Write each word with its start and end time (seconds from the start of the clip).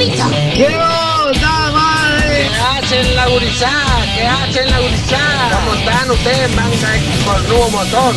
Sodomita. 0.00 0.30
¿Qué 0.54 0.66
onda, 0.66 1.72
madre? 1.72 2.48
¿Qué 2.48 2.86
hacen 2.86 3.16
la 3.16 3.28
gurizada? 3.28 4.06
¿Qué 4.16 4.26
hacen 4.26 4.70
la 4.70 4.80
gurizada? 4.80 5.60
¿Cómo 5.60 5.74
están 5.74 6.10
ustedes, 6.10 6.56
manga 6.56 6.88
con 7.26 7.48
nuevo 7.48 7.70
motor? 7.70 8.14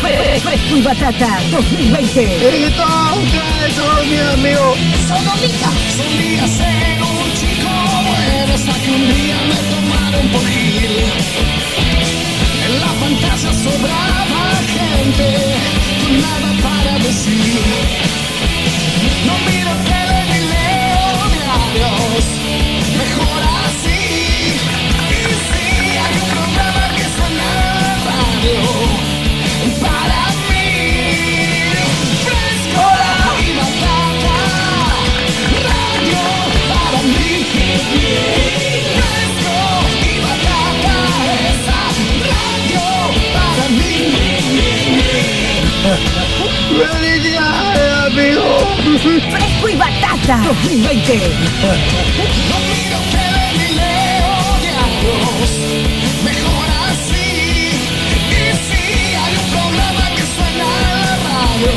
Fresco 0.00 0.76
y 0.76 0.82
Batata 0.82 1.40
2020. 1.50 2.24
¿Qué 2.38 2.72
tal 2.76 3.18
ustedes, 3.18 3.74
todos 3.74 4.06
mis 4.06 4.20
amigos? 4.20 4.78
Sodomita. 5.08 5.70
Solía 5.96 6.46
ser 6.46 7.02
un 7.02 7.34
chico 7.34 7.70
bueno 8.06 8.54
hasta 8.54 8.72
que 8.72 8.90
un 8.90 9.14
día 9.14 9.36
me 9.48 9.56
tomaron 9.74 10.28
por 10.28 10.46
gil. 10.46 11.91
La 12.84 12.92
pantalla 13.00 13.52
sobraba 13.64 14.42
gente 14.76 15.28
con 16.02 16.12
nada 16.20 16.50
para 16.66 16.92
decir. 16.98 17.60
No 19.26 19.34
miro 19.46 19.72
tele 19.88 20.18
ni 20.30 20.40
leo 20.52 21.12
mejor 22.98 23.42
así. 23.66 24.01
¡Felicidades, 46.78 47.92
amigo! 48.06 48.44
Fresco 49.30 49.68
y 49.68 49.76
Batata 49.76 50.36
2020. 50.44 51.18
No 52.48 52.56
miro 52.68 52.98
tele 53.12 53.46
ni 53.58 53.68
leo 53.74 54.34
diarios, 54.60 55.50
mejor 56.24 56.68
así. 56.88 57.28
Y 58.30 58.42
si 58.66 58.84
hay 59.14 59.34
un 59.36 59.46
programa 59.50 60.04
que 60.16 60.24
suena 60.34 60.66
en 60.92 61.00
la 61.02 61.14
radio, 61.28 61.72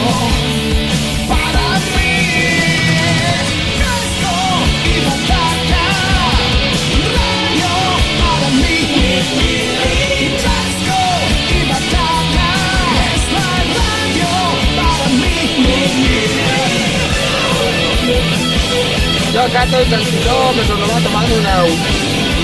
acá 19.45 19.63
estoy 19.63 19.85
del 19.85 20.01
kilómetro, 20.01 20.77
nos 20.77 20.89
va 20.89 20.99
tomando 21.01 21.35
una 21.35 21.63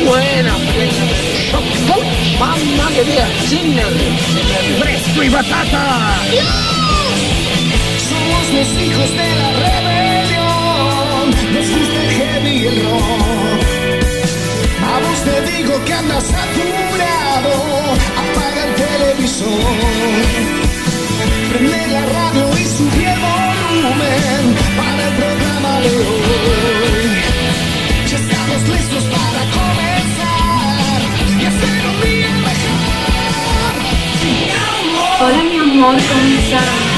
buena 0.06 0.56
fresca. 0.74 1.60
Mamá 2.40 2.92
querida, 2.94 3.28
sin. 3.48 3.80
Fresco 4.80 5.24
y 5.24 5.30
Batata. 5.30 6.18
Somos 8.10 8.46
los 8.54 8.70
hijos 8.84 9.10
de 9.18 9.36
la 9.42 9.50
rebelión. 9.64 11.26
Nos 11.54 11.70
gusta 11.70 12.00
el 12.04 12.12
heavy 12.12 12.50
y 12.50 12.68
el 12.68 12.84
rock. 12.86 13.62
A 14.84 15.00
vos 15.00 15.20
te 15.24 15.36
digo 15.52 15.86
que 15.86 15.94
andas 15.94 16.26
apurado. 16.26 17.54
Apaga 18.22 18.62
el 18.66 18.74
televisor. 18.76 19.48
Prende 21.50 21.88
la 21.88 22.06
radio 22.06 22.60
y 22.60 22.66
sube 22.66 23.51
volumen 23.82 24.56
para 24.78 25.08
el 25.08 25.14
programa 25.16 25.80
de 25.82 25.90
hoy. 25.90 27.22
Ya 28.10 28.18
estamos 28.18 28.62
listos 28.70 29.04
para 29.06 29.42
comenzar 29.58 31.00
y 31.40 31.46
hacer 31.46 31.81
un 31.90 31.97
día 32.02 32.31
mejor. 32.47 33.74
Hola 35.22 35.42
mi 35.44 35.58
amor, 35.58 35.96
¿cómo 35.96 36.36
estás? 36.40 36.92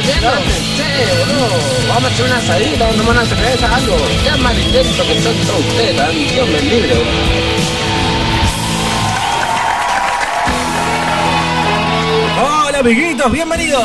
¿Están 0.00 0.22
durmiendo? 0.22 0.30
Sí, 0.76 0.82
boludo. 1.18 1.48
Vamos 1.88 2.04
a 2.04 2.06
hacer 2.14 2.26
una 2.26 2.36
asadita, 2.36 2.84
vamos 2.84 2.94
a 2.94 2.98
tomar 2.98 3.16
una 3.16 3.26
cerveza, 3.26 3.74
algo. 3.74 3.96
Qué 4.22 4.30
amarillento 4.30 5.06
que 5.06 5.20
son 5.20 5.34
todos 5.46 5.60
ustedes, 5.60 5.96
¿verdad? 5.96 6.10
Dios 6.10 6.48
me 6.48 6.60
libre, 6.62 6.94
boludo. 6.94 7.10
Hola 12.42 12.78
amiguitos, 12.78 13.32
bienvenidos. 13.32 13.82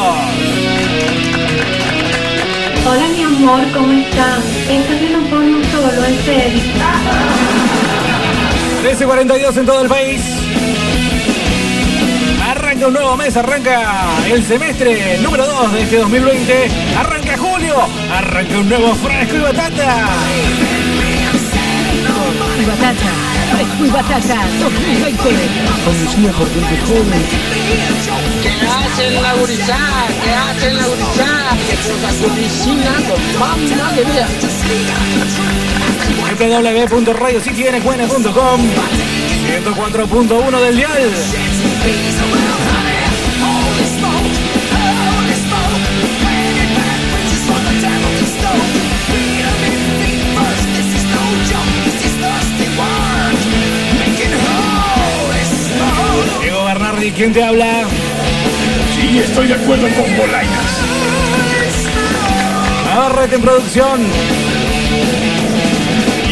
Hola 2.88 3.08
mi 3.10 3.24
amor, 3.24 3.62
¿cómo 3.74 3.92
estás? 3.94 4.46
Estás 4.70 5.00
viendo 5.00 5.20
porno 5.30 5.58
solo, 5.72 6.06
en 6.06 6.24
serio. 6.24 6.62
13.42 8.84 9.58
en 9.58 9.66
todo 9.66 9.82
el 9.82 9.90
país. 9.90 10.45
Arranca 12.76 12.88
un 12.88 12.94
nuevo 12.94 13.16
mes, 13.16 13.38
arranca 13.38 14.10
el 14.30 14.44
semestre 14.44 15.18
número 15.20 15.46
2 15.46 15.72
de 15.72 15.82
este 15.84 15.96
2020. 15.96 16.70
Arranca 17.00 17.38
julio, 17.38 17.74
arranca 18.12 18.58
un 18.58 18.68
nuevo 18.68 18.94
fresco 18.96 19.38
y 19.38 19.40
batata. 19.40 20.10
y 22.60 22.66
Batata. 22.66 23.14
Fresco 23.56 23.86
y 23.86 23.90
Batata 23.90 24.46
2020. 24.60 25.24
Conducida 25.86 26.34
por 26.34 26.50
gente 26.50 26.78
joven. 26.86 27.24
¿Qué 28.44 28.50
hacen 28.68 29.24
la 29.24 29.34
gurizada? 29.36 30.08
¿Qué 30.22 30.32
hacen 30.34 30.78
la 30.78 30.86
gurizada? 30.86 31.58
¿Qué 31.70 31.78
puta 31.78 32.12
gurizada? 32.28 33.16
Mamá 33.40 33.88
querida. 33.96 34.28
www.radiocitynqn.com 36.38 38.60
104.1 39.46 40.60
del 40.60 40.76
dial. 40.78 41.12
Diego 56.42 56.66
Bernardi, 56.66 57.12
¿quién 57.12 57.34
te 57.34 57.44
habla? 57.44 57.84
Sí, 58.96 59.20
estoy 59.20 59.48
de 59.48 59.54
acuerdo 59.54 59.88
con 59.90 60.18
Bolainas. 60.18 60.80
Navarrete 62.86 63.36
en 63.36 63.42
producción. 63.42 64.02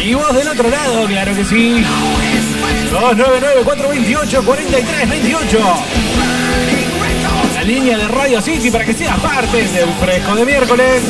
Y 0.04 0.14
vos 0.14 0.34
del 0.34 0.48
otro 0.48 0.68
lado, 0.68 1.06
claro 1.06 1.34
que 1.34 1.44
sí. 1.44 1.84
299-428-4328. 2.90 5.58
La 7.54 7.62
línea 7.62 7.96
de 7.96 8.08
Radio 8.08 8.42
City 8.42 8.70
para 8.70 8.84
que 8.84 8.92
seas 8.94 9.18
parte 9.20 9.66
del 9.68 9.88
fresco 9.94 10.34
de 10.34 10.44
miércoles. 10.44 11.02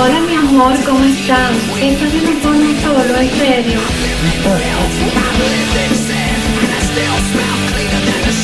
Hola 0.00 0.20
mi 0.20 0.36
amor, 0.36 0.76
¿cómo 0.84 1.04
estás? 1.04 1.52
Estás 1.80 2.12
viendo 2.12 2.32
porno 2.40 2.80
solo, 2.80 3.20
en 3.20 3.30
serio. 3.38 3.80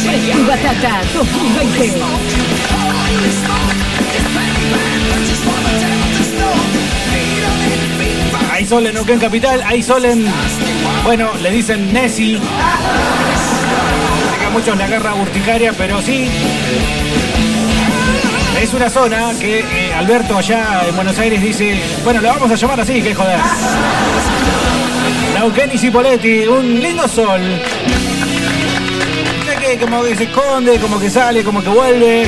Fresco 0.04 0.44
Batata 0.46 1.00
2020. 1.14 2.02
Hay 8.64 8.70
sol 8.70 8.86
en 8.86 8.94
Neuquén 8.94 9.18
Capital, 9.18 9.62
hay 9.62 9.82
sol 9.82 10.02
en. 10.06 10.24
Bueno, 11.02 11.32
le 11.42 11.50
dicen 11.50 11.92
Nessie. 11.92 12.40
Que 14.40 14.50
muchos 14.54 14.74
le 14.74 14.84
agarra 14.84 15.14
urticaria, 15.14 15.74
pero 15.76 16.00
sí. 16.00 16.26
Es 18.62 18.72
una 18.72 18.88
zona 18.88 19.32
que 19.38 19.58
eh, 19.58 19.92
Alberto 19.92 20.38
allá 20.38 20.80
en 20.88 20.96
Buenos 20.96 21.18
Aires 21.18 21.42
dice, 21.42 21.78
bueno, 22.04 22.22
le 22.22 22.28
vamos 22.28 22.50
a 22.50 22.54
llamar 22.54 22.80
así, 22.80 23.02
que 23.02 23.14
joder. 23.14 23.38
Neuquén 25.34 25.70
y 25.74 25.76
Cipoletti, 25.76 26.46
un 26.46 26.80
lindo 26.80 27.06
sol. 27.06 27.42
Sé 29.46 29.56
que 29.56 29.76
como 29.76 30.02
que 30.02 30.16
se 30.16 30.24
esconde, 30.24 30.78
como 30.78 30.98
que 30.98 31.10
sale, 31.10 31.44
como 31.44 31.62
que 31.62 31.68
vuelve. 31.68 32.26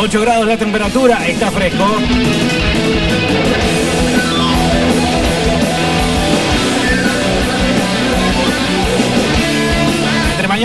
8 0.00 0.20
grados 0.22 0.44
la 0.44 0.56
temperatura, 0.56 1.24
está 1.24 1.52
fresco. 1.52 1.84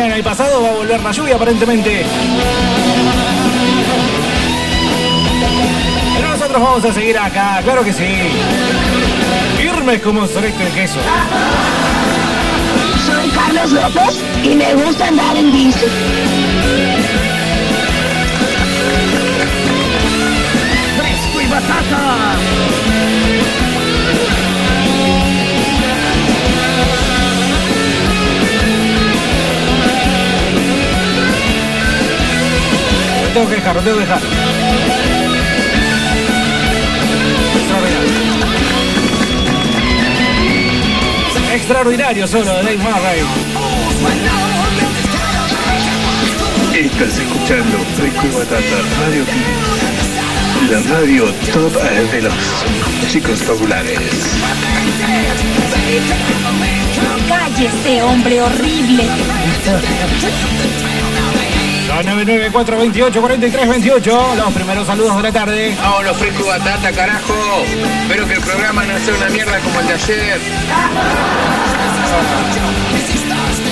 Mañana 0.04 0.20
y 0.20 0.22
pasado 0.22 0.62
va 0.62 0.68
a 0.68 0.74
volver 0.74 1.02
la 1.02 1.14
lluvia 1.14 1.36
aparentemente. 1.36 2.06
Pero 6.14 6.28
nosotros 6.28 6.62
vamos 6.62 6.84
a 6.84 6.92
seguir 6.92 7.18
acá, 7.18 7.62
claro 7.64 7.86
que 7.86 7.94
sí. 7.94 8.04
Firmes 9.56 10.02
como 10.02 10.28
sorete 10.28 10.62
de 10.62 10.72
queso. 10.72 11.00
Soy 13.06 13.30
Carlos 13.30 13.72
López 13.72 14.22
y 14.44 14.56
me 14.58 14.74
gusta 14.76 15.08
andar 15.08 15.38
en 15.38 15.54
bici. 15.54 15.86
¡Fresco 20.98 21.42
y 21.42 21.46
batata! 21.46 22.36
Tengo 33.34 33.50
que 33.50 33.56
dejar, 33.56 33.76
lo 33.76 33.82
tengo 33.82 33.98
que 33.98 34.04
dejar. 34.04 34.22
Extraordinario. 37.56 38.12
Extraordinario 41.54 42.28
solo 42.28 42.46
de 42.46 42.64
Dave 42.64 42.78
Murray. 42.78 43.22
Estás 46.76 47.18
escuchando 47.18 47.78
Fresco 47.96 48.28
y 48.28 48.30
Batata 48.30 48.78
Radio 49.02 49.26
Kids. 49.26 50.70
La 50.70 50.80
radio 50.96 51.26
top 51.54 51.74
de 52.12 52.22
los 52.22 52.34
chicos 53.12 53.42
populares. 53.42 54.00
Cállese, 57.28 58.04
hombre 58.04 58.42
horrible. 58.42 59.06
299-428-4328, 62.02 64.36
los 64.36 64.54
primeros 64.54 64.88
saludos 64.88 65.18
de 65.18 65.24
la 65.24 65.32
tarde. 65.32 65.76
Vámonos 65.80 66.18
fresco 66.18 66.44
y 66.44 66.48
batata, 66.48 66.92
carajo. 66.92 67.36
Espero 68.02 68.28
que 68.28 68.34
el 68.34 68.42
programa 68.42 68.84
no 68.84 68.98
sea 68.98 69.14
una 69.14 69.30
mierda 69.30 69.60
como 69.60 69.80
el 69.80 69.88
de 69.88 69.94
ayer. 69.94 70.40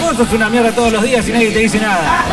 Vos 0.01 0.17
sos 0.17 0.33
una 0.33 0.49
mierda 0.49 0.71
todos 0.71 0.91
los 0.91 1.01
días 1.01 1.27
y 1.27 1.31
nadie 1.31 1.51
te 1.51 1.59
dice 1.59 1.79
nada. 1.79 2.25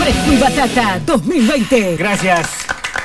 Fresco 0.00 0.32
y 0.32 0.36
Batata 0.36 1.00
2020. 1.06 1.96
Gracias. 1.96 2.59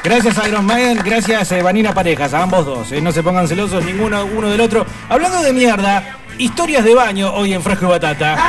Gracias 0.05 0.39
Iron 0.47 0.67
Man, 0.67 0.99
gracias 1.03 1.51
eh, 1.51 1.63
Vanina 1.63 1.91
Parejas, 1.91 2.31
a 2.35 2.43
ambos 2.43 2.63
dos. 2.63 2.91
eh, 2.91 3.01
no 3.01 3.11
se 3.11 3.23
pongan 3.23 3.47
celosos 3.47 3.83
ninguno 3.83 4.23
uno 4.23 4.51
del 4.51 4.61
otro. 4.61 4.85
Hablando 5.09 5.41
de 5.41 5.51
mierda, 5.51 6.19
historias 6.37 6.83
de 6.83 6.93
baño 6.93 7.33
hoy 7.33 7.55
en 7.55 7.63
Fresco 7.63 7.87
y 7.87 7.89
Batata. 7.89 8.37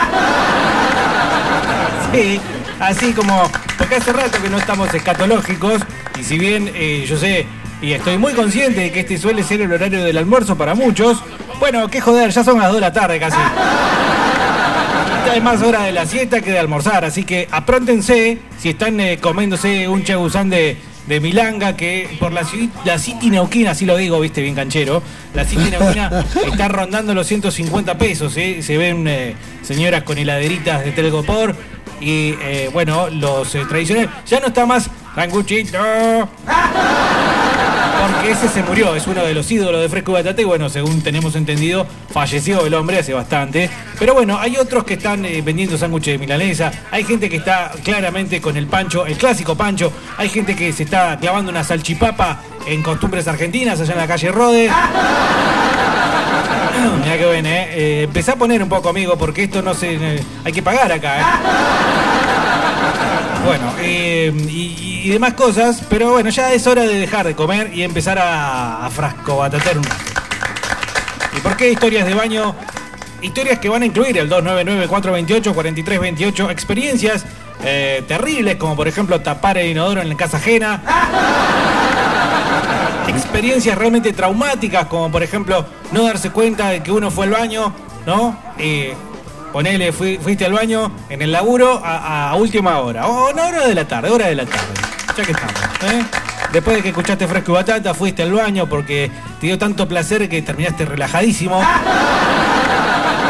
Sí, 2.12 2.40
así 2.78 3.12
como, 3.12 3.50
porque 3.76 3.96
hace 3.96 4.12
rato 4.12 4.40
que 4.40 4.48
no 4.48 4.58
estamos 4.58 4.92
escatológicos, 4.94 5.82
y 6.18 6.22
si 6.22 6.38
bien 6.38 6.70
eh, 6.74 7.04
yo 7.06 7.16
sé 7.16 7.46
y 7.82 7.92
estoy 7.92 8.16
muy 8.16 8.32
consciente 8.32 8.80
de 8.82 8.92
que 8.92 9.00
este 9.00 9.18
suele 9.18 9.42
ser 9.42 9.60
el 9.62 9.72
horario 9.72 10.04
del 10.04 10.16
almuerzo 10.16 10.56
para 10.56 10.74
muchos, 10.74 11.22
bueno, 11.58 11.88
qué 11.88 12.00
joder, 12.00 12.30
ya 12.30 12.44
son 12.44 12.58
las 12.58 12.68
2 12.68 12.76
de 12.76 12.80
la 12.80 12.92
tarde 12.92 13.18
casi. 13.18 13.36
Ya 15.26 15.34
es 15.34 15.42
más 15.42 15.62
hora 15.62 15.82
de 15.82 15.92
la 15.92 16.06
siesta 16.06 16.40
que 16.40 16.52
de 16.52 16.58
almorzar, 16.58 17.04
así 17.04 17.24
que 17.24 17.48
apróntense 17.50 18.38
si 18.58 18.70
están 18.70 18.98
comiéndose 19.20 19.88
un 19.88 20.04
chagusán 20.04 20.48
de, 20.48 20.76
de 21.06 21.20
milanga 21.20 21.76
que 21.76 22.16
por 22.18 22.32
la, 22.32 22.46
la 22.84 22.98
City 22.98 23.30
Neuquina, 23.30 23.72
así 23.72 23.86
lo 23.86 23.96
digo, 23.96 24.20
viste, 24.20 24.42
bien 24.42 24.54
canchero, 24.54 25.02
la 25.34 25.44
City 25.44 25.70
Neuquina 25.70 26.24
está 26.46 26.68
rondando 26.68 27.14
los 27.14 27.26
150 27.26 27.98
pesos, 27.98 28.36
¿eh? 28.36 28.62
se 28.62 28.76
ven 28.76 29.06
eh, 29.06 29.34
señoras 29.62 30.02
con 30.02 30.18
heladeritas 30.18 30.84
de 30.84 30.92
Telgopor 30.92 31.54
y 32.00 32.34
eh, 32.42 32.70
bueno, 32.72 33.08
los 33.08 33.50
tradicionales, 33.68 34.10
ya 34.26 34.40
no 34.40 34.48
está 34.48 34.66
más 34.66 34.90
sanguchito. 35.14 35.78
Ese 38.26 38.48
se 38.48 38.62
murió, 38.64 38.96
es 38.96 39.06
uno 39.06 39.22
de 39.24 39.32
los 39.34 39.48
ídolos 39.52 39.80
de 39.80 39.88
Fresco 39.88 40.10
Batata 40.12 40.42
y 40.42 40.44
bueno, 40.44 40.68
según 40.68 41.00
tenemos 41.00 41.36
entendido, 41.36 41.86
falleció 42.10 42.66
el 42.66 42.74
hombre 42.74 42.98
hace 42.98 43.14
bastante. 43.14 43.70
Pero 44.00 44.14
bueno, 44.14 44.36
hay 44.38 44.56
otros 44.56 44.82
que 44.84 44.94
están 44.94 45.24
eh, 45.24 45.42
vendiendo 45.42 45.78
sándwiches 45.78 46.14
de 46.14 46.18
milanesa, 46.18 46.72
hay 46.90 47.04
gente 47.04 47.30
que 47.30 47.36
está 47.36 47.70
claramente 47.84 48.40
con 48.40 48.56
el 48.56 48.66
pancho, 48.66 49.06
el 49.06 49.16
clásico 49.16 49.54
pancho, 49.54 49.92
hay 50.18 50.28
gente 50.28 50.56
que 50.56 50.72
se 50.72 50.82
está 50.82 51.16
clavando 51.20 51.52
una 51.52 51.62
salchipapa 51.62 52.40
en 52.66 52.82
costumbres 52.82 53.28
argentinas 53.28 53.80
allá 53.80 53.92
en 53.92 53.98
la 53.98 54.06
calle 54.08 54.32
Rode. 54.32 54.70
Mira 57.02 57.18
que 57.18 57.26
ven, 57.26 57.46
eh. 57.46 57.68
eh. 57.70 58.02
Empecé 58.04 58.32
a 58.32 58.36
poner 58.36 58.60
un 58.62 58.68
poco, 58.68 58.88
amigo, 58.88 59.16
porque 59.16 59.44
esto 59.44 59.62
no 59.62 59.72
se. 59.72 59.94
eh, 59.94 60.22
hay 60.44 60.52
que 60.52 60.62
pagar 60.62 60.90
acá, 60.90 61.20
eh. 61.20 61.24
Bueno, 63.44 63.72
eh, 63.78 64.32
y, 64.48 65.02
y 65.04 65.08
demás 65.10 65.34
cosas, 65.34 65.82
pero 65.88 66.12
bueno, 66.12 66.30
ya 66.30 66.52
es 66.52 66.66
hora 66.66 66.82
de 66.82 66.98
dejar 66.98 67.26
de 67.26 67.36
comer 67.36 67.70
y 67.72 67.84
empezar 67.84 68.18
a, 68.18 68.84
a 68.84 68.90
frasco 68.90 69.36
batatear 69.36 69.78
un 69.78 69.84
rato. 69.84 70.02
¿Y 71.36 71.40
por 71.40 71.56
qué 71.56 71.70
historias 71.70 72.06
de 72.06 72.14
baño? 72.14 72.54
Historias 73.22 73.58
que 73.58 73.68
van 73.68 73.82
a 73.82 73.86
incluir 73.86 74.16
el 74.18 74.30
299-428-4328, 74.30 76.50
experiencias 76.50 77.24
eh, 77.64 78.04
terribles, 78.06 78.56
como 78.56 78.76
por 78.76 78.88
ejemplo 78.88 79.20
tapar 79.20 79.58
el 79.58 79.70
inodoro 79.70 80.02
en 80.02 80.08
la 80.08 80.16
casa 80.16 80.36
ajena. 80.38 80.82
Experiencias 83.08 83.76
realmente 83.78 84.12
traumáticas, 84.12 84.86
como 84.86 85.10
por 85.10 85.22
ejemplo 85.22 85.64
no 85.92 86.04
darse 86.04 86.30
cuenta 86.30 86.70
de 86.70 86.82
que 86.82 86.90
uno 86.90 87.10
fue 87.10 87.26
al 87.26 87.32
baño, 87.32 87.72
¿no? 88.06 88.36
Eh, 88.58 88.94
ponele, 89.52 89.92
fui- 89.92 90.18
fuiste 90.18 90.44
al 90.44 90.52
baño 90.52 90.90
en 91.08 91.22
el 91.22 91.32
laburo 91.32 91.80
a, 91.84 92.34
última 92.36 92.78
hora, 92.80 93.06
o 93.06 93.32
no 93.32 93.46
hora 93.46 93.66
de 93.66 93.74
la 93.74 93.86
tarde, 93.86 94.10
hora 94.10 94.26
de 94.26 94.34
la 94.34 94.44
tarde, 94.46 94.74
ya 95.16 95.24
que 95.24 95.32
estamos, 95.32 95.54
¿eh? 95.84 96.04
Después 96.52 96.76
de 96.76 96.82
que 96.82 96.88
escuchaste 96.90 97.26
Fresco 97.26 97.52
y 97.52 97.54
Batata, 97.54 97.92
fuiste 97.94 98.22
al 98.22 98.32
baño 98.32 98.66
porque 98.68 99.10
te 99.40 99.46
dio 99.48 99.58
tanto 99.58 99.86
placer 99.88 100.28
que 100.28 100.40
terminaste 100.42 100.84
relajadísimo. 100.84 101.60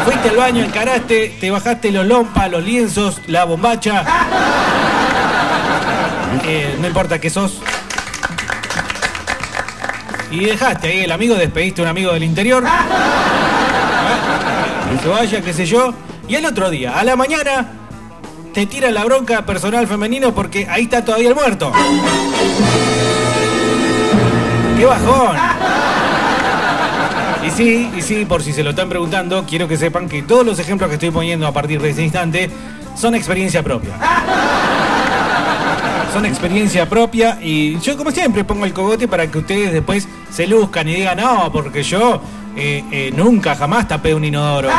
Fuiste 0.05 0.29
al 0.29 0.37
baño, 0.37 0.63
encaraste, 0.63 1.35
te 1.39 1.51
bajaste 1.51 1.91
los 1.91 2.05
lompas, 2.05 2.49
los 2.49 2.63
lienzos, 2.63 3.19
la 3.27 3.43
bombacha. 3.43 4.05
Eh, 6.45 6.77
no 6.79 6.87
importa 6.87 7.19
qué 7.19 7.29
sos. 7.29 7.59
Y 10.31 10.45
dejaste 10.45 10.87
ahí 10.87 10.99
el 11.01 11.11
amigo, 11.11 11.35
despediste 11.35 11.81
a 11.81 11.83
un 11.85 11.89
amigo 11.89 12.13
del 12.13 12.23
interior. 12.23 12.63
Que 14.97 15.03
se 15.03 15.09
vaya, 15.09 15.41
qué 15.41 15.53
sé 15.53 15.65
yo. 15.65 15.93
Y 16.27 16.35
el 16.35 16.45
otro 16.45 16.69
día, 16.69 16.97
a 16.97 17.03
la 17.03 17.15
mañana, 17.15 17.67
te 18.53 18.65
tira 18.65 18.89
la 18.89 19.05
bronca 19.05 19.45
personal 19.45 19.85
femenino 19.87 20.33
porque 20.33 20.67
ahí 20.69 20.83
está 20.83 21.05
todavía 21.05 21.29
el 21.29 21.35
muerto. 21.35 21.71
¡Qué 24.77 24.85
bajón! 24.85 25.37
Y 27.45 27.51
sí, 27.51 27.91
y 27.95 28.01
sí, 28.01 28.25
por 28.25 28.43
si 28.43 28.53
se 28.53 28.63
lo 28.63 28.71
están 28.71 28.89
preguntando, 28.89 29.45
quiero 29.47 29.67
que 29.67 29.77
sepan 29.77 30.09
que 30.09 30.23
todos 30.23 30.45
los 30.45 30.59
ejemplos 30.59 30.89
que 30.89 30.95
estoy 30.95 31.11
poniendo 31.11 31.47
a 31.47 31.53
partir 31.53 31.81
de 31.81 31.91
este 31.91 32.03
instante 32.03 32.49
son 32.95 33.15
experiencia 33.15 33.63
propia. 33.63 33.93
Son 36.11 36.25
experiencia 36.25 36.89
propia 36.89 37.37
y 37.41 37.79
yo 37.79 37.95
como 37.95 38.11
siempre 38.11 38.43
pongo 38.43 38.65
el 38.65 38.73
cogote 38.73 39.07
para 39.07 39.29
que 39.29 39.37
ustedes 39.37 39.71
después 39.71 40.07
se 40.31 40.47
luzcan 40.47 40.87
y 40.89 40.95
digan, 40.95 41.17
no, 41.17 41.51
porque 41.51 41.83
yo 41.83 42.21
eh, 42.59 42.83
eh, 42.91 43.13
nunca 43.15 43.55
jamás 43.55 43.87
tapé 43.87 44.15
un 44.15 44.25
inodoro. 44.25 44.69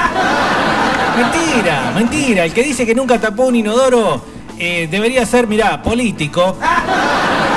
Mentira, 1.16 1.92
mentira. 1.94 2.44
El 2.44 2.52
que 2.52 2.64
dice 2.64 2.85
que 2.85 2.92
nunca 2.94 3.20
tapó 3.20 3.47
un 3.47 3.54
inodoro 3.54 4.20
eh, 4.58 4.88
debería 4.90 5.25
ser, 5.25 5.47
mirá, 5.47 5.80
político. 5.80 6.56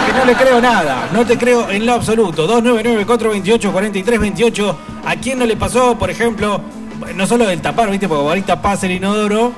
Que 0.05 0.13
no 0.13 0.23
le 0.25 0.35
creo 0.35 0.61
nada, 0.61 1.09
no 1.11 1.25
te 1.25 1.39
creo 1.39 1.71
en 1.71 1.87
lo 1.87 1.93
absoluto. 1.93 2.47
299-428-4328. 2.61 4.75
¿A 5.05 5.15
quién 5.15 5.39
no 5.39 5.47
le 5.47 5.57
pasó, 5.57 5.97
por 5.97 6.11
ejemplo, 6.11 6.61
no 7.15 7.25
solo 7.25 7.47
del 7.47 7.61
tapar, 7.61 7.89
viste, 7.89 8.07
porque 8.07 8.27
ahorita 8.27 8.61
pasa 8.61 8.85
el 8.85 8.91
inodoro? 8.93 9.53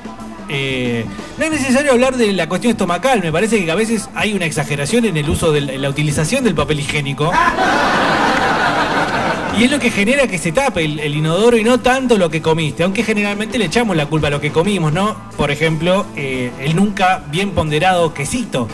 no 0.46 1.44
es 1.44 1.50
necesario 1.50 1.92
hablar 1.92 2.16
de 2.16 2.32
la 2.32 2.48
cuestión 2.48 2.72
estomacal, 2.72 3.22
me 3.22 3.32
parece 3.32 3.64
que 3.64 3.70
a 3.70 3.74
veces 3.74 4.10
hay 4.14 4.34
una 4.34 4.44
exageración 4.44 5.06
en 5.06 5.16
el 5.16 5.28
uso 5.28 5.50
de 5.50 5.78
la 5.78 5.88
utilización 5.88 6.44
del 6.44 6.54
papel 6.54 6.80
higiénico. 6.80 7.32
Y 9.56 9.64
es 9.64 9.70
lo 9.70 9.78
que 9.78 9.90
genera 9.90 10.26
que 10.26 10.36
se 10.38 10.50
tape 10.50 10.84
el, 10.84 11.14
inodoro 11.14 11.56
y 11.56 11.62
no 11.62 11.78
tanto 11.78 12.18
lo 12.18 12.28
que 12.28 12.42
comiste, 12.42 12.82
aunque 12.82 13.04
generalmente 13.04 13.56
le 13.56 13.66
echamos 13.66 13.96
la 13.96 14.06
culpa 14.06 14.26
a 14.26 14.30
lo 14.30 14.40
que 14.40 14.50
comimos, 14.50 14.92
¿no? 14.92 15.16
Por 15.36 15.52
ejemplo, 15.52 16.06
eh, 16.16 16.50
el 16.60 16.74
nunca 16.74 17.22
bien 17.30 17.52
ponderado 17.52 18.12
quesito. 18.12 18.68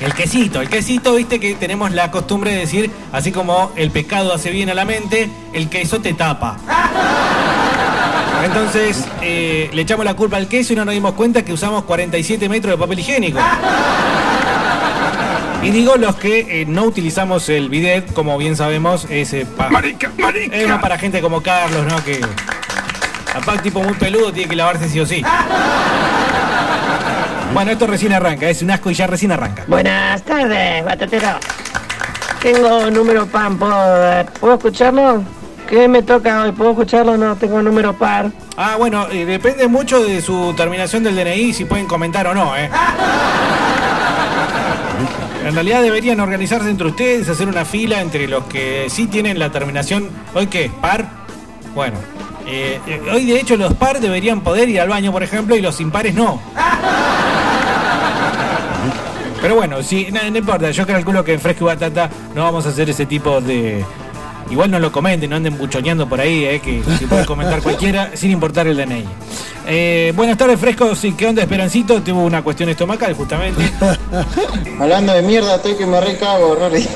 El 0.00 0.12
quesito, 0.14 0.60
el 0.60 0.68
quesito, 0.68 1.14
viste 1.14 1.40
que 1.40 1.54
tenemos 1.54 1.92
la 1.92 2.10
costumbre 2.10 2.52
de 2.52 2.58
decir, 2.58 2.90
así 3.10 3.32
como 3.32 3.72
el 3.74 3.90
pecado 3.90 4.34
hace 4.34 4.50
bien 4.50 4.68
a 4.68 4.74
la 4.74 4.84
mente, 4.84 5.30
el 5.54 5.68
queso 5.68 6.00
te 6.00 6.12
tapa. 6.12 6.58
Entonces, 8.44 9.04
eh, 9.22 9.70
le 9.72 9.82
echamos 9.82 10.04
la 10.04 10.14
culpa 10.14 10.36
al 10.36 10.46
queso 10.46 10.74
y 10.74 10.76
no 10.76 10.84
nos 10.84 10.94
dimos 10.94 11.14
cuenta 11.14 11.44
que 11.44 11.52
usamos 11.52 11.84
47 11.84 12.48
metros 12.48 12.74
de 12.74 12.78
papel 12.78 12.98
higiénico. 13.00 13.40
Y 15.62 15.70
digo 15.70 15.96
los 15.96 16.16
que 16.16 16.62
eh, 16.62 16.66
no 16.66 16.84
utilizamos 16.84 17.48
el 17.48 17.68
bidet, 17.68 18.12
como 18.12 18.38
bien 18.38 18.56
sabemos, 18.56 19.06
es, 19.10 19.32
eh, 19.32 19.44
pa- 19.56 19.68
Marica, 19.70 20.10
marica. 20.18 20.56
es 20.56 20.68
más 20.68 20.80
para 20.80 20.98
gente 20.98 21.20
como 21.20 21.42
Carlos, 21.42 21.84
¿no? 21.86 22.02
Que 22.04 22.20
aparte 23.34 23.62
tipo 23.64 23.82
muy 23.82 23.94
peludo 23.94 24.32
tiene 24.32 24.48
que 24.48 24.56
lavarse 24.56 24.88
sí 24.88 25.00
o 25.00 25.06
sí. 25.06 25.22
Bueno, 27.52 27.72
esto 27.72 27.86
recién 27.86 28.12
arranca, 28.12 28.48
es 28.48 28.62
un 28.62 28.70
asco 28.70 28.90
y 28.90 28.94
ya 28.94 29.06
recién 29.08 29.32
arranca. 29.32 29.64
Buenas 29.66 30.22
tardes, 30.22 30.84
batatero. 30.84 31.28
Tengo 32.40 32.88
número 32.90 33.26
pan, 33.26 33.58
¿puedo, 33.58 34.24
¿puedo 34.38 34.54
escucharlo? 34.54 35.24
¿Qué 35.68 35.88
me 35.88 36.02
toca 36.02 36.44
hoy? 36.44 36.52
¿Puedo 36.52 36.70
escucharlo? 36.70 37.16
No, 37.16 37.34
tengo 37.36 37.60
número 37.62 37.92
par. 37.94 38.30
Ah, 38.56 38.76
bueno, 38.78 39.06
eh, 39.10 39.24
depende 39.24 39.66
mucho 39.66 40.02
de 40.04 40.22
su 40.22 40.54
terminación 40.56 41.02
del 41.02 41.16
DNI, 41.16 41.52
si 41.52 41.64
pueden 41.64 41.86
comentar 41.86 42.26
o 42.28 42.34
no, 42.34 42.56
¿eh? 42.56 42.70
En 45.48 45.54
realidad 45.54 45.82
deberían 45.82 46.20
organizarse 46.20 46.68
entre 46.68 46.88
ustedes, 46.88 47.26
hacer 47.26 47.48
una 47.48 47.64
fila 47.64 48.02
entre 48.02 48.28
los 48.28 48.44
que 48.44 48.88
sí 48.90 49.06
tienen 49.06 49.38
la 49.38 49.50
terminación. 49.50 50.10
¿Hoy 50.34 50.46
qué? 50.46 50.70
¿Par? 50.82 51.08
Bueno. 51.74 51.96
eh, 52.46 52.78
eh, 52.86 53.00
hoy 53.10 53.24
de 53.24 53.40
hecho 53.40 53.56
los 53.56 53.72
par 53.72 53.98
deberían 53.98 54.42
poder 54.42 54.68
ir 54.68 54.78
al 54.78 54.90
baño, 54.90 55.10
por 55.10 55.22
ejemplo, 55.22 55.56
y 55.56 55.62
los 55.62 55.80
impares 55.80 56.14
no. 56.14 56.38
Pero 59.40 59.54
bueno, 59.54 59.82
sí, 59.82 60.08
no, 60.12 60.20
no 60.30 60.36
importa, 60.36 60.70
yo 60.70 60.86
calculo 60.86 61.24
que 61.24 61.32
en 61.32 61.40
Fresco 61.40 61.64
y 61.64 61.68
Batata 61.68 62.10
no 62.34 62.42
vamos 62.42 62.66
a 62.66 62.68
hacer 62.68 62.90
ese 62.90 63.06
tipo 63.06 63.40
de... 63.40 63.82
Igual 64.50 64.70
no 64.70 64.78
lo 64.78 64.90
comenten, 64.90 65.28
no 65.30 65.36
anden 65.36 65.58
buchoneando 65.58 66.08
por 66.08 66.20
ahí, 66.20 66.44
eh, 66.44 66.60
que, 66.60 66.82
que 66.98 67.06
puede 67.06 67.26
comentar 67.26 67.60
cualquiera 67.62 68.12
sin 68.14 68.30
importar 68.30 68.66
el 68.66 68.76
DNI. 68.76 69.04
Eh, 69.66 70.12
buenas 70.16 70.38
tardes, 70.38 70.58
Fresco. 70.58 70.94
Sí, 70.94 71.12
¿qué 71.12 71.26
onda, 71.26 71.42
Esperancito? 71.42 72.00
Tuvo 72.02 72.24
una 72.24 72.42
cuestión 72.42 72.70
estomacal, 72.70 73.12
justamente. 73.12 73.70
Hablando 74.80 75.12
de 75.12 75.20
mierda, 75.20 75.56
estoy 75.56 75.76
que 75.76 75.84
me 75.84 76.00
recago, 76.00 76.54
Rory. 76.54 76.86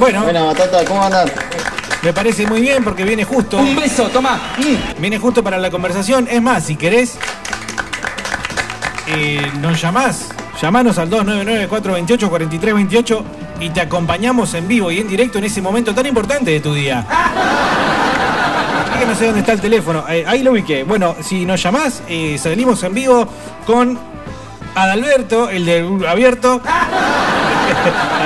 Bueno, 0.00 0.24
Buena 0.24 0.42
batata, 0.42 0.84
¿cómo 0.84 1.04
andan? 1.04 1.30
me 2.02 2.12
parece 2.12 2.46
muy 2.46 2.60
bien 2.60 2.84
porque 2.84 3.04
viene 3.04 3.24
justo. 3.24 3.56
Un 3.58 3.76
beso, 3.76 4.08
toma. 4.08 4.40
Viene 4.98 5.18
justo 5.18 5.42
para 5.44 5.58
la 5.58 5.70
conversación. 5.70 6.26
Es 6.30 6.40
más, 6.42 6.64
si 6.64 6.76
querés, 6.76 7.16
eh, 9.08 9.40
nos 9.60 9.80
llamás. 9.80 10.28
Llamanos 10.60 10.98
al 10.98 11.08
299-428-4328 11.10 13.22
y 13.60 13.70
te 13.70 13.80
acompañamos 13.80 14.52
en 14.54 14.68
vivo 14.68 14.90
y 14.90 14.98
en 15.00 15.08
directo 15.08 15.38
en 15.38 15.44
ese 15.44 15.62
momento 15.62 15.94
tan 15.94 16.06
importante 16.06 16.50
de 16.50 16.60
tu 16.60 16.74
día. 16.74 17.06
Es 18.92 19.00
que 19.00 19.06
no 19.06 19.14
sé 19.14 19.26
dónde 19.26 19.40
está 19.40 19.52
el 19.52 19.60
teléfono. 19.60 20.04
Eh, 20.08 20.24
ahí 20.26 20.42
lo 20.42 20.52
ubiqué. 20.52 20.84
Bueno, 20.84 21.16
si 21.22 21.44
nos 21.44 21.62
llamás, 21.62 22.02
eh, 22.08 22.38
salimos 22.38 22.82
en 22.82 22.94
vivo 22.94 23.28
con 23.66 23.98
Adalberto, 24.74 25.48
el 25.50 25.64
de 25.64 26.06
abierto. 26.08 26.60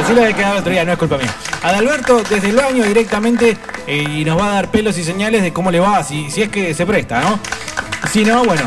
Así 0.02 0.14
lo 0.14 0.22
había 0.22 0.34
quedado 0.34 0.54
el 0.54 0.60
otro 0.60 0.72
día, 0.72 0.84
no 0.84 0.92
es 0.92 0.98
culpa 0.98 1.16
mía. 1.16 1.32
Adalberto 1.62 2.22
desde 2.28 2.48
el 2.48 2.56
baño 2.56 2.84
directamente 2.84 3.56
eh, 3.86 4.04
y 4.08 4.24
nos 4.24 4.38
va 4.38 4.46
a 4.46 4.54
dar 4.54 4.70
pelos 4.70 4.96
y 4.98 5.04
señales 5.04 5.42
de 5.42 5.52
cómo 5.52 5.70
le 5.70 5.80
va, 5.80 6.02
si, 6.02 6.30
si 6.30 6.42
es 6.42 6.48
que 6.48 6.74
se 6.74 6.86
presta, 6.86 7.20
¿no? 7.20 7.38
Si 8.10 8.24
no, 8.24 8.44
bueno. 8.44 8.62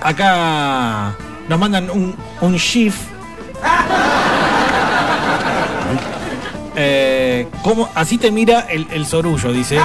Acá 0.00 1.14
nos 1.48 1.58
mandan 1.58 1.90
un, 1.90 2.14
un 2.40 2.58
GIF. 2.58 2.94
Eh, 6.76 7.46
¿cómo? 7.62 7.88
Así 7.94 8.18
te 8.18 8.30
mira 8.30 8.60
el, 8.70 8.86
el 8.90 9.06
sorullo, 9.06 9.52
dice. 9.52 9.78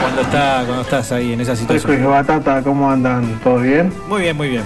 Cuando, 0.00 0.20
está, 0.22 0.62
cuando 0.66 0.82
estás 0.82 1.12
ahí 1.12 1.32
en 1.32 1.40
esa 1.40 1.56
situación. 1.56 2.08
batata, 2.10 2.62
¿cómo 2.62 2.90
andan? 2.90 3.40
¿Todo 3.42 3.58
bien? 3.58 3.92
Muy 4.08 4.22
bien, 4.22 4.36
muy 4.36 4.48
bien. 4.50 4.62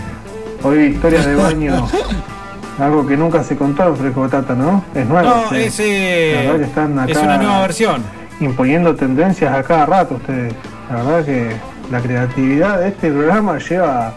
Hoy 0.62 0.78
historias 0.86 1.24
de 1.26 1.34
baño. 1.36 1.86
Algo 2.78 3.06
que 3.06 3.16
nunca 3.16 3.42
se 3.42 3.56
contó 3.56 3.86
en 3.88 3.96
Fresco 3.96 4.20
batata, 4.22 4.54
¿no? 4.54 4.84
Es 4.94 5.06
nuevo. 5.06 5.28
No, 5.28 5.42
ustedes. 5.44 5.78
es, 5.78 5.80
eh, 5.80 6.32
La 6.34 6.42
verdad 6.42 6.58
que 6.58 6.64
están 6.64 6.98
acá 6.98 7.12
es 7.12 7.18
una 7.18 7.38
nueva 7.38 7.60
versión. 7.60 8.02
imponiendo 8.40 8.94
tendencias 8.94 9.54
a 9.54 9.62
cada 9.62 9.86
rato 9.86 10.16
ustedes. 10.16 10.52
La 10.90 10.96
verdad 11.02 11.24
que 11.24 11.56
la 11.90 12.00
creatividad 12.00 12.78
de 12.80 12.88
este 12.88 13.10
programa 13.10 13.58
lleva... 13.58 14.12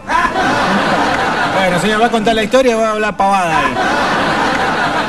Bueno, 1.56 1.78
señor, 1.80 2.02
va 2.02 2.06
a 2.06 2.10
contar 2.10 2.34
la 2.34 2.42
historia 2.42 2.76
va 2.76 2.88
a 2.88 2.90
hablar 2.92 3.16
pavada 3.16 3.58
ahí. 3.58 3.72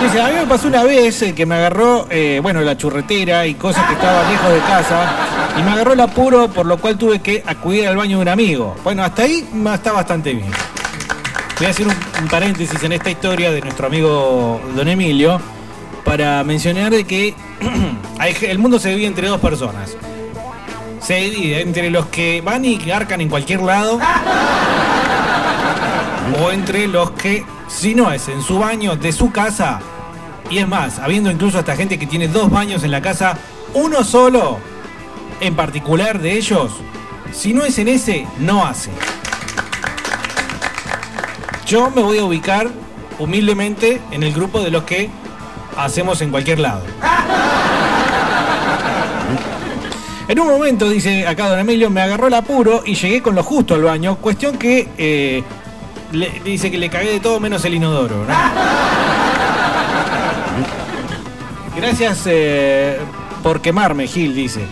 Dice, 0.01 0.19
a 0.19 0.27
mí 0.29 0.33
me 0.33 0.47
pasó 0.47 0.67
una 0.67 0.83
vez 0.83 1.21
eh, 1.21 1.35
que 1.35 1.45
me 1.45 1.55
agarró, 1.55 2.07
eh, 2.09 2.39
bueno, 2.41 2.61
la 2.61 2.75
churretera 2.75 3.45
y 3.45 3.53
cosas 3.53 3.85
que 3.85 3.93
estaban 3.93 4.31
lejos 4.31 4.51
de 4.51 4.59
casa. 4.59 5.15
Y 5.59 5.61
me 5.61 5.71
agarró 5.71 5.93
el 5.93 5.99
apuro, 5.99 6.47
por 6.49 6.65
lo 6.65 6.77
cual 6.77 6.97
tuve 6.97 7.19
que 7.19 7.43
acudir 7.45 7.87
al 7.87 7.97
baño 7.97 8.17
de 8.17 8.21
un 8.23 8.27
amigo. 8.27 8.75
Bueno, 8.83 9.03
hasta 9.03 9.23
ahí 9.23 9.47
está 9.73 9.91
bastante 9.91 10.33
bien. 10.33 10.51
Voy 11.57 11.67
a 11.67 11.69
hacer 11.69 11.87
un, 11.87 12.27
paréntesis 12.27 12.81
en 12.83 12.93
esta 12.93 13.11
historia 13.11 13.51
de 13.51 13.61
nuestro 13.61 13.85
amigo 13.85 14.59
Don 14.75 14.87
Emilio 14.87 15.39
para 16.03 16.43
mencionar 16.43 16.91
de 16.91 17.03
que 17.03 17.35
el 18.41 18.57
mundo 18.57 18.79
se 18.79 18.89
divide 18.89 19.05
entre 19.05 19.27
dos 19.27 19.39
personas. 19.39 19.95
Se 20.99 21.15
divide 21.17 21.61
entre 21.61 21.91
los 21.91 22.07
que 22.07 22.41
van 22.41 22.65
y 22.65 22.77
garcan 22.77 23.21
en 23.21 23.29
cualquier 23.29 23.61
lado 23.61 23.99
o 26.41 26.51
entre 26.51 26.87
los 26.87 27.11
que, 27.11 27.45
si 27.71 27.95
no 27.95 28.11
es 28.11 28.27
en 28.27 28.41
su 28.41 28.59
baño 28.59 28.95
de 28.95 29.11
su 29.11 29.31
casa, 29.31 29.79
y 30.49 30.57
es 30.57 30.67
más, 30.67 30.99
habiendo 30.99 31.31
incluso 31.31 31.57
hasta 31.57 31.75
gente 31.75 31.97
que 31.97 32.05
tiene 32.05 32.27
dos 32.27 32.49
baños 32.49 32.83
en 32.83 32.91
la 32.91 33.01
casa, 33.01 33.37
uno 33.73 34.03
solo, 34.03 34.59
en 35.39 35.55
particular 35.55 36.19
de 36.19 36.33
ellos, 36.33 36.73
si 37.31 37.53
no 37.53 37.63
es 37.63 37.79
en 37.79 37.87
ese, 37.87 38.27
no 38.39 38.65
hace. 38.65 38.91
Yo 41.65 41.89
me 41.89 42.01
voy 42.01 42.17
a 42.17 42.25
ubicar 42.25 42.69
humildemente 43.17 44.01
en 44.11 44.23
el 44.23 44.33
grupo 44.33 44.61
de 44.61 44.71
los 44.71 44.83
que 44.83 45.09
hacemos 45.77 46.21
en 46.21 46.31
cualquier 46.31 46.59
lado. 46.59 46.83
En 50.27 50.39
un 50.39 50.47
momento, 50.47 50.89
dice 50.89 51.27
acá 51.27 51.49
don 51.49 51.59
Emilio, 51.59 51.89
me 51.89 52.01
agarró 52.01 52.27
el 52.27 52.33
apuro 52.33 52.83
y 52.85 52.95
llegué 52.95 53.21
con 53.21 53.35
lo 53.35 53.43
justo 53.43 53.73
al 53.73 53.83
baño. 53.83 54.17
Cuestión 54.17 54.57
que 54.57 54.87
eh, 54.97 55.43
le- 56.11 56.41
dice 56.43 56.71
que 56.71 56.77
le 56.77 56.89
cagué 56.89 57.11
de 57.11 57.19
todo 57.19 57.39
menos 57.39 57.63
el 57.65 57.73
inodoro. 57.75 58.25
¿no? 58.25 58.33
Gracias 61.75 62.23
eh, 62.25 62.99
por 63.43 63.61
quemarme, 63.61 64.07
Gil, 64.07 64.33
dice. 64.35 64.61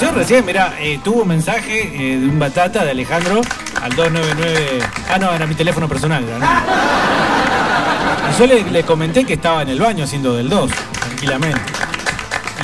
Yo 0.00 0.10
recién, 0.12 0.44
mira, 0.44 0.74
eh, 0.80 0.98
tuvo 1.02 1.22
un 1.22 1.28
mensaje 1.28 1.82
eh, 1.94 2.18
de 2.18 2.28
un 2.28 2.38
batata 2.38 2.84
de 2.84 2.90
Alejandro 2.90 3.40
al 3.80 3.94
299. 3.94 4.80
Ah, 5.12 5.18
no, 5.18 5.32
era 5.32 5.46
mi 5.46 5.54
teléfono 5.54 5.88
personal. 5.88 6.24
¿no? 6.38 6.44
Y 8.30 8.38
yo 8.38 8.46
le, 8.46 8.64
le 8.70 8.82
comenté 8.82 9.24
que 9.24 9.34
estaba 9.34 9.62
en 9.62 9.68
el 9.68 9.78
baño 9.80 10.04
haciendo 10.04 10.34
del 10.34 10.48
2, 10.48 10.70
tranquilamente. 11.00 11.60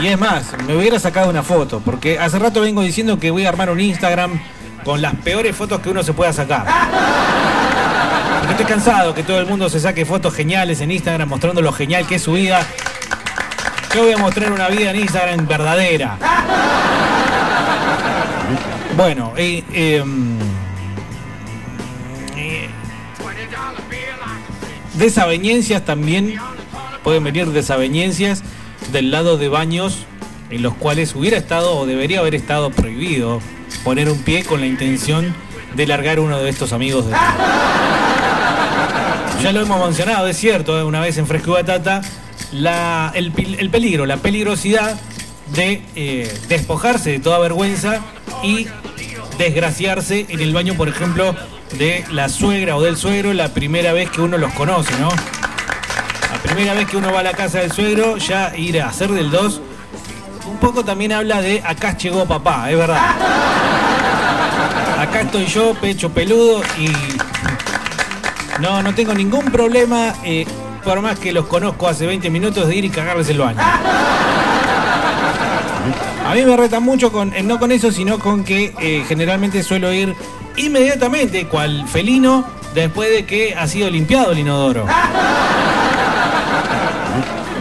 Y 0.03 0.09
es 0.09 0.19
más, 0.19 0.47
me 0.67 0.77
hubiera 0.77 0.99
sacado 0.99 1.31
una 1.31 1.43
foto, 1.45 1.81
porque 1.85 2.19
hace 2.19 2.39
rato 2.39 2.61
vengo 2.63 2.83
diciendo 2.83 3.19
que 3.21 3.31
voy 3.31 3.45
a 3.47 3.51
armar 3.51 3.71
un 3.71 3.79
Instagram 3.81 4.41
con 4.85 5.03
las 5.03 5.15
peores 5.17 5.55
fotos 5.55 5.81
que 5.81 5.91
uno 5.91 6.03
se 6.03 6.13
pueda 6.13 6.33
sacar. 6.33 6.65
Porque 8.39 8.53
estoy 8.53 8.67
cansado 8.67 9.15
que 9.15 9.23
todo 9.23 9.41
el 9.41 9.47
mundo 9.47 9.69
se 9.69 9.81
saque 9.81 10.05
fotos 10.05 10.35
geniales 10.35 10.81
en 10.81 10.91
Instagram 10.91 11.29
mostrando 11.29 11.63
lo 11.63 11.73
genial 11.73 12.07
que 12.07 12.17
es 12.17 12.23
su 12.23 12.33
vida. 12.33 12.67
Yo 13.95 14.05
voy 14.05 14.13
a 14.13 14.19
mostrar 14.19 14.53
una 14.53 14.69
vida 14.69 14.91
en 14.91 15.01
Instagram 15.01 15.47
verdadera. 15.47 16.17
Bueno, 18.97 19.33
eh, 19.37 19.65
em, 19.73 20.39
eh, 22.37 22.69
desavenencias 24.95 25.85
también 25.85 26.39
pueden 27.03 27.25
venir 27.25 27.47
desavenencias 27.47 28.43
del 28.93 29.11
lado 29.11 29.39
de 29.39 29.49
baños 29.49 30.07
en 30.51 30.63
los 30.63 30.75
cuales 30.75 31.15
hubiera 31.15 31.37
estado 31.37 31.77
o 31.77 31.87
debería 31.87 32.19
haber 32.19 32.35
estado 32.35 32.71
prohibido 32.71 33.41
poner 33.85 34.09
un 34.09 34.19
pie 34.19 34.45
con 34.45 34.61
la 34.61 34.67
intención 34.67 35.35
de 35.75 35.87
largar 35.87 36.21
uno 36.21 36.39
de 36.39 36.51
estos 36.51 36.73
amigos 36.73 37.07
de 37.07 37.13
ya 39.43 39.53
lo 39.53 39.61
hemos 39.61 39.85
mencionado, 39.85 40.27
es 40.29 40.37
cierto, 40.37 40.79
eh, 40.79 40.85
una 40.85 41.01
vez 41.01 41.17
en 41.19 41.27
Fresco 41.27 41.53
Batata, 41.53 42.03
la- 42.53 43.11
el, 43.15 43.33
el 43.59 43.71
peligro, 43.71 44.07
la 44.07 44.19
peligrosidad 44.19 44.99
de 45.55 45.83
eh, 45.97 46.33
despojarse 46.49 47.11
de 47.11 47.19
toda 47.21 47.39
vergüenza 47.39 48.01
y 48.43 48.67
desgraciarse 49.39 50.27
en 50.29 50.41
el 50.41 50.53
baño, 50.53 50.75
por 50.75 50.89
ejemplo, 50.89 51.35
de 51.79 52.05
la 52.11 52.29
suegra 52.29 52.77
o 52.77 52.83
del 52.83 52.97
suegro 52.97 53.33
la 53.33 53.49
primera 53.49 53.93
vez 53.93 54.11
que 54.11 54.21
uno 54.21 54.37
los 54.39 54.53
conoce, 54.53 54.93
¿no? 55.01 55.09
La 55.09 56.43
primera 56.43 56.75
vez 56.75 56.89
que 56.89 56.97
uno 56.97 57.13
va 57.13 57.21
a 57.21 57.23
la 57.23 57.33
casa 57.33 57.61
del 57.61 57.73
suegro, 57.73 58.17
ya 58.19 58.53
ir 58.57 58.81
a 58.83 58.89
hacer 58.89 59.11
del 59.11 59.31
2, 59.31 59.61
un 60.51 60.59
poco 60.59 60.85
también 60.85 61.13
habla 61.13 61.41
de 61.41 61.63
acá 61.65 61.97
llegó 61.97 62.27
papá, 62.27 62.71
es 62.71 62.77
verdad. 62.77 63.01
Acá 64.99 65.23
estoy 65.23 65.47
yo, 65.47 65.75
pecho 65.75 66.11
peludo 66.11 66.61
y 66.79 66.89
No, 68.61 68.83
no 68.83 68.95
tengo 68.95 69.15
ningún 69.15 69.47
problema, 69.47 70.13
eh, 70.23 70.45
por 70.85 71.01
más 71.01 71.19
que 71.19 71.33
los 71.33 71.47
conozco 71.47 71.89
hace 71.89 72.05
20 72.07 72.29
minutos, 72.29 72.69
de 72.69 72.77
ir 72.77 72.85
y 72.85 72.91
cagarles 72.91 73.31
el 73.31 73.39
baño. 73.39 73.59
A 76.27 76.35
mí 76.35 76.43
me 76.43 76.57
retan 76.57 76.83
mucho 76.83 77.11
con, 77.11 77.35
eh, 77.35 77.43
no 77.43 77.59
con 77.59 77.73
eso, 77.73 77.91
sino 77.91 78.19
con 78.19 78.45
que 78.45 78.75
eh, 78.79 79.05
generalmente 79.09 79.63
suelo 79.63 79.93
ir 79.93 80.15
inmediatamente, 80.57 81.47
cual 81.47 81.87
felino, 81.89 82.45
después 82.75 83.11
de 83.11 83.25
que 83.25 83.55
ha 83.55 83.67
sido 83.67 83.89
limpiado 83.89 84.33
el 84.33 84.41
inodoro. 84.41 84.85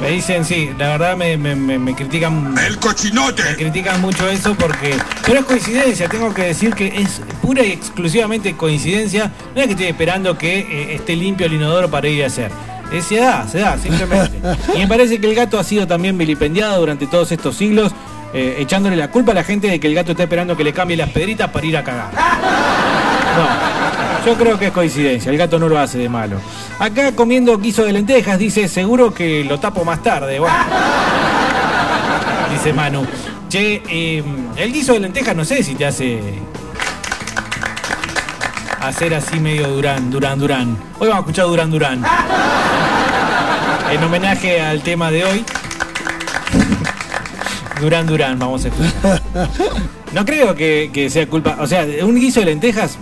Me 0.02 0.12
dicen, 0.12 0.46
sí, 0.46 0.70
la 0.78 0.90
verdad 0.90 1.18
me, 1.18 1.36
me- 1.38 1.56
me- 1.56 1.94
critican. 1.96 2.56
¡El 2.58 2.78
cochinote! 2.80 3.44
Me 3.44 3.56
critican 3.56 4.00
mucho 4.02 4.30
eso 4.30 4.56
porque. 4.56 4.96
Pero 5.26 5.40
es 5.42 5.46
coincidencia, 5.46 6.08
tengo 6.08 6.34
que 6.34 6.44
decir 6.44 6.74
que 6.74 6.88
es 7.02 7.22
pura 7.42 7.64
y 7.64 7.72
exclusivamente 7.74 8.56
coincidencia. 8.56 9.32
No 9.54 9.60
es 9.62 9.68
que 9.68 9.74
estoy 9.74 9.88
esperando 9.88 10.38
que 10.38 10.60
eh, 10.60 10.96
esté 10.96 11.16
limpio 11.16 11.46
el 11.48 11.54
inodoro 11.54 11.90
para 11.90 12.08
ir 12.08 12.24
a 12.24 12.28
hacer. 12.28 12.50
Eh, 12.92 13.02
se 13.02 13.18
da, 13.18 13.46
se 13.48 13.60
da, 13.60 13.78
simplemente. 13.78 14.38
Y 14.76 14.80
me 14.80 14.88
parece 14.88 15.20
que 15.20 15.28
el 15.28 15.36
gato 15.36 15.60
ha 15.60 15.64
sido 15.64 15.86
también 15.86 16.18
vilipendiado 16.18 16.80
durante 16.80 17.06
todos 17.06 17.32
estos 17.32 17.56
siglos, 17.58 17.92
eh, 18.34 18.56
echándole 18.60 18.96
la 18.96 19.10
culpa 19.12 19.34
a 19.34 19.36
la 19.36 19.44
gente 19.44 19.68
de 19.68 19.80
que 19.80 19.88
el 19.88 19.96
gato 19.96 20.12
está 20.12 20.24
esperando 20.24 20.56
que 20.56 20.64
le 20.64 20.72
cambie 20.74 20.96
las 20.98 21.10
pedritas 21.10 21.50
para 21.50 21.66
ir 21.66 21.78
a 21.78 21.84
cagar. 21.84 22.10
No, 23.30 23.44
yo 24.26 24.36
creo 24.36 24.60
que 24.60 24.68
es 24.68 24.72
coincidencia, 24.72 25.32
el 25.32 25.38
gato 25.38 25.60
no 25.60 25.70
lo 25.70 25.80
hace 25.80 25.98
de 25.98 26.10
malo. 26.10 26.38
Acá 26.80 27.12
comiendo 27.14 27.58
guiso 27.58 27.84
de 27.84 27.94
lentejas, 27.94 28.38
dice, 28.38 28.68
seguro 28.68 29.14
que 29.14 29.44
lo 29.44 29.60
tapo 29.60 29.84
más 29.84 30.02
tarde. 30.04 30.40
Dice 32.52 32.74
Manu. 32.74 33.06
Che, 33.48 33.82
eh, 33.90 34.24
el 34.58 34.72
guiso 34.72 34.94
de 34.94 35.00
lentejas 35.00 35.36
no 35.36 35.44
sé 35.44 35.64
si 35.64 35.74
te 35.76 35.86
hace 35.86 36.20
hacer 38.82 39.14
así 39.14 39.40
medio 39.40 39.68
Durán, 39.68 40.10
Durán, 40.10 40.40
Durán. 40.40 40.78
Hoy 41.00 41.08
vamos 41.08 41.16
a 41.16 41.20
escuchar 41.20 41.46
Durán, 41.48 41.72
Durán. 41.72 42.04
En 43.92 44.04
homenaje 44.04 44.62
al 44.62 44.82
tema 44.82 45.12
de 45.12 45.26
hoy. 45.26 45.46
Durán, 47.82 48.06
Durán, 48.08 48.38
vamos 48.38 48.66
a 48.66 48.68
escuchar. 48.68 49.22
No 50.12 50.26
creo 50.26 50.56
que, 50.56 51.08
sea 51.12 51.28
culpa. 51.28 51.58
O 51.60 51.68
sea, 51.68 51.86
un 52.04 52.16
guiso 52.16 52.40
de 52.40 52.48
lentejas, 52.48 52.98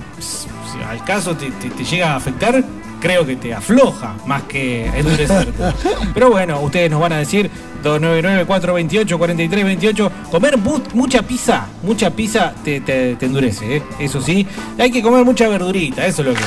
al 0.90 1.04
caso 1.04 1.36
te, 1.36 1.52
te- 1.52 1.70
te 1.70 1.84
llega 1.84 2.14
a 2.14 2.16
afectar, 2.16 2.64
creo 3.02 3.26
que 3.26 3.36
te 3.36 3.54
afloja 3.54 4.16
más 4.26 4.44
que 4.44 4.86
endurecerte. 4.88 5.52
Pero 6.14 6.30
bueno, 6.32 6.60
ustedes 6.62 6.90
nos 6.92 7.00
van 7.02 7.14
a 7.14 7.18
decir 7.18 7.50
299-428-4328. 7.84 10.12
Comer 10.32 10.58
mu- 10.58 10.82
mucha 10.94 11.22
pizza, 11.22 11.66
mucha 11.84 12.10
pizza 12.12 12.54
te, 12.64 12.80
te- 12.82 13.16
te 13.16 13.26
endurece, 13.26 13.78
¿eh? 13.78 13.84
eso 14.00 14.22
sí. 14.22 14.46
Hay 14.80 14.92
que 14.92 15.02
comer 15.02 15.24
mucha 15.26 15.48
verdurita, 15.48 16.06
eso 16.06 16.22
es 16.22 16.28
lo 16.30 16.34
que. 16.34 16.42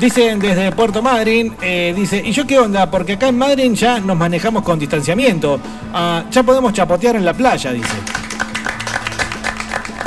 Dicen 0.00 0.38
desde 0.40 0.70
Puerto 0.72 1.00
Madryn, 1.02 1.54
eh, 1.62 1.94
dice, 1.96 2.20
¿y 2.24 2.32
yo 2.32 2.46
qué 2.46 2.58
onda? 2.58 2.90
Porque 2.90 3.14
acá 3.14 3.28
en 3.28 3.38
Madryn 3.38 3.74
ya 3.74 4.00
nos 4.00 4.16
manejamos 4.16 4.62
con 4.62 4.78
distanciamiento. 4.78 5.58
Ah, 5.94 6.24
ya 6.30 6.42
podemos 6.42 6.72
chapotear 6.72 7.16
en 7.16 7.24
la 7.24 7.32
playa, 7.32 7.72
dice. 7.72 7.88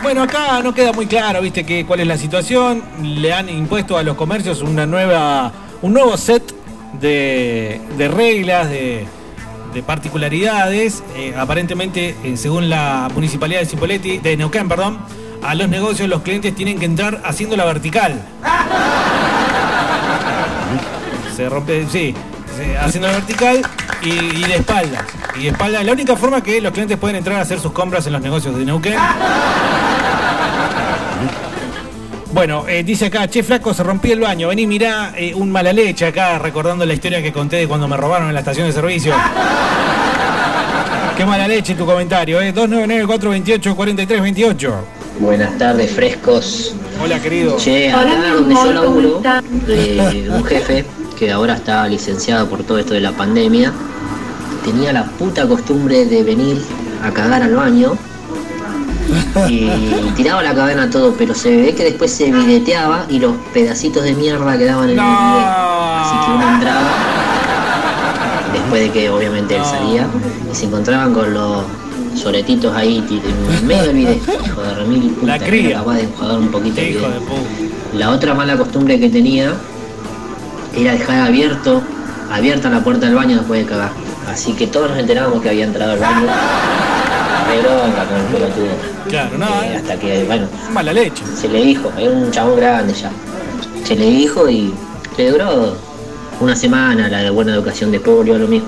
Bueno, 0.07 0.23
acá 0.23 0.61
no 0.63 0.73
queda 0.73 0.93
muy 0.93 1.05
claro, 1.05 1.41
viste, 1.41 1.65
que, 1.65 1.85
cuál 1.85 1.99
es 1.99 2.07
la 2.07 2.15
situación. 2.17 2.81
Le 3.03 3.33
han 3.33 3.49
impuesto 3.49 3.97
a 3.97 4.03
los 4.03 4.15
comercios 4.15 4.61
una 4.61 4.85
nueva, 4.85 5.51
un 5.81 5.91
nuevo 5.91 6.15
set 6.15 6.41
de, 7.01 7.81
reglas, 8.15 8.69
de, 8.69 9.05
de 9.73 9.83
particularidades. 9.83 11.03
Eh, 11.17 11.35
aparentemente, 11.37 12.15
eh, 12.23 12.37
según 12.37 12.69
la 12.69 13.09
municipalidad 13.13 13.59
de 13.59 13.65
Cipolletti, 13.65 14.19
de 14.19 14.37
Neuquén, 14.37 14.69
perdón, 14.69 14.97
a 15.43 15.55
los 15.55 15.67
negocios 15.67 16.07
los 16.07 16.21
clientes 16.21 16.55
tienen 16.55 16.79
que 16.79 16.85
entrar 16.85 17.21
haciendo 17.25 17.57
la 17.57 17.65
vertical. 17.65 18.21
Se 21.35 21.49
rompe, 21.49 21.85
sí, 21.91 22.15
haciendo 22.79 23.09
la 23.09 23.15
vertical 23.15 23.61
y, 24.01 24.09
y 24.09 24.43
de 24.43 24.55
espaldas. 24.55 25.03
Y 25.35 25.43
de 25.43 25.49
espaldas, 25.49 25.83
la 25.83 25.91
única 25.91 26.15
forma 26.15 26.41
que 26.41 26.61
los 26.61 26.71
clientes 26.71 26.97
pueden 26.97 27.17
entrar 27.17 27.39
a 27.39 27.41
hacer 27.41 27.59
sus 27.59 27.73
compras 27.73 28.07
en 28.07 28.13
los 28.13 28.21
negocios 28.21 28.57
de 28.57 28.63
Neuquén. 28.63 28.95
Bueno, 32.37 32.65
eh, 32.67 32.83
dice 32.83 33.07
acá, 33.07 33.27
che 33.27 33.41
flaco, 33.41 33.73
se 33.73 33.81
rompió 33.81 34.13
el 34.13 34.19
baño. 34.19 34.49
Vení, 34.49 34.67
mirá 34.67 35.11
eh, 35.17 35.33
un 35.33 35.49
mala 35.49 35.73
leche 35.73 36.05
acá, 36.05 36.37
recordando 36.37 36.85
la 36.85 36.93
historia 36.93 37.19
que 37.19 37.33
conté 37.33 37.55
de 37.55 37.67
cuando 37.67 37.87
me 37.87 37.97
robaron 37.97 38.27
en 38.27 38.35
la 38.35 38.41
estación 38.41 38.67
de 38.67 38.73
servicio. 38.73 39.11
Qué 41.17 41.25
mala 41.25 41.47
leche 41.47 41.73
tu 41.73 41.83
comentario, 41.83 42.39
¿eh? 42.39 42.53
299-428-4328. 42.53 44.71
Buenas 45.19 45.57
tardes, 45.57 45.91
frescos. 45.91 46.75
Hola, 47.03 47.19
querido. 47.19 47.57
Che, 47.57 47.91
Hola, 47.91 48.11
acá 48.11 48.33
donde 48.35 48.53
yo 48.53 48.61
amor, 48.61 48.75
¿cómo 48.75 48.85
laburo, 48.85 49.19
de 49.65 50.29
un 50.29 50.43
jefe 50.43 50.85
que 51.17 51.31
ahora 51.31 51.55
está 51.55 51.87
licenciado 51.87 52.47
por 52.47 52.63
todo 52.63 52.77
esto 52.77 52.93
de 52.93 53.01
la 53.01 53.13
pandemia, 53.13 53.73
tenía 54.63 54.93
la 54.93 55.05
puta 55.05 55.47
costumbre 55.47 56.05
de 56.05 56.21
venir 56.21 56.61
a 57.01 57.09
cagar 57.09 57.41
al 57.41 57.55
baño 57.55 57.97
y 59.49 59.69
tiraba 60.15 60.43
la 60.43 60.53
cadena 60.53 60.89
todo, 60.89 61.13
pero 61.17 61.33
se 61.33 61.55
ve 61.55 61.75
que 61.75 61.83
después 61.83 62.11
se 62.11 62.31
videteaba 62.31 63.05
y 63.09 63.19
los 63.19 63.33
pedacitos 63.53 64.03
de 64.03 64.13
mierda 64.13 64.57
quedaban 64.57 64.89
en 64.89 64.99
el 64.99 65.05
bidet. 65.05 65.47
Así 65.47 66.25
que 66.25 66.31
uno 66.31 66.53
entraba, 66.53 66.89
después 68.53 68.81
de 68.81 68.89
que 68.91 69.09
obviamente 69.09 69.55
él 69.55 69.63
salía, 69.65 70.07
y 70.51 70.55
se 70.55 70.65
encontraban 70.65 71.13
con 71.13 71.33
los 71.33 71.63
soretitos 72.15 72.75
ahí 72.75 73.03
en 73.59 73.67
medio 73.67 73.83
del 73.83 73.95
bidet. 73.95 74.21
Hijo 74.45 74.61
de 74.61 74.73
remil 74.75 75.11
puta, 75.11 75.37
La 75.37 75.45
cría. 75.45 75.77
capaz 75.79 75.95
de 75.95 76.03
enjuagar 76.03 76.39
un 76.39 76.49
poquito 76.49 76.81
el. 76.81 76.97
La 77.93 78.09
otra 78.11 78.33
mala 78.33 78.57
costumbre 78.57 78.99
que 78.99 79.09
tenía 79.09 79.53
era 80.75 80.91
dejar 80.93 81.21
abierto, 81.21 81.81
abierta 82.31 82.69
la 82.69 82.83
puerta 82.83 83.05
del 83.05 83.15
baño 83.15 83.37
después 83.37 83.61
de 83.61 83.65
cagar. 83.65 83.91
Así 84.27 84.53
que 84.53 84.67
todos 84.67 84.89
nos 84.89 84.99
enterábamos 84.99 85.41
que 85.41 85.49
había 85.49 85.65
entrado 85.65 85.93
al 85.93 85.99
baño. 85.99 86.27
Bronca 87.61 88.03
con 88.05 88.17
el 88.17 88.25
pelotudo. 88.25 88.75
Claro, 89.09 89.37
no, 89.37 89.45
Eh, 89.63 89.75
hasta 89.77 89.97
que, 89.97 90.23
bueno, 90.25 90.47
mala 90.71 90.93
leche. 90.93 91.23
se 91.35 91.47
le 91.47 91.63
dijo, 91.63 91.91
era 91.97 92.11
un 92.11 92.29
chabón 92.31 92.57
grande 92.57 92.93
ya. 92.93 93.11
Se 93.85 93.95
le 93.95 94.05
dijo 94.09 94.49
y 94.49 94.73
le 95.17 95.31
duró 95.31 95.75
una 96.39 96.55
semana 96.55 97.07
la 97.07 97.19
de 97.19 97.29
buena 97.29 97.53
educación 97.53 97.91
de 97.91 97.99
polio, 97.99 98.37
lo 98.37 98.47
mismo. 98.47 98.67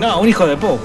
No, 0.00 0.20
un 0.20 0.28
hijo 0.28 0.46
de 0.46 0.56
po. 0.56 0.78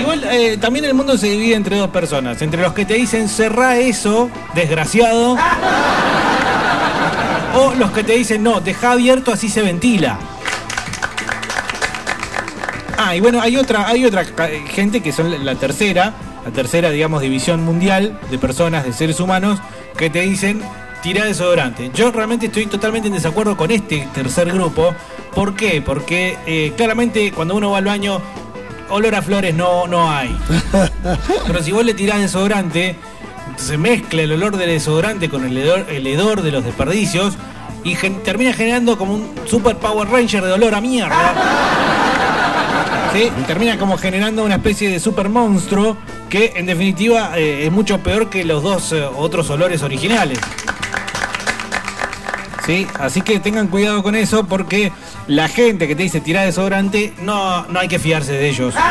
Igual, 0.00 0.24
eh, 0.30 0.56
también 0.60 0.84
el 0.84 0.94
mundo 0.94 1.18
se 1.18 1.26
divide 1.28 1.54
entre 1.56 1.76
dos 1.78 1.90
personas. 1.90 2.40
Entre 2.42 2.62
los 2.62 2.72
que 2.72 2.84
te 2.84 2.94
dicen 2.94 3.28
cerrá 3.28 3.76
eso, 3.78 4.30
desgraciado. 4.54 5.36
O 7.56 7.74
los 7.74 7.90
que 7.90 8.04
te 8.04 8.12
dicen 8.12 8.42
no, 8.42 8.60
deja 8.60 8.92
abierto 8.92 9.32
así 9.32 9.48
se 9.48 9.62
ventila. 9.62 10.18
Ah, 13.08 13.16
y 13.16 13.20
bueno, 13.20 13.40
hay 13.40 13.56
otra, 13.56 13.88
hay 13.88 14.04
otra 14.04 14.22
ca- 14.24 14.48
gente 14.70 15.00
que 15.00 15.12
son 15.12 15.30
la- 15.30 15.38
la 15.38 15.54
tercera, 15.54 16.12
la 16.44 16.50
tercera, 16.52 16.90
digamos, 16.90 17.22
división 17.22 17.64
mundial 17.64 18.18
de 18.30 18.36
personas, 18.38 18.84
de 18.84 18.92
seres 18.92 19.18
humanos, 19.18 19.60
que 19.96 20.10
te 20.10 20.20
dicen 20.20 20.60
tira 21.02 21.24
desodorante. 21.24 21.90
Yo 21.94 22.10
realmente 22.10 22.46
estoy 22.46 22.66
totalmente 22.66 23.08
en 23.08 23.14
desacuerdo 23.14 23.56
con 23.56 23.70
este 23.70 24.06
tercer 24.12 24.52
grupo. 24.52 24.94
¿Por 25.34 25.54
qué? 25.54 25.80
Porque 25.80 26.36
eh, 26.46 26.72
claramente 26.76 27.32
cuando 27.32 27.54
uno 27.54 27.70
va 27.70 27.78
al 27.78 27.84
baño, 27.86 28.20
olor 28.90 29.14
a 29.14 29.22
flores 29.22 29.54
no, 29.54 29.86
no 29.86 30.10
hay. 30.10 30.36
Pero 31.46 31.62
si 31.62 31.72
vos 31.72 31.84
le 31.86 31.94
tirás 31.94 32.18
desodorante, 32.20 32.96
se 33.56 33.78
mezcla 33.78 34.20
el 34.22 34.32
olor 34.32 34.58
del 34.58 34.68
desodorante 34.68 35.30
con 35.30 35.46
el 35.46 35.56
hedor, 35.56 35.86
el 35.88 36.06
hedor 36.06 36.42
de 36.42 36.50
los 36.52 36.62
desperdicios 36.64 37.38
y 37.84 37.94
gen- 37.94 38.22
termina 38.22 38.52
generando 38.52 38.98
como 38.98 39.14
un 39.14 39.30
super 39.46 39.76
Power 39.76 40.08
Ranger 40.10 40.44
de 40.44 40.52
olor 40.52 40.74
a 40.74 40.80
mierda. 40.82 41.87
¿Sí? 43.12 43.30
Termina 43.46 43.78
como 43.78 43.96
generando 43.96 44.44
una 44.44 44.56
especie 44.56 44.90
de 44.90 45.00
super 45.00 45.28
monstruo 45.28 45.96
que 46.28 46.52
en 46.56 46.66
definitiva 46.66 47.32
eh, 47.38 47.64
es 47.66 47.72
mucho 47.72 47.98
peor 47.98 48.28
que 48.28 48.44
los 48.44 48.62
dos 48.62 48.92
eh, 48.92 49.02
otros 49.16 49.48
olores 49.50 49.82
originales. 49.82 50.38
¿Sí? 52.66 52.86
Así 52.98 53.22
que 53.22 53.40
tengan 53.40 53.68
cuidado 53.68 54.02
con 54.02 54.14
eso 54.14 54.44
porque 54.44 54.92
la 55.26 55.48
gente 55.48 55.88
que 55.88 55.96
te 55.96 56.02
dice 56.02 56.20
tirar 56.20 56.44
desodorante 56.44 57.14
no, 57.22 57.64
no 57.66 57.80
hay 57.80 57.88
que 57.88 57.98
fiarse 57.98 58.32
de 58.32 58.48
ellos. 58.48 58.74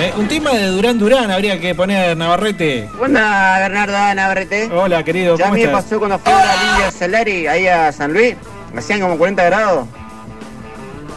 Eh, 0.00 0.12
un 0.16 0.26
tema 0.26 0.50
de 0.50 0.66
Durán 0.68 0.98
Durán 0.98 1.30
habría 1.30 1.60
que 1.60 1.72
poner 1.74 2.16
Navarrete. 2.16 2.88
Hola, 2.98 3.58
Bernardo 3.60 4.14
Navarrete. 4.14 4.68
Hola, 4.72 5.04
querido, 5.04 5.36
Ya 5.36 5.44
a 5.44 5.48
¿cómo 5.48 5.54
mí 5.56 5.60
me 5.60 5.66
estás? 5.66 5.84
pasó 5.84 5.98
cuando 6.00 6.18
fui 6.18 6.32
a 6.32 6.36
la 6.44 6.54
Lidia 6.56 6.90
Salari, 6.90 7.46
ahí 7.46 7.68
a 7.68 7.92
San 7.92 8.12
Luis. 8.12 8.34
Me 8.72 8.80
hacían 8.80 9.00
como 9.00 9.16
40 9.18 9.44
grados. 9.44 9.86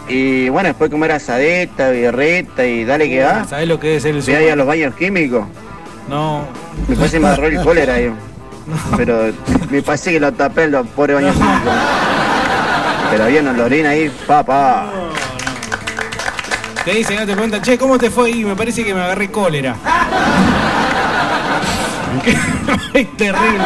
Y 0.08 0.50
bueno, 0.50 0.68
después 0.68 0.90
comer 0.90 1.12
asadeta, 1.12 1.90
birreta 1.90 2.66
y 2.66 2.86
dale 2.86 3.10
que 3.10 3.24
va. 3.24 3.46
¿Sabés 3.46 3.68
lo 3.68 3.80
que 3.80 3.98
es 3.98 4.06
el 4.06 4.24
ahí 4.36 4.50
a 4.50 4.56
los 4.56 4.66
baños 4.66 4.96
químicos. 4.96 5.46
No. 6.10 6.46
Me 6.88 6.96
parece 6.96 7.18
que 7.18 7.20
me 7.22 7.28
agarró 7.28 7.48
el 7.48 7.62
cólera 7.62 8.00
yo. 8.00 8.12
Pero 8.96 9.34
me 9.70 9.82
parece 9.82 10.14
que 10.14 10.20
lo 10.20 10.32
tapé 10.32 10.64
en 10.64 10.72
los 10.72 10.88
pobres 10.88 11.18
baños 11.18 11.36
químicos. 11.36 11.74
Pero 13.12 13.24
había 13.24 13.42
una 13.42 13.54
lorina 13.54 13.90
ahí, 13.90 14.10
papá. 14.26 14.90
Te 16.86 16.92
dicen, 16.94 17.20
no 17.20 17.26
te 17.26 17.36
cuentan, 17.36 17.62
che, 17.62 17.78
¿cómo 17.78 17.98
te 17.98 18.10
fue? 18.10 18.30
Y 18.32 18.46
me 18.46 18.56
parece 18.56 18.84
que 18.84 18.94
me 18.94 19.02
agarré 19.02 19.30
cólera. 19.30 19.76
Es 22.94 23.08
terrible. 23.18 23.64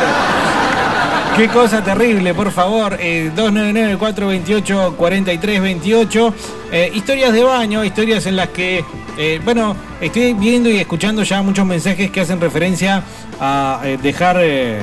Qué 1.37 1.47
cosa 1.47 1.81
terrible, 1.83 2.33
por 2.33 2.51
favor. 2.51 2.97
Eh, 2.99 3.31
299-428-4328. 3.35 6.33
Eh, 6.71 6.91
historias 6.93 7.31
de 7.33 7.43
baño, 7.43 7.85
historias 7.85 8.25
en 8.25 8.35
las 8.35 8.49
que, 8.49 8.83
eh, 9.17 9.39
bueno, 9.43 9.75
estoy 10.01 10.33
viendo 10.33 10.69
y 10.69 10.77
escuchando 10.77 11.23
ya 11.23 11.41
muchos 11.41 11.65
mensajes 11.65 12.11
que 12.11 12.21
hacen 12.21 12.39
referencia 12.41 13.03
a 13.39 13.79
eh, 13.83 13.97
dejar, 14.01 14.37
eh, 14.41 14.81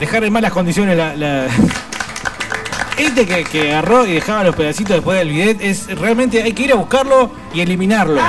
dejar 0.00 0.24
en 0.24 0.32
malas 0.32 0.52
condiciones 0.52 0.96
la... 0.96 1.46
Este 2.96 3.26
que, 3.26 3.42
que 3.42 3.72
agarró 3.72 4.06
y 4.06 4.12
dejaba 4.12 4.44
los 4.44 4.54
pedacitos 4.54 4.94
después 4.94 5.18
del 5.18 5.28
bidet 5.28 5.60
es 5.60 5.88
realmente 5.98 6.44
hay 6.44 6.52
que 6.52 6.62
ir 6.62 6.70
a 6.72 6.76
buscarlo 6.76 7.28
y 7.52 7.60
eliminarlo. 7.60 8.20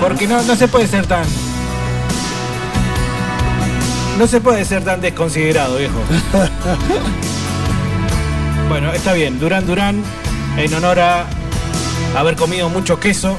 Porque 0.00 0.28
no, 0.28 0.40
no 0.42 0.54
se 0.54 0.68
puede 0.68 0.86
ser 0.86 1.04
tan. 1.06 1.24
No 4.18 4.26
se 4.26 4.40
puede 4.40 4.64
ser 4.64 4.84
tan 4.84 5.00
desconsiderado, 5.00 5.78
viejo. 5.78 5.98
Bueno, 8.68 8.92
está 8.92 9.12
bien. 9.12 9.38
Durán 9.38 9.66
Durán, 9.66 10.02
en 10.56 10.72
honor 10.72 10.98
a 10.98 11.26
haber 12.16 12.36
comido 12.36 12.70
mucho 12.70 12.98
queso. 12.98 13.36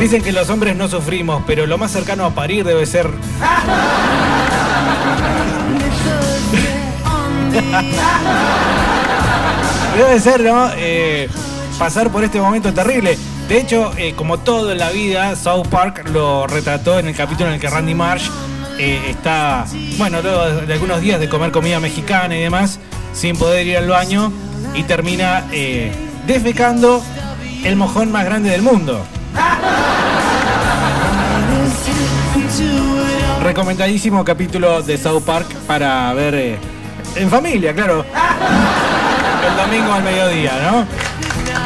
Dicen 0.00 0.22
que 0.22 0.32
los 0.32 0.50
hombres 0.50 0.74
no 0.74 0.88
sufrimos, 0.88 1.44
pero 1.46 1.66
lo 1.66 1.78
más 1.78 1.92
cercano 1.92 2.24
a 2.24 2.30
parir 2.30 2.64
debe 2.64 2.86
ser. 2.86 3.08
Debe 9.96 10.20
ser, 10.20 10.40
¿no? 10.42 10.70
Eh, 10.76 11.28
pasar 11.78 12.10
por 12.10 12.24
este 12.24 12.40
momento 12.40 12.72
terrible. 12.72 13.18
De 13.48 13.58
hecho, 13.58 13.92
eh, 13.96 14.14
como 14.14 14.38
todo 14.38 14.70
en 14.72 14.78
la 14.78 14.90
vida, 14.90 15.34
South 15.36 15.66
Park 15.68 16.08
lo 16.12 16.46
retrató 16.46 16.98
en 16.98 17.08
el 17.08 17.16
capítulo 17.16 17.48
en 17.48 17.54
el 17.54 17.60
que 17.60 17.68
Randy 17.68 17.94
Marsh 17.94 18.30
eh, 18.78 19.00
está, 19.08 19.66
bueno, 19.98 20.22
luego 20.22 20.46
de 20.66 20.72
algunos 20.72 21.00
días 21.00 21.18
de 21.18 21.28
comer 21.28 21.50
comida 21.50 21.80
mexicana 21.80 22.36
y 22.36 22.40
demás, 22.40 22.78
sin 23.12 23.36
poder 23.36 23.66
ir 23.66 23.76
al 23.76 23.88
baño, 23.88 24.32
y 24.74 24.84
termina 24.84 25.44
defecando 26.26 27.02
el 27.64 27.74
mojón 27.74 28.12
más 28.12 28.24
grande 28.24 28.50
del 28.50 28.62
mundo. 28.62 29.04
Recomendadísimo 33.42 34.24
capítulo 34.24 34.82
de 34.82 34.96
South 34.96 35.22
Park 35.22 35.48
para 35.66 36.12
ver 36.14 36.58
en 37.16 37.30
familia, 37.30 37.74
claro. 37.74 38.04
El 39.46 39.56
domingo 39.56 39.92
al 39.92 40.02
mediodía, 40.02 40.52
¿no? 40.70 40.86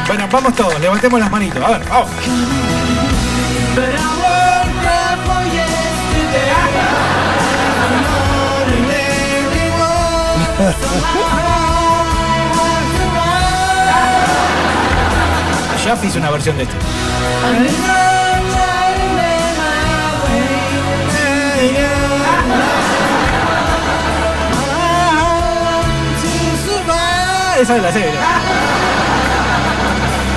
Bueno, 0.07 0.27
vamos 0.31 0.55
todos, 0.55 0.79
levantemos 0.79 1.19
las 1.19 1.31
manitos. 1.31 1.63
A 1.63 1.69
ver, 1.69 1.89
vamos. 1.89 2.09
Ya 15.85 15.93
hice 16.03 16.17
una 16.17 16.31
versión 16.31 16.57
de 16.57 16.63
este. 16.63 16.75
Esa 27.59 27.75
es 27.77 27.83
la 27.83 27.91
serie. 27.91 28.09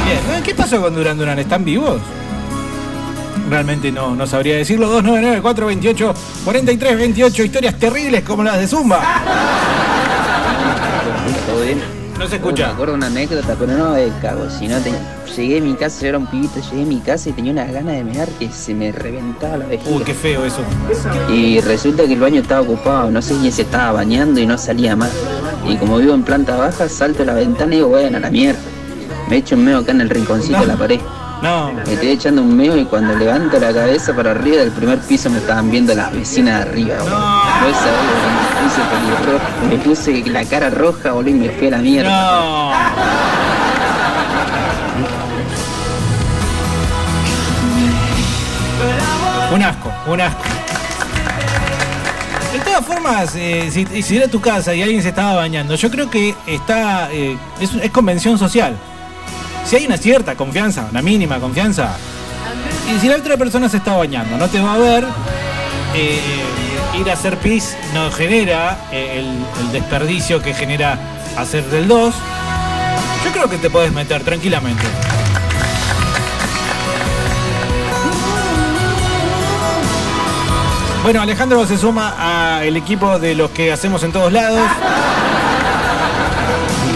Bien, 0.04 0.18
¿eh? 0.18 0.42
¿qué 0.44 0.54
pasó 0.54 0.80
con 0.80 0.94
Duran 0.94 1.18
Duran? 1.18 1.36
¿Están 1.38 1.64
vivos? 1.64 2.00
Realmente 3.50 3.90
no, 3.90 4.14
no 4.14 4.26
sabría 4.26 4.56
decirlo. 4.56 5.02
299-428-4328. 5.02 7.44
Historias 7.44 7.74
terribles 7.74 8.22
como 8.22 8.44
las 8.44 8.58
de 8.58 8.68
Zumba. 8.68 9.00
¿Todo 11.46 11.62
bien? 11.62 11.82
No 12.18 12.28
se 12.28 12.36
escucha. 12.36 12.68
Me 12.68 12.72
acuerdo 12.72 12.94
una 12.94 13.06
anécdota, 13.06 13.56
pero 13.58 13.76
no 13.76 13.92
de 13.92 14.10
cago. 14.20 14.48
Si 14.50 14.68
no 14.68 14.76
Llegué 15.36 15.58
a 15.58 15.60
mi 15.60 15.74
casa, 15.74 16.00
yo 16.02 16.08
era 16.08 16.18
un 16.18 16.26
pibito, 16.26 16.60
llegué 16.60 16.82
a 16.82 16.86
mi 16.86 16.98
casa 16.98 17.28
y 17.28 17.32
tenía 17.32 17.52
una 17.52 17.64
gana 17.66 17.92
de 17.92 18.02
mear 18.02 18.28
que 18.40 18.50
se 18.50 18.74
me 18.74 18.90
reventaba 18.90 19.58
la 19.58 19.66
vejiga. 19.66 19.96
Uy, 19.96 20.02
qué 20.02 20.14
feo 20.14 20.44
eso. 20.44 20.62
Y 21.32 21.60
resulta 21.60 22.04
que 22.06 22.14
el 22.14 22.20
baño 22.20 22.40
estaba 22.40 22.62
ocupado, 22.62 23.08
no 23.10 23.22
sé 23.22 23.36
quién 23.40 23.52
se 23.52 23.62
estaba 23.62 23.92
bañando 23.92 24.40
y 24.40 24.46
no 24.46 24.58
salía 24.58 24.96
más. 24.96 25.12
Y 25.66 25.76
como 25.76 25.98
vivo 25.98 26.14
en 26.14 26.22
planta 26.22 26.56
baja, 26.56 26.88
salto 26.88 27.22
a 27.22 27.26
la 27.26 27.34
ventana 27.34 27.74
y 27.74 27.76
digo, 27.76 27.88
bueno, 27.88 28.16
a 28.16 28.20
la 28.20 28.30
mierda. 28.30 28.60
Me 29.28 29.36
echo 29.36 29.56
un 29.56 29.64
meo 29.64 29.78
acá 29.78 29.92
en 29.92 30.00
el 30.00 30.10
rinconcito 30.10 30.60
de 30.60 30.66
la 30.66 30.76
pared. 30.76 31.00
No. 31.42 31.72
Me 31.72 31.92
estoy 31.92 32.08
echando 32.08 32.42
un 32.42 32.56
meo 32.56 32.76
y 32.76 32.84
cuando 32.84 33.14
levanto 33.14 33.60
la 33.60 33.72
cabeza 33.72 34.14
para 34.14 34.32
arriba 34.32 34.58
del 34.58 34.72
primer 34.72 34.98
piso 35.00 35.30
me 35.30 35.38
estaban 35.38 35.70
viendo 35.70 35.94
las 35.94 36.12
vecinas 36.12 36.64
de 36.64 36.70
arriba, 36.70 36.96
boludo. 36.98 37.18
No 37.18 37.74
sabía, 37.74 38.18
me 39.68 39.76
puse 39.78 40.16
me 40.16 40.22
puse 40.24 40.30
la 40.30 40.44
cara 40.44 40.70
roja, 40.70 41.12
boludo, 41.12 41.30
y 41.30 41.34
me 41.34 41.50
fui 41.50 41.68
a 41.68 41.70
la 41.70 41.78
mierda. 41.78 42.10
No. 42.10 42.72
Un 49.54 49.62
asco, 49.62 49.92
un 50.06 50.20
asco. 50.20 50.57
De 52.52 52.60
todas 52.60 52.84
formas, 52.84 53.34
eh, 53.36 53.68
si, 53.70 54.02
si 54.02 54.16
era 54.16 54.26
tu 54.26 54.40
casa 54.40 54.74
y 54.74 54.82
alguien 54.82 55.02
se 55.02 55.10
estaba 55.10 55.34
bañando, 55.34 55.74
yo 55.74 55.90
creo 55.90 56.08
que 56.08 56.34
está 56.46 57.10
eh, 57.12 57.36
es, 57.60 57.90
convención 57.90 58.38
social. 58.38 58.74
Si 59.66 59.76
hay 59.76 59.84
una 59.84 59.98
cierta 59.98 60.34
confianza, 60.34 60.88
una 60.90 61.02
mínima 61.02 61.38
confianza, 61.40 61.96
y 62.90 62.98
si 63.00 63.08
la 63.08 63.16
otra 63.16 63.36
persona 63.36 63.68
se 63.68 63.76
está 63.76 63.96
bañando, 63.96 64.38
no 64.38 64.48
te 64.48 64.60
va 64.60 64.74
a 64.74 64.78
ver, 64.78 65.04
eh, 65.94 66.20
ir 66.98 67.10
a 67.10 67.12
hacer 67.12 67.36
pis 67.36 67.76
no 67.92 68.10
genera 68.10 68.78
el, 68.92 69.26
el 69.60 69.72
desperdicio 69.72 70.40
que 70.40 70.54
genera 70.54 70.98
hacer 71.36 71.64
del 71.64 71.86
2. 71.86 72.14
Yo 73.26 73.32
creo 73.32 73.50
que 73.50 73.58
te 73.58 73.68
puedes 73.68 73.92
meter 73.92 74.22
tranquilamente. 74.22 74.84
Bueno, 81.08 81.22
Alejandro 81.22 81.64
se 81.64 81.78
suma 81.78 82.58
al 82.58 82.76
equipo 82.76 83.18
de 83.18 83.34
los 83.34 83.50
que 83.52 83.72
hacemos 83.72 84.02
en 84.02 84.12
todos 84.12 84.30
lados. 84.30 84.60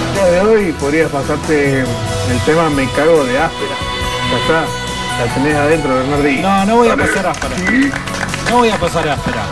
El 0.07 0.13
día 0.13 0.27
de 0.27 0.41
hoy 0.43 0.73
podrías 0.73 1.11
pasarte 1.11 1.81
el 1.81 2.39
tema 2.45 2.69
Me 2.69 2.87
cago 2.91 3.25
de 3.25 3.39
áspera. 3.39 3.75
Ya 4.31 4.37
está. 4.37 4.67
La 5.19 5.25
tenés 5.33 5.57
adentro, 5.57 5.95
Bernardí. 5.95 6.43
No, 6.43 6.67
no 6.67 6.77
voy 6.77 6.91
a 6.91 6.97
pasar 6.99 7.27
áspera. 7.27 7.57
No 8.51 8.59
voy 8.59 8.69
a 8.69 8.77
pasar 8.77 9.09
áspera. 9.09 9.47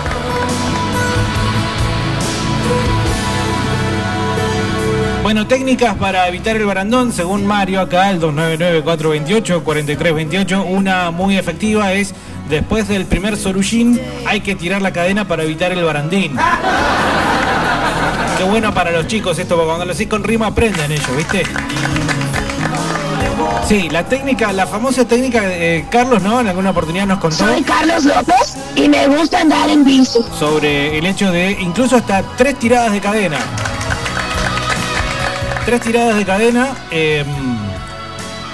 Bueno, 5.23 5.47
técnicas 5.47 5.95
para 5.95 6.29
evitar 6.29 6.57
el 6.57 6.67
barandón, 6.67 7.13
según 7.13 7.47
Mario 7.47 7.81
acá, 7.81 8.11
el 8.11 8.21
299-428-4328. 8.21 10.67
Una 10.67 11.13
muy 11.13 11.39
efectiva 11.39 11.93
es, 11.93 12.13
después 12.51 12.89
del 12.89 13.07
primer 13.07 13.37
sorullín, 13.37 14.01
hay 14.27 14.41
que 14.41 14.55
tirar 14.55 14.83
la 14.83 14.93
cadena 14.93 15.27
para 15.27 15.45
evitar 15.45 15.73
el 15.73 15.83
barandín. 15.85 16.37
Qué 18.37 18.45
bueno 18.45 18.75
para 18.75 18.91
los 18.91 19.07
chicos 19.07 19.39
esto, 19.39 19.55
porque 19.55 19.69
cuando 19.69 19.85
lo 19.85 19.93
hacés 19.93 20.09
con 20.09 20.25
rima 20.25 20.49
aprenden 20.49 20.91
ellos, 20.93 21.17
¿viste? 21.17 21.45
Sí, 23.67 23.89
la 23.89 24.05
técnica, 24.05 24.53
la 24.53 24.67
famosa 24.67 25.05
técnica 25.07 25.43
de 25.43 25.87
Carlos, 25.91 26.23
¿no? 26.23 26.41
En 26.41 26.49
alguna 26.49 26.71
oportunidad 26.71 27.07
nos 27.07 27.19
contó 27.21 27.37
Soy 27.47 27.63
Carlos 27.63 28.05
López 28.05 28.57
y 28.75 28.89
me 28.89 29.07
gusta 29.07 29.41
andar 29.41 29.69
en 29.71 29.85
bici. 29.85 30.19
sobre 30.39 30.99
el 30.99 31.07
hecho 31.07 31.31
de 31.31 31.53
incluso 31.61 31.97
hasta 31.97 32.23
tres 32.37 32.59
tiradas 32.59 32.93
de 32.93 33.01
cadena. 33.01 33.39
Tres 35.67 35.81
tiradas 35.83 36.17
de 36.17 36.25
cadena. 36.25 36.69
eh, 36.91 37.25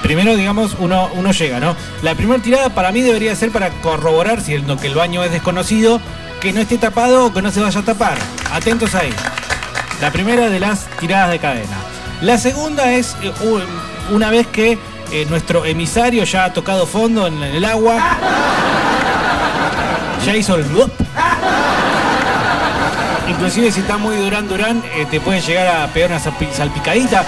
primero, 0.07 0.37
digamos, 0.37 0.77
uno, 0.79 1.11
uno 1.15 1.33
llega, 1.33 1.59
¿no? 1.59 1.75
La 2.03 2.15
primera 2.15 2.41
tirada 2.41 2.69
para 2.71 2.93
mí 2.93 3.01
debería 3.03 3.35
ser 3.35 3.51
para 3.51 3.71
corroborar 3.83 4.41
si 4.41 4.55
el, 4.55 4.65
que 4.77 4.87
el 4.87 4.95
baño 4.95 5.25
es 5.25 5.33
desconocido, 5.33 6.01
que 6.41 6.53
no 6.53 6.61
esté 6.61 6.79
tapado 6.79 7.27
o 7.27 7.33
que 7.35 7.43
no 7.43 7.51
se 7.51 7.61
vaya 7.61 7.81
a 7.81 7.83
tapar. 7.83 8.17
Atentos 8.53 8.95
ahí. 8.95 9.11
La 10.01 10.13
primera 10.13 10.49
de 10.49 10.61
las 10.61 10.87
tiradas 11.01 11.31
de 11.31 11.41
cadena. 11.41 11.77
La 12.21 12.39
segunda 12.39 12.93
es 12.93 13.17
eh, 13.21 13.33
una 14.13 14.31
vez 14.31 14.47
que 14.47 14.79
eh, 15.11 15.27
nuestro 15.29 15.65
emisario 15.65 16.23
ya 16.23 16.45
ha 16.45 16.53
tocado 16.53 16.87
fondo 16.87 17.27
en 17.27 17.43
el 17.43 17.65
agua. 17.65 17.99
Ya 20.25 20.37
hizo 20.37 20.55
el. 20.55 20.65
Inclusive 23.29 23.73
si 23.73 23.81
está 23.81 23.97
muy 23.97 24.15
Durán 24.17 24.47
Durán, 24.47 24.85
eh, 24.95 25.05
te 25.11 25.19
puede 25.21 25.41
llegar 25.41 25.67
a 25.83 25.87
pegar 25.89 26.11
una 26.11 26.21
salpi- 26.21 26.53
salpicadita. 26.53 27.25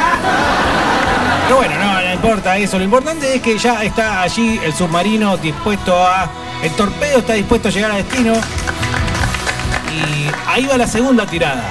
Pero 1.45 1.57
bueno, 1.57 1.75
no, 1.79 1.93
no 1.95 1.98
importa 2.19 2.59
eso. 2.59 2.79
Lo 2.79 2.85
importante 2.85 3.37
es 3.37 3.41
que 3.41 3.57
ya 3.59 3.85
está 3.85 4.23
allí 4.23 4.61
el 4.65 4.75
submarino 4.75 5.37
dispuesto 5.37 5.97
a... 5.97 6.29
El 6.63 6.73
torpedo 6.73 7.19
está 7.19 7.35
dispuesto 7.35 7.69
a 7.69 7.71
llegar 7.71 7.93
a 7.93 7.97
destino. 7.97 8.33
Y 8.35 10.31
ahí 10.49 10.67
va 10.67 10.77
la 10.77 10.89
segunda 10.89 11.27
tirada. 11.27 11.63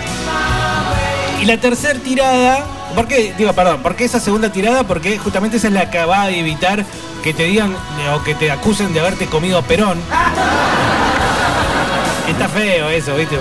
Y 1.42 1.46
la 1.46 1.58
tercera 1.58 2.00
tirada, 2.00 2.66
¿por 2.96 3.08
qué? 3.08 3.34
Digo, 3.38 3.52
perdón, 3.54 3.82
¿por 3.82 3.96
qué 3.96 4.06
esa 4.06 4.20
segunda 4.20 4.50
tirada? 4.50 4.86
Porque 4.86 5.18
justamente 5.18 5.58
esa 5.58 5.68
es 5.68 5.74
la 5.74 5.92
que 5.92 6.04
va 6.06 6.24
a 6.24 6.30
evitar 6.30 6.86
que 7.24 7.34
te 7.34 7.44
digan 7.44 7.76
o 8.16 8.24
que 8.24 8.34
te 8.34 8.50
acusen 8.50 8.94
de 8.94 9.02
haberte 9.02 9.26
comido 9.28 9.62
Perón. 9.64 10.00
Está 12.28 12.48
feo 12.48 12.90
eso, 12.90 13.16
¿viste? 13.16 13.38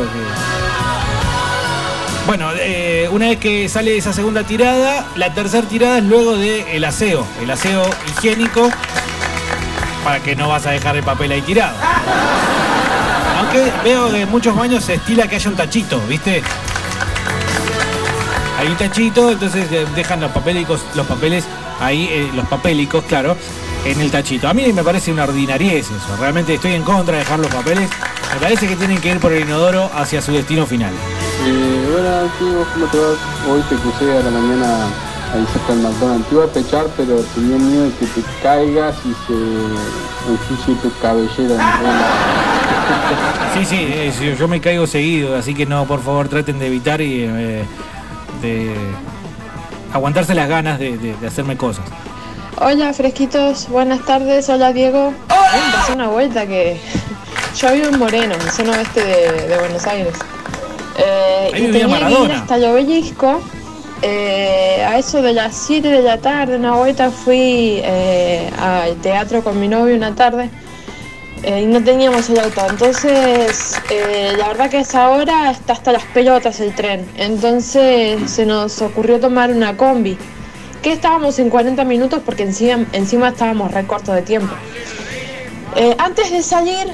Una 3.16 3.29
vez 3.29 3.38
que 3.38 3.66
sale 3.70 3.96
esa 3.96 4.12
segunda 4.12 4.44
tirada, 4.44 5.07
la 5.16 5.33
tercera 5.33 5.66
tirada 5.66 5.96
es 5.96 6.05
luego 6.05 6.37
del 6.37 6.85
aseo, 6.85 7.26
el 7.40 7.50
aseo 7.50 7.88
higiénico, 8.11 8.68
para 10.05 10.20
que 10.20 10.37
no 10.37 10.50
vas 10.50 10.66
a 10.66 10.72
dejar 10.72 10.96
el 10.96 11.02
papel 11.02 11.33
ahí 11.33 11.40
tirado. 11.40 11.74
Aunque 13.38 13.72
veo 13.85 14.11
que 14.11 14.20
en 14.20 14.31
muchos 14.31 14.55
baños 14.55 14.85
se 14.85 14.96
estila 14.96 15.26
que 15.26 15.37
haya 15.37 15.48
un 15.48 15.57
tachito, 15.57 15.98
¿viste? 16.07 16.42
Hay 18.59 18.66
un 18.66 18.76
tachito, 18.76 19.33
entonces 19.33 19.66
eh, 19.72 19.87
dejan 19.94 20.20
los 20.20 20.33
papelicos, 20.33 20.85
los 20.94 21.07
papeles 21.07 21.46
ahí, 21.81 22.11
eh, 22.11 22.31
los 22.35 22.46
papélicos, 22.48 23.02
claro, 23.05 23.35
en 23.87 23.98
el 23.98 24.11
tachito. 24.11 24.46
A 24.46 24.52
mí 24.52 24.70
me 24.74 24.85
parece 24.85 25.11
una 25.11 25.24
ordinariez 25.24 25.87
eso. 25.87 26.16
Realmente 26.20 26.52
estoy 26.52 26.74
en 26.74 26.83
contra 26.83 27.14
de 27.14 27.20
dejar 27.20 27.38
los 27.38 27.48
papeles. 27.48 27.88
Me 28.37 28.40
parece 28.40 28.68
que 28.68 28.77
tienen 28.77 28.99
que 29.01 29.09
ir 29.12 29.18
por 29.18 29.33
el 29.33 29.42
inodoro 29.44 29.90
hacia 29.94 30.20
su 30.20 30.31
destino 30.31 30.66
final. 30.66 30.92
Eh, 31.46 31.94
hola, 31.96 32.22
tío, 32.38 32.66
¿cómo 32.75 32.87
te 32.87 32.99
vas? 32.99 33.16
Hoy 33.49 33.62
te 33.68 33.77
crucé 33.77 34.18
a 34.18 34.22
la 34.22 34.31
mañana 34.31 34.85
ahí 35.33 35.46
cerca 35.55 35.72
del 35.72 35.83
McDonald's. 35.83 36.29
Te 36.29 36.35
iba 36.35 36.44
a 36.44 36.49
pechar, 36.49 36.87
pero 36.99 37.16
tenía 37.35 37.57
miedo 37.57 37.85
de 37.85 37.90
que 37.92 38.05
te 38.07 38.22
caigas 38.42 38.94
y 39.07 39.14
se 39.27 40.31
ensucie 40.31 40.75
tu 40.83 40.92
cabellera. 41.01 41.57
Sí, 43.55 43.64
sí, 43.64 43.77
eh, 43.81 44.12
sí, 44.16 44.35
yo 44.38 44.49
me 44.49 44.61
caigo 44.61 44.87
seguido, 44.87 45.35
así 45.35 45.55
que 45.55 45.64
no, 45.64 45.87
por 45.87 46.03
favor, 46.03 46.29
traten 46.29 46.59
de 46.59 46.66
evitar 46.66 47.01
y 47.01 47.22
eh, 47.25 47.64
de 48.42 48.75
aguantarse 49.94 50.35
las 50.35 50.46
ganas 50.49 50.79
de, 50.79 50.99
de- 50.99 51.16
de 51.16 51.27
hacerme 51.27 51.57
cosas. 51.57 51.85
Hola, 52.59 52.92
fresquitos, 52.92 53.68
buenas 53.70 54.05
tardes. 54.05 54.49
Hola, 54.51 54.72
Diego. 54.75 55.14
Pasó 55.72 55.94
una 55.94 56.09
vuelta 56.09 56.46
que 56.46 56.79
yo 57.57 57.73
vivo 57.73 57.87
en 57.88 57.99
Moreno, 57.99 58.35
en 58.35 58.51
zona 58.53 58.73
oeste 58.73 59.03
de, 59.03 59.49
de 59.49 59.59
Buenos 59.59 59.87
Aires. 59.87 60.14
Eh, 60.99 61.51
Ahí 61.55 61.66
y 61.66 61.73
tenía 61.73 62.07
que 62.07 62.25
ir 62.25 62.33
hasta 62.33 62.57
el 62.57 62.64
obelisco. 62.64 63.40
Eh, 64.03 64.85
a 64.87 64.99
eso 64.99 65.23
de 65.23 65.33
las 65.33 65.57
7 65.57 65.88
de 65.88 66.03
la 66.03 66.19
tarde, 66.19 66.57
una 66.57 66.75
vuelta, 66.75 67.11
fui 67.11 67.81
eh, 67.83 68.51
al 68.61 68.97
teatro 68.97 69.42
con 69.42 69.59
mi 69.59 69.69
novio 69.69 69.97
una 69.97 70.14
tarde 70.14 70.51
eh, 71.42 71.62
y 71.62 71.66
no 71.66 71.83
teníamos 71.83 72.29
el 72.29 72.40
auto. 72.40 72.61
Entonces, 72.69 73.81
la 74.37 74.49
verdad 74.49 74.69
que 74.69 74.77
a 74.77 74.81
esa 74.81 75.09
hora 75.09 75.51
está 75.51 75.73
hasta 75.73 75.92
las 75.92 76.05
pelotas 76.05 76.61
el 76.61 76.75
tren. 76.75 77.09
Entonces 77.16 78.31
se 78.31 78.45
nos 78.45 78.83
ocurrió 78.83 79.19
tomar 79.19 79.51
una 79.51 79.77
combi. 79.77 80.19
Que 80.83 80.92
estábamos 80.92 81.38
en 81.38 81.49
40 81.49 81.83
minutos 81.85 82.21
porque 82.25 82.42
encima, 82.42 82.85
encima 82.92 83.29
estábamos 83.29 83.73
re 83.73 83.87
cortos 83.87 84.14
de 84.14 84.23
tiempo. 84.23 84.55
Antes 85.99 86.31
de 86.31 86.42
salir, 86.42 86.87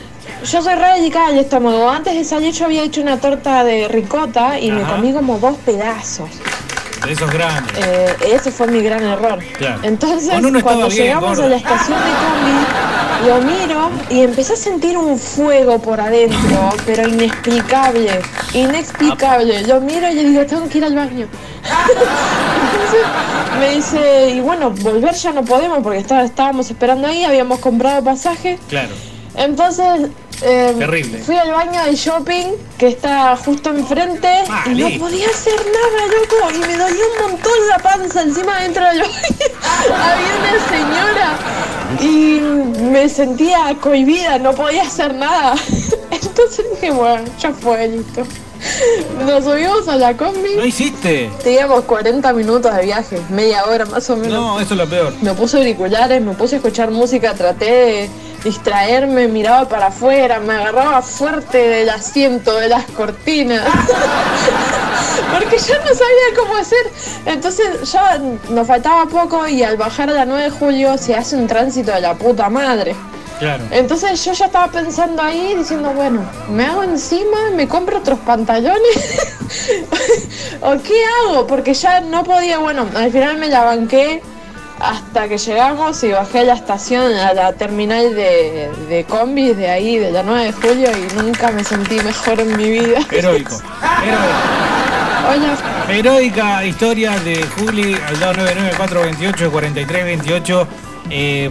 yo 0.45 0.63
soy 0.63 0.75
re 0.75 0.95
delicada 0.97 1.29
al 1.29 1.39
estómago. 1.39 1.89
Antes 1.91 2.15
de 2.15 2.25
salir 2.25 2.53
yo 2.53 2.65
había 2.67 2.83
hecho 2.83 3.01
una 3.01 3.19
torta 3.19 3.65
de 3.65 3.89
ricota 3.89 4.59
y 4.59 4.71
me 4.71 4.83
comí 4.83 5.13
como 5.13 5.39
dos 5.39 5.57
pedazos. 5.65 6.29
De 7.05 7.13
esos 7.13 7.31
grandes. 7.33 7.73
Eh, 7.85 8.17
ese 8.33 8.53
fue 8.53 8.69
mi 8.69 8.81
gran 8.81 9.03
error. 9.03 9.41
Claro. 9.59 9.81
Entonces, 9.83 10.31
cuando 10.63 10.87
bien, 10.89 10.91
llegamos 11.07 11.31
gorda. 11.31 11.47
a 11.47 11.49
la 11.49 11.57
estación 11.57 11.99
de 11.99 12.11
combi, 12.23 13.29
lo 13.29 13.41
miro 13.41 13.91
y 14.09 14.21
empecé 14.21 14.53
a 14.53 14.57
sentir 14.57 14.97
un 14.97 15.19
fuego 15.19 15.81
por 15.81 16.01
adentro, 16.01 16.71
pero 16.87 17.09
inexplicable, 17.09 18.21
inexplicable. 18.55 19.63
Lo 19.67 19.81
miro 19.81 20.09
y 20.11 20.15
le 20.15 20.25
digo, 20.25 20.47
tengo 20.47 20.69
que 20.69 20.79
ir 20.79 20.85
al 20.85 20.95
baño. 20.95 21.27
Entonces 22.73 23.59
me 23.59 23.69
dice, 23.75 24.31
y 24.37 24.41
bueno, 24.41 24.71
volver 24.71 25.15
ya 25.15 25.33
no 25.33 25.43
podemos 25.45 25.79
porque 25.83 25.99
está- 25.99 26.23
estábamos 26.23 26.71
esperando 26.71 27.09
ahí, 27.09 27.25
habíamos 27.25 27.59
comprado 27.59 28.03
pasaje. 28.05 28.61
Claro. 28.69 28.91
Entonces 29.35 30.11
eh, 30.43 30.75
Terrible. 30.79 31.19
fui 31.19 31.37
al 31.37 31.51
baño 31.53 31.85
del 31.85 31.95
shopping 31.95 32.53
que 32.77 32.89
está 32.89 33.37
justo 33.37 33.71
enfrente 33.71 34.29
y 34.67 34.71
no 34.71 34.99
podía 34.99 35.29
hacer 35.29 35.55
nada, 35.55 36.07
loco. 36.07 36.51
Y 36.55 36.59
me 36.67 36.77
dolió 36.77 37.05
un 37.17 37.31
montón 37.31 37.53
la 37.69 37.79
panza 37.79 38.23
encima 38.23 38.61
dentro 38.61 38.85
del 38.85 38.99
baño. 39.03 39.13
Había 39.95 40.35
una 40.39 40.69
señora 40.69 41.39
y 42.01 42.41
me 42.83 43.09
sentía 43.09 43.77
cohibida, 43.81 44.39
no 44.39 44.53
podía 44.53 44.83
hacer 44.83 45.15
nada. 45.15 45.55
Entonces 46.11 46.65
dije, 46.73 46.91
bueno, 46.91 47.25
ya 47.39 47.53
fue, 47.53 47.89
listo. 47.89 48.23
Nos 49.27 49.45
subimos 49.45 49.89
a 49.89 49.97
la 49.97 50.17
combi. 50.17 50.55
¿No 50.57 50.65
hiciste? 50.65 51.31
Teníamos 51.43 51.83
40 51.85 52.33
minutos 52.33 52.75
de 52.75 52.85
viaje, 52.85 53.21
media 53.31 53.65
hora 53.65 53.85
más 53.87 54.09
o 54.11 54.17
menos. 54.17 54.33
No, 54.33 54.61
eso 54.61 54.75
es 54.75 54.79
lo 54.79 54.89
peor. 54.89 55.13
Me 55.21 55.35
puse 55.35 55.57
auriculares, 55.57 56.23
me 56.23 56.33
puse 56.35 56.57
a 56.57 56.59
escuchar 56.59 56.91
música, 56.91 57.35
traté 57.35 57.65
de 57.65 58.11
distraerme, 58.45 59.29
miraba 59.29 59.69
para 59.69 59.87
afuera, 59.87 60.41
me 60.41 60.55
agarraba 60.55 61.03
fuerte 61.03 61.59
del 61.59 61.91
asiento, 61.91 62.57
de 62.57 62.69
las 62.69 62.85
cortinas. 62.87 63.65
Porque 65.33 65.59
yo 65.59 65.75
no 65.79 65.95
sabía 65.95 66.37
cómo 66.37 66.57
hacer. 66.57 66.91
Entonces 67.27 67.91
ya 67.91 68.19
nos 68.51 68.67
faltaba 68.67 69.07
poco 69.07 69.47
y 69.47 69.63
al 69.63 69.77
bajar 69.77 70.11
a 70.11 70.13
la 70.13 70.25
9 70.25 70.45
de 70.45 70.51
julio 70.51 70.99
se 70.99 71.15
hace 71.15 71.37
un 71.37 71.47
tránsito 71.47 71.93
de 71.93 72.01
la 72.01 72.15
puta 72.15 72.49
madre. 72.51 72.95
Claro. 73.39 73.65
Entonces 73.73 74.25
yo 74.25 74.33
ya 74.33 74.47
estaba 74.47 74.71
pensando 74.71 75.21
ahí, 75.21 75.55
diciendo, 75.57 75.93
bueno, 75.95 76.23
me 76.49 76.65
hago 76.65 76.85
encima, 76.85 77.51
me 77.55 77.67
compro 77.67 77.99
otros 77.99 78.21
pantalones, 78.21 79.19
o 80.61 80.77
qué 80.81 81.03
hago, 81.05 81.47
porque 81.49 81.75
ya 81.75 82.01
no 82.03 82.23
podía, 82.23 82.59
bueno, 82.59 82.87
al 82.95 83.11
final 83.11 83.39
me 83.39 83.49
la 83.49 83.65
banqué 83.65 84.23
hasta 84.81 85.29
que 85.29 85.39
llegamos 85.39 86.03
y 86.05 86.13
bajé 86.13 86.41
a 86.41 86.45
la 86.45 86.55
estación, 86.55 87.15
a 87.15 87.35
la 87.35 87.53
terminal 87.53 88.15
de, 88.15 88.71
de 88.89 89.05
combis 89.05 89.57
de 89.57 89.71
ahí, 89.71 89.99
de 89.99 90.11
la 90.11 90.23
9 90.23 90.45
de 90.45 90.53
julio, 90.53 90.91
y 90.91 91.23
nunca 91.23 91.51
me 91.53 91.65
sentí 91.65 91.97
mejor 91.97 92.41
en 92.41 92.57
mi 92.57 92.71
vida. 92.71 93.01
Heroico. 93.11 93.61
Hola. 95.23 95.57
Heroica 95.89 96.65
historia 96.65 97.19
de 97.21 97.45
Juli 97.45 97.95
al 97.95 98.17
299-428-4328. 99.41 100.67
Eh, 101.11 101.51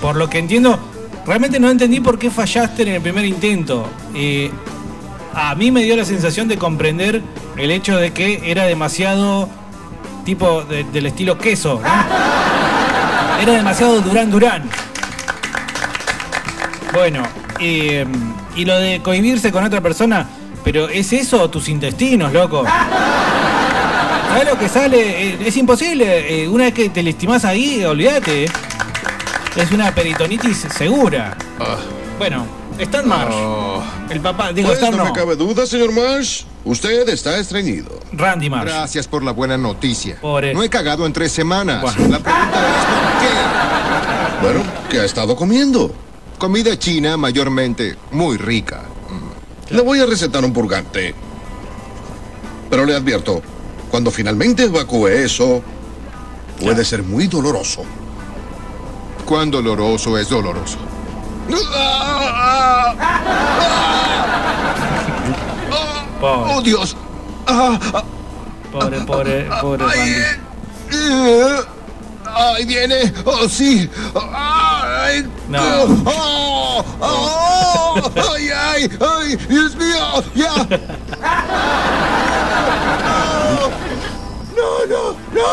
por 0.00 0.16
lo 0.16 0.28
que 0.28 0.38
entiendo, 0.38 0.78
realmente 1.26 1.58
no 1.58 1.70
entendí 1.70 2.00
por 2.00 2.18
qué 2.18 2.30
fallaste 2.30 2.82
en 2.82 2.88
el 2.88 3.00
primer 3.00 3.24
intento. 3.24 3.86
Eh, 4.14 4.50
a 5.34 5.54
mí 5.54 5.70
me 5.70 5.82
dio 5.82 5.96
la 5.96 6.04
sensación 6.04 6.46
de 6.46 6.56
comprender 6.56 7.22
el 7.56 7.70
hecho 7.70 7.96
de 7.96 8.12
que 8.12 8.50
era 8.50 8.64
demasiado 8.64 9.48
tipo 10.24 10.62
de- 10.62 10.84
del 10.84 11.06
estilo 11.06 11.36
queso. 11.38 11.80
¿no? 11.82 13.42
Era 13.42 13.52
demasiado 13.52 14.00
Durán 14.00 14.30
Durán. 14.30 14.68
Bueno, 16.92 17.22
eh, 17.60 18.06
y 18.56 18.64
lo 18.64 18.78
de 18.78 19.00
cohibirse 19.02 19.50
con 19.50 19.64
otra 19.64 19.80
persona, 19.80 20.26
pero 20.62 20.88
¿es 20.88 21.12
eso 21.12 21.42
o 21.42 21.50
tus 21.50 21.68
intestinos, 21.68 22.32
loco? 22.32 22.64
¿Sabes 24.28 24.48
lo 24.48 24.58
que 24.58 24.68
sale? 24.68 25.28
Eh, 25.28 25.38
es 25.46 25.56
imposible. 25.56 26.42
Eh, 26.44 26.48
una 26.48 26.64
vez 26.64 26.74
que 26.74 26.88
te 26.88 27.02
lastimás 27.02 27.44
ahí, 27.44 27.84
olvídate. 27.84 28.44
Es 29.56 29.70
una 29.72 29.92
peritonitis 29.94 30.66
segura. 30.76 31.36
Bueno, 32.18 32.46
Stan 32.78 33.06
Marsh. 33.06 33.34
El 34.10 34.20
papá, 34.20 34.52
digo, 34.52 34.68
Pues 34.68 34.78
Stan 34.78 34.90
no 34.96 34.98
no. 34.98 35.04
me 35.06 35.12
cabe 35.12 35.36
duda, 35.36 35.66
señor 35.66 35.92
Marsh. 35.92 36.42
Usted 36.64 37.06
está 37.10 37.36
estreñido. 37.38 38.00
Randy 38.12 38.48
Marsh. 38.48 38.70
Gracias 38.70 39.06
por 39.06 39.22
la 39.22 39.32
buena 39.32 39.58
noticia. 39.58 40.18
No 40.22 40.62
he 40.62 40.70
cagado 40.70 41.04
en 41.04 41.12
tres 41.12 41.32
semanas. 41.32 41.82
La 42.08 42.18
pregunta 42.18 42.78
es 42.78 42.84
¿por 42.86 43.18
qué? 43.20 43.28
Bueno, 44.42 44.62
¿qué 44.88 45.00
ha 45.00 45.04
estado 45.04 45.36
comiendo? 45.36 45.92
Comida 46.38 46.78
china 46.78 47.16
mayormente 47.16 47.96
muy 48.10 48.36
rica. 48.38 48.82
Le 49.70 49.80
voy 49.82 50.00
a 50.00 50.06
recetar 50.06 50.44
un 50.44 50.52
purgante. 50.52 51.14
Pero 52.70 52.84
le 52.86 52.94
advierto, 52.94 53.42
cuando 53.90 54.10
finalmente 54.10 54.64
evacúe 54.64 55.08
eso, 55.08 55.62
puede 56.60 56.84
ser 56.84 57.02
muy 57.02 57.26
doloroso. 57.26 57.82
¿Cuán 59.26 59.50
doloroso 59.50 60.18
es 60.18 60.28
doloroso? 60.28 60.78
¡Oh, 66.26 66.62
Dios! 66.62 66.96
Ah, 67.46 67.78
ah, 67.92 68.04
Pobre, 68.72 69.00
pobre, 69.02 69.46
pobre 69.60 69.84
Randy. 69.84 70.22
¡Ay, 72.24 72.64
viene! 72.64 73.12
¡Oh, 73.26 73.46
sí! 73.46 73.90
¡Ay! 74.32 75.28
No. 75.48 75.60
¡Oh! 76.06 76.84
¡Oh! 77.00 78.10
¡Ay, 78.34 78.48
ay! 78.48 78.90
¡Ay! 79.00 79.36
¡Dios 79.36 79.76
mío! 79.76 80.24
¡Ya! 80.34 80.66
¡No, 84.56 84.86
no, 84.88 85.14
no! 85.34 85.48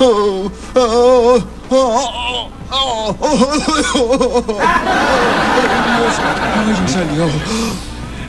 ¡Oh! 0.00 0.50
¡Oh! 0.74 1.44
¡Oh! 1.70 2.50
¡Oh! 2.70 3.16
¡Oh! 3.20 4.60
¡Ay, 4.60 5.68
Dios! 5.96 6.16
¡Ay, 6.56 6.74
ya 6.74 6.88
salió! 6.88 7.26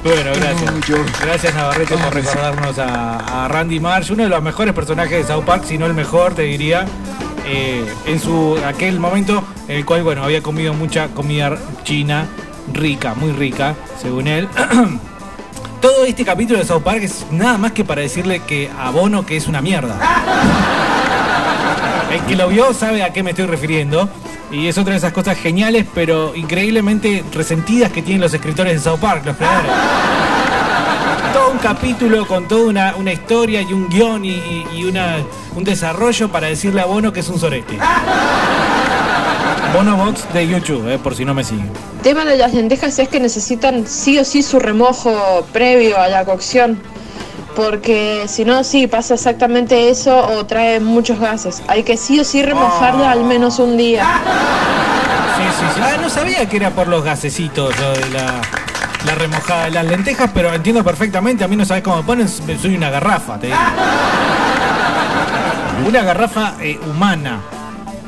Bueno, 0.03 0.31
gracias. 0.35 0.73
Gracias 1.21 1.55
Navarrete 1.55 1.97
por 1.97 2.13
recordarnos 2.13 2.77
a, 2.79 3.45
a 3.45 3.47
Randy 3.47 3.79
Marsh, 3.79 4.11
uno 4.11 4.23
de 4.23 4.29
los 4.29 4.41
mejores 4.41 4.73
personajes 4.73 5.27
de 5.27 5.33
South 5.33 5.43
Park, 5.43 5.63
si 5.65 5.77
no 5.77 5.85
el 5.85 5.93
mejor, 5.93 6.33
te 6.33 6.43
diría. 6.43 6.85
eh, 7.45 7.85
en 8.05 8.19
su 8.19 8.57
aquel 8.65 8.99
momento 8.99 9.43
en 9.67 9.77
el 9.77 9.85
cual 9.85 10.03
bueno 10.03 10.23
había 10.23 10.41
comido 10.41 10.73
mucha 10.73 11.07
comida 11.09 11.57
china 11.83 12.27
rica, 12.73 13.13
muy 13.15 13.31
rica, 13.31 13.75
según 14.01 14.27
él. 14.27 14.47
Todo 15.81 16.05
este 16.05 16.25
capítulo 16.25 16.59
de 16.59 16.65
South 16.65 16.83
Park 16.83 17.01
es 17.03 17.25
nada 17.31 17.57
más 17.57 17.71
que 17.71 17.85
para 17.85 18.01
decirle 18.01 18.41
que 18.41 18.69
a 18.77 18.89
Bono 18.91 19.25
que 19.25 19.37
es 19.37 19.47
una 19.47 19.61
mierda. 19.61 19.95
El 22.11 22.21
que 22.21 22.35
lo 22.35 22.47
vio 22.47 22.73
sabe 22.73 23.03
a 23.03 23.11
qué 23.13 23.21
me 23.23 23.31
estoy 23.31 23.45
refiriendo. 23.45 24.09
Y 24.51 24.67
es 24.67 24.77
otra 24.77 24.91
de 24.93 24.97
esas 24.99 25.11
cosas 25.11 25.37
geniales, 25.37 25.85
pero 25.93 26.33
increíblemente 26.35 27.23
resentidas 27.33 27.91
que 27.91 28.01
tienen 28.01 28.21
los 28.21 28.33
escritores 28.33 28.73
de 28.73 28.79
South 28.79 28.99
Park, 28.99 29.25
los 29.25 29.35
creadores. 29.35 29.71
Todo 31.33 31.51
un 31.51 31.57
capítulo 31.57 32.25
con 32.25 32.47
toda 32.47 32.65
una, 32.69 32.95
una 32.95 33.11
historia 33.11 33.61
y 33.61 33.73
un 33.73 33.89
guion 33.89 34.23
y, 34.23 34.41
y- 34.73 34.85
una, 34.85 35.17
un 35.55 35.63
desarrollo 35.63 36.29
para 36.29 36.47
decirle 36.47 36.81
a 36.81 36.85
Bono 36.85 37.11
que 37.11 37.19
es 37.19 37.27
un 37.29 37.39
sorete. 37.39 37.77
Bono 39.73 39.97
Box 39.97 40.25
de 40.33 40.47
YouTube, 40.47 40.87
eh, 40.93 40.97
por 40.97 41.13
si 41.13 41.25
no 41.25 41.33
me 41.33 41.43
siguen. 41.43 41.69
El 41.97 42.01
tema 42.01 42.23
de 42.23 42.37
las 42.37 42.53
lentejas 42.53 42.97
es 42.99 43.09
que 43.09 43.19
necesitan 43.19 43.85
sí 43.85 44.17
o 44.17 44.23
sí 44.23 44.41
su 44.41 44.59
remojo 44.59 45.45
previo 45.51 45.99
a 45.99 46.07
la 46.07 46.23
cocción. 46.23 46.79
Porque 47.57 48.25
si 48.27 48.45
no, 48.45 48.63
sí, 48.63 48.85
pasa 48.85 49.15
exactamente 49.15 49.89
eso 49.89 50.15
o 50.15 50.45
trae 50.45 50.79
muchos 50.79 51.19
gases. 51.19 51.63
Hay 51.67 51.81
que 51.81 51.97
sí 51.97 52.19
o 52.19 52.23
sí 52.23 52.43
remojarla 52.43 53.09
al 53.11 53.23
menos 53.23 53.57
un 53.57 53.77
día. 53.77 54.05
Sí, 55.35 55.43
sí, 55.59 55.65
sí. 55.73 55.81
Ah, 55.83 55.97
no 55.99 56.07
sabía 56.07 56.47
que 56.47 56.57
era 56.57 56.69
por 56.69 56.87
los 56.87 57.03
gasecitos 57.03 57.73
de 57.75 58.09
la, 58.11 58.41
la 59.07 59.15
remojada 59.15 59.65
de 59.65 59.71
las 59.71 59.85
lentejas, 59.85 60.29
pero 60.35 60.53
entiendo 60.53 60.83
perfectamente. 60.83 61.43
A 61.43 61.47
mí 61.47 61.55
no 61.55 61.65
sabes 61.65 61.81
cómo 61.81 61.97
me 61.97 62.03
ponen, 62.03 62.29
soy 62.29 62.75
una 62.75 62.91
garrafa, 62.91 63.39
te 63.39 63.47
digo. 63.47 63.57
Una 65.87 66.03
garrafa 66.03 66.53
eh, 66.61 66.79
humana. 66.87 67.39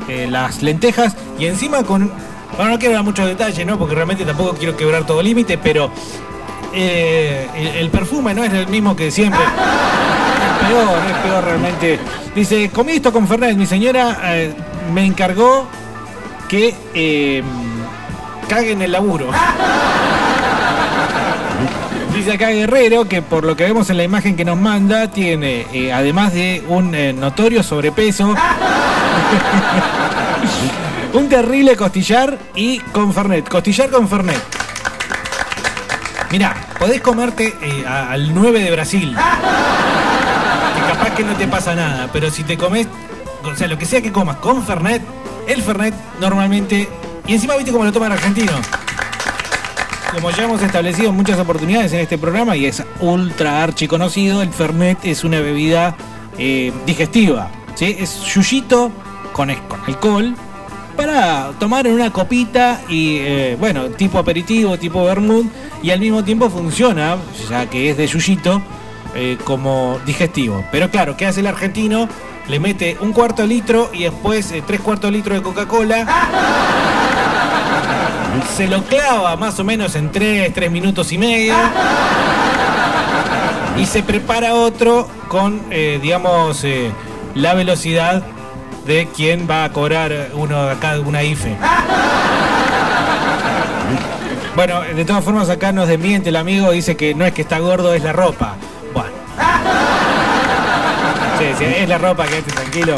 eh, 0.08 0.28
las 0.30 0.62
lentejas 0.62 1.16
y 1.40 1.46
encima 1.46 1.82
con. 1.82 2.12
Bueno, 2.56 2.72
no 2.72 2.78
quiero 2.78 2.94
dar 2.94 3.02
muchos 3.04 3.26
detalles, 3.26 3.66
¿no? 3.66 3.78
Porque 3.78 3.96
realmente 3.96 4.24
tampoco 4.24 4.54
quiero 4.54 4.76
quebrar 4.76 5.04
todo 5.04 5.20
límite, 5.20 5.58
pero. 5.58 5.90
Eh, 6.72 7.48
el, 7.78 7.90
perfume 7.90 8.34
no 8.34 8.44
es 8.44 8.52
el 8.52 8.66
mismo 8.68 8.94
que 8.94 9.10
siempre. 9.10 9.40
Es 9.42 10.68
peor, 10.68 10.98
es 11.08 11.16
peor 11.18 11.44
realmente. 11.44 11.98
Dice, 12.34 12.70
comí 12.70 12.92
esto 12.92 13.12
con 13.12 13.26
Fernández. 13.26 13.56
Mi 13.56 13.66
señora 13.66 14.18
eh, 14.24 14.54
me 14.92 15.04
encargó 15.04 15.66
que 16.48 16.74
eh, 16.94 17.42
cague 18.48 18.72
en 18.72 18.82
el 18.82 18.92
laburo. 18.92 19.30
Dice 22.14 22.32
acá 22.32 22.50
Guerrero 22.50 23.08
que 23.08 23.22
por 23.22 23.44
lo 23.44 23.56
que 23.56 23.64
vemos 23.64 23.88
en 23.88 23.96
la 23.96 24.04
imagen 24.04 24.36
que 24.36 24.44
nos 24.44 24.58
manda, 24.58 25.10
tiene, 25.10 25.66
eh, 25.72 25.92
además 25.92 26.34
de 26.34 26.62
un 26.68 26.90
notorio 27.18 27.62
sobrepeso, 27.62 28.34
un 31.14 31.28
terrible 31.28 31.76
costillar 31.76 32.38
y 32.54 32.78
con 32.78 33.14
Fernet. 33.14 33.48
Costillar 33.48 33.90
con 33.90 34.08
Fernet. 34.08 34.59
Mirá, 36.30 36.54
podés 36.78 37.00
comerte 37.00 37.56
eh, 37.60 37.84
a- 37.86 38.10
al 38.12 38.32
9 38.34 38.60
de 38.60 38.70
Brasil. 38.70 39.16
Que 40.74 40.80
capaz 40.92 41.10
que 41.16 41.24
no 41.24 41.34
te 41.34 41.48
pasa 41.48 41.74
nada, 41.74 42.08
pero 42.12 42.30
si 42.30 42.44
te 42.44 42.56
comes, 42.56 42.86
o 43.42 43.54
sea, 43.56 43.66
lo 43.66 43.76
que 43.76 43.84
sea 43.84 44.00
que 44.00 44.12
comas 44.12 44.36
con 44.36 44.64
Fernet, 44.64 45.02
el 45.48 45.62
Fernet 45.62 45.94
normalmente, 46.20 46.88
y 47.26 47.34
encima 47.34 47.56
viste 47.56 47.72
cómo 47.72 47.84
lo 47.84 47.92
toman 47.92 48.12
argentinos. 48.12 48.60
Como 50.14 50.30
ya 50.30 50.44
hemos 50.44 50.62
establecido 50.62 51.10
en 51.10 51.16
muchas 51.16 51.38
oportunidades 51.38 51.92
en 51.92 52.00
este 52.00 52.18
programa 52.18 52.56
y 52.56 52.66
es 52.66 52.82
ultra 53.00 53.62
archi 53.62 53.86
conocido, 53.88 54.42
el 54.42 54.50
Fernet 54.52 54.98
es 55.04 55.24
una 55.24 55.40
bebida 55.40 55.96
eh, 56.38 56.72
digestiva. 56.86 57.50
¿sí? 57.74 57.96
Es 57.98 58.22
yuyito 58.24 58.90
con, 59.32 59.50
es- 59.50 59.60
con 59.68 59.80
alcohol 59.86 60.34
para 61.00 61.52
tomar 61.58 61.86
en 61.86 61.94
una 61.94 62.12
copita 62.12 62.82
y, 62.86 63.16
eh, 63.20 63.56
bueno, 63.58 63.84
tipo 63.84 64.18
aperitivo, 64.18 64.78
tipo 64.78 65.02
vermouth, 65.02 65.46
y 65.82 65.92
al 65.92 65.98
mismo 65.98 66.22
tiempo 66.22 66.50
funciona, 66.50 67.16
ya 67.48 67.64
que 67.70 67.88
es 67.88 67.96
de 67.96 68.06
yuyito, 68.06 68.60
eh, 69.14 69.38
como 69.42 69.98
digestivo. 70.04 70.62
Pero 70.70 70.90
claro, 70.90 71.16
¿qué 71.16 71.24
hace 71.24 71.40
el 71.40 71.46
argentino? 71.46 72.06
Le 72.48 72.60
mete 72.60 72.98
un 73.00 73.14
cuarto 73.14 73.40
de 73.40 73.48
litro 73.48 73.88
y 73.94 74.02
después 74.02 74.52
eh, 74.52 74.62
tres 74.66 74.82
cuartos 74.82 75.10
de 75.10 75.16
litro 75.16 75.34
de 75.34 75.40
Coca-Cola. 75.40 76.06
Se 78.54 78.68
lo 78.68 78.82
clava 78.82 79.36
más 79.36 79.58
o 79.58 79.64
menos 79.64 79.96
en 79.96 80.12
3, 80.12 80.52
3 80.52 80.70
minutos 80.70 81.10
y 81.12 81.18
medio. 81.18 81.54
Y 83.78 83.86
se 83.86 84.02
prepara 84.02 84.54
otro 84.54 85.08
con, 85.28 85.62
digamos, 85.70 86.66
la 87.34 87.54
velocidad 87.54 88.22
de 88.86 89.08
quien 89.14 89.48
va 89.48 89.64
a 89.64 89.72
cobrar 89.72 90.30
uno 90.34 90.68
acá 90.68 90.98
una 91.00 91.22
IFE. 91.22 91.56
Bueno, 94.56 94.80
de 94.82 95.04
todas 95.04 95.24
formas 95.24 95.48
acá 95.48 95.72
nos 95.72 95.88
desmiente 95.88 96.28
el 96.30 96.36
amigo, 96.36 96.70
dice 96.72 96.96
que 96.96 97.14
no 97.14 97.24
es 97.24 97.32
que 97.32 97.42
está 97.42 97.58
gordo, 97.60 97.94
es 97.94 98.02
la 98.02 98.12
ropa. 98.12 98.56
Bueno. 98.92 99.10
Sí, 101.38 101.46
sí, 101.58 101.64
es 101.64 101.88
la 101.88 101.98
ropa, 101.98 102.26
quédate 102.26 102.50
tranquilo. 102.50 102.96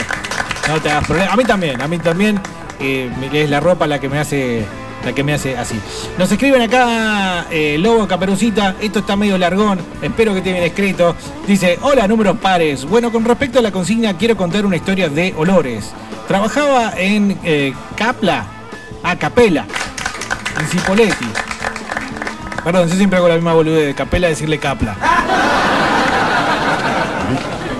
No 0.68 0.81
te 0.81 0.90
hagas 0.90 1.07
problema. 1.07 1.33
A 1.33 1.37
mí 1.37 1.45
también, 1.45 1.81
a 1.81 1.88
mí 1.88 1.99
también 1.99 2.40
eh, 2.81 3.11
es 3.33 3.51
la 3.51 3.61
ropa 3.61 3.87
la 3.87 3.99
que 4.01 4.09
me 4.09 4.18
hace 4.18 4.64
la 5.05 5.12
que 5.12 5.25
me 5.25 5.33
hace 5.33 5.57
así. 5.57 5.79
Nos 6.19 6.31
escriben 6.31 6.62
acá 6.62 7.47
eh, 7.51 7.77
Lobo 7.79 8.07
Caperucita, 8.07 8.77
esto 8.81 9.01
está 9.01 9.17
medio 9.17 9.38
largón, 9.38 9.79
espero 10.01 10.33
que 10.33 10.38
esté 10.38 10.53
bien 10.53 10.65
escrito. 10.65 11.15
Dice, 11.47 11.79
hola 11.83 12.07
números 12.07 12.37
pares. 12.38 12.85
Bueno, 12.85 13.11
con 13.11 13.25
respecto 13.25 13.59
a 13.59 13.62
la 13.62 13.73
consigna, 13.73 14.17
quiero 14.17 14.37
contar 14.37 14.65
una 14.67 14.77
historia 14.77 15.09
de 15.09 15.35
olores. 15.37 15.93
Trabajaba 16.29 16.93
en 16.97 17.38
eh, 17.45 17.75
Capla, 17.97 18.47
a 19.03 19.17
Capela, 19.17 19.67
en 20.61 20.67
Cipoletti. 20.67 21.27
Perdón, 22.65 22.88
yo 22.88 22.95
siempre 22.95 23.19
hago 23.19 23.29
la 23.29 23.35
misma 23.35 23.55
boludez 23.55 23.87
de 23.87 23.95
Capela 23.95 24.29
decirle 24.29 24.59
Capla. 24.59 24.97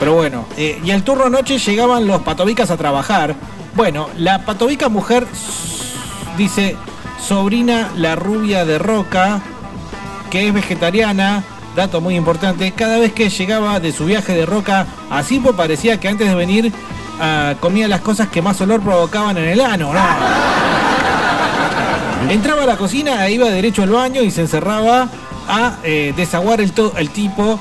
Pero 0.01 0.15
bueno, 0.15 0.47
eh, 0.57 0.81
y 0.85 0.91
al 0.91 1.05
turno 1.05 1.31
noche 1.31 1.59
llegaban 1.59 2.09
los 2.09 2.23
patobicas 2.23 2.73
a 2.73 2.77
trabajar. 2.77 3.37
Bueno, 3.77 4.09
la 4.19 4.45
patobica 4.45 4.89
mujer 4.89 5.25
dice, 6.37 6.77
sobrina 7.23 7.91
la 7.97 8.17
rubia 8.17 8.65
de 8.65 8.79
Roca, 8.79 9.41
que 10.31 10.49
es 10.49 10.55
vegetariana, 10.55 11.45
dato 11.77 12.01
muy 12.01 12.17
importante, 12.17 12.73
cada 12.73 12.99
vez 12.99 13.13
que 13.13 13.31
llegaba 13.31 13.79
de 13.81 13.93
su 13.93 14.07
viaje 14.07 14.35
de 14.35 14.45
Roca 14.45 14.87
a 15.11 15.23
Sipo 15.23 15.53
parecía 15.53 16.01
que 16.01 16.09
antes 16.09 16.29
de 16.29 16.35
venir 16.35 16.73
ah, 17.21 17.55
comía 17.61 17.87
las 17.89 18.01
cosas 18.01 18.29
que 18.29 18.43
más 18.43 18.61
olor 18.61 18.81
provocaban 18.81 19.39
en 19.39 19.49
el 19.49 19.61
ano, 19.61 19.93
¿no? 19.93 20.01
Entraba 22.31 22.65
a 22.65 22.67
la 22.67 22.77
cocina 22.77 23.27
e 23.27 23.33
iba 23.33 23.49
derecho 23.49 23.83
al 23.83 23.91
baño 23.91 24.23
y 24.23 24.31
se 24.31 24.43
encerraba 24.43 25.09
a 25.49 25.77
eh, 25.83 26.15
desaguar 26.17 26.61
el, 26.61 26.73
el 26.97 27.11
tipo. 27.11 27.59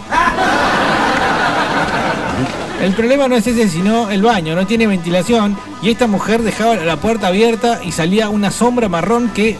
El 2.81 2.93
problema 2.93 3.27
no 3.27 3.35
es 3.35 3.45
ese, 3.45 3.69
sino 3.69 4.09
el 4.09 4.23
baño, 4.23 4.55
no 4.55 4.65
tiene 4.65 4.87
ventilación 4.87 5.55
y 5.83 5.91
esta 5.91 6.07
mujer 6.07 6.41
dejaba 6.41 6.75
la 6.77 6.97
puerta 6.97 7.27
abierta 7.27 7.79
y 7.83 7.91
salía 7.91 8.29
una 8.29 8.49
sombra 8.49 8.89
marrón 8.89 9.29
que 9.29 9.55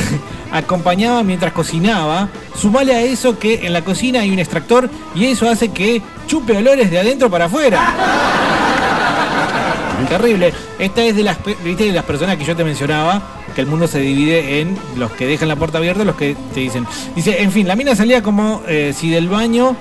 acompañaba 0.52 1.24
mientras 1.24 1.52
cocinaba. 1.52 2.28
Sumale 2.56 2.94
a 2.94 3.02
eso 3.02 3.40
que 3.40 3.66
en 3.66 3.72
la 3.72 3.82
cocina 3.82 4.20
hay 4.20 4.30
un 4.30 4.38
extractor 4.38 4.88
y 5.16 5.26
eso 5.26 5.50
hace 5.50 5.70
que 5.70 6.00
chupe 6.28 6.56
olores 6.56 6.92
de 6.92 7.00
adentro 7.00 7.28
para 7.28 7.46
afuera. 7.46 7.92
Terrible. 10.08 10.52
Esta 10.78 11.02
es 11.02 11.16
de 11.16 11.24
las, 11.24 11.38
¿viste? 11.64 11.84
de 11.84 11.92
las 11.92 12.04
personas 12.04 12.36
que 12.36 12.44
yo 12.44 12.54
te 12.54 12.64
mencionaba, 12.64 13.20
que 13.54 13.60
el 13.60 13.66
mundo 13.66 13.88
se 13.88 13.98
divide 13.98 14.60
en 14.60 14.78
los 14.96 15.10
que 15.12 15.26
dejan 15.26 15.48
la 15.48 15.56
puerta 15.56 15.78
abierta 15.78 16.02
y 16.02 16.06
los 16.06 16.16
que 16.16 16.36
te 16.54 16.60
dicen. 16.60 16.86
Dice, 17.16 17.42
en 17.42 17.50
fin, 17.50 17.66
la 17.66 17.74
mina 17.74 17.96
salía 17.96 18.22
como 18.22 18.62
eh, 18.66 18.94
si 18.96 19.10
del 19.10 19.28
baño 19.28 19.76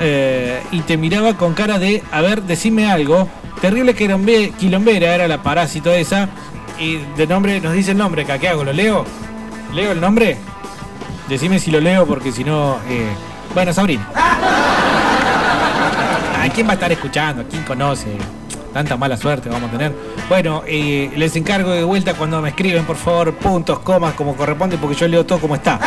eh, 0.00 0.60
y 0.72 0.80
te 0.80 0.96
miraba 0.96 1.34
con 1.34 1.54
cara 1.54 1.78
de, 1.78 2.02
a 2.12 2.20
ver, 2.20 2.42
decime 2.42 2.90
algo. 2.90 3.28
Terrible 3.60 3.94
quilombe- 3.96 4.52
quilombera 4.54 5.14
era 5.14 5.26
la 5.28 5.42
parásito 5.42 5.92
esa. 5.92 6.28
Y 6.78 6.96
de 7.16 7.26
nombre, 7.26 7.60
nos 7.60 7.72
dice 7.74 7.90
el 7.92 7.98
nombre 7.98 8.22
acá, 8.22 8.38
¿qué 8.38 8.48
hago? 8.48 8.62
¿Lo 8.64 8.72
leo? 8.72 9.04
¿Leo 9.74 9.92
el 9.92 10.00
nombre? 10.00 10.36
Decime 11.28 11.58
si 11.58 11.70
lo 11.70 11.80
leo 11.80 12.06
porque 12.06 12.30
si 12.32 12.44
no... 12.44 12.76
eh, 12.88 13.08
Bueno, 13.54 13.72
Sabrina. 13.72 14.06
¿A 16.40 16.48
quién 16.54 16.66
va 16.66 16.70
a 16.72 16.74
estar 16.74 16.90
escuchando? 16.92 17.44
¿Quién 17.50 17.62
conoce? 17.64 18.16
Tanta 18.72 18.96
mala 18.96 19.16
suerte 19.16 19.48
vamos 19.48 19.68
a 19.68 19.72
tener. 19.72 19.92
Bueno, 20.28 20.62
eh, 20.66 21.10
les 21.16 21.34
encargo 21.36 21.70
de 21.70 21.82
vuelta 21.82 22.14
cuando 22.14 22.40
me 22.40 22.50
escriben, 22.50 22.84
por 22.84 22.96
favor, 22.96 23.34
puntos, 23.34 23.80
comas, 23.80 24.14
como 24.14 24.36
corresponde, 24.36 24.76
porque 24.78 24.94
yo 24.94 25.08
leo 25.08 25.26
todo 25.26 25.38
como 25.40 25.54
está. 25.56 25.80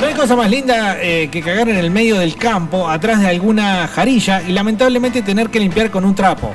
No 0.00 0.06
hay 0.06 0.14
cosa 0.14 0.36
más 0.36 0.50
linda 0.50 0.98
eh, 1.00 1.28
que 1.30 1.40
cagar 1.42 1.68
en 1.68 1.76
el 1.76 1.90
medio 1.90 2.18
del 2.18 2.36
campo, 2.36 2.88
atrás 2.88 3.20
de 3.20 3.28
alguna 3.28 3.88
jarilla, 3.88 4.42
y 4.42 4.52
lamentablemente 4.52 5.22
tener 5.22 5.48
que 5.48 5.58
limpiar 5.60 5.90
con 5.90 6.04
un 6.04 6.14
trapo. 6.14 6.54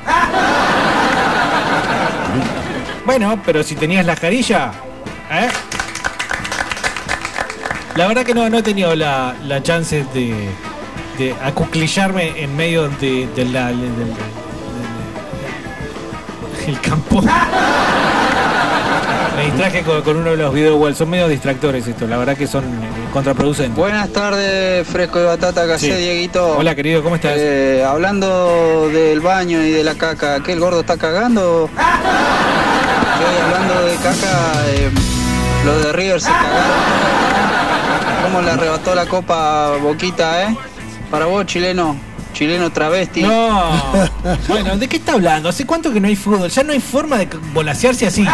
Bueno, 3.06 3.42
pero 3.46 3.64
si 3.64 3.76
tenías 3.76 4.06
la 4.06 4.16
jarilla, 4.16 4.72
¿eh? 5.32 5.50
La 7.96 8.08
verdad 8.08 8.24
que 8.24 8.34
no, 8.34 8.50
no 8.50 8.60
he 8.60 8.64
tenido 8.64 8.96
la, 8.96 9.36
la 9.44 9.62
chance 9.62 10.06
de, 10.14 10.50
de 11.18 11.36
acuclillarme 11.44 12.42
en 12.42 12.56
medio 12.56 12.88
de, 12.90 13.28
campo. 16.82 17.22
Me 19.36 19.46
distraje 19.46 19.82
con, 19.84 20.02
con 20.04 20.18
uno 20.18 20.32
de 20.32 20.38
los 20.38 20.54
videos 20.54 20.76
igual, 20.76 20.96
son 20.96 21.10
medio 21.10 21.28
distractores 21.28 21.88
estos, 21.88 22.08
la 22.10 22.18
verdad 22.18 22.38
que 22.38 22.46
son 22.48 22.64
eh, 22.66 22.68
contraproducentes. 23.12 23.76
Buenas 23.76 24.10
tardes, 24.10 24.88
Fresco 24.88 25.20
de 25.20 25.26
Batata, 25.26 25.66
¿qué 25.66 25.80
Sí. 25.80 25.90
hacés, 25.90 26.00
Dieguito? 26.00 26.56
Hola 26.58 26.76
querido, 26.76 27.02
¿cómo 27.04 27.16
estás? 27.16 27.34
Eh, 27.38 27.84
hablando 27.88 28.90
del 28.90 29.20
baño 29.22 29.64
y 29.64 29.72
de 29.72 29.84
la 29.84 29.96
caca, 29.96 30.42
¿qué 30.44 30.54
el 30.54 30.60
gordo 30.60 30.82
está 30.82 30.98
cagando? 30.98 31.64
Hoy 31.64 31.70
hablando 33.44 33.86
de 33.86 33.96
caca, 33.96 34.54
eh, 34.68 34.92
los 35.66 35.84
de 35.84 35.94
River 35.94 36.22
se 36.22 36.30
cagaron. 36.30 36.84
¿Cómo 38.24 38.42
le 38.42 38.52
arrebató 38.52 38.94
la 38.96 39.06
copa 39.08 39.72
Boquita, 39.82 40.44
eh? 40.44 40.56
Para 41.10 41.26
vos, 41.26 41.46
chileno, 41.46 41.96
chileno 42.34 42.72
travesti. 42.72 43.22
No. 43.22 43.82
Bueno, 44.48 44.78
¿de 44.78 44.88
qué 44.88 44.98
está 44.98 45.14
hablando? 45.14 45.50
¿Hace 45.50 45.66
cuánto 45.66 45.94
que 45.94 46.00
no 46.00 46.08
hay 46.08 46.16
fútbol? 46.16 46.50
Ya 46.50 46.64
no 46.64 46.74
hay 46.74 46.80
forma 46.80 47.18
de 47.18 47.28
volasearse 47.54 48.08
así. 48.08 48.26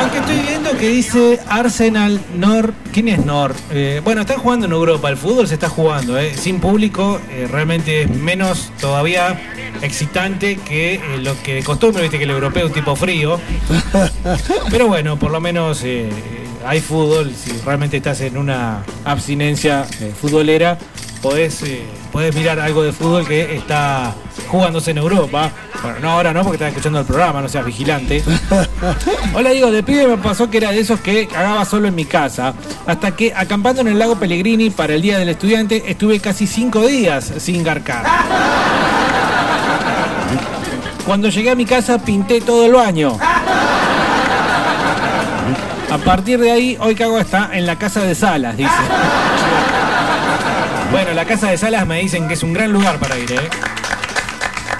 Aunque 0.00 0.18
estoy 0.18 0.38
viendo 0.40 0.76
que 0.76 0.88
dice 0.88 1.38
Arsenal 1.48 2.20
Nor. 2.36 2.74
¿Quién 2.92 3.08
es 3.08 3.24
Nor? 3.24 3.54
Eh, 3.70 4.00
bueno, 4.02 4.22
están 4.22 4.38
jugando 4.38 4.66
en 4.66 4.72
Europa. 4.72 5.08
El 5.08 5.16
fútbol 5.16 5.46
se 5.46 5.54
está 5.54 5.68
jugando, 5.68 6.18
eh, 6.18 6.34
sin 6.36 6.60
público. 6.60 7.20
eh, 7.30 7.46
realmente 7.50 8.02
es 8.02 8.10
menos 8.10 8.72
todavía 8.80 9.40
excitante 9.80 10.56
que 10.56 10.94
eh, 10.94 11.00
lo 11.22 11.40
que 11.42 11.54
de 11.54 11.62
costumbre, 11.62 12.02
viste 12.02 12.18
que 12.18 12.24
el 12.24 12.30
europeo 12.30 12.64
es 12.64 12.68
un 12.70 12.74
tipo 12.74 12.96
frío. 12.96 13.38
Pero 14.70 14.88
bueno, 14.88 15.18
por 15.18 15.30
lo 15.30 15.40
menos 15.40 15.84
hay 16.66 16.80
fútbol. 16.80 17.32
Si 17.32 17.52
realmente 17.64 17.96
estás 17.98 18.20
en 18.22 18.36
una 18.36 18.82
abstinencia 19.04 19.86
futbolera, 20.20 20.78
podés, 21.22 21.62
eh, 21.62 21.86
podés 22.10 22.34
mirar 22.34 22.58
algo 22.58 22.82
de 22.82 22.92
fútbol 22.92 23.26
que 23.26 23.54
está 23.56 24.12
jugándose 24.48 24.90
en 24.90 24.98
Europa. 24.98 25.50
Bueno, 25.82 25.98
no 26.00 26.10
ahora 26.10 26.32
no, 26.32 26.42
porque 26.42 26.56
estás 26.56 26.70
escuchando 26.70 26.98
el 26.98 27.06
programa, 27.06 27.40
no 27.40 27.48
seas 27.48 27.64
vigilante. 27.64 28.22
Hola, 29.34 29.50
digo, 29.50 29.70
de 29.70 29.82
pibe 29.82 30.08
me 30.08 30.18
pasó 30.18 30.50
que 30.50 30.58
era 30.58 30.72
de 30.72 30.80
esos 30.80 31.00
que 31.00 31.28
cagaba 31.28 31.64
solo 31.64 31.88
en 31.88 31.94
mi 31.94 32.04
casa. 32.04 32.52
Hasta 32.86 33.12
que 33.12 33.32
acampando 33.34 33.80
en 33.80 33.88
el 33.88 33.98
lago 33.98 34.16
Pellegrini 34.16 34.70
para 34.70 34.94
el 34.94 35.02
Día 35.02 35.18
del 35.18 35.28
Estudiante 35.28 35.84
estuve 35.86 36.20
casi 36.20 36.46
cinco 36.46 36.86
días 36.86 37.32
sin 37.38 37.62
garcar. 37.62 38.04
Cuando 41.06 41.28
llegué 41.28 41.50
a 41.50 41.54
mi 41.54 41.64
casa 41.64 41.98
pinté 41.98 42.40
todo 42.40 42.66
el 42.66 42.72
baño. 42.72 43.16
A 45.90 45.98
partir 45.98 46.40
de 46.40 46.50
ahí, 46.50 46.76
hoy 46.80 46.94
cago 46.94 47.18
está 47.18 47.50
en 47.52 47.66
la 47.66 47.78
casa 47.78 48.00
de 48.00 48.14
Salas, 48.14 48.56
dice. 48.56 48.70
Bueno, 50.92 51.14
la 51.14 51.24
casa 51.24 51.50
de 51.50 51.56
Salas 51.56 51.86
me 51.86 52.00
dicen 52.00 52.28
que 52.28 52.34
es 52.34 52.42
un 52.42 52.52
gran 52.52 52.70
lugar 52.70 52.98
para 52.98 53.18
ir, 53.18 53.32
¿eh? 53.32 53.48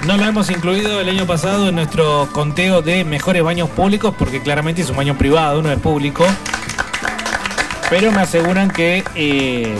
No 0.05 0.15
lo 0.15 0.25
hemos 0.25 0.51
incluido 0.51 1.01
el 1.01 1.09
año 1.09 1.25
pasado 1.25 1.69
en 1.69 1.75
nuestro 1.75 2.29
conteo 2.31 2.83
de 2.83 3.03
mejores 3.03 3.41
baños 3.41 3.67
públicos 3.71 4.13
porque 4.17 4.39
claramente 4.39 4.83
es 4.83 4.91
un 4.91 4.95
baño 4.95 5.17
privado, 5.17 5.63
no 5.63 5.71
es 5.71 5.79
público. 5.79 6.23
Pero 7.89 8.11
me 8.11 8.21
aseguran 8.21 8.69
que, 8.69 9.03
eh, 9.15 9.75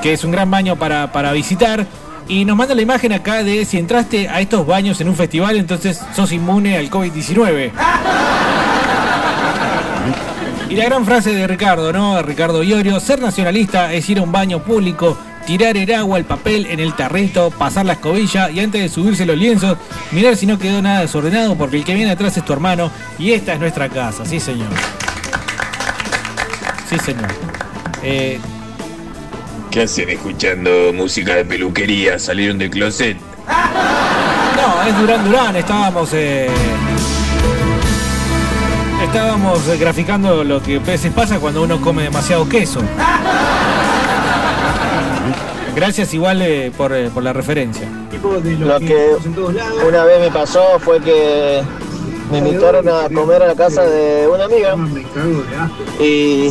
que 0.00 0.14
es 0.14 0.24
un 0.24 0.30
gran 0.30 0.50
baño 0.50 0.76
para, 0.76 1.12
para 1.12 1.32
visitar. 1.32 1.86
Y 2.26 2.46
nos 2.46 2.56
manda 2.56 2.74
la 2.74 2.82
imagen 2.82 3.12
acá 3.12 3.42
de 3.44 3.66
si 3.66 3.78
entraste 3.78 4.26
a 4.28 4.40
estos 4.40 4.66
baños 4.66 4.98
en 5.02 5.08
un 5.08 5.16
festival, 5.16 5.56
entonces 5.56 6.00
sos 6.16 6.32
inmune 6.32 6.78
al 6.78 6.88
COVID-19. 6.88 7.72
Y 10.68 10.76
la 10.76 10.84
gran 10.84 11.06
frase 11.06 11.32
de 11.32 11.46
Ricardo, 11.46 11.92
¿no? 11.94 12.16
De 12.16 12.22
Ricardo 12.22 12.62
Iorio, 12.62 13.00
ser 13.00 13.20
nacionalista 13.22 13.92
es 13.94 14.08
ir 14.10 14.18
a 14.18 14.22
un 14.22 14.30
baño 14.30 14.62
público, 14.62 15.16
tirar 15.46 15.78
el 15.78 15.94
agua, 15.94 16.18
el 16.18 16.26
papel 16.26 16.66
en 16.66 16.78
el 16.78 16.94
tarrito, 16.94 17.50
pasar 17.50 17.86
la 17.86 17.94
escobilla 17.94 18.50
y 18.50 18.60
antes 18.60 18.82
de 18.82 18.88
subirse 18.90 19.24
los 19.24 19.38
lienzos, 19.38 19.78
mirar 20.12 20.36
si 20.36 20.44
no 20.44 20.58
quedó 20.58 20.82
nada 20.82 21.00
desordenado 21.00 21.56
porque 21.56 21.78
el 21.78 21.84
que 21.84 21.94
viene 21.94 22.10
atrás 22.10 22.36
es 22.36 22.44
tu 22.44 22.52
hermano 22.52 22.90
y 23.18 23.32
esta 23.32 23.54
es 23.54 23.60
nuestra 23.60 23.88
casa, 23.88 24.26
sí 24.26 24.38
señor. 24.40 24.68
Sí 26.90 26.98
señor. 26.98 27.28
Eh, 28.02 28.38
¿Qué 29.70 29.82
hacen 29.82 30.10
escuchando 30.10 30.92
música 30.92 31.34
de 31.34 31.46
peluquería? 31.46 32.18
¿Salieron 32.18 32.58
del 32.58 32.68
closet? 32.68 33.16
no, 34.56 34.82
es 34.82 34.98
Durán 35.00 35.24
Durán, 35.24 35.56
estábamos... 35.56 36.10
eh, 36.12 36.48
Estábamos 39.02 39.66
eh, 39.68 39.76
graficando 39.78 40.42
lo 40.42 40.60
que 40.62 40.76
a 40.76 40.80
veces 40.80 41.12
pasa 41.12 41.38
cuando 41.38 41.62
uno 41.62 41.80
come 41.80 42.02
demasiado 42.04 42.48
queso. 42.48 42.80
Gracias 45.74 46.12
igual 46.14 46.42
eh, 46.42 46.72
por, 46.76 46.92
eh, 46.92 47.08
por 47.08 47.22
la 47.22 47.32
referencia. 47.32 47.88
Lo 48.58 48.80
que 48.80 49.16
una 49.86 50.04
vez 50.04 50.20
me 50.20 50.30
pasó 50.30 50.78
fue 50.80 51.00
que 51.00 51.62
me 52.32 52.38
invitaron 52.38 52.88
a 52.88 53.08
comer 53.08 53.42
a 53.42 53.46
la 53.46 53.54
casa 53.54 53.82
de 53.82 54.26
una 54.26 54.44
amiga 54.44 54.76
y 56.00 56.48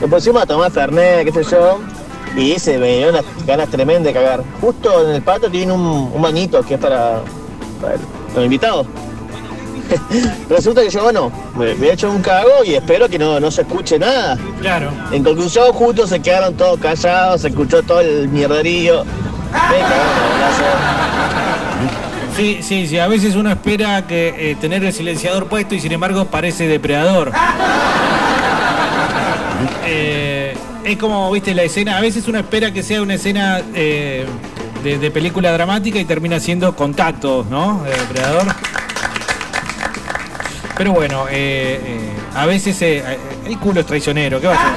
nos 0.00 0.10
pusimos 0.10 0.42
a 0.42 0.46
tomar 0.46 0.70
fernet, 0.70 1.26
qué 1.26 1.32
sé 1.32 1.50
yo, 1.50 1.80
y 2.34 2.58
se 2.58 2.78
me 2.78 2.98
dio 2.98 3.12
ganas 3.46 3.68
tremendas 3.68 4.04
de 4.04 4.12
cagar. 4.14 4.42
Justo 4.60 5.06
en 5.06 5.16
el 5.16 5.22
patio 5.22 5.50
tiene 5.50 5.72
un, 5.72 6.10
un 6.14 6.20
manito 6.20 6.62
que 6.62 6.74
es 6.74 6.80
para, 6.80 7.20
los 8.34 8.44
invitados. 8.44 8.86
Resulta 10.50 10.82
que 10.82 10.90
yo, 10.90 11.02
bueno, 11.02 11.32
me, 11.56 11.74
me 11.74 11.88
he 11.88 11.92
hecho 11.92 12.10
un 12.10 12.22
cago 12.22 12.64
y 12.64 12.74
espero 12.74 13.08
que 13.08 13.18
no, 13.18 13.38
no 13.40 13.50
se 13.50 13.62
escuche 13.62 13.98
nada. 13.98 14.36
Claro. 14.60 14.90
En 15.12 15.22
conclusión, 15.22 15.72
justo 15.72 16.06
se 16.06 16.20
quedaron 16.20 16.54
todos 16.54 16.78
callados, 16.80 17.42
se 17.42 17.48
escuchó 17.48 17.82
todo 17.82 18.00
el 18.00 18.28
mierderío. 18.28 19.04
Sí, 22.36 22.58
sí, 22.60 22.86
sí, 22.86 22.98
a 22.98 23.08
veces 23.08 23.34
uno 23.34 23.50
espera 23.50 24.06
que 24.06 24.50
eh, 24.50 24.56
tener 24.60 24.84
el 24.84 24.92
silenciador 24.92 25.46
puesto 25.46 25.74
y 25.74 25.80
sin 25.80 25.92
embargo 25.92 26.26
parece 26.26 26.66
depredador. 26.66 27.32
Eh, 29.88 30.54
es 30.84 30.96
como, 30.98 31.30
viste, 31.30 31.54
la 31.54 31.62
escena, 31.62 31.96
a 31.96 32.00
veces 32.00 32.26
uno 32.28 32.38
espera 32.38 32.72
que 32.72 32.82
sea 32.82 33.00
una 33.00 33.14
escena 33.14 33.62
eh, 33.72 34.26
de, 34.84 34.98
de 34.98 35.10
película 35.10 35.50
dramática 35.52 35.98
y 35.98 36.04
termina 36.04 36.40
siendo 36.40 36.74
contacto, 36.76 37.46
¿no? 37.48 37.82
De 37.84 37.90
depredador. 37.90 38.46
Pero 40.76 40.92
bueno, 40.92 41.24
eh, 41.30 41.80
eh, 41.82 42.10
a 42.34 42.44
veces 42.44 42.80
eh, 42.82 42.98
eh, 42.98 43.18
el 43.46 43.58
culo 43.58 43.80
es 43.80 43.86
traicionero, 43.86 44.40
¿qué 44.40 44.46
va 44.46 44.54
a 44.54 44.56
hacer? 44.56 44.72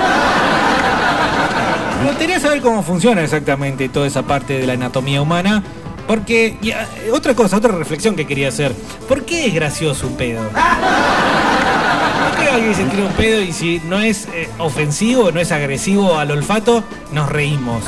Me 2.02 2.08
gustaría 2.08 2.40
saber 2.40 2.62
cómo 2.62 2.82
funciona 2.84 3.22
exactamente 3.22 3.90
toda 3.90 4.08
esa 4.08 4.24
parte 4.24 4.58
de 4.58 4.66
la 4.66 4.74
anatomía 4.74 5.22
humana. 5.22 5.62
Porque, 6.08 6.58
y, 6.62 6.72
ah, 6.72 6.88
otra 7.14 7.36
cosa, 7.36 7.58
otra 7.58 7.72
reflexión 7.72 8.16
que 8.16 8.26
quería 8.26 8.48
hacer. 8.48 8.74
¿Por 9.08 9.26
qué 9.26 9.46
es 9.46 9.54
gracioso 9.54 10.08
un 10.08 10.16
pedo? 10.16 10.42
¿Por 10.42 10.54
qué 12.40 12.50
alguien 12.50 12.74
se 12.74 12.86
tira 12.86 13.04
un 13.04 13.14
pedo 13.14 13.42
y 13.42 13.52
si 13.52 13.80
no 13.86 14.00
es 14.00 14.28
eh, 14.34 14.50
ofensivo, 14.58 15.32
no 15.32 15.40
es 15.40 15.52
agresivo 15.52 16.18
al 16.18 16.32
olfato, 16.32 16.84
nos 17.12 17.30
reímos? 17.30 17.84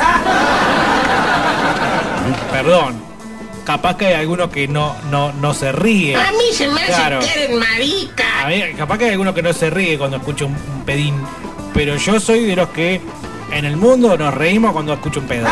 Perdón. 2.51 3.11
Capaz 3.72 3.95
que 3.95 4.07
hay 4.07 4.13
alguno 4.15 4.49
que 4.49 4.67
no, 4.67 4.97
no, 5.09 5.32
no 5.32 5.53
se 5.53 5.72
ríe. 5.72 6.13
A 6.17 6.30
mí 6.34 6.53
se 6.53 6.67
me 6.67 6.82
hace 6.82 6.91
Claro. 6.91 7.19
que 7.19 7.32
eres 7.45 7.57
marica. 7.57 8.26
A 8.45 8.78
capaz 8.78 8.97
que 8.97 9.05
hay 9.05 9.11
alguno 9.11 9.34
que 9.34 9.41
no 9.41 9.53
se 9.53 9.69
ríe 9.69 9.97
cuando 9.97 10.17
escucha 10.17 10.43
un, 10.43 10.51
un 10.51 10.84
pedín. 10.86 11.15
Pero 11.74 11.95
yo 11.95 12.19
soy 12.19 12.43
de 12.43 12.57
los 12.57 12.67
que 12.72 12.99
en 13.49 13.63
el 13.63 13.78
mundo 13.78 14.17
nos 14.17 14.34
reímos 14.34 14.74
cuando 14.74 14.91
escucho 14.91 15.22
un 15.22 15.26
pedo. 15.28 15.47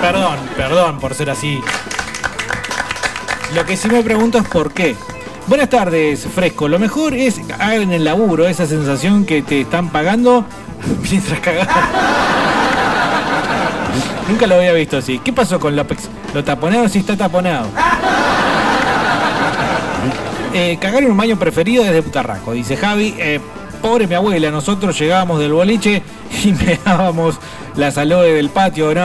Perdón, 0.00 0.36
perdón 0.56 1.00
por 1.00 1.14
ser 1.14 1.30
así. 1.30 1.60
Lo 3.52 3.66
que 3.66 3.76
sí 3.76 3.88
me 3.88 4.00
pregunto 4.04 4.38
es 4.38 4.44
por 4.46 4.72
qué. 4.72 4.94
Buenas 5.48 5.68
tardes, 5.68 6.28
Fresco. 6.32 6.68
Lo 6.68 6.78
mejor 6.78 7.14
es 7.14 7.40
hagan 7.58 7.90
el 7.92 8.04
laburo 8.04 8.46
esa 8.46 8.66
sensación 8.66 9.24
que 9.24 9.42
te 9.42 9.62
están 9.62 9.88
pagando 9.88 10.44
mientras 11.10 11.40
cagás. 11.40 11.66
Nunca 14.28 14.46
lo 14.46 14.56
había 14.56 14.72
visto 14.72 14.98
así. 14.98 15.18
¿Qué 15.18 15.32
pasó 15.32 15.60
con 15.60 15.76
López? 15.76 16.08
¿Lo 16.32 16.42
taponado 16.42 16.88
sí 16.88 16.98
está 17.00 17.16
taponado? 17.16 17.68
Eh, 20.56 20.78
cagar 20.80 21.02
en 21.02 21.10
un 21.10 21.16
baño 21.16 21.36
preferido 21.36 21.82
desde 21.82 22.00
Putarraco, 22.00 22.52
dice 22.52 22.76
Javi. 22.76 23.16
Eh, 23.18 23.40
pobre 23.82 24.06
mi 24.06 24.14
abuela, 24.14 24.52
nosotros 24.52 24.96
llegábamos 24.96 25.40
del 25.40 25.52
boliche 25.52 26.00
y 26.44 26.52
me 26.64 26.78
dábamos 26.84 27.40
las 27.74 27.98
aloe 27.98 28.32
del 28.34 28.50
patio, 28.50 28.94
no. 28.94 29.04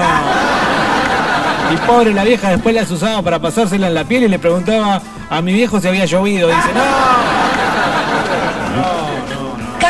Y 1.74 1.78
pobre 1.88 2.14
la 2.14 2.24
vieja 2.24 2.52
después 2.52 2.76
las 2.76 2.92
usaba 2.92 3.24
para 3.24 3.40
pasársela 3.40 3.88
en 3.88 3.96
la 3.96 4.04
piel 4.04 4.26
y 4.26 4.28
le 4.28 4.38
preguntaba 4.38 5.02
a 5.28 5.42
mi 5.42 5.52
viejo 5.54 5.82
si 5.82 5.88
había 5.88 6.06
llovido. 6.06 6.50
Dice, 6.50 6.70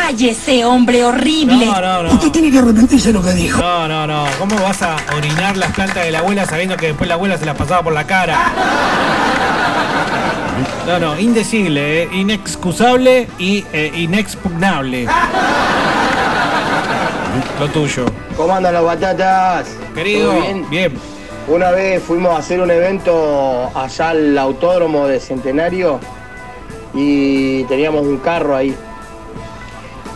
Cállese, 0.10 0.66
hombre 0.66 1.06
horrible. 1.06 1.68
no, 1.68 1.80
no, 1.80 2.02
no. 2.02 2.14
Usted 2.14 2.32
tiene 2.32 2.50
que 2.50 2.58
arrepentirse 2.58 3.10
de 3.10 3.14
lo 3.14 3.22
que 3.24 3.32
dijo. 3.34 3.62
No, 3.62 3.88
no, 3.88 4.08
no. 4.08 4.26
¿Cómo 4.40 4.56
vas 4.56 4.82
a 4.82 4.96
orinar 5.16 5.56
las 5.56 5.72
plantas 5.74 6.04
de 6.04 6.10
la 6.10 6.18
abuela 6.20 6.48
sabiendo 6.48 6.76
que 6.78 6.88
después 6.88 7.08
la 7.08 7.14
abuela 7.14 7.38
se 7.38 7.46
las 7.46 7.56
pasaba 7.56 7.84
por 7.84 7.94
la 7.94 8.08
cara? 8.08 8.36
No, 10.88 10.98
no, 10.98 11.20
indecible, 11.20 12.02
eh, 12.04 12.10
inexcusable 12.12 13.28
y 13.38 13.64
eh, 13.72 13.92
inexpugnable. 13.98 15.08
Lo 17.60 17.68
tuyo. 17.68 18.06
¿Cómo 18.36 18.56
andan 18.56 18.74
las 18.74 18.84
batatas? 18.84 19.68
Querido, 19.94 20.32
¿Todo 20.32 20.42
bien? 20.42 20.70
bien. 20.72 20.94
Una 21.48 21.70
vez 21.70 22.02
fuimos 22.02 22.32
a 22.34 22.38
hacer 22.38 22.60
un 22.60 22.72
evento 22.72 23.70
allá 23.76 24.10
al 24.10 24.36
autódromo 24.40 25.06
de 25.06 25.20
Centenario 25.20 26.00
y 26.96 27.64
teníamos 27.66 28.02
un 28.08 28.18
carro 28.18 28.56
ahí. 28.56 28.76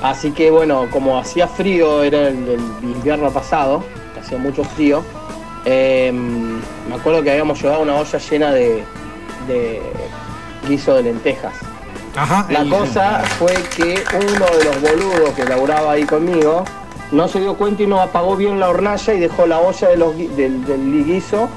Así 0.03 0.31
que 0.31 0.51
bueno, 0.51 0.87
como 0.91 1.17
hacía 1.17 1.47
frío, 1.47 2.03
era 2.03 2.27
el, 2.27 2.47
el 2.47 2.59
invierno 2.83 3.31
pasado, 3.31 3.83
hacía 4.21 4.37
mucho 4.37 4.63
frío, 4.63 5.01
eh, 5.65 6.11
me 6.11 6.95
acuerdo 6.95 7.23
que 7.23 7.31
habíamos 7.31 7.59
llevado 7.61 7.81
una 7.81 7.95
olla 7.95 8.19
llena 8.19 8.51
de, 8.51 8.83
de 9.47 9.81
guiso 10.67 10.93
de 10.95 11.03
lentejas. 11.03 11.53
Ajá. 12.15 12.45
La 12.51 12.59
el- 12.61 12.69
cosa 12.69 13.21
fue 13.39 13.53
que 13.75 14.03
uno 14.13 14.45
de 14.57 14.63
los 14.65 14.81
boludos 14.81 15.29
que 15.35 15.45
laburaba 15.45 15.93
ahí 15.93 16.03
conmigo 16.03 16.63
no 17.11 17.27
se 17.27 17.39
dio 17.39 17.55
cuenta 17.55 17.83
y 17.83 17.87
no 17.87 18.01
apagó 18.01 18.35
bien 18.35 18.59
la 18.59 18.69
hornalla 18.69 19.13
y 19.13 19.19
dejó 19.19 19.45
la 19.47 19.59
olla 19.59 19.87
de 19.87 19.97
los 19.97 20.17
del, 20.17 20.65
del 20.65 21.05
guiso 21.05 21.47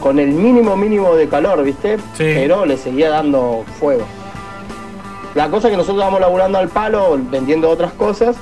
con 0.00 0.18
el 0.20 0.28
mínimo 0.28 0.76
mínimo 0.76 1.14
de 1.16 1.28
calor, 1.28 1.64
¿viste? 1.64 1.98
Pero 2.16 2.64
le 2.64 2.76
seguía 2.76 3.10
dando 3.10 3.64
fuego. 3.80 4.04
La 5.38 5.48
cosa 5.48 5.68
es 5.68 5.70
que 5.70 5.76
nosotros 5.76 5.98
estábamos 5.98 6.20
laburando 6.20 6.58
al 6.58 6.68
palo, 6.68 7.16
vendiendo 7.30 7.70
otras 7.70 7.92
cosas. 7.92 8.34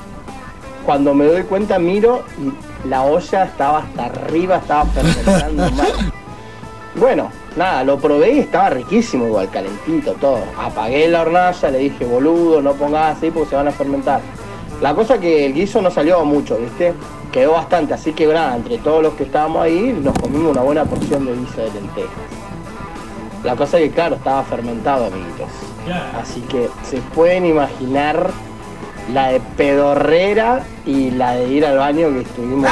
Cuando 0.86 1.12
me 1.12 1.26
doy 1.26 1.42
cuenta, 1.42 1.78
miro 1.78 2.22
y 2.38 2.88
la 2.88 3.02
olla 3.02 3.44
estaba 3.44 3.80
hasta 3.80 4.06
arriba, 4.06 4.56
estaba 4.56 4.86
fermentando 4.86 5.70
mal. 5.72 5.92
Bueno, 6.94 7.30
nada, 7.54 7.84
lo 7.84 7.98
probé 7.98 8.32
y 8.32 8.38
estaba 8.38 8.70
riquísimo 8.70 9.26
igual, 9.26 9.50
calentito, 9.50 10.12
todo. 10.12 10.38
Apagué 10.58 11.06
la 11.08 11.20
hornalla, 11.20 11.70
le 11.70 11.78
dije, 11.80 12.06
boludo, 12.06 12.62
no 12.62 12.72
pongas 12.72 13.18
así 13.18 13.30
porque 13.30 13.50
se 13.50 13.56
van 13.56 13.68
a 13.68 13.72
fermentar. 13.72 14.22
La 14.80 14.94
cosa 14.94 15.16
es 15.16 15.20
que 15.20 15.44
el 15.44 15.52
guiso 15.52 15.82
no 15.82 15.90
salió 15.90 16.24
mucho, 16.24 16.56
¿viste? 16.56 16.94
Quedó 17.30 17.52
bastante, 17.52 17.92
así 17.92 18.14
que 18.14 18.26
nada, 18.26 18.56
entre 18.56 18.78
todos 18.78 19.02
los 19.02 19.12
que 19.12 19.24
estábamos 19.24 19.62
ahí, 19.62 19.94
nos 20.02 20.18
comimos 20.18 20.52
una 20.52 20.62
buena 20.62 20.86
porción 20.86 21.26
de 21.26 21.34
guiso 21.34 21.60
de 21.60 21.72
lentejas. 21.72 22.08
La 23.44 23.54
cosa 23.54 23.78
es 23.78 23.90
que, 23.90 23.94
claro, 23.94 24.16
estaba 24.16 24.42
fermentado, 24.44 25.04
amiguitos. 25.04 25.75
Así 26.20 26.40
que 26.42 26.68
se 26.82 26.98
pueden 27.14 27.46
imaginar 27.46 28.30
la 29.12 29.28
de 29.28 29.40
pedorrera 29.56 30.64
y 30.84 31.10
la 31.12 31.32
de 31.32 31.48
ir 31.48 31.64
al 31.64 31.78
baño 31.78 32.08
que 32.10 32.20
estuvimos 32.22 32.68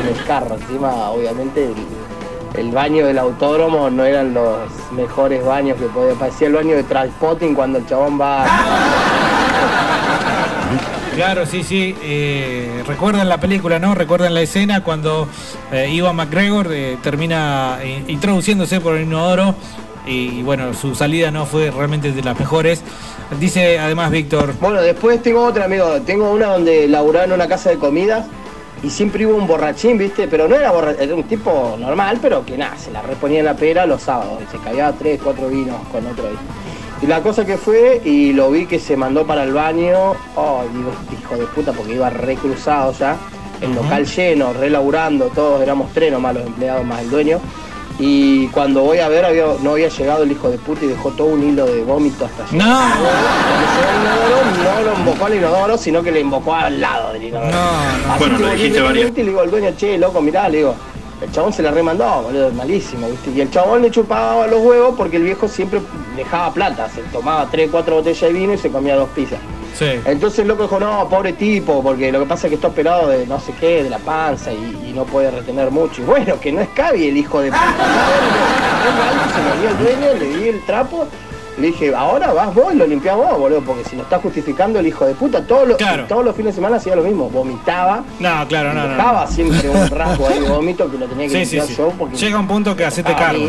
en 0.00 0.08
el 0.08 0.24
carro. 0.24 0.56
Encima, 0.56 1.10
obviamente, 1.10 1.66
el, 1.66 1.74
el 2.60 2.72
baño 2.72 3.06
del 3.06 3.18
autódromo 3.18 3.88
no 3.90 4.04
eran 4.04 4.34
los 4.34 4.58
mejores 4.92 5.44
baños 5.44 5.78
que 5.78 5.86
podía. 5.86 6.14
Parecía 6.14 6.48
el 6.48 6.54
baño 6.54 6.74
de 6.74 6.82
Transpotting 6.82 7.54
cuando 7.54 7.78
el 7.78 7.86
chabón 7.86 8.20
va. 8.20 8.44
Claro, 11.14 11.46
sí, 11.46 11.64
sí. 11.64 11.96
eh, 12.02 12.84
recuerdan 12.86 13.28
la 13.28 13.38
película, 13.38 13.78
¿no? 13.80 13.94
Recuerdan 13.94 14.34
la 14.34 14.40
escena 14.40 14.84
cuando 14.84 15.28
eh, 15.72 15.88
Iwan 15.90 16.14
McGregor 16.14 16.68
eh, 16.70 16.96
termina 17.02 17.78
eh, 17.82 18.04
introduciéndose 18.06 18.80
por 18.80 18.94
el 18.94 19.02
inodoro 19.02 19.56
y, 20.06 20.42
bueno, 20.42 20.74
su 20.74 20.94
salida 20.94 21.30
no 21.30 21.46
fue 21.46 21.70
realmente 21.70 22.12
de 22.12 22.22
las 22.22 22.38
mejores. 22.38 22.82
Dice 23.38 23.78
además 23.78 24.10
Víctor. 24.10 24.54
Bueno, 24.60 24.80
después 24.80 25.22
tengo 25.22 25.44
otra, 25.44 25.66
amigo. 25.66 26.00
Tengo 26.06 26.30
una 26.30 26.46
donde 26.46 26.88
laburaba 26.88 27.26
en 27.26 27.32
una 27.32 27.46
casa 27.46 27.70
de 27.70 27.76
comidas 27.76 28.26
y 28.82 28.90
siempre 28.90 29.26
hubo 29.26 29.36
un 29.36 29.46
borrachín, 29.46 29.98
¿viste? 29.98 30.28
Pero 30.28 30.48
no 30.48 30.54
era 30.54 30.70
borrachín, 30.70 31.02
era 31.02 31.14
un 31.14 31.24
tipo 31.24 31.76
normal, 31.78 32.18
pero 32.22 32.44
que 32.44 32.56
nada, 32.56 32.76
se 32.78 32.90
la 32.90 33.02
reponía 33.02 33.40
en 33.40 33.44
la 33.44 33.56
pera 33.56 33.86
los 33.86 34.02
sábados. 34.02 34.40
Y 34.46 34.50
se 34.50 34.62
cabía 34.62 34.92
tres, 34.98 35.20
cuatro 35.22 35.48
vinos 35.48 35.76
con 35.90 36.06
otro 36.06 36.28
ahí. 36.28 36.36
Y 37.00 37.06
la 37.06 37.22
cosa 37.22 37.44
que 37.44 37.56
fue, 37.56 38.00
y 38.04 38.32
lo 38.32 38.50
vi 38.50 38.66
que 38.66 38.78
se 38.78 38.96
mandó 38.96 39.26
para 39.26 39.44
el 39.44 39.52
baño, 39.52 40.14
oh, 40.34 40.64
digo, 40.72 40.90
hijo 41.12 41.36
de 41.36 41.46
puta, 41.46 41.72
porque 41.72 41.94
iba 41.94 42.10
recruzado 42.10 42.92
ya, 42.92 43.16
el 43.60 43.74
local 43.74 44.04
lleno, 44.06 44.52
relaburando, 44.52 45.26
todos 45.26 45.62
éramos 45.62 45.92
tres 45.92 46.10
nomás 46.10 46.34
los 46.34 46.46
empleados 46.46 46.84
más 46.84 47.02
el 47.02 47.10
dueño. 47.10 47.40
Y 48.00 48.46
cuando 48.48 48.82
voy 48.82 48.98
a 48.98 49.08
ver, 49.08 49.24
había- 49.24 49.46
no 49.60 49.72
había 49.72 49.88
llegado 49.88 50.22
el 50.22 50.30
hijo 50.30 50.48
de 50.48 50.58
puta 50.58 50.84
y 50.84 50.88
dejó 50.88 51.10
todo 51.10 51.28
un 51.28 51.42
hilo 51.42 51.66
de 51.66 51.82
vómito 51.82 52.26
hasta 52.26 52.44
allá. 52.44 52.52
No. 52.64 52.78
Cuando 52.94 53.66
llegó 53.74 53.88
al 53.90 54.00
inodoro, 54.00 54.84
no 54.84 54.90
lo 54.92 54.98
invocó 54.98 55.26
al 55.26 55.34
inodoro, 55.34 55.78
sino 55.78 56.02
que 56.02 56.12
le 56.12 56.20
invocó 56.20 56.54
al 56.54 56.80
lado 56.80 57.12
del 57.12 57.24
inodoro. 57.24 57.50
Así 58.10 58.18
Bueno, 58.20 58.36
que 58.38 58.44
lo 58.44 58.50
dijiste 58.50 58.80
varias. 58.80 59.10
Y 59.10 59.14
le 59.16 59.24
digo 59.24 59.40
al 59.40 59.50
dueño, 59.50 59.70
che, 59.76 59.98
loco, 59.98 60.20
mirá, 60.20 60.48
le 60.48 60.58
digo, 60.58 60.74
el 61.20 61.32
chabón 61.32 61.52
se 61.52 61.62
la 61.64 61.72
remandó, 61.72 62.22
boludo, 62.22 62.52
malísimo, 62.52 63.08
¿viste? 63.08 63.30
Y 63.34 63.40
el 63.40 63.50
chabón 63.50 63.82
le 63.82 63.90
chupaba 63.90 64.46
los 64.46 64.60
huevos 64.60 64.94
porque 64.96 65.16
el 65.16 65.24
viejo 65.24 65.48
siempre 65.48 65.80
dejaba 66.16 66.52
plata, 66.52 66.88
se 66.88 67.02
tomaba 67.02 67.48
tres, 67.50 67.68
cuatro 67.72 67.96
botellas 67.96 68.20
de 68.20 68.32
vino 68.32 68.52
y 68.54 68.58
se 68.58 68.70
comía 68.70 68.94
dos 68.94 69.08
pizzas. 69.08 69.40
Sí. 69.74 69.86
Entonces 70.04 70.40
el 70.40 70.48
loco 70.48 70.64
dijo, 70.64 70.78
no, 70.80 71.08
pobre 71.08 71.32
tipo, 71.34 71.82
porque 71.82 72.10
lo 72.12 72.20
que 72.20 72.26
pasa 72.26 72.46
es 72.46 72.50
que 72.50 72.54
está 72.56 72.68
operado 72.68 73.08
de 73.08 73.26
no 73.26 73.38
sé 73.40 73.52
qué, 73.60 73.82
de 73.84 73.90
la 73.90 73.98
panza 73.98 74.52
y, 74.52 74.88
y 74.88 74.92
no 74.94 75.04
puede 75.04 75.30
retener 75.30 75.70
mucho. 75.70 76.02
Y 76.02 76.04
bueno, 76.04 76.38
que 76.40 76.52
no 76.52 76.60
es 76.60 76.68
cabi 76.70 77.08
el 77.08 77.16
hijo 77.16 77.40
de 77.40 77.50
puta. 77.50 77.66
Se 79.34 79.62
lo 79.64 79.68
al 79.70 79.78
dueño, 79.78 80.14
le 80.18 80.36
di 80.38 80.48
el 80.48 80.64
trapo, 80.64 81.06
le 81.58 81.66
dije, 81.68 81.94
ahora 81.94 82.32
vas 82.32 82.54
vos 82.54 82.72
y 82.72 82.76
lo 82.76 82.86
limpiás 82.86 83.16
vos, 83.16 83.38
boludo, 83.38 83.60
porque 83.62 83.84
si 83.84 83.96
no 83.96 84.02
está 84.02 84.18
justificando 84.18 84.78
el 84.78 84.86
hijo 84.86 85.04
de 85.06 85.14
puta, 85.14 85.42
todos 85.42 85.66
los, 85.68 85.76
todos 86.08 86.24
los 86.24 86.34
fines 86.36 86.54
de 86.54 86.60
semana 86.60 86.76
hacía 86.76 86.94
lo 86.96 87.02
mismo, 87.02 87.28
vomitaba. 87.30 88.04
No, 88.20 88.46
claro, 88.48 88.72
no, 88.72 88.82
no. 88.84 88.88
Dejaba 88.94 89.26
siempre 89.26 89.68
un 89.68 89.88
rasgo 89.90 90.28
ahí 90.28 90.38
de 90.40 90.48
vómito 90.48 90.90
que 90.90 90.98
lo 90.98 91.06
tenía 91.06 91.26
que 91.26 91.32
Sí, 91.44 91.56
limpiar 91.56 91.66
sí. 91.66 91.74
yo 91.76 91.90
porque 91.98 92.16
Llega 92.16 92.38
un 92.38 92.46
punto 92.46 92.76
que 92.76 92.84
hacete 92.84 93.12
cargo. 93.14 93.42
ahí 93.44 93.48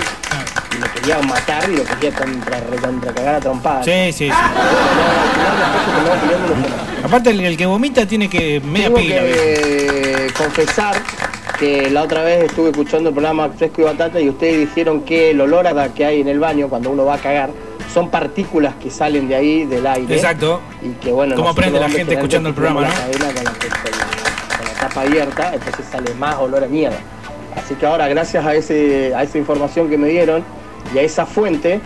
lo 0.79 0.91
quería 0.93 1.19
matar 1.19 1.69
y 1.69 1.75
lo 1.77 1.83
quería 1.83 2.11
contra, 2.13 2.59
contra 2.81 3.13
cagar 3.13 3.35
a 3.35 3.39
trompadas. 3.39 3.85
Sí, 3.85 4.11
sí, 4.13 4.29
sí. 4.29 4.31
Aparte, 7.03 7.29
el, 7.31 7.39
el 7.41 7.57
que 7.57 7.65
vomita 7.65 8.05
tiene 8.05 8.29
que 8.29 8.59
media 8.61 8.87
Tengo 8.93 9.05
que 9.07 10.27
confesar 10.37 10.95
que 11.59 11.89
la 11.89 12.03
otra 12.03 12.23
vez 12.23 12.45
estuve 12.45 12.69
escuchando 12.69 13.09
el 13.09 13.15
programa 13.15 13.49
Fresco 13.49 13.81
y 13.81 13.83
Batata 13.85 14.19
y 14.19 14.29
ustedes 14.29 14.59
dijeron 14.59 15.01
que 15.01 15.31
el 15.31 15.41
olor 15.41 15.67
a 15.67 15.89
que 15.93 16.05
hay 16.05 16.21
en 16.21 16.27
el 16.29 16.39
baño 16.39 16.69
cuando 16.69 16.89
uno 16.89 17.05
va 17.05 17.15
a 17.15 17.17
cagar 17.17 17.49
son 17.93 18.09
partículas 18.09 18.75
que 18.75 18.89
salen 18.91 19.27
de 19.27 19.35
ahí 19.35 19.65
del 19.65 19.85
aire. 19.85 20.13
Exacto. 20.15 20.61
Y 20.81 20.89
que 21.03 21.11
bueno, 21.11 21.35
¿Cómo 21.35 21.49
aprende 21.49 21.79
la 21.79 21.89
gente 21.89 22.13
escuchando 22.13 22.49
el 22.49 22.55
programa, 22.55 22.81
con 22.81 22.89
la, 22.89 23.05
con 23.09 23.19
la- 23.43 23.51
con 23.51 24.65
la 24.65 24.73
tapa 24.79 25.01
abierta, 25.01 25.51
entonces 25.53 25.85
sale 25.91 26.13
más 26.13 26.35
olor 26.37 26.63
a 26.63 26.67
mierda. 26.67 26.97
Así 27.55 27.73
que 27.75 27.85
ahora, 27.85 28.07
gracias 28.07 28.45
a, 28.45 28.53
ese, 28.55 29.13
a 29.15 29.23
esa 29.23 29.37
información 29.37 29.89
que 29.89 29.97
me 29.97 30.07
dieron 30.09 30.43
y 30.93 30.97
a 30.97 31.01
esa 31.01 31.25
fuente, 31.25 31.79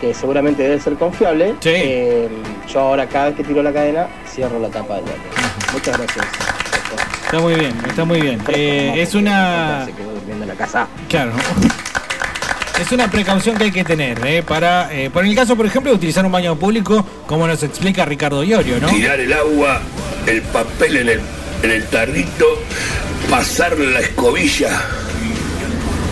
que 0.00 0.14
seguramente 0.14 0.62
debe 0.62 0.80
ser 0.80 0.94
confiable, 0.94 1.54
eh, 1.64 2.28
yo 2.68 2.80
ahora 2.80 3.06
cada 3.08 3.26
vez 3.26 3.36
que 3.36 3.44
tiro 3.44 3.62
la 3.62 3.72
cadena 3.72 4.08
cierro 4.28 4.58
la 4.58 4.68
tapa 4.68 4.96
del 4.96 5.04
baño. 5.04 5.16
Muchas 5.72 5.96
gracias. 5.96 6.26
Está 7.24 7.40
muy 7.40 7.54
bien, 7.54 7.72
está 7.88 8.04
muy 8.04 8.20
bien. 8.20 8.42
Eh, 8.48 8.94
es 8.96 9.14
una. 9.14 9.86
Se 9.86 9.92
quedó 9.92 10.12
durmiendo 10.12 10.44
en 10.44 10.48
la 10.48 10.54
casa. 10.54 10.86
Claro. 11.08 11.32
Es 12.80 12.90
una 12.90 13.08
precaución 13.08 13.56
que 13.56 13.64
hay 13.64 13.70
que 13.70 13.84
tener, 13.84 14.26
¿eh? 14.26 14.42
Para, 14.42 14.92
eh, 14.92 15.08
por 15.08 15.24
el 15.24 15.32
caso, 15.36 15.54
por 15.54 15.66
ejemplo, 15.66 15.92
de 15.92 15.98
utilizar 15.98 16.26
un 16.26 16.32
baño 16.32 16.56
público, 16.56 17.06
como 17.28 17.46
nos 17.46 17.62
explica 17.62 18.04
Ricardo 18.04 18.42
Iorio, 18.42 18.80
¿no? 18.80 18.88
Tirar 18.88 19.20
el 19.20 19.32
agua, 19.32 19.80
el 20.26 20.42
papel 20.42 20.96
en 20.96 21.08
el, 21.10 21.20
en 21.62 21.70
el 21.70 21.86
tarrito, 21.86 22.46
pasar 23.30 23.78
la 23.78 24.00
escobilla 24.00 24.80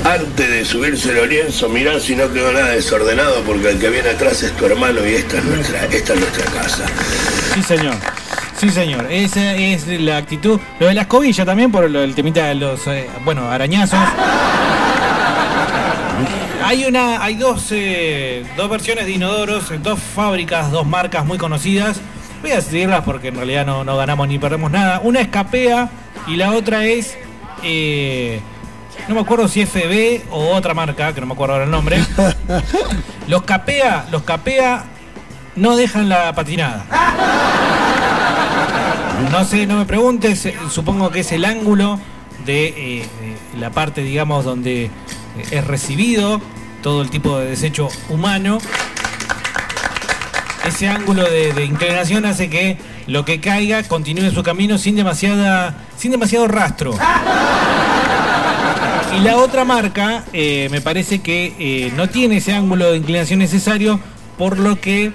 antes 0.05 0.51
de 0.51 0.65
subirse 0.65 1.11
el 1.19 1.29
lienzo, 1.29 1.69
mirar 1.69 2.01
si 2.01 2.17
no 2.17 2.33
quedó 2.33 2.53
nada 2.53 2.71
desordenado, 2.71 3.43
porque 3.43 3.71
el 3.71 3.79
que 3.79 3.89
viene 3.91 4.11
atrás 4.11 4.43
es 4.43 4.53
tu 4.57 4.67
hermano 4.67 5.07
y 5.07 5.15
esta 5.15 5.39
es 5.39 5.45
nuestra, 5.45 5.85
esta 5.85 6.15
es 6.15 6.21
nuestra 6.21 6.45
casa. 6.53 6.87
Sí, 7.55 7.63
señor. 7.63 7.95
Sí, 8.57 8.69
señor. 8.69 9.07
Esa 9.11 9.55
es 9.55 9.87
la 9.89 10.19
actitud. 10.19 10.61
Lo 10.79 10.89
de 10.89 10.95
la 10.95 11.03
escobilla 11.03 11.45
también, 11.45 11.73
por 11.73 11.85
el 11.85 12.15
temita 12.15 12.47
de 12.47 12.57
los, 12.57 12.87
eh, 12.87 13.09
bueno, 13.25 13.51
arañazos. 13.51 13.99
Hay 16.63 16.85
una, 16.85 17.25
hay 17.25 17.37
dos, 17.37 17.69
eh, 17.71 18.45
dos 18.57 18.69
versiones 18.69 19.07
de 19.07 19.13
inodoros, 19.13 19.73
dos 19.83 19.99
fábricas, 19.99 20.71
dos 20.71 20.87
marcas 20.87 21.25
muy 21.25 21.39
conocidas. 21.39 22.01
Voy 22.43 22.53
a 22.53 22.57
decirlas 22.57 23.03
porque 23.05 23.29
en 23.29 23.37
realidad 23.37 23.67
no, 23.67 23.83
no 23.83 23.97
ganamos 23.97 24.29
ni 24.29 24.39
perdemos 24.39 24.71
nada. 24.71 25.01
Una 25.03 25.21
es 25.21 25.29
Capea 25.29 25.91
y 26.27 26.37
la 26.37 26.53
otra 26.53 26.85
es, 26.85 27.17
eh, 27.65 28.41
no 29.09 29.15
me 29.15 29.21
acuerdo 29.21 29.49
si 29.49 29.65
FB 29.65 30.31
o 30.31 30.55
otra 30.55 30.75
marca, 30.75 31.13
que 31.13 31.21
no 31.21 31.27
me 31.27 31.35
acuerdo 31.35 31.55
ahora 31.55 31.65
el 31.65 31.71
nombre. 31.71 32.05
Los 33.27 33.43
Capea, 33.43 34.07
los 34.11 34.23
Capea 34.23 34.85
no 35.57 35.77
dejan 35.77 36.09
la 36.09 36.35
patinada. 36.35 36.85
No 39.31 39.45
sé, 39.45 39.67
no 39.67 39.77
me 39.77 39.85
preguntes, 39.85 40.47
eh, 40.47 40.57
supongo 40.71 41.11
que 41.11 41.21
es 41.21 41.31
el 41.31 41.45
ángulo 41.45 42.01
de 42.45 43.03
eh, 43.03 43.07
la 43.59 43.71
parte, 43.71 44.03
digamos, 44.03 44.45
donde 44.45 44.85
eh, 44.85 44.91
es 45.51 45.65
recibido 45.65 46.41
todo 46.83 47.03
el 47.03 47.11
tipo 47.11 47.39
de 47.39 47.47
desecho 47.47 47.89
humano. 48.09 48.59
Ese 50.67 50.89
ángulo 50.89 51.23
de, 51.25 51.53
de 51.53 51.65
inclinación 51.65 52.25
hace 52.25 52.51
que 52.51 52.79
lo 53.07 53.25
que 53.25 53.41
caiga 53.41 53.83
continúe 53.85 54.31
su 54.31 54.43
camino 54.43 54.79
sin 54.79 54.97
demasiada, 54.97 55.77
sin 55.97 56.11
demasiado 56.11 56.49
rastro. 56.49 56.95
Y 59.17 59.21
la 59.23 59.37
otra 59.37 59.65
marca 59.65 60.25
eh, 60.33 60.69
me 60.71 60.81
parece 60.81 61.21
que 61.21 61.55
eh, 61.59 61.93
no 61.97 62.09
tiene 62.09 62.39
ese 62.39 62.55
ángulo 62.55 62.93
de 62.93 62.99
inclinación 62.99 63.39
necesario, 63.41 64.01
por 64.39 64.59
lo 64.59 64.81
que 64.81 65.13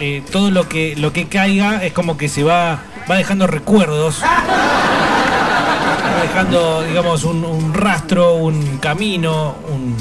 eh, 0.00 0.22
todo 0.30 0.50
lo 0.50 0.68
que 0.68 0.94
lo 0.96 1.12
que 1.12 1.26
caiga 1.28 1.82
es 1.84 1.92
como 1.92 2.16
que 2.16 2.28
se 2.28 2.42
va, 2.44 2.82
va 3.10 3.16
dejando 3.16 3.46
recuerdos. 3.46 4.22
Va 4.22 6.22
dejando, 6.22 6.82
digamos, 6.84 7.24
un, 7.24 7.72
rastro, 7.74 8.34
un 8.34 8.78
camino, 8.78 9.56
un- 9.72 9.96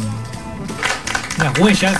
unas 1.40 1.60
huellas 1.60 2.00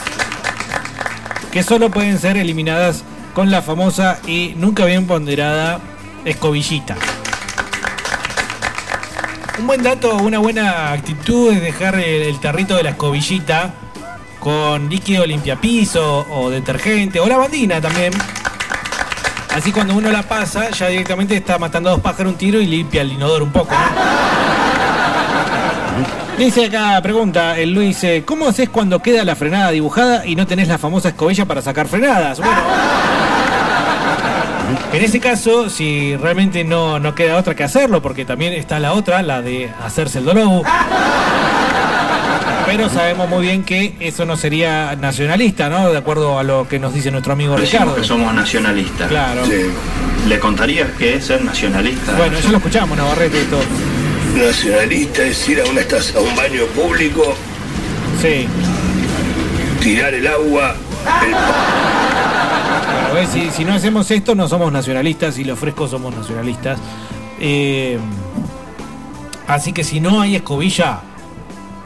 que 1.52 1.64
solo 1.64 1.90
pueden 1.90 2.20
ser 2.20 2.38
eliminadas 2.38 3.04
con 3.34 3.50
la 3.52 3.62
famosa 3.62 4.20
y 4.28 4.54
nunca 4.58 4.86
bien 4.86 5.08
ponderada 5.08 5.80
escobillita. 6.26 6.96
Un 9.60 9.66
buen 9.66 9.82
dato, 9.82 10.18
una 10.18 10.38
buena 10.38 10.92
actitud 10.92 11.52
es 11.52 11.62
dejar 11.62 11.96
el, 11.96 12.40
tarrito 12.40 12.76
de 12.76 12.84
la 12.84 12.92
escobillita 12.92 13.74
con 14.40 14.88
líquido 14.88 15.26
limpiapiso 15.26 16.28
o 16.30 16.52
detergente 16.52 17.20
o 17.20 17.28
lavandina 17.28 17.82
también. 17.82 18.14
Así 19.56 19.72
cuando 19.72 19.96
uno 19.96 20.12
la 20.12 20.22
pasa, 20.22 20.70
ya 20.70 20.90
directamente 20.90 21.36
está 21.36 21.58
matando 21.58 21.90
a 21.90 21.94
dos 21.94 22.02
pájaros 22.02 22.34
un 22.34 22.38
tiro 22.38 22.62
y 22.62 22.68
limpia 22.68 23.02
el 23.02 23.14
inodoro 23.14 23.46
un 23.46 23.52
poco. 23.52 23.74
¿no? 23.74 23.78
Dice 26.38 26.66
acá, 26.66 27.02
pregunta, 27.02 27.58
el 27.58 27.72
Luis, 27.72 28.06
¿cómo 28.26 28.48
haces 28.48 28.70
cuando 28.70 29.02
queda 29.02 29.24
la 29.24 29.36
frenada 29.36 29.72
dibujada 29.72 30.24
y 30.24 30.36
no 30.36 30.46
tenés 30.46 30.68
la 30.68 30.78
famosa 30.78 31.10
escobilla 31.10 31.46
para 31.46 31.64
sacar 31.64 31.88
frenadas? 31.88 32.38
Bueno, 32.40 32.62
en 34.94 35.04
ese 35.04 35.20
caso, 35.20 35.70
si 35.70 36.16
realmente 36.16 36.64
no, 36.64 37.00
no 37.00 37.14
queda 37.16 37.38
otra 37.38 37.56
que 37.56 37.64
hacerlo, 37.64 38.02
porque 38.02 38.26
también 38.26 38.54
está 38.54 38.80
la 38.80 38.94
otra, 38.94 39.22
la 39.22 39.42
de 39.42 39.70
hacerse 39.84 40.20
el 40.20 40.26
dolor. 40.26 40.64
Pero 42.66 42.90
sabemos 42.90 43.30
muy 43.30 43.44
bien 43.44 43.64
que 43.64 43.96
eso 44.02 44.26
no 44.26 44.36
sería 44.36 44.96
nacionalista, 44.98 45.70
¿no? 45.70 45.90
De 45.90 45.98
acuerdo 45.98 46.38
a 46.38 46.44
lo 46.44 46.68
que 46.68 46.80
nos 46.80 46.94
dice 46.94 47.12
nuestro 47.12 47.32
amigo 47.34 47.56
Decimos 47.56 47.72
Ricardo. 47.72 47.96
que 47.96 48.04
somos 48.04 48.34
nacionalistas. 48.34 49.08
Claro. 49.08 49.44
¿Le 50.28 50.40
contarías 50.40 50.90
que 50.98 51.16
es 51.16 51.26
ser 51.26 51.44
nacionalista? 51.46 52.12
Bueno, 52.18 52.38
ya 52.40 52.50
lo 52.52 52.58
escuchamos, 52.58 52.98
Navarrete, 52.98 53.40
esto. 53.42 53.60
Nacionalista 54.36 55.22
es 55.24 55.48
ir 55.48 55.62
a 55.62 55.66
una 55.70 55.80
estación, 55.80 56.18
a 56.18 56.30
un 56.30 56.36
baño 56.36 56.64
público, 56.76 57.36
Sí. 58.22 58.48
tirar 59.82 60.14
el 60.14 60.28
agua, 60.28 60.76
el 61.26 61.34
Si 63.26 63.66
no 63.66 63.74
hacemos 63.74 64.12
esto, 64.12 64.36
no 64.36 64.48
somos 64.48 64.72
nacionalistas 64.72 65.40
y 65.40 65.44
los 65.44 65.58
frescos 65.58 65.90
somos 65.90 66.16
nacionalistas. 66.16 66.78
Eh, 67.40 67.98
así 69.48 69.74
que 69.74 69.84
si 69.84 70.00
no 70.00 70.22
hay 70.22 70.36
escobilla, 70.36 71.00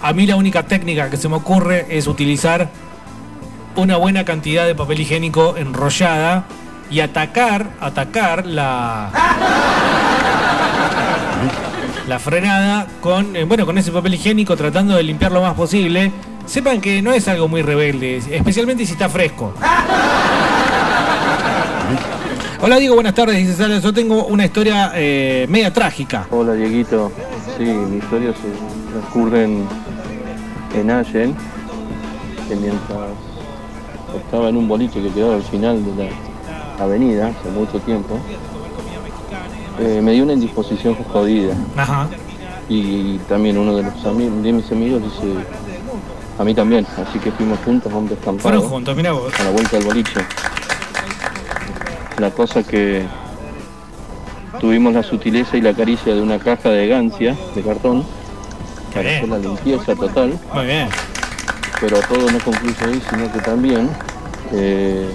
a 0.02 0.12
mí 0.12 0.28
la 0.28 0.36
única 0.36 0.64
técnica 0.64 1.10
que 1.10 1.16
se 1.16 1.30
me 1.30 1.38
ocurre 1.38 1.86
es 1.90 2.08
utilizar 2.08 2.70
una 3.78 3.96
buena 3.96 4.26
cantidad 4.26 4.66
de 4.68 4.76
papel 4.76 5.00
higiénico 5.00 5.56
enrollada 5.56 6.44
y 6.90 7.00
atacar, 7.00 7.72
atacar 7.80 8.46
la 8.46 9.10
la 12.10 12.20
frenada 12.20 12.88
con 13.00 13.38
eh, 13.38 13.46
bueno 13.46 13.66
con 13.66 13.78
ese 13.78 13.94
papel 13.94 14.16
higiénico 14.16 14.58
tratando 14.58 14.98
de 14.98 15.04
limpiar 15.04 15.32
lo 15.32 15.42
más 15.42 15.54
posible. 15.54 16.12
Sepan 16.46 16.82
que 16.82 17.02
no 17.02 17.14
es 17.14 17.30
algo 17.30 17.48
muy 17.48 17.62
rebelde, 17.62 18.18
especialmente 18.18 18.86
si 18.86 18.94
está 18.94 19.08
fresco. 19.08 19.54
Hola 22.64 22.78
Diego, 22.78 22.94
buenas 22.94 23.16
tardes, 23.16 23.38
dice 23.38 23.56
Sara. 23.56 23.80
Yo 23.80 23.92
tengo 23.92 24.26
una 24.26 24.46
historia 24.46 24.92
eh, 24.94 25.48
media 25.50 25.74
trágica. 25.74 26.28
Hola 26.30 26.54
Dieguito, 26.54 27.12
sí, 27.58 27.64
mi 27.64 27.98
historia 27.98 28.34
se 28.34 28.92
transcurre 28.92 29.46
en, 29.46 29.66
en 30.76 30.92
Allen, 30.92 31.36
que 32.48 32.56
mientras 32.56 33.00
estaba 34.16 34.50
en 34.50 34.58
un 34.58 34.68
boliche 34.68 35.02
que 35.02 35.10
quedaba 35.10 35.38
al 35.38 35.42
final 35.42 35.84
de 35.84 36.04
la 36.78 36.84
avenida, 36.84 37.30
hace 37.30 37.50
mucho 37.50 37.80
tiempo, 37.80 38.20
eh, 39.80 40.00
me 40.04 40.12
dio 40.12 40.24
una 40.24 40.34
indisposición 40.34 40.94
jodida. 40.94 41.56
Ajá. 41.76 42.10
Y 42.70 43.18
también 43.28 43.58
uno 43.58 43.76
de 43.76 43.84
los 43.84 44.06
amigos, 44.06 44.44
de 44.44 44.54
mis 44.54 44.72
amigos 44.72 45.02
dice, 45.02 45.34
a 46.38 46.44
mí 46.44 46.54
también, 46.54 46.86
así 46.96 47.18
que 47.18 47.32
fuimos 47.32 47.58
juntos 47.66 47.92
a 47.92 47.98
un 47.98 48.08
descampado. 48.08 48.50
Fueron 48.50 48.70
juntos, 48.70 48.96
mira 48.96 49.14
vos. 49.14 49.34
A 49.40 49.46
la 49.46 49.50
vuelta 49.50 49.78
del 49.78 49.86
boliche. 49.88 50.20
La 52.22 52.30
cosa 52.30 52.62
que 52.62 53.02
tuvimos 54.60 54.94
la 54.94 55.02
sutileza 55.02 55.58
y 55.58 55.62
la 55.62 55.74
caricia 55.74 56.14
de 56.14 56.22
una 56.22 56.38
caja 56.38 56.70
de 56.70 56.88
gancia 56.88 57.36
de 57.56 57.64
cartón 57.64 58.06
para 58.94 59.10
hacer 59.10 59.28
la 59.28 59.40
limpieza 59.40 59.96
total. 59.96 60.40
Muy 60.54 60.66
bien. 60.68 60.88
Pero 61.80 62.00
todo 62.02 62.30
no 62.30 62.38
concluye 62.38 62.76
ahí, 62.86 63.02
sino 63.10 63.32
que 63.34 63.40
también 63.40 63.90
eh, 64.54 65.10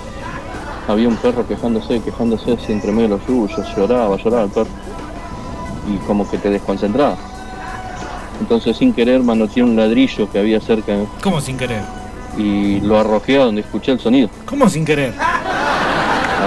había 0.88 1.06
un 1.06 1.14
perro 1.18 1.46
quejándose, 1.46 2.00
quejándose 2.00 2.54
así 2.54 2.72
entre 2.72 2.90
medio 2.90 3.02
de 3.02 3.14
los 3.18 3.22
suyos, 3.24 3.76
lloraba, 3.76 4.16
lloraba 4.16 4.42
el 4.42 4.50
perro. 4.50 4.70
Y 5.88 5.98
como 6.08 6.28
que 6.28 6.38
te 6.38 6.50
desconcentraba. 6.50 7.16
Entonces 8.40 8.78
sin 8.78 8.92
querer 8.92 9.22
manoteé 9.22 9.62
un 9.62 9.76
ladrillo 9.76 10.28
que 10.28 10.40
había 10.40 10.60
cerca 10.60 10.96
¿Cómo 11.22 11.40
sin 11.40 11.56
querer? 11.56 11.82
y 12.36 12.80
lo 12.80 12.98
arrojé 12.98 13.36
a 13.36 13.44
donde 13.44 13.60
escuché 13.60 13.92
el 13.92 14.00
sonido. 14.00 14.28
¿Cómo 14.44 14.68
sin 14.68 14.84
querer? 14.84 15.14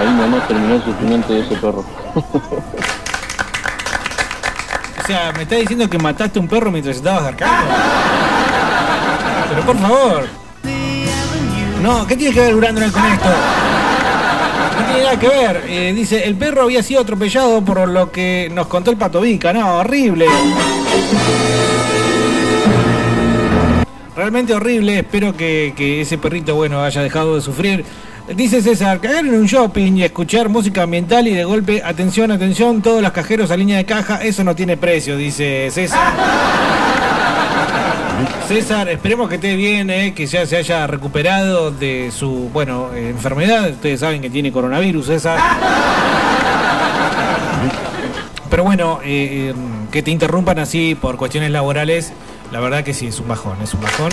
Ahí 0.00 0.08
nomás 0.14 0.48
terminó 0.48 0.76
el 0.76 0.82
sufrimiento 0.82 1.30
de 1.34 1.40
ese 1.40 1.56
perro. 1.56 1.84
O 5.02 5.06
sea, 5.06 5.30
me 5.36 5.42
está 5.42 5.56
diciendo 5.56 5.90
que 5.90 5.98
mataste 5.98 6.38
un 6.38 6.48
perro 6.48 6.70
mientras 6.70 6.96
estabas 6.96 7.24
arcando. 7.24 7.74
Pero 9.50 9.62
por 9.66 9.76
favor. 9.76 10.26
No, 11.82 12.06
¿qué 12.06 12.16
tiene 12.16 12.32
que 12.32 12.40
ver 12.40 12.54
Durandron 12.54 12.90
con 12.90 13.04
esto? 13.04 13.28
No 14.78 14.86
tiene 14.86 15.02
nada 15.02 15.18
que 15.18 15.28
ver. 15.28 15.64
Eh, 15.68 15.92
dice, 15.94 16.24
el 16.24 16.34
perro 16.36 16.62
había 16.62 16.82
sido 16.82 17.02
atropellado 17.02 17.62
por 17.62 17.86
lo 17.86 18.10
que 18.10 18.50
nos 18.54 18.68
contó 18.68 18.90
el 18.90 18.96
Pato 18.96 19.20
Vica. 19.20 19.52
No, 19.52 19.80
horrible. 19.80 20.24
Realmente 24.16 24.54
horrible. 24.54 25.00
Espero 25.00 25.36
que 25.36 26.00
ese 26.00 26.16
perrito, 26.16 26.54
bueno, 26.54 26.82
haya 26.82 27.02
dejado 27.02 27.34
de 27.34 27.42
sufrir. 27.42 27.84
Dice 28.34 28.62
César, 28.62 29.00
caer 29.00 29.26
en 29.26 29.34
un 29.34 29.46
shopping 29.46 29.94
y 29.94 30.04
escuchar 30.04 30.48
música 30.48 30.84
ambiental 30.84 31.26
y 31.26 31.34
de 31.34 31.42
golpe, 31.42 31.82
atención, 31.84 32.30
atención, 32.30 32.80
todos 32.80 33.02
los 33.02 33.10
cajeros 33.10 33.50
a 33.50 33.56
línea 33.56 33.76
de 33.76 33.84
caja, 33.84 34.22
eso 34.22 34.44
no 34.44 34.54
tiene 34.54 34.76
precio, 34.76 35.16
dice 35.16 35.68
César. 35.72 36.12
César, 38.46 38.88
esperemos 38.88 39.28
que 39.28 39.34
esté 39.34 39.56
bien, 39.56 39.90
eh, 39.90 40.14
que 40.14 40.26
ya 40.26 40.46
se 40.46 40.56
haya 40.56 40.86
recuperado 40.86 41.72
de 41.72 42.12
su, 42.16 42.48
bueno, 42.52 42.90
eh, 42.94 43.10
enfermedad. 43.10 43.70
Ustedes 43.70 43.98
saben 43.98 44.22
que 44.22 44.30
tiene 44.30 44.52
coronavirus, 44.52 45.06
César. 45.06 45.40
Pero 48.48 48.62
bueno, 48.62 49.00
eh, 49.04 49.52
que 49.90 50.02
te 50.02 50.12
interrumpan 50.12 50.60
así 50.60 50.94
por 50.94 51.16
cuestiones 51.16 51.50
laborales, 51.50 52.12
la 52.52 52.60
verdad 52.60 52.84
que 52.84 52.94
sí, 52.94 53.08
es 53.08 53.18
un 53.18 53.26
bajón, 53.26 53.60
es 53.60 53.74
un 53.74 53.80
bajón. 53.80 54.12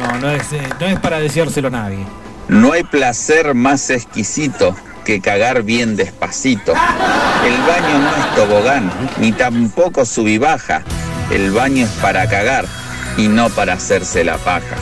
No, 0.00 0.18
no 0.18 0.30
es, 0.30 0.52
eh, 0.52 0.68
no 0.80 0.86
es 0.86 0.98
para 0.98 1.20
decírselo 1.20 1.68
a 1.68 1.72
nadie. 1.72 2.06
No 2.48 2.72
hay 2.72 2.82
placer 2.82 3.54
más 3.54 3.90
exquisito 3.90 4.74
que 5.04 5.20
cagar 5.20 5.62
bien 5.62 5.94
despacito. 5.94 6.72
El 7.44 7.56
baño 7.62 7.98
no 7.98 8.16
es 8.16 8.34
tobogán, 8.34 8.90
ni 9.18 9.32
tampoco 9.32 10.04
sub 10.04 10.26
y 10.26 10.38
baja. 10.38 10.82
El 11.30 11.52
baño 11.52 11.84
es 11.84 11.90
para 12.02 12.28
cagar 12.28 12.64
y 13.16 13.28
no 13.28 13.50
para 13.50 13.74
hacerse 13.74 14.24
la 14.24 14.38
paja. 14.38 14.76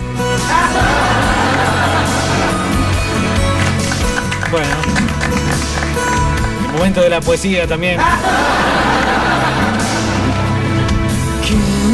Bueno. 4.50 4.76
El 6.64 6.72
momento 6.72 7.00
de 7.00 7.10
la 7.10 7.20
poesía 7.20 7.66
también. 7.66 8.00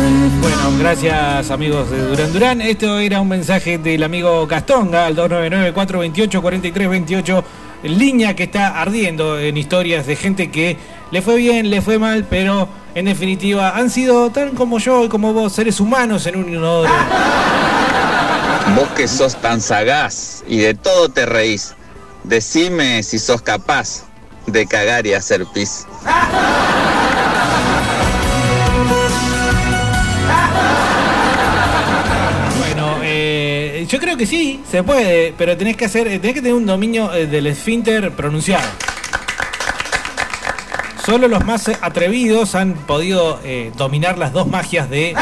Bueno, 0.05 0.79
gracias 0.79 1.51
amigos 1.51 1.91
de 1.91 2.07
Durán 2.07 2.33
Durán. 2.33 2.61
Esto 2.61 2.99
era 2.99 3.23
un 3.23 3.29
mensaje 3.29 3.79
del 3.79 4.03
amigo 4.03 4.47
Castonga 4.47 5.07
al 5.07 5.17
299-428-4328. 5.17 7.43
Línea 7.85 8.37
que 8.37 8.43
está 8.43 8.83
ardiendo 8.83 9.39
en 9.39 9.57
historias 9.57 10.07
de 10.07 10.17
gente 10.17 10.51
que 10.51 10.77
le 11.11 11.23
fue 11.23 11.37
bien, 11.37 11.71
le 11.71 11.81
fue 11.81 11.99
mal, 11.99 12.27
pero 12.29 12.69
en 12.95 13.07
definitiva 13.07 13.71
han 13.71 13.89
sido 13.89 14.29
tan 14.29 14.51
como 14.51 14.79
yo 14.79 15.05
y 15.05 15.09
como 15.09 15.33
vos, 15.33 15.55
seres 15.55 15.81
humanos 15.81 16.27
en 16.27 16.37
un 16.37 16.51
inodoro. 16.51 16.93
Vos 18.77 18.89
que 18.97 19.09
sos 19.09 19.41
tan 19.41 19.63
sagaz 19.63 20.45
y 20.47 20.59
de 20.59 20.75
todo 20.75 21.09
te 21.09 21.25
reís, 21.25 21.75
decime 22.25 23.03
si 23.03 23.19
sos 23.19 23.41
capaz 23.41 24.05
de 24.47 24.67
cagar 24.67 25.07
y 25.07 25.15
hacer 25.15 25.47
pis. 25.55 25.87
Creo 34.15 34.19
que 34.19 34.27
sí, 34.27 34.63
se 34.71 34.85
puede, 34.85 35.35
pero 35.37 35.57
tenés 35.57 35.77
que 35.77 35.87
hacer, 35.87 36.05
tenés 36.05 36.35
que 36.35 36.41
tener 36.41 36.55
un 36.55 36.67
dominio 36.67 37.13
eh, 37.13 37.27
del 37.27 37.49
esfínter 37.49 38.13
pronunciado. 38.13 38.63
Solo 41.05 41.27
los 41.27 41.45
más 41.45 41.69
atrevidos 41.81 42.55
han 42.55 42.75
podido 42.75 43.41
eh, 43.43 43.73
dominar 43.77 44.17
las 44.17 44.33
dos 44.33 44.47
magias 44.47 44.89
de 44.89 45.17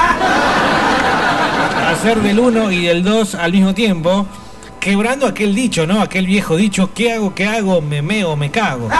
hacer 1.88 2.20
del 2.20 2.38
1 2.38 2.70
y 2.70 2.84
del 2.84 3.02
2 3.02 3.34
al 3.36 3.52
mismo 3.52 3.72
tiempo, 3.72 4.26
quebrando 4.78 5.26
aquel 5.26 5.54
dicho, 5.54 5.86
¿no? 5.86 6.02
Aquel 6.02 6.26
viejo 6.26 6.56
dicho, 6.56 6.90
¿qué 6.94 7.14
hago, 7.14 7.34
qué 7.34 7.46
hago? 7.46 7.80
Me 7.80 8.02
meo, 8.02 8.36
me 8.36 8.50
cago. 8.50 8.90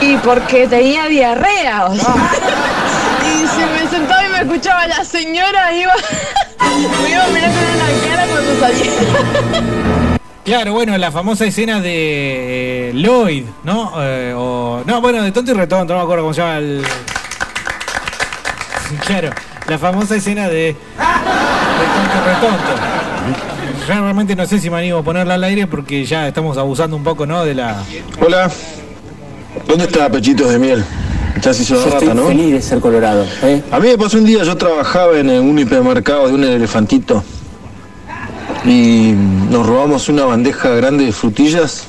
Y 0.00 0.16
porque 0.16 0.66
tenía 0.66 1.06
diarrea, 1.06 1.84
o 1.86 1.94
sea. 1.94 2.14
Y 3.28 3.46
se 3.46 3.66
me 3.66 3.90
sentaba 3.90 4.24
y 4.24 4.28
me 4.30 4.38
escuchaba 4.38 4.86
la 4.86 5.04
señora, 5.04 5.70
iba. 5.74 5.92
me 6.86 7.10
iba 7.10 7.26
mirando 7.28 7.60
en 7.60 7.78
la 7.78 7.86
cara 8.08 8.26
cuando 8.26 8.60
salía. 8.60 8.92
Claro, 10.44 10.72
bueno, 10.72 10.96
la 10.96 11.12
famosa 11.12 11.44
escena 11.44 11.80
de 11.80 12.88
eh, 12.88 12.92
Lloyd, 12.94 13.44
¿no? 13.64 13.92
Eh, 13.98 14.32
o, 14.34 14.82
no, 14.86 15.00
bueno, 15.02 15.22
de 15.22 15.30
Tonto 15.30 15.50
y 15.50 15.54
Retonto, 15.54 15.92
no 15.92 15.98
me 15.98 16.04
acuerdo 16.04 16.24
cómo 16.24 16.32
se 16.32 16.40
llama 16.40 16.58
el... 16.58 16.82
Claro, 19.04 19.30
la 19.68 19.78
famosa 19.78 20.16
escena 20.16 20.48
de, 20.48 20.54
de 20.54 20.74
Tonto 21.94 22.16
y 22.16 22.20
Retonto. 22.28 22.72
Yo 23.86 23.94
realmente 23.94 24.34
no 24.34 24.46
sé 24.46 24.58
si 24.58 24.70
me 24.70 24.78
animo 24.78 24.98
a 24.98 25.02
ponerla 25.02 25.34
al 25.34 25.44
aire 25.44 25.66
porque 25.66 26.04
ya 26.06 26.28
estamos 26.28 26.56
abusando 26.56 26.96
un 26.96 27.04
poco, 27.04 27.26
¿no? 27.26 27.44
De 27.44 27.54
la... 27.54 27.82
Hola. 28.24 28.50
¿Dónde 29.66 29.84
está 29.84 30.08
Pechitos 30.08 30.50
de 30.50 30.58
Miel? 30.58 30.84
Ya 31.42 31.54
se 31.54 31.62
hizo 31.62 31.74
Yo 31.76 31.84
rata, 31.84 31.98
estoy 31.98 32.14
¿no? 32.14 32.26
feliz 32.28 32.52
de 32.52 32.62
ser 32.62 32.80
colorado. 32.80 33.24
¿eh? 33.42 33.62
A 33.70 33.78
mí 33.78 33.88
me 33.88 33.98
pasó 33.98 34.18
un 34.18 34.24
día, 34.24 34.42
yo 34.42 34.56
trabajaba 34.56 35.18
en 35.18 35.30
un 35.30 35.58
hipermercado 35.58 36.28
de 36.28 36.34
un 36.34 36.44
elefantito 36.44 37.22
y 38.64 39.12
nos 39.50 39.66
robamos 39.66 40.08
una 40.08 40.24
bandeja 40.24 40.70
grande 40.70 41.04
de 41.06 41.12
frutillas 41.12 41.84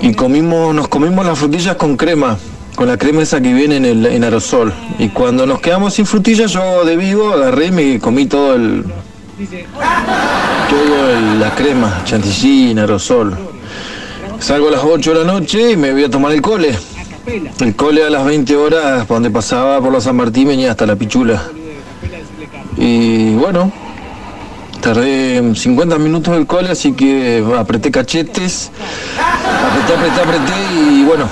y 0.00 0.14
comimos, 0.14 0.74
nos 0.74 0.88
comimos 0.88 1.24
las 1.24 1.38
frutillas 1.38 1.76
con 1.76 1.96
crema, 1.96 2.36
con 2.74 2.88
la 2.88 2.96
crema 2.96 3.22
esa 3.22 3.40
que 3.40 3.52
viene 3.52 3.76
en, 3.76 3.84
el, 3.84 4.06
en 4.06 4.24
aerosol. 4.24 4.72
Y 4.98 5.10
cuando 5.10 5.46
nos 5.46 5.60
quedamos 5.60 5.94
sin 5.94 6.06
frutillas, 6.06 6.50
yo 6.52 6.84
de 6.84 6.96
vivo 6.96 7.32
agarré 7.32 7.66
y 7.66 7.70
me 7.72 7.98
comí 8.00 8.26
todo 8.26 8.54
el, 8.56 8.84
todo 10.68 11.10
el- 11.10 11.38
la 11.40 11.54
crema, 11.54 12.02
chantilly, 12.04 12.72
en 12.72 12.78
aerosol. 12.80 13.36
Salgo 14.40 14.68
a 14.68 14.72
las 14.72 14.80
8 14.82 15.12
de 15.14 15.24
la 15.24 15.32
noche 15.32 15.72
y 15.72 15.76
me 15.76 15.92
voy 15.92 16.04
a 16.04 16.10
tomar 16.10 16.32
el 16.32 16.42
cole. 16.42 16.76
El 17.60 17.76
cole 17.76 18.04
a 18.04 18.10
las 18.10 18.24
20 18.24 18.56
horas, 18.56 19.06
donde 19.08 19.30
pasaba 19.30 19.80
por 19.80 19.92
la 19.92 20.00
San 20.00 20.16
Martín, 20.16 20.48
venía 20.48 20.72
hasta 20.72 20.86
la 20.86 20.96
pichula. 20.96 21.42
Y 22.76 23.34
bueno, 23.34 23.70
tardé 24.80 25.54
50 25.54 25.98
minutos 25.98 26.34
del 26.34 26.46
cole, 26.46 26.70
así 26.70 26.92
que 26.92 27.44
apreté 27.56 27.90
cachetes, 27.90 28.70
apreté, 29.18 29.94
apreté, 29.94 30.20
apreté 30.20 30.74
y 30.74 31.04
bueno. 31.04 31.28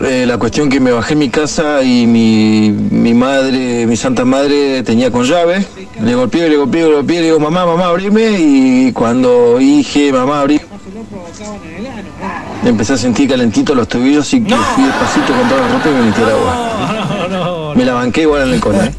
eh, 0.00 0.24
la 0.26 0.38
cuestión 0.38 0.68
que 0.68 0.80
me 0.80 0.92
bajé 0.92 1.14
en 1.14 1.18
mi 1.20 1.30
casa 1.30 1.82
y 1.82 2.06
mi, 2.06 2.70
mi 2.70 3.14
madre, 3.14 3.86
mi 3.86 3.96
santa 3.96 4.24
madre 4.24 4.82
tenía 4.82 5.10
con 5.10 5.24
llave. 5.24 5.64
Le 6.02 6.14
golpeé, 6.14 6.48
le 6.48 6.56
golpeé, 6.56 6.82
le 6.84 6.94
golpeé, 6.94 7.20
le 7.20 7.26
digo, 7.26 7.40
mamá, 7.40 7.64
mamá, 7.66 7.86
abrime. 7.86 8.36
Y 8.38 8.92
cuando 8.92 9.58
dije, 9.58 10.12
mamá, 10.12 10.44
abrí, 10.88 12.68
empecé 12.68 12.92
a 12.94 12.96
sentir 12.96 13.28
calentito 13.28 13.74
los 13.74 13.88
tobillos 13.88 14.32
y 14.32 14.42
que 14.42 14.54
fui 14.54 14.84
despacito 14.84 15.32
con 15.34 15.48
toda 15.48 15.60
la 15.60 15.68
ropa 15.68 15.88
y 15.88 15.92
me 15.92 16.02
metí 16.02 16.22
al 16.22 16.30
agua. 16.30 17.74
Me 17.74 17.84
la 17.84 17.94
banqué 17.94 18.22
igual 18.22 18.48
en 18.48 18.54
el. 18.54 18.56
¿eh? 18.56 18.94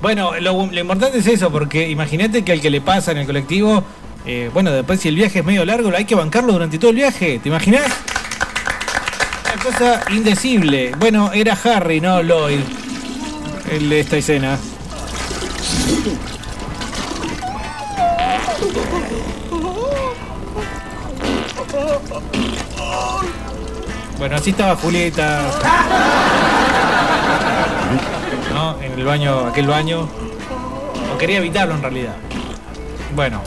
Bueno, 0.00 0.32
lo, 0.40 0.66
lo 0.66 0.80
importante 0.80 1.18
es 1.18 1.26
eso, 1.26 1.50
porque 1.50 1.88
imagínate 1.90 2.42
que 2.42 2.52
al 2.52 2.60
que 2.60 2.70
le 2.70 2.80
pasa 2.80 3.12
en 3.12 3.18
el 3.18 3.26
colectivo, 3.26 3.82
eh, 4.24 4.50
bueno, 4.52 4.70
después 4.70 5.00
si 5.00 5.08
el 5.08 5.16
viaje 5.16 5.40
es 5.40 5.44
medio 5.44 5.64
largo, 5.64 5.90
hay 5.94 6.04
que 6.04 6.14
bancarlo 6.14 6.52
durante 6.52 6.78
todo 6.78 6.90
el 6.90 6.96
viaje, 6.96 7.38
¿te 7.42 7.48
imaginas? 7.48 7.82
Una 9.52 9.62
cosa 9.62 10.00
indecible. 10.12 10.92
Bueno, 10.98 11.32
era 11.32 11.58
Harry, 11.64 12.00
no 12.00 12.22
Lloyd, 12.22 12.60
el 13.70 13.90
de 13.90 14.00
esta 14.00 14.16
escena. 14.16 14.58
Bueno, 24.18 24.36
así 24.36 24.50
estaba 24.50 24.76
Julieta. 24.76 25.40
¿No? 28.52 28.80
En 28.82 28.92
el 28.92 29.04
baño, 29.04 29.46
aquel 29.46 29.66
baño. 29.66 30.08
O 31.14 31.18
quería 31.18 31.38
evitarlo 31.38 31.74
en 31.74 31.82
realidad. 31.82 32.16
Bueno. 33.14 33.40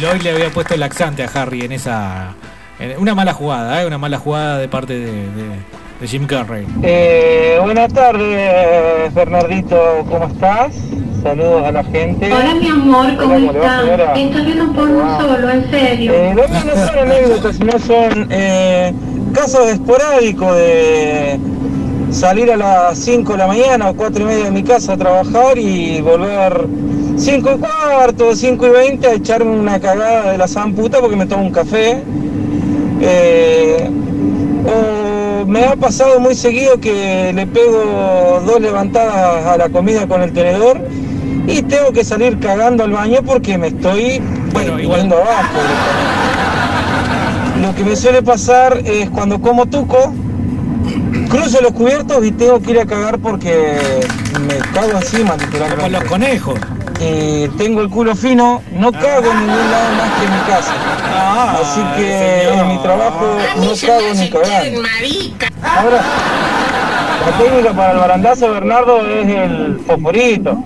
Lloyd 0.00 0.22
le 0.22 0.30
había 0.30 0.50
puesto 0.50 0.76
laxante 0.76 1.22
a 1.24 1.30
Harry 1.32 1.62
en 1.62 1.72
esa. 1.72 2.34
en 2.78 2.98
una 2.98 3.14
mala 3.14 3.34
jugada, 3.34 3.82
¿eh? 3.82 3.86
Una 3.86 3.98
mala 3.98 4.18
jugada 4.18 4.58
de 4.58 4.66
parte 4.68 4.94
de- 4.98 5.79
de 6.00 6.06
Jim 6.08 6.26
Carrey. 6.26 6.66
Eh, 6.82 7.58
buenas 7.62 7.92
tardes, 7.92 9.12
Bernardito, 9.12 10.04
¿cómo 10.08 10.26
estás? 10.26 10.74
Saludos 11.22 11.64
a 11.66 11.72
la 11.72 11.84
gente. 11.84 12.32
Hola 12.32 12.54
mi 12.54 12.68
amor, 12.68 13.16
¿cómo 13.18 13.34
estás? 13.36 13.84
Estás 14.16 14.46
viendo 14.46 14.72
porno 14.72 15.20
solo, 15.20 15.50
en 15.50 15.70
serio. 15.70 16.12
Eh, 16.14 16.34
no 16.34 16.86
son 16.86 16.98
anécdotas, 16.98 17.56
sino 17.56 17.78
son 17.78 18.28
eh, 18.30 18.94
casos 19.34 19.68
esporádicos 19.68 20.56
de 20.56 21.38
salir 22.10 22.50
a 22.50 22.56
las 22.56 22.98
5 22.98 23.32
de 23.32 23.38
la 23.38 23.46
mañana 23.46 23.90
o 23.90 23.94
4 23.94 24.22
y 24.22 24.24
media 24.24 24.44
de 24.46 24.50
mi 24.50 24.62
casa 24.62 24.94
a 24.94 24.96
trabajar 24.96 25.58
y 25.58 26.00
volver 26.00 26.66
5 27.16 27.50
y 27.56 27.58
cuarto, 27.58 28.34
5 28.34 28.66
y 28.66 28.70
20 28.70 29.06
a 29.06 29.12
echarme 29.12 29.50
una 29.50 29.78
cagada 29.78 30.32
de 30.32 30.38
la 30.38 30.48
zamputa 30.48 31.00
porque 31.00 31.16
me 31.16 31.26
tomo 31.26 31.44
un 31.44 31.52
café. 31.52 32.02
Eh, 33.02 33.90
o 34.64 34.99
me 35.46 35.64
ha 35.64 35.76
pasado 35.76 36.20
muy 36.20 36.34
seguido 36.34 36.80
que 36.80 37.32
le 37.34 37.46
pego 37.46 38.42
dos 38.44 38.60
levantadas 38.60 39.46
a 39.46 39.56
la 39.56 39.68
comida 39.68 40.06
con 40.06 40.22
el 40.22 40.32
tenedor 40.32 40.80
y 41.46 41.62
tengo 41.62 41.92
que 41.92 42.04
salir 42.04 42.38
cagando 42.38 42.84
al 42.84 42.92
baño 42.92 43.20
porque 43.24 43.58
me 43.58 43.68
estoy 43.68 44.20
bueno, 44.52 44.78
igual 44.78 45.12
abajo. 45.12 45.58
Lo 47.60 47.74
que 47.74 47.84
me 47.84 47.96
suele 47.96 48.22
pasar 48.22 48.78
es 48.84 49.10
cuando 49.10 49.40
como 49.40 49.66
tuco, 49.66 50.14
cruzo 51.28 51.60
los 51.60 51.72
cubiertos 51.72 52.24
y 52.24 52.32
tengo 52.32 52.60
que 52.60 52.70
ir 52.72 52.80
a 52.80 52.86
cagar 52.86 53.18
porque 53.18 54.00
me 54.46 54.56
cago 54.72 54.92
encima, 54.92 55.36
literalmente. 55.36 55.76
Como 55.76 55.88
los 55.88 56.04
conejos. 56.04 56.58
Eh, 57.02 57.50
tengo 57.56 57.80
el 57.80 57.88
culo 57.88 58.14
fino, 58.14 58.62
no 58.72 58.92
cago 58.92 59.30
en 59.30 59.40
ningún 59.40 59.70
lado 59.70 59.94
más 59.96 60.10
que 60.18 60.26
en 60.26 60.32
mi 60.32 60.40
casa. 60.40 60.74
Así 61.20 61.80
que 61.96 62.48
en 62.48 62.68
mi 62.68 62.78
trabajo 62.82 63.36
no 63.56 63.72
cago 63.86 64.14
ni 64.14 64.30
cagando. 64.30 64.82
Ahora, 65.62 66.02
la 67.26 67.38
técnica 67.38 67.72
para 67.74 67.92
el 67.92 67.98
barandazo, 67.98 68.50
Bernardo, 68.50 69.06
es 69.06 69.28
el 69.28 69.80
fosforito. 69.86 70.58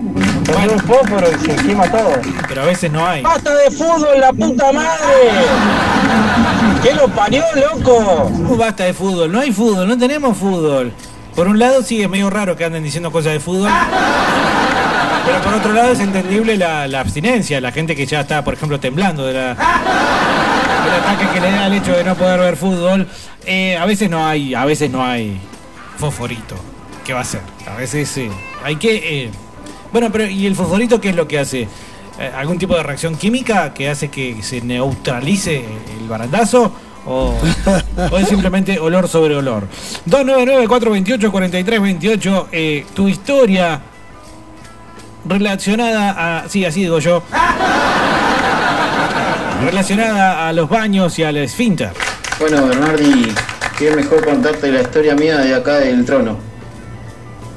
Poner 0.45 0.69
un 0.71 0.79
fósforo 0.79 1.27
y 1.29 1.45
se 1.45 1.55
quema 1.55 1.85
todo. 1.89 2.11
Pero 2.47 2.61
a 2.61 2.65
veces 2.65 2.91
no 2.91 3.05
hay. 3.05 3.21
¡Basta 3.21 3.55
de 3.55 3.71
fútbol, 3.71 4.19
la 4.19 4.31
puta 4.31 4.71
madre! 4.71 5.31
¿Qué 6.83 6.93
lo 6.93 7.07
parió, 7.09 7.43
loco? 7.55 8.29
¿Cómo 8.31 8.55
basta 8.55 8.83
de 8.83 8.93
fútbol? 8.93 9.31
No 9.31 9.39
hay 9.39 9.51
fútbol, 9.51 9.87
no 9.87 9.97
tenemos 9.97 10.37
fútbol. 10.37 10.93
Por 11.35 11.47
un 11.47 11.59
lado 11.59 11.81
sí 11.81 12.01
es 12.01 12.09
medio 12.09 12.29
raro 12.29 12.55
que 12.55 12.63
anden 12.63 12.83
diciendo 12.83 13.11
cosas 13.11 13.33
de 13.33 13.39
fútbol. 13.39 13.69
Pero 15.25 15.41
por 15.41 15.53
otro 15.55 15.73
lado 15.73 15.91
es 15.91 15.99
entendible 15.99 16.55
la, 16.57 16.87
la 16.87 16.99
abstinencia, 16.99 17.59
la 17.59 17.71
gente 17.71 17.95
que 17.95 18.05
ya 18.05 18.21
está, 18.21 18.43
por 18.43 18.53
ejemplo, 18.53 18.79
temblando 18.79 19.25
de 19.25 19.33
la, 19.33 19.47
del 19.49 20.93
ataque 21.01 21.27
que 21.33 21.41
le 21.41 21.51
da 21.51 21.67
el 21.67 21.73
hecho 21.73 21.95
de 21.95 22.03
no 22.03 22.15
poder 22.15 22.39
ver 22.39 22.57
fútbol. 22.57 23.07
Eh, 23.45 23.75
a 23.77 23.85
veces 23.85 24.09
no 24.09 24.25
hay, 24.25 24.53
a 24.53 24.65
veces 24.65 24.91
no 24.91 25.03
hay 25.03 25.39
fosforito. 25.97 26.55
¿Qué 27.03 27.13
va 27.13 27.19
a 27.19 27.23
hacer? 27.23 27.41
A 27.67 27.75
veces 27.75 28.09
sí. 28.09 28.29
Hay 28.63 28.75
que. 28.75 29.23
eh, 29.23 29.31
bueno, 29.91 30.11
pero 30.11 30.27
¿y 30.27 30.45
el 30.45 30.55
fosforito 30.55 31.01
qué 31.01 31.09
es 31.09 31.15
lo 31.15 31.27
que 31.27 31.39
hace? 31.39 31.67
Eh, 32.19 32.31
¿Algún 32.35 32.57
tipo 32.57 32.75
de 32.75 32.83
reacción 32.83 33.15
química 33.15 33.73
que 33.73 33.89
hace 33.89 34.09
que 34.09 34.41
se 34.43 34.61
neutralice 34.61 35.63
el 35.99 36.07
barandazo? 36.07 36.71
¿O, 37.07 37.35
o 38.11 38.17
es 38.17 38.27
simplemente 38.27 38.79
olor 38.79 39.07
sobre 39.07 39.35
olor? 39.35 39.67
299-428-4328. 40.09 42.47
Eh, 42.51 42.85
tu 42.93 43.07
historia 43.07 43.79
relacionada 45.25 46.41
a. 46.43 46.49
Sí, 46.49 46.65
así 46.65 46.81
digo 46.81 46.99
yo. 46.99 47.23
Relacionada 49.63 50.47
a 50.47 50.53
los 50.53 50.69
baños 50.69 51.17
y 51.19 51.23
al 51.23 51.37
esfínter. 51.37 51.89
Bueno, 52.39 52.65
Bernardi, 52.67 53.33
qué 53.77 53.95
mejor 53.95 54.23
contarte 54.25 54.71
la 54.71 54.81
historia 54.81 55.15
mía 55.15 55.37
de 55.37 55.55
acá 55.55 55.75
del 55.79 56.03
trono. 56.05 56.37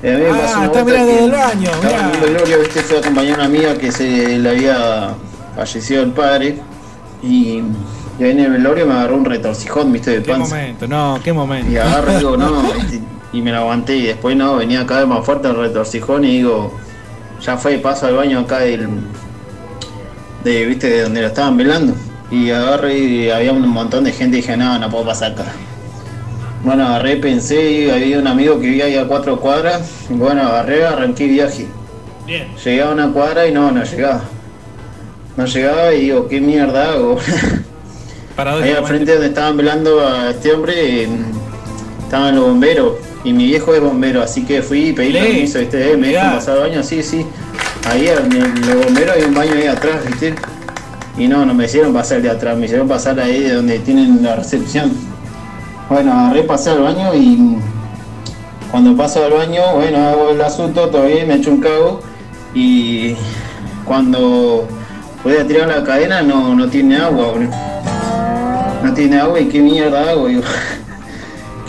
Eh, 0.02 0.14
a 0.14 0.18
mí 0.18 0.24
me 0.24 0.30
pasó 0.30 0.54
Ah, 0.54 0.58
una 0.58 0.66
está 0.66 0.84
mirando 0.84 1.12
del 1.12 1.30
baño, 1.32 1.70
Estaba 1.70 1.98
en 1.98 2.06
mirá. 2.10 2.20
velorio, 2.20 2.60
viste, 2.60 2.80
fui 2.82 2.96
a 2.96 3.00
acompañar 3.00 3.32
a 3.32 3.34
una 3.36 3.44
amiga 3.46 3.76
que 3.76 3.90
se 3.90 4.38
le 4.38 4.48
había 4.48 5.10
fallecido 5.56 6.02
el 6.04 6.12
padre. 6.12 6.58
Y, 7.22 7.62
y 8.18 8.24
ahí 8.24 8.30
en 8.30 8.38
el 8.38 8.50
velorio 8.52 8.86
me 8.86 8.94
agarró 8.94 9.16
un 9.16 9.24
retorcijón, 9.24 9.92
viste, 9.92 10.12
de 10.12 10.22
Qué 10.22 10.30
panza. 10.30 10.54
momento, 10.54 10.86
no, 10.86 11.18
qué 11.22 11.32
momento. 11.32 11.70
Y 11.72 11.76
agarro 11.78 12.12
y 12.12 12.16
digo, 12.16 12.36
no, 12.36 12.62
y 13.32 13.42
me 13.42 13.50
la 13.50 13.58
aguanté. 13.58 13.96
Y 13.96 14.02
después, 14.06 14.36
no, 14.36 14.54
venía 14.56 14.86
cada 14.86 15.00
vez 15.00 15.08
más 15.08 15.26
fuerte 15.26 15.48
el 15.48 15.56
retorcijón 15.56 16.24
y 16.24 16.28
digo, 16.38 16.72
ya 17.40 17.56
fue, 17.56 17.78
paso 17.78 18.06
al 18.06 18.14
baño 18.14 18.40
acá 18.40 18.60
del. 18.60 18.88
De, 20.44 20.66
viste, 20.66 20.88
de 20.88 21.02
donde 21.02 21.22
la 21.22 21.28
estaban 21.28 21.56
velando. 21.56 21.94
Y 22.30 22.50
agarré 22.50 22.98
y 22.98 23.30
había 23.30 23.52
un 23.52 23.66
montón 23.68 24.04
de 24.04 24.12
gente 24.12 24.38
y 24.38 24.40
dije, 24.40 24.56
no, 24.56 24.78
no 24.78 24.90
puedo 24.90 25.06
pasar 25.06 25.32
acá. 25.32 25.44
Bueno, 26.62 26.86
agarré, 26.86 27.16
pensé, 27.16 27.70
y 27.70 27.90
había 27.90 28.18
un 28.18 28.26
amigo 28.26 28.60
que 28.60 28.66
vivía 28.66 28.86
ahí 28.86 28.96
a 28.96 29.06
cuatro 29.06 29.40
cuadras. 29.40 29.90
Y 30.10 30.14
bueno, 30.14 30.42
agarré, 30.42 30.84
arranqué 30.84 31.26
viaje. 31.26 31.66
Bien. 32.26 32.48
Llegué 32.62 32.82
a 32.82 32.90
una 32.90 33.10
cuadra 33.12 33.46
y 33.46 33.52
no, 33.52 33.70
no 33.70 33.82
llegaba. 33.84 34.22
No 35.36 35.46
llegaba 35.46 35.94
y 35.94 36.00
digo, 36.02 36.28
¿qué 36.28 36.40
mierda 36.40 36.92
hago? 36.92 37.18
Ahí 38.36 38.70
al 38.70 38.86
frente 38.86 39.12
donde 39.12 39.28
estaban 39.28 39.56
velando 39.56 40.06
a 40.06 40.30
este 40.30 40.52
hombre, 40.52 41.08
estaban 42.04 42.36
los 42.36 42.44
bomberos. 42.44 42.92
Y 43.28 43.32
mi 43.34 43.44
viejo 43.44 43.74
es 43.74 43.80
bombero, 43.82 44.22
así 44.22 44.42
que 44.46 44.62
fui 44.62 44.86
y 44.88 44.92
pedí 44.94 45.12
permiso, 45.12 45.58
¿viste? 45.58 45.92
Eh, 45.92 45.96
me 45.98 46.08
dejan 46.08 46.36
pasar 46.36 46.60
baño, 46.60 46.82
sí, 46.82 47.02
sí. 47.02 47.26
Ahí 47.86 48.08
en 48.08 48.32
el- 48.32 48.60
los 48.66 48.86
bomberos 48.86 49.16
hay 49.16 49.22
un 49.24 49.34
baño 49.34 49.52
ahí 49.52 49.66
atrás, 49.66 49.96
¿viste? 50.06 50.34
Y 51.18 51.28
no, 51.28 51.44
no 51.44 51.52
me 51.52 51.66
hicieron 51.66 51.92
pasar 51.92 52.22
de 52.22 52.30
atrás, 52.30 52.56
me 52.56 52.64
hicieron 52.64 52.88
pasar 52.88 53.20
ahí 53.20 53.40
de 53.42 53.52
donde 53.52 53.80
tienen 53.80 54.22
la 54.22 54.36
recepción. 54.36 54.92
Bueno, 55.90 56.10
agarré, 56.12 56.42
pasé 56.44 56.70
al 56.70 56.80
baño 56.80 57.14
y 57.14 57.58
cuando 58.70 58.96
paso 58.96 59.22
al 59.22 59.32
baño, 59.32 59.60
bueno, 59.74 59.98
hago 60.08 60.30
el 60.30 60.40
asunto, 60.40 60.90
bien, 61.04 61.28
me 61.28 61.34
echo 61.34 61.50
un 61.50 61.60
cago 61.60 62.00
y 62.54 63.14
cuando 63.84 64.66
voy 65.22 65.36
a 65.36 65.46
tirar 65.46 65.68
la 65.68 65.84
cadena 65.84 66.22
no, 66.22 66.54
no 66.54 66.66
tiene 66.68 66.96
agua, 66.96 67.32
bro. 67.32 67.48
No 68.84 68.94
tiene 68.94 69.18
agua 69.20 69.38
y 69.38 69.48
qué 69.48 69.60
mierda 69.60 70.08
hago, 70.08 70.28
digo. 70.28 70.42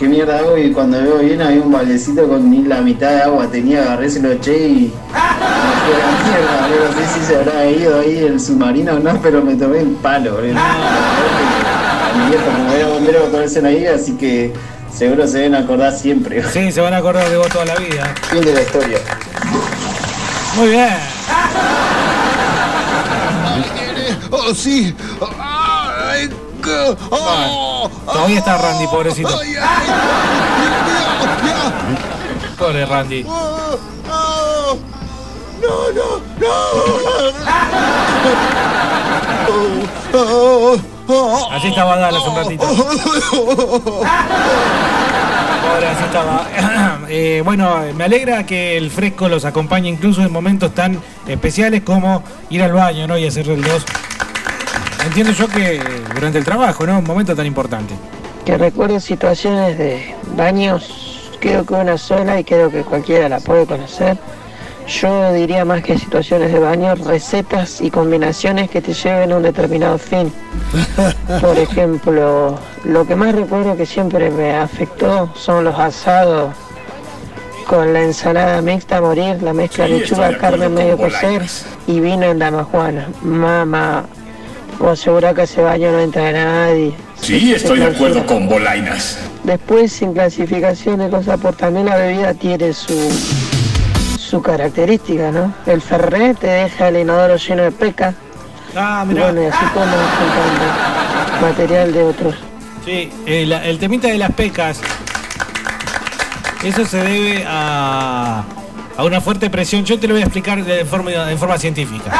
¿Qué 0.00 0.08
mierda 0.08 0.38
hago? 0.38 0.56
Y 0.56 0.72
cuando 0.72 0.98
veo 0.98 1.18
bien 1.18 1.42
había 1.42 1.60
un 1.60 1.70
baldecito 1.70 2.26
con 2.26 2.50
ni 2.50 2.62
la 2.62 2.80
mitad 2.80 3.10
de 3.10 3.20
agua 3.20 3.46
tenía, 3.48 3.82
agarré, 3.82 4.08
se 4.08 4.22
lo 4.22 4.32
eché 4.32 4.56
y... 4.56 4.94
me 5.12 5.20
fue 5.84 5.98
la 5.98 6.06
mierda, 6.24 6.68
bro. 6.68 6.88
No 6.88 6.96
sé 6.96 7.04
si 7.12 7.20
se 7.26 7.36
habrá 7.36 7.66
ido 7.66 8.00
ahí 8.00 8.16
el 8.16 8.40
submarino 8.40 8.94
o 8.94 8.98
no, 8.98 9.20
pero 9.20 9.42
me 9.42 9.56
tomé 9.56 9.80
el 9.80 9.88
palo, 9.88 10.38
bro. 10.38 10.46
A 10.56 12.12
mi 12.16 12.28
viejo, 12.30 12.46
como 12.46 12.72
era 12.72 12.88
bombero, 12.88 13.30
conocen 13.30 13.66
ahí, 13.66 13.84
así 13.84 14.12
que 14.12 14.54
seguro 14.90 15.26
se 15.26 15.36
deben 15.36 15.56
acordar 15.56 15.92
siempre. 15.92 16.42
Sí, 16.50 16.72
se 16.72 16.80
van 16.80 16.94
a 16.94 16.96
acordar 16.96 17.28
de 17.28 17.36
vos 17.36 17.48
toda 17.48 17.66
la 17.66 17.76
vida. 17.76 18.14
Fin 18.30 18.40
de 18.40 18.54
la 18.54 18.62
historia. 18.62 19.00
Muy 20.56 20.68
bien. 20.68 20.88
¡Oh, 24.30 24.54
sí! 24.54 24.94
¡Ay, 26.62 26.96
qué- 26.96 26.96
oh, 27.10 27.90
Todavía 28.12 28.38
está 28.38 28.58
Randy, 28.58 28.86
pobrecito. 28.86 29.30
Pobre 32.58 32.84
Randy. 32.86 33.24
oh, 33.28 33.78
oh, 34.10 34.76
¡No, 35.60 35.92
no, 35.92 36.20
no! 36.40 36.50
Así 41.52 41.68
estaba 41.68 41.96
Dallas 41.96 42.22
un 42.26 42.36
ratito. 42.36 42.64
Pobre, 45.62 45.86
así 45.88 46.04
estaba. 46.04 46.46
Eh, 47.12 47.42
bueno, 47.44 47.80
me 47.96 48.04
alegra 48.04 48.46
que 48.46 48.76
el 48.76 48.88
fresco 48.88 49.28
los 49.28 49.44
acompañe 49.44 49.88
incluso 49.88 50.22
en 50.22 50.30
momentos 50.32 50.72
tan 50.72 51.02
especiales 51.26 51.82
como 51.82 52.22
ir 52.50 52.62
al 52.62 52.72
baño, 52.72 53.08
¿no? 53.08 53.18
Y 53.18 53.26
hacer 53.26 53.48
el 53.48 53.60
2. 53.64 53.84
Entiendo 55.04 55.32
yo 55.32 55.48
que 55.48 55.80
durante 56.14 56.38
el 56.38 56.44
trabajo, 56.44 56.86
¿no? 56.86 56.98
Un 56.98 57.04
momento 57.04 57.34
tan 57.34 57.46
importante. 57.46 57.94
Que 58.44 58.56
recuerdo 58.58 59.00
situaciones 59.00 59.78
de 59.78 60.14
baños, 60.36 61.30
creo 61.40 61.64
que 61.64 61.74
una 61.74 61.98
sola 61.98 62.38
y 62.40 62.44
creo 62.44 62.70
que 62.70 62.82
cualquiera 62.82 63.28
la 63.28 63.40
puede 63.40 63.66
conocer. 63.66 64.18
Yo 64.86 65.32
diría 65.32 65.64
más 65.64 65.82
que 65.82 65.96
situaciones 65.98 66.52
de 66.52 66.58
baño, 66.58 66.94
recetas 66.96 67.80
y 67.80 67.90
combinaciones 67.90 68.68
que 68.70 68.82
te 68.82 68.92
lleven 68.92 69.30
a 69.32 69.36
un 69.36 69.42
determinado 69.42 69.98
fin. 69.98 70.32
Por 71.40 71.58
ejemplo, 71.58 72.58
lo 72.84 73.06
que 73.06 73.14
más 73.14 73.34
recuerdo 73.34 73.76
que 73.76 73.86
siempre 73.86 74.30
me 74.30 74.56
afectó 74.56 75.32
son 75.36 75.64
los 75.64 75.78
asados 75.78 76.54
con 77.66 77.92
la 77.92 78.02
ensalada 78.02 78.60
mixta 78.62 78.96
a 78.96 79.00
morir, 79.00 79.40
la 79.42 79.52
mezcla 79.52 79.86
Sí, 79.86 79.92
lechuga, 79.92 80.28
de 80.28 80.34
acuerdo 80.34 80.58
carne 80.58 80.68
medio 80.68 80.98
cocer 80.98 81.42
y 81.86 82.00
vino 82.00 82.24
en 82.24 82.40
damajuana. 82.40 83.08
Mamá, 83.22 84.06
vos 84.80 84.98
asegurá 84.98 85.34
que 85.34 85.42
ese 85.42 85.62
baño 85.62 85.92
no 85.92 86.00
entra 86.00 86.32
nadie. 86.32 86.94
Sí, 87.20 87.50
Se 87.50 87.56
estoy 87.56 87.78
de 87.80 87.86
acuerdo 87.86 88.26
con 88.26 88.48
Bolainas. 88.48 89.18
Después, 89.44 89.92
sin 89.92 90.12
clasificación 90.12 90.98
de 90.98 91.10
cosas, 91.10 91.38
por 91.38 91.54
también 91.54 91.86
la 91.86 91.96
bebida 91.96 92.34
tiene 92.34 92.72
su, 92.72 92.94
su 94.18 94.42
característica, 94.42 95.30
¿no? 95.30 95.54
El 95.66 95.80
ferré 95.80 96.34
te 96.34 96.46
deja 96.46 96.88
el 96.88 96.96
inodoro 96.96 97.36
lleno 97.36 97.62
de 97.62 97.72
peca. 97.72 98.14
Ah, 98.74 99.04
y 99.08 99.14
bueno, 99.14 99.42
y 99.42 99.46
así 99.46 99.64
como 99.74 99.86
material 101.40 101.92
de 101.92 102.04
otros. 102.04 102.34
Sí, 102.84 103.10
el, 103.26 103.52
el 103.52 103.78
temita 103.78 104.08
de 104.08 104.18
las 104.18 104.32
pecas. 104.32 104.80
Eso 106.62 106.84
se 106.84 106.98
debe 106.98 107.44
a, 107.46 108.44
a 108.96 109.04
una 109.04 109.20
fuerte 109.20 109.48
presión. 109.50 109.84
Yo 109.84 109.98
te 109.98 110.06
lo 110.06 110.14
voy 110.14 110.22
a 110.22 110.26
explicar 110.26 110.62
de 110.64 110.84
forma, 110.84 111.10
de 111.10 111.36
forma 111.36 111.58
científica. 111.58 112.10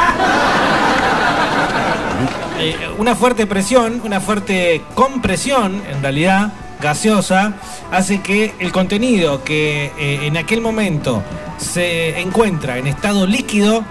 Eh, 2.63 2.75
una 2.99 3.15
fuerte 3.15 3.47
presión, 3.47 4.01
una 4.05 4.19
fuerte 4.21 4.83
compresión, 4.93 5.81
en 5.89 5.99
realidad, 6.01 6.53
gaseosa, 6.79 7.53
hace 7.91 8.21
que 8.21 8.53
el 8.59 8.71
contenido 8.71 9.43
que 9.43 9.85
eh, 9.97 10.19
en 10.27 10.37
aquel 10.37 10.61
momento 10.61 11.23
se 11.57 12.19
encuentra 12.19 12.77
en 12.77 12.85
estado 12.87 13.25
líquido 13.25 13.83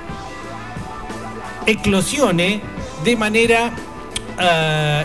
eclosione 1.66 2.60
de 3.04 3.16
manera 3.16 3.72
eh, 4.38 5.04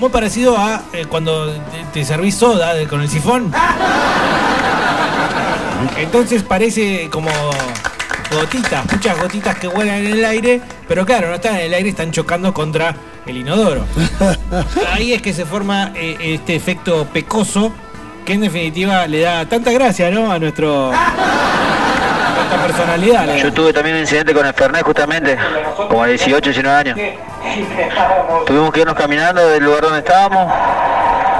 muy 0.00 0.10
parecido 0.10 0.56
a 0.56 0.82
cuando 1.08 1.52
te, 1.52 1.84
te 1.92 2.04
servís 2.04 2.34
soda 2.34 2.74
de- 2.74 2.88
con 2.88 3.00
el 3.02 3.08
sifón. 3.08 3.52
Entonces 5.98 6.42
parece 6.42 7.08
como 7.10 7.30
gotitas, 8.30 8.92
muchas 8.92 9.18
gotitas 9.18 9.58
que 9.58 9.68
vuelan 9.68 9.96
en 9.96 10.06
el 10.06 10.24
aire, 10.24 10.60
pero 10.88 11.04
claro, 11.04 11.28
no 11.28 11.34
están 11.34 11.56
en 11.56 11.62
el 11.62 11.74
aire, 11.74 11.90
están 11.90 12.12
chocando 12.12 12.52
contra 12.52 12.94
el 13.26 13.36
inodoro. 13.36 13.84
Ahí 14.92 15.12
es 15.12 15.22
que 15.22 15.32
se 15.32 15.44
forma 15.44 15.92
eh, 15.94 16.16
este 16.20 16.54
efecto 16.56 17.06
pecoso 17.12 17.72
que 18.24 18.34
en 18.34 18.40
definitiva 18.40 19.06
le 19.06 19.20
da 19.20 19.46
tanta 19.46 19.70
gracia, 19.72 20.10
¿no? 20.10 20.30
A 20.30 20.38
nuestro 20.38 20.92
personalidad. 22.66 23.36
Yo 23.36 23.52
tuve 23.52 23.72
también 23.72 23.96
un 23.96 24.02
incidente 24.02 24.34
con 24.34 24.46
el 24.46 24.54
Fernet 24.54 24.82
justamente, 24.82 25.38
como 25.76 26.02
a 26.02 26.06
18, 26.06 26.50
19 26.50 26.76
años. 26.76 26.98
Tuvimos 28.46 28.72
que 28.72 28.80
irnos 28.80 28.94
caminando 28.94 29.46
del 29.48 29.64
lugar 29.64 29.82
donde 29.82 29.98
estábamos 30.00 30.52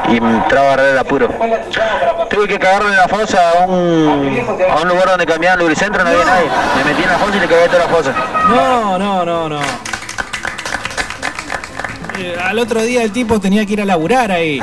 y 0.08 0.16
entraba 0.16 0.74
a 0.74 0.90
el 0.90 0.98
apuro. 0.98 1.28
Tuve 2.30 2.48
que 2.48 2.58
cagarle 2.58 2.90
en 2.90 2.96
la 2.96 3.08
fosa 3.08 3.38
a 3.50 3.66
un, 3.66 4.46
a 4.70 4.80
un 4.82 4.88
lugar 4.88 5.08
donde 5.08 5.26
cambiaban 5.26 5.58
lubricentro, 5.58 6.02
no 6.02 6.10
había 6.10 6.24
nadie. 6.24 6.48
Me 6.76 6.84
metí 6.90 7.02
en 7.02 7.08
la 7.08 7.18
fosa 7.18 7.36
y 7.36 7.40
le 7.40 7.46
cagué 7.46 7.66
toda 7.68 7.78
la 7.78 7.88
fosa. 7.88 8.14
No, 8.48 8.98
no, 8.98 9.24
no, 9.24 9.48
no. 9.48 9.60
Eh, 12.18 12.36
al 12.42 12.58
otro 12.58 12.82
día 12.82 13.02
el 13.02 13.12
tipo 13.12 13.38
tenía 13.40 13.66
que 13.66 13.74
ir 13.74 13.82
a 13.82 13.84
laburar 13.84 14.32
ahí. 14.32 14.60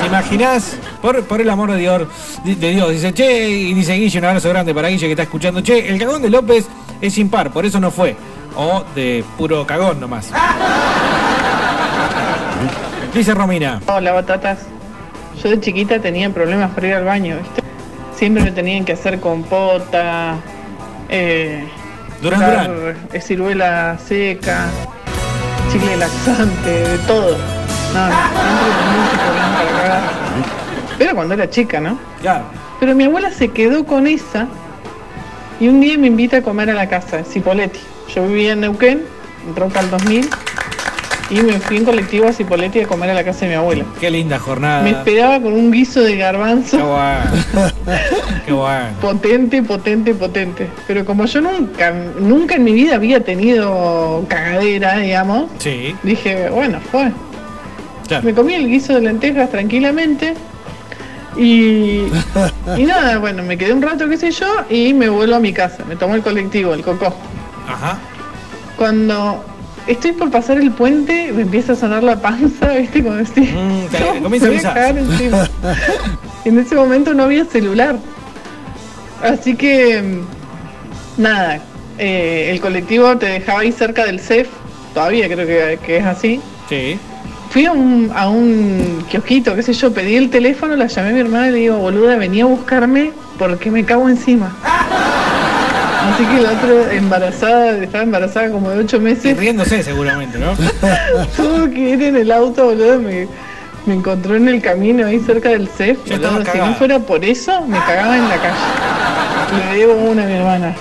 ¿Te 0.00 0.06
imaginás? 0.06 0.76
Por, 1.02 1.24
por 1.24 1.40
el 1.40 1.48
amor 1.48 1.70
de 1.72 1.78
Dios, 1.78 2.02
de 2.44 2.54
de 2.56 2.70
Dios, 2.70 2.90
dice, 2.90 3.12
che, 3.14 3.48
y 3.48 3.74
dice 3.74 3.94
Guille, 3.94 4.18
un 4.18 4.24
abrazo 4.26 4.50
grande 4.50 4.74
para 4.74 4.88
Guille 4.88 5.06
que 5.06 5.12
está 5.12 5.22
escuchando, 5.22 5.62
che, 5.62 5.88
el 5.88 5.98
cagón 5.98 6.20
de 6.20 6.28
López 6.28 6.66
es 7.00 7.16
impar, 7.18 7.50
por 7.50 7.64
eso 7.64 7.80
no 7.80 7.90
fue. 7.90 8.16
O 8.56 8.84
de 8.94 9.24
puro 9.38 9.66
cagón 9.66 10.00
nomás. 10.00 10.30
Dice 13.14 13.34
Romina. 13.34 13.80
Hola, 13.86 14.12
batatas. 14.12 14.60
Yo 15.42 15.50
de 15.50 15.60
chiquita 15.60 15.98
tenía 16.00 16.30
problemas 16.30 16.70
para 16.72 16.86
ir 16.86 16.94
al 16.94 17.04
baño, 17.04 17.36
¿viste? 17.38 17.62
Siempre 18.14 18.44
me 18.44 18.52
tenían 18.52 18.84
que 18.84 18.92
hacer 18.92 19.18
compota, 19.18 20.36
eh, 21.08 21.64
Durán, 22.22 22.40
Durán. 22.40 22.96
ciruela 23.22 23.98
seca, 24.06 24.66
chicle 25.72 25.96
laxante, 25.96 26.70
de 26.70 26.98
todo. 26.98 27.36
No, 27.94 28.08
no. 28.08 28.14
Pero 30.98 31.14
cuando 31.14 31.34
era 31.34 31.48
chica, 31.48 31.80
¿no? 31.80 31.98
Claro. 32.20 32.44
Pero 32.78 32.94
mi 32.94 33.04
abuela 33.04 33.30
se 33.30 33.48
quedó 33.48 33.86
con 33.86 34.06
esa 34.06 34.46
y 35.58 35.68
un 35.68 35.80
día 35.80 35.96
me 35.98 36.08
invita 36.08 36.38
a 36.38 36.42
comer 36.42 36.70
a 36.70 36.74
la 36.74 36.88
casa 36.88 37.16
de 37.18 37.24
Cipoletti. 37.24 37.80
Yo 38.14 38.26
vivía 38.26 38.52
en 38.52 38.60
Neuquén, 38.60 39.04
en 39.46 39.54
Troca 39.54 39.80
al 39.80 39.90
2000, 39.90 40.28
y 41.30 41.40
me 41.42 41.60
fui 41.60 41.76
en 41.76 41.84
colectivo 41.84 42.26
a 42.28 42.32
Cipoletti 42.32 42.80
a 42.80 42.86
comer 42.86 43.10
a 43.10 43.14
la 43.14 43.24
casa 43.24 43.40
de 43.40 43.48
mi 43.48 43.54
abuela. 43.54 43.84
Qué 44.00 44.10
linda 44.10 44.38
jornada. 44.38 44.82
Me 44.82 44.90
esperaba 44.90 45.40
con 45.40 45.52
un 45.52 45.70
guiso 45.70 46.00
de 46.02 46.16
garbanzo. 46.16 46.76
Qué 46.76 46.82
bueno. 46.82 47.70
Qué 48.46 48.52
bueno. 48.52 48.86
Potente, 49.00 49.62
potente, 49.62 50.14
potente. 50.14 50.68
Pero 50.86 51.04
como 51.04 51.24
yo 51.26 51.40
nunca, 51.40 51.92
nunca 52.18 52.56
en 52.56 52.64
mi 52.64 52.72
vida 52.72 52.96
había 52.96 53.22
tenido 53.22 54.24
cagadera, 54.28 54.98
digamos, 54.98 55.44
Sí. 55.58 55.94
dije, 56.02 56.48
bueno, 56.50 56.80
fue. 56.90 57.12
Claro. 58.08 58.24
Me 58.24 58.34
comí 58.34 58.54
el 58.54 58.66
guiso 58.68 58.94
de 58.94 59.02
lentejas 59.02 59.50
tranquilamente. 59.50 60.34
Y, 61.36 62.02
y 62.76 62.82
nada, 62.84 63.18
bueno, 63.18 63.44
me 63.44 63.56
quedé 63.56 63.72
un 63.72 63.80
rato, 63.82 64.08
qué 64.08 64.16
sé 64.16 64.32
yo, 64.32 64.46
y 64.68 64.92
me 64.94 65.08
vuelvo 65.08 65.36
a 65.36 65.40
mi 65.40 65.52
casa. 65.52 65.84
Me 65.86 65.94
tomo 65.94 66.16
el 66.16 66.22
colectivo, 66.22 66.74
el 66.74 66.82
coco. 66.82 67.14
Ajá. 67.68 67.98
Cuando 68.76 69.44
estoy 69.86 70.12
por 70.12 70.30
pasar 70.30 70.58
el 70.58 70.70
puente, 70.72 71.32
me 71.32 71.42
empieza 71.42 71.72
a 71.72 71.76
sonar 71.76 72.02
la 72.02 72.16
panza, 72.20 72.68
¿viste? 72.78 73.02
Como 73.02 73.16
te- 73.24 74.20
comienza 74.22 74.46
a 74.46 74.50
voy 74.50 74.58
cagar 74.60 74.98
encima. 74.98 75.48
en 76.44 76.58
ese 76.58 76.74
momento 76.74 77.14
no 77.14 77.24
había 77.24 77.44
celular. 77.44 77.96
Así 79.22 79.54
que, 79.56 80.00
mm, 80.02 81.22
nada, 81.22 81.60
eh, 81.98 82.48
el 82.52 82.60
colectivo 82.60 83.16
te 83.18 83.26
dejaba 83.26 83.60
ahí 83.60 83.72
cerca 83.72 84.04
del 84.06 84.20
CEF, 84.20 84.48
todavía 84.94 85.26
creo 85.28 85.46
que, 85.46 85.78
que 85.84 85.96
es 85.98 86.04
así. 86.06 86.40
Sí. 86.68 86.98
Fui 87.50 87.66
a 87.66 87.72
un, 87.72 88.10
a 88.14 88.28
un 88.28 89.04
kiosquito, 89.10 89.56
qué 89.56 89.62
sé 89.62 89.72
yo, 89.72 89.92
pedí 89.92 90.14
el 90.14 90.30
teléfono, 90.30 90.76
la 90.76 90.86
llamé 90.86 91.10
a 91.10 91.12
mi 91.12 91.20
hermana 91.20 91.48
y 91.48 91.50
le 91.50 91.58
digo, 91.58 91.76
boluda, 91.78 92.16
venía 92.16 92.44
a 92.44 92.46
buscarme 92.46 93.10
porque 93.38 93.70
me 93.72 93.84
cago 93.84 94.08
encima. 94.08 94.56
Así 96.08 96.24
que 96.24 96.40
la 96.40 96.52
otra 96.52 96.94
embarazada, 96.94 97.76
estaba 97.78 98.04
embarazada 98.04 98.50
como 98.50 98.70
de 98.70 98.78
ocho 98.78 98.98
meses, 99.00 99.36
riéndose 99.36 99.82
seguramente, 99.82 100.38
¿no? 100.38 100.52
tuvo 101.36 101.70
que 101.70 101.78
ir 101.80 102.02
en 102.02 102.16
el 102.16 102.32
auto, 102.32 102.64
boludo, 102.66 102.98
me, 102.98 103.28
me 103.86 103.94
encontró 103.94 104.34
en 104.36 104.48
el 104.48 104.62
camino 104.62 105.06
ahí 105.06 105.20
cerca 105.20 105.50
del 105.50 105.68
CEF, 105.68 105.98
boludo, 106.08 106.44
si 106.50 106.58
no 106.58 106.74
fuera 106.74 106.98
por 106.98 107.24
eso, 107.24 107.66
me 107.66 107.78
cagaba 107.78 108.16
en 108.16 108.28
la 108.28 108.36
calle. 108.36 109.72
Le 109.72 109.78
debo 109.78 109.94
una 109.94 110.22
a 110.22 110.26
mi 110.26 110.32
hermana. 110.32 110.74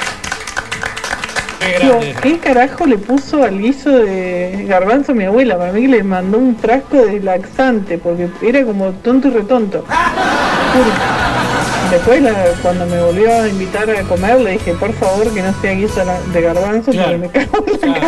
Qué 1.60 1.80
Digo, 1.82 2.00
grande. 2.00 2.16
¿qué 2.22 2.40
carajo 2.40 2.86
le 2.86 2.98
puso 2.98 3.44
al 3.44 3.60
guiso 3.60 3.90
de 3.92 4.66
garbanzo 4.68 5.12
a 5.12 5.16
mi 5.16 5.26
abuela? 5.26 5.58
Para 5.58 5.74
mí 5.74 5.88
le 5.88 6.04
mandó 6.04 6.38
un 6.38 6.56
frasco 6.56 7.06
de 7.06 7.20
laxante, 7.20 7.98
porque 7.98 8.30
era 8.42 8.64
como 8.64 8.92
tonto 8.92 9.28
y 9.28 9.32
retonto. 9.32 9.80
Juro. 10.74 10.92
Después, 11.92 12.22
la- 12.22 12.46
cuando 12.62 12.86
me 12.86 13.02
volvió 13.02 13.34
a 13.34 13.48
invitar 13.48 13.90
a 13.90 14.04
comer, 14.04 14.40
le 14.42 14.52
dije, 14.52 14.74
por 14.74 14.94
favor, 14.94 15.34
que 15.34 15.42
no 15.42 15.54
sea 15.62 15.72
guiso 15.74 16.02
de 16.34 16.42
garbanzo, 16.42 16.92
Claro. 16.92 17.20
porque 17.20 17.40
me 17.40 17.46
cago 17.46 17.66
en 17.82 17.92
la. 17.92 18.00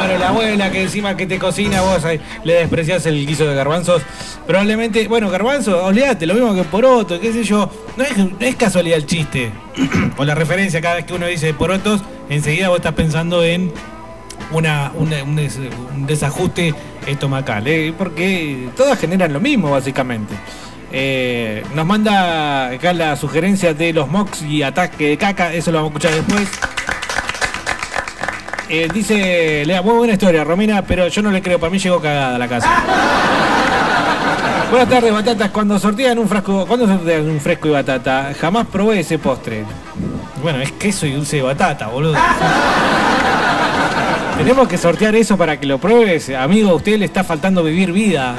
Pobre 0.00 0.18
la 0.18 0.28
abuela 0.28 0.70
que 0.70 0.82
encima 0.82 1.16
que 1.16 1.26
te 1.26 1.38
cocina 1.38 1.80
vos 1.80 2.04
ahí, 2.04 2.20
le 2.44 2.54
despreciás 2.54 3.06
el 3.06 3.26
guiso 3.26 3.46
de 3.46 3.54
garbanzos. 3.54 4.02
Probablemente, 4.46 5.06
bueno, 5.08 5.30
garbanzo, 5.30 5.84
olvídate, 5.84 6.26
lo 6.26 6.34
mismo 6.34 6.54
que 6.54 6.64
poroto, 6.64 7.18
qué 7.20 7.32
sé 7.32 7.44
yo. 7.44 7.70
No 7.96 8.04
es, 8.04 8.16
no 8.16 8.30
es 8.40 8.56
casualidad 8.56 8.98
el 8.98 9.06
chiste. 9.06 9.50
o 10.16 10.24
la 10.24 10.34
referencia, 10.34 10.80
cada 10.80 10.96
vez 10.96 11.04
que 11.06 11.14
uno 11.14 11.26
dice 11.26 11.52
porotos, 11.54 12.02
enseguida 12.28 12.68
vos 12.68 12.78
estás 12.78 12.94
pensando 12.94 13.42
en 13.44 13.72
una, 14.52 14.92
una- 14.94 15.22
un, 15.22 15.36
des- 15.36 15.58
un 15.94 16.06
desajuste 16.06 16.74
estomacal, 17.06 17.66
¿eh? 17.66 17.92
porque 17.96 18.68
todas 18.76 18.98
generan 18.98 19.32
lo 19.32 19.40
mismo, 19.40 19.70
básicamente. 19.70 20.34
Eh, 20.90 21.62
nos 21.74 21.84
manda 21.86 22.68
acá 22.68 22.92
la 22.92 23.16
sugerencia 23.16 23.74
de 23.74 23.92
los 23.92 24.08
mocks 24.08 24.42
y 24.42 24.62
ataque 24.62 25.08
de 25.08 25.18
caca, 25.18 25.52
eso 25.52 25.70
lo 25.70 25.78
vamos 25.78 25.92
a 25.92 25.98
escuchar 25.98 26.24
después. 26.24 26.48
Eh, 28.70 28.88
dice 28.92 29.64
Lea, 29.64 29.80
muy 29.82 29.94
buena 29.94 30.12
historia, 30.14 30.44
Romina, 30.44 30.82
pero 30.82 31.08
yo 31.08 31.22
no 31.22 31.30
le 31.30 31.40
creo, 31.40 31.58
para 31.58 31.70
mí 31.70 31.78
llegó 31.78 32.00
cagada 32.00 32.36
a 32.36 32.38
la 32.38 32.48
casa. 32.48 32.68
Buenas 34.70 34.88
tardes, 34.90 35.10
batatas. 35.10 35.50
Cuando 35.50 35.78
sortean 35.78 36.18
un 36.18 36.28
frasco, 36.28 36.66
cuando 36.66 36.86
sortean 36.86 37.30
un 37.30 37.40
fresco 37.40 37.68
y 37.68 37.70
batata, 37.70 38.32
jamás 38.38 38.66
probé 38.66 39.00
ese 39.00 39.18
postre. 39.18 39.64
Bueno, 40.42 40.60
es 40.60 40.72
queso 40.72 41.06
y 41.06 41.12
dulce 41.12 41.36
de 41.36 41.42
batata, 41.42 41.86
boludo. 41.86 42.14
Tenemos 44.36 44.68
que 44.68 44.76
sortear 44.76 45.16
eso 45.16 45.38
para 45.38 45.58
que 45.58 45.66
lo 45.66 45.78
pruebes. 45.78 46.28
Amigo, 46.30 46.70
a 46.70 46.74
usted 46.74 46.98
le 46.98 47.06
está 47.06 47.24
faltando 47.24 47.64
vivir 47.64 47.92
vida. 47.92 48.34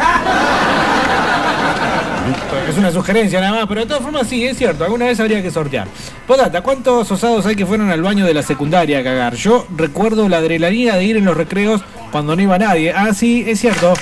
Es 2.67 2.77
una 2.77 2.91
sugerencia 2.91 3.39
nada 3.41 3.53
más, 3.53 3.67
pero 3.67 3.81
de 3.81 3.87
todas 3.87 4.03
formas 4.03 4.27
sí, 4.27 4.45
es 4.45 4.57
cierto, 4.57 4.83
alguna 4.83 5.05
vez 5.05 5.19
habría 5.19 5.41
que 5.41 5.51
sortear. 5.51 5.87
Potata, 6.27 6.61
¿cuántos 6.61 7.11
osados 7.11 7.45
hay 7.45 7.55
que 7.55 7.65
fueron 7.65 7.89
al 7.89 8.01
baño 8.01 8.25
de 8.25 8.33
la 8.33 8.43
secundaria 8.43 8.99
a 8.99 9.03
cagar? 9.03 9.35
Yo 9.35 9.65
recuerdo 9.75 10.29
la 10.29 10.37
adrenalina 10.37 10.95
de 10.95 11.03
ir 11.03 11.17
en 11.17 11.25
los 11.25 11.35
recreos 11.35 11.81
cuando 12.11 12.35
no 12.35 12.41
iba 12.41 12.57
nadie. 12.57 12.93
Ah, 12.93 13.13
sí, 13.13 13.45
es 13.47 13.59
cierto. 13.59 13.93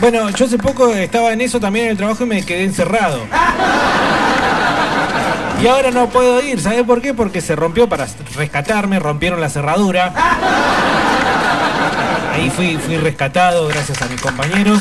Bueno, 0.00 0.30
yo 0.30 0.44
hace 0.44 0.58
poco 0.58 0.94
estaba 0.94 1.32
en 1.32 1.40
eso 1.40 1.58
también 1.58 1.86
en 1.86 1.90
el 1.92 1.96
trabajo 1.96 2.24
y 2.24 2.26
me 2.26 2.44
quedé 2.44 2.64
encerrado. 2.64 3.20
Y 5.60 5.66
ahora 5.66 5.90
no 5.90 6.08
puedo 6.08 6.40
ir, 6.40 6.60
¿sabes 6.60 6.84
por 6.84 7.00
qué? 7.00 7.14
Porque 7.14 7.40
se 7.40 7.56
rompió 7.56 7.88
para 7.88 8.06
rescatarme, 8.36 9.00
rompieron 9.00 9.40
la 9.40 9.50
cerradura. 9.50 10.12
Ahí 12.32 12.48
fui, 12.50 12.76
fui 12.76 12.96
rescatado 12.96 13.66
gracias 13.66 14.00
a 14.00 14.06
mis 14.06 14.20
compañeros. 14.20 14.78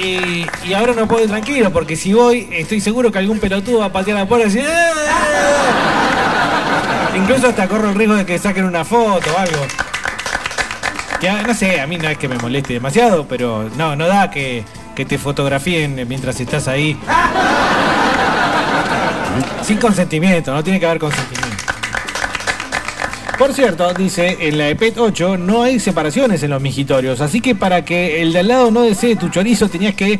Y, 0.00 0.46
ahora 0.74 0.92
no 0.94 1.08
puedo 1.08 1.24
ir 1.24 1.30
tranquilo, 1.30 1.72
porque 1.72 1.96
si 1.96 2.12
voy, 2.12 2.48
estoy 2.52 2.80
seguro 2.80 3.10
que 3.10 3.18
algún 3.18 3.38
pelotudo 3.40 3.80
va 3.80 3.86
a 3.86 3.92
patear 3.92 4.18
la 4.18 4.26
puerta 4.26 4.46
y 4.46 4.50
decir. 4.52 4.68
"Ah". 4.70 5.88
Incluso 7.16 7.48
hasta 7.48 7.66
corro 7.66 7.88
el 7.90 7.94
riesgo 7.96 8.14
de 8.14 8.24
que 8.24 8.38
saquen 8.38 8.64
una 8.64 8.84
foto 8.84 9.28
o 9.34 9.38
algo. 9.38 9.66
Ya, 11.20 11.42
no 11.42 11.52
sé, 11.52 11.80
a 11.80 11.86
mí 11.86 11.96
no 11.96 12.08
es 12.08 12.16
que 12.16 12.28
me 12.28 12.36
moleste 12.38 12.74
demasiado, 12.74 13.26
pero 13.26 13.68
no, 13.76 13.96
no 13.96 14.06
da 14.06 14.30
que, 14.30 14.64
que 14.94 15.04
te 15.04 15.18
fotografíen 15.18 16.06
mientras 16.06 16.38
estás 16.38 16.68
ahí. 16.68 16.96
Sin 19.62 19.78
consentimiento, 19.78 20.54
no 20.54 20.62
tiene 20.62 20.78
que 20.78 20.86
haber 20.86 20.98
consentimiento. 20.98 21.37
Por 23.38 23.54
cierto, 23.54 23.94
dice, 23.94 24.36
en 24.40 24.58
la 24.58 24.68
EPET 24.68 24.98
8 24.98 25.36
no 25.38 25.62
hay 25.62 25.78
separaciones 25.78 26.42
en 26.42 26.50
los 26.50 26.60
mijitorios, 26.60 27.20
así 27.20 27.40
que 27.40 27.54
para 27.54 27.84
que 27.84 28.20
el 28.20 28.32
de 28.32 28.40
al 28.40 28.48
lado 28.48 28.72
no 28.72 28.82
desee 28.82 29.14
tu 29.14 29.28
chorizo 29.28 29.68
tenías 29.68 29.94
que 29.94 30.18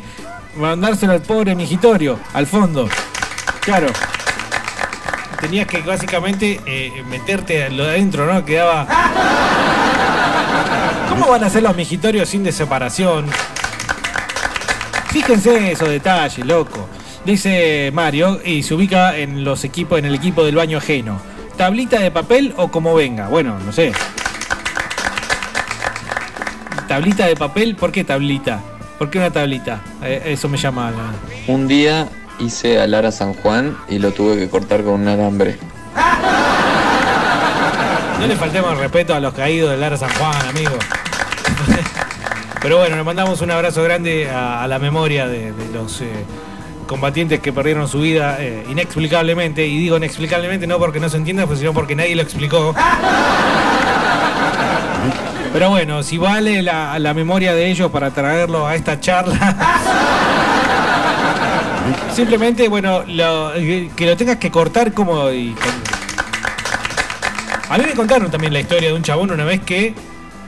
mandárselo 0.55 1.11
al 1.11 1.21
pobre 1.21 1.53
mijitorio, 1.53 2.17
al 2.33 2.47
fondo. 2.47 2.87
Claro. 3.59 3.87
Tenías 5.41 5.67
que 5.67 5.81
básicamente 5.81 6.61
eh, 6.65 7.03
meterte 7.09 7.69
lo 7.69 7.83
de 7.83 7.89
adentro, 7.89 8.31
¿no? 8.31 8.45
Quedaba... 8.45 8.87
¿Cómo 11.09 11.27
van 11.27 11.43
a 11.43 11.49
ser 11.49 11.63
los 11.63 11.75
mijitorios 11.75 12.29
sin 12.29 12.45
de 12.45 12.53
separación? 12.53 13.25
Fíjense 15.11 15.73
esos 15.73 15.89
detalles, 15.89 16.45
loco. 16.45 16.87
Dice 17.25 17.91
Mario 17.93 18.39
y 18.45 18.63
se 18.63 18.73
ubica 18.73 19.17
en 19.17 19.43
los 19.43 19.65
equipos, 19.65 19.99
en 19.99 20.05
el 20.05 20.15
equipo 20.15 20.45
del 20.45 20.55
baño 20.55 20.77
ajeno. 20.77 21.19
¿Tablita 21.59 21.99
de 21.99 22.09
papel 22.09 22.53
o 22.55 22.69
como 22.71 22.95
venga? 22.95 23.27
Bueno, 23.27 23.59
no 23.65 23.73
sé. 23.73 23.91
¿Tablita 26.87 27.25
de 27.25 27.35
papel? 27.35 27.75
¿Por 27.75 27.91
qué 27.91 28.05
tablita? 28.05 28.61
¿Por 28.97 29.09
qué 29.09 29.17
una 29.17 29.29
tablita? 29.29 29.81
Eh, 30.01 30.21
eso 30.27 30.47
me 30.47 30.57
llama. 30.57 30.89
la- 30.91 31.53
Un 31.53 31.67
día 31.67 32.07
hice 32.39 32.79
a 32.79 32.87
Lara 32.87 33.11
San 33.11 33.33
Juan 33.33 33.75
y 33.89 33.99
lo 33.99 34.11
tuve 34.13 34.37
que 34.37 34.49
cortar 34.49 34.85
con 34.85 35.01
un 35.01 35.07
alambre. 35.09 35.57
No 38.21 38.25
le 38.25 38.37
faltemos 38.37 38.77
respeto 38.77 39.13
a 39.13 39.19
los 39.19 39.33
caídos 39.33 39.71
de 39.71 39.75
Lara 39.77 39.97
San 39.97 40.11
Juan, 40.13 40.47
amigo. 40.47 40.71
Pero 42.61 42.77
bueno, 42.77 42.95
le 42.95 43.03
mandamos 43.03 43.41
un 43.41 43.51
abrazo 43.51 43.83
grande 43.83 44.29
a, 44.29 44.63
a 44.63 44.67
la 44.69 44.79
memoria 44.79 45.27
de, 45.27 45.51
de 45.51 45.67
los 45.73 45.99
eh, 45.99 46.07
combatientes 46.89 47.39
que 47.39 47.53
perdieron 47.53 47.87
su 47.87 48.01
vida 48.01 48.37
eh, 48.39 48.65
inexplicablemente. 48.67 49.65
Y 49.65 49.77
digo 49.77 49.95
inexplicablemente 49.97 50.65
no 50.65 50.79
porque 50.79 50.99
no 50.99 51.07
se 51.07 51.17
entienda, 51.17 51.45
pues, 51.45 51.59
sino 51.59 51.71
porque 51.71 51.95
nadie 51.95 52.15
lo 52.15 52.23
explicó. 52.23 52.73
Pero 55.53 55.69
bueno, 55.69 56.01
si 56.01 56.17
vale 56.17 56.63
la, 56.63 57.13
memoria 57.13 57.53
de 57.53 57.69
ellos 57.69 57.91
para 57.91 58.09
traerlo 58.11 58.65
a 58.67 58.75
esta 58.75 58.99
charla. 58.99 59.55
Simplemente, 62.11 62.67
bueno, 62.67 63.03
lo- 63.07 63.53
que 63.53 64.05
lo 64.05 64.17
tengas 64.17 64.37
que 64.37 64.49
cortar 64.49 64.91
como... 64.93 65.27
a 65.27 65.29
mí 65.31 65.53
me 67.85 67.93
contaron 67.95 68.31
también 68.31 68.51
la 68.51 68.61
historia 68.61 68.89
de 68.89 68.95
un 68.95 69.03
chabón 69.03 69.29
una 69.31 69.45
vez 69.45 69.61
que 69.61 69.93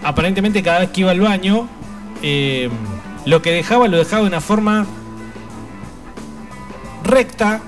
aparentemente 0.04 0.64
cada 0.64 0.80
vez 0.80 0.90
que 0.90 1.02
iba 1.02 1.12
al 1.12 1.22
baño, 1.22 1.68
eh, 2.24 2.68
lo 3.26 3.44
que 3.44 3.52
dejaba 3.52 3.88
lo 3.88 3.98
dejaba 3.98 4.24
de 4.24 4.28
una 4.28 4.42
forma 4.42 4.88
recta 7.04 7.62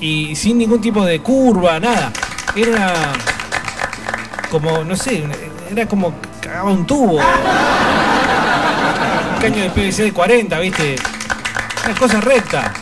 y 0.00 0.34
sin 0.36 0.58
ningún 0.58 0.80
tipo 0.80 1.04
de 1.04 1.20
curva, 1.20 1.80
nada. 1.80 2.12
Era 2.54 2.70
una... 2.70 2.92
como, 4.50 4.84
no 4.84 4.96
sé, 4.96 5.24
era 5.70 5.86
como 5.86 6.14
cagaba 6.40 6.70
un 6.70 6.86
tubo. 6.86 7.20
Un 9.34 9.40
caño 9.40 9.62
de 9.62 9.70
PVC 9.70 10.04
de 10.04 10.12
40, 10.12 10.58
¿viste? 10.60 10.96
Una 11.84 11.94
cosa 11.94 12.20
recta. 12.20 12.72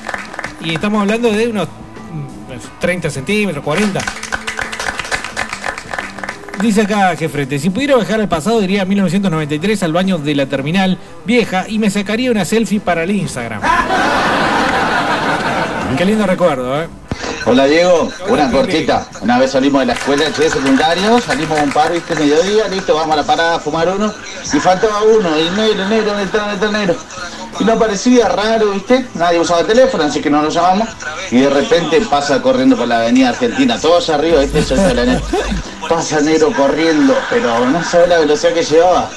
Y 0.61 0.75
estamos 0.75 1.03
hablando 1.03 1.31
de 1.31 1.49
unos 1.49 1.69
mm, 1.69 2.81
30 2.81 3.11
centímetros, 3.11 3.65
40. 3.65 4.01
Dice 6.61 6.83
acá, 6.83 7.15
jefrete, 7.17 7.59
si 7.59 7.69
pudiera 7.69 7.97
viajar 7.97 8.19
al 8.19 8.29
pasado 8.29 8.63
iría 8.63 8.83
a 8.83 8.85
1993 8.87 9.83
al 9.83 9.93
baño 9.93 10.17
de 10.17 10.35
la 10.35 10.47
terminal 10.47 10.99
vieja 11.27 11.67
y 11.69 11.79
me 11.79 11.91
sacaría 11.91 12.31
una 12.31 12.47
selfie 12.47 12.81
para 12.81 13.03
el 13.03 13.11
Instagram. 13.11 13.61
Qué 15.97 16.05
lindo 16.05 16.27
recuerdo, 16.27 16.83
¿eh? 16.83 16.89
Hola 17.47 17.65
Diego, 17.65 18.11
una 18.29 18.51
cortita. 18.51 19.07
Una 19.23 19.39
vez 19.39 19.53
salimos 19.53 19.81
de 19.81 19.87
la 19.87 19.93
escuela 19.95 20.29
de 20.29 20.51
secundario, 20.51 21.19
salimos 21.23 21.59
a 21.59 21.63
un 21.63 21.71
par, 21.71 21.91
viste, 21.91 22.15
mediodía, 22.15 22.69
listo, 22.69 22.95
vamos 22.95 23.15
a 23.15 23.17
la 23.17 23.23
parada 23.23 23.55
a 23.55 23.59
fumar 23.59 23.89
uno. 23.89 24.13
Y 24.53 24.59
faltaba 24.59 25.03
uno, 25.03 25.39
y 25.39 25.49
negro, 25.51 25.89
negro, 25.89 26.11
¿dónde 26.11 26.25
está, 26.25 26.39
dónde 26.39 26.55
está 26.55 26.67
el 26.67 26.73
negro? 26.73 26.97
Y 27.59 27.65
no 27.65 27.79
parecía 27.79 28.29
raro, 28.29 28.73
viste, 28.73 29.07
nadie 29.15 29.41
usaba 29.41 29.61
el 29.61 29.67
teléfono, 29.69 30.05
así 30.05 30.21
que 30.21 30.29
no 30.29 30.43
lo 30.43 30.51
llamamos. 30.51 30.89
Y 31.31 31.39
de 31.39 31.49
repente 31.49 31.99
pasa 32.03 32.43
corriendo 32.43 32.77
por 32.77 32.89
la 32.89 32.99
avenida 32.99 33.31
Argentina, 33.31 33.79
todos 33.81 34.11
arriba, 34.11 34.41
viste, 34.41 34.59
eso 34.59 34.75
es 34.75 34.95
la 34.95 35.05
neta. 35.05 35.25
Pasa 35.89 36.21
negro 36.21 36.53
corriendo, 36.53 37.17
pero 37.31 37.67
no 37.67 37.83
sabe 37.83 38.09
la 38.09 38.19
velocidad 38.19 38.53
que 38.53 38.63
llevaba. 38.63 39.11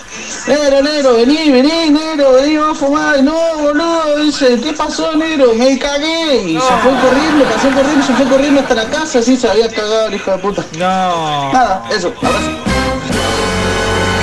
Negro, 0.48 0.82
negro, 0.82 1.14
vení, 1.16 1.52
vení, 1.52 1.90
negro, 1.90 2.34
vení, 2.34 2.58
vamos 2.58 2.78
a 2.78 2.86
fumar. 2.86 3.24
No, 3.24 3.38
boludo, 3.60 4.18
dice, 4.24 4.60
¿qué 4.62 4.74
pasó, 4.74 5.16
negro? 5.16 5.54
Me 5.56 5.78
cagué. 5.78 6.44
Y 6.44 6.54
se 6.54 6.60
fue 6.60 6.92
corriendo, 7.02 7.46
pasó 7.46 7.70
corriendo, 7.70 8.06
se 8.06 8.14
fue 8.14 8.26
corriendo 8.28 8.62
hasta 8.62 8.76
la 8.76 8.86
casa, 8.86 9.20
así 9.20 9.38
se 9.38 9.50
había 9.50 9.70
cagado 9.70 10.08
el 10.08 10.16
hijo 10.16 10.32
de 10.32 10.38
puta. 10.38 10.64
No. 10.74 11.54
Nada, 11.54 11.84
eso, 11.92 12.14
abrazo. 12.22 12.50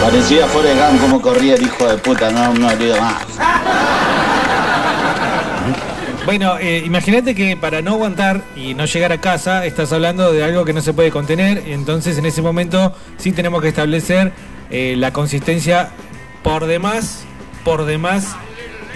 Parecía 0.03 0.47
Forrest 0.47 0.79
Gump 0.79 1.01
como 1.01 1.21
corría 1.21 1.55
el 1.55 1.63
hijo 1.63 1.85
de 1.87 1.99
puta, 1.99 2.31
no, 2.31 2.55
no 2.55 2.69
olvido 2.69 2.97
más. 3.01 3.23
Bueno, 6.27 6.59
eh, 6.59 6.83
imagínate 6.85 7.35
que 7.37 7.57
para 7.57 7.83
no 7.83 7.93
aguantar 7.93 8.43
y 8.57 8.75
no 8.75 8.85
llegar 8.85 9.13
a 9.13 9.21
casa, 9.21 9.65
estás 9.65 9.93
hablando 9.93 10.33
de 10.33 10.43
algo 10.43 10.65
que 10.65 10.73
no 10.73 10.81
se 10.81 10.93
puede 10.93 11.13
contener, 11.13 11.63
entonces 11.69 12.19
en 12.19 12.27
ese 12.27 12.43
momento 12.43 12.93
sí 13.17 13.31
tenemos 13.31 13.63
que 13.63 13.69
establecer 13.69 14.33
eh, 14.69 14.97
la 14.99 15.13
consistencia 15.13 15.91
por 16.43 16.67
demás, 16.67 17.23
por 17.65 17.85
demás 17.85 18.35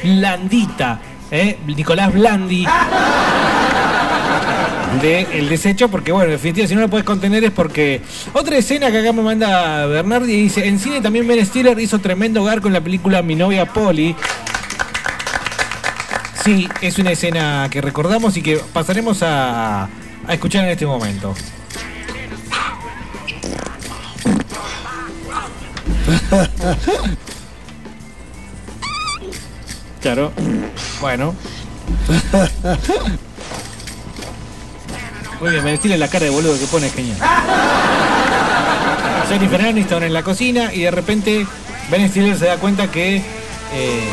blandita. 0.02 1.00
¿eh? 1.30 1.56
Nicolás 1.68 2.12
Blandi 2.12 2.66
de 5.00 5.28
el 5.32 5.48
desecho, 5.48 5.88
porque 5.88 6.10
bueno, 6.10 6.32
definitivamente 6.32 6.70
si 6.70 6.74
no 6.74 6.80
lo 6.80 6.88
puedes 6.88 7.06
contener 7.06 7.44
es 7.44 7.52
porque. 7.52 8.00
Otra 8.32 8.56
escena 8.56 8.90
que 8.90 8.98
acá 8.98 9.12
me 9.12 9.22
manda 9.22 9.86
Bernardi 9.86 10.34
dice: 10.34 10.66
En 10.66 10.80
cine 10.80 11.00
también 11.00 11.28
Ben 11.28 11.46
Stiller 11.46 11.78
hizo 11.78 12.00
tremendo 12.00 12.42
hogar 12.42 12.60
con 12.60 12.72
la 12.72 12.80
película 12.80 13.22
Mi 13.22 13.36
novia 13.36 13.66
Polly. 13.66 14.16
Sí, 16.44 16.68
es 16.80 16.98
una 16.98 17.12
escena 17.12 17.68
que 17.70 17.80
recordamos 17.80 18.36
y 18.36 18.42
que 18.42 18.56
pasaremos 18.72 19.22
a, 19.22 19.84
a 19.84 20.34
escuchar 20.34 20.64
en 20.64 20.70
este 20.70 20.86
momento. 20.86 21.34
Claro. 30.00 30.32
Bueno. 31.00 31.34
Muy 35.40 35.50
bien, 35.50 35.64
me 35.64 35.74
estilo 35.74 35.96
la 35.96 36.08
cara 36.08 36.24
de 36.24 36.30
boludo 36.30 36.58
que 36.58 36.66
pone, 36.66 36.86
es 36.86 36.94
genial. 36.94 37.18
Jennifer 39.28 39.62
Aniston 39.62 40.02
en 40.02 40.12
la 40.12 40.22
cocina 40.22 40.74
y 40.74 40.80
de 40.80 40.90
repente 40.90 41.46
Ben 41.90 42.08
Stiller 42.08 42.36
se 42.36 42.46
da 42.46 42.56
cuenta 42.56 42.90
que 42.90 43.22
eh, 43.72 44.08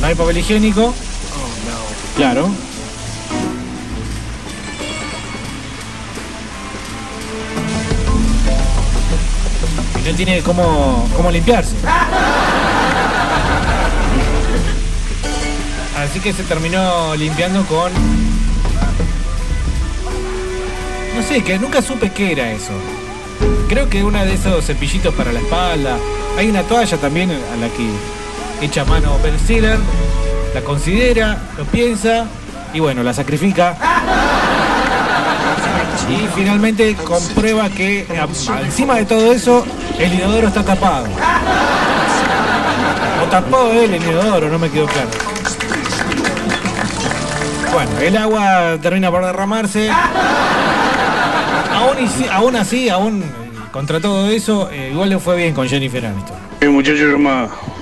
no 0.00 0.06
hay 0.06 0.14
papel 0.14 0.38
higiénico. 0.38 0.94
Claro. 2.16 2.48
Y 9.98 10.10
no 10.10 10.16
tiene 10.16 10.40
cómo, 10.42 11.08
cómo 11.16 11.30
limpiarse. 11.30 11.76
Así 15.98 16.20
que 16.20 16.32
se 16.32 16.42
terminó 16.44 17.14
limpiando 17.14 17.64
con. 17.66 17.92
No 21.14 21.22
sé, 21.22 21.42
que 21.42 21.58
nunca 21.58 21.82
supe 21.82 22.10
qué 22.10 22.32
era 22.32 22.50
eso. 22.50 22.72
Creo 23.68 23.88
que 23.90 24.02
una 24.02 24.24
de 24.24 24.34
esos 24.34 24.64
cepillitos 24.64 25.14
para 25.14 25.32
la 25.32 25.40
espalda. 25.40 25.98
Hay 26.38 26.48
una 26.48 26.62
toalla 26.62 26.96
también 26.96 27.30
a 27.30 27.56
la 27.56 27.68
que 27.68 27.90
echa 28.60 28.84
mano 28.84 29.18
Ben 29.22 29.38
Stiller, 29.38 29.78
la 30.54 30.60
considera, 30.62 31.38
lo 31.56 31.64
piensa 31.64 32.26
y 32.74 32.80
bueno, 32.80 33.02
la 33.02 33.12
sacrifica. 33.14 33.76
Y 36.08 36.26
finalmente 36.34 36.94
comprueba 36.96 37.68
que 37.68 38.06
a- 38.10 38.60
encima 38.64 38.96
de 38.96 39.04
todo 39.04 39.32
eso 39.32 39.64
el 39.98 40.12
inodoro 40.14 40.48
está 40.48 40.62
tapado. 40.64 41.06
O 43.22 43.26
tapó 43.30 43.70
él 43.72 43.94
el 43.94 44.02
inodoro, 44.02 44.48
no 44.48 44.58
me 44.58 44.68
quedó 44.70 44.86
claro. 44.86 45.08
Bueno, 47.72 47.90
el 48.00 48.16
agua 48.16 48.78
termina 48.82 49.10
por 49.10 49.24
derramarse. 49.24 49.90
Aún, 51.72 51.96
aún 52.32 52.56
así, 52.56 52.88
aún 52.88 53.22
eh, 53.22 53.26
contra 53.70 54.00
todo 54.00 54.28
eso, 54.28 54.68
eh, 54.72 54.90
igual 54.92 55.08
le 55.10 55.18
fue 55.18 55.36
bien 55.36 55.54
con 55.54 55.68
Jennifer 55.68 56.04
Aniston. 56.04 56.36
Eh, 56.60 56.68
muchacho, 56.68 56.96
yo 56.96 57.16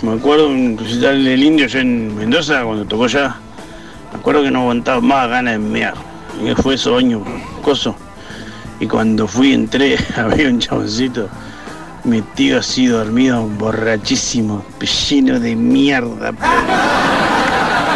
me, 0.02 0.12
acuerdo 0.12 0.48
un 0.48 0.76
recital 0.78 1.24
del 1.24 1.42
indio 1.42 1.66
allá 1.66 1.80
en 1.80 2.16
Mendoza, 2.16 2.62
cuando 2.64 2.84
tocó 2.84 3.04
allá. 3.04 3.36
Me 4.12 4.18
acuerdo 4.18 4.42
que 4.42 4.50
no 4.50 4.60
aguantaba 4.60 5.00
más 5.00 5.28
ganas 5.28 5.54
de 5.54 5.58
mear. 5.58 5.94
Y 6.42 6.54
fue 6.60 6.74
esos 6.74 6.98
años, 6.98 7.22
coso. 7.62 7.94
Y 8.80 8.86
cuando 8.86 9.26
fui, 9.26 9.52
entré, 9.52 9.96
había 10.16 10.48
un 10.48 10.58
chaboncito 10.58 11.28
metido 12.04 12.60
así, 12.60 12.86
dormido, 12.86 13.46
borrachísimo, 13.46 14.64
lleno 15.10 15.38
de 15.40 15.56
mierda. 15.56 16.32
pobre. 16.32 16.48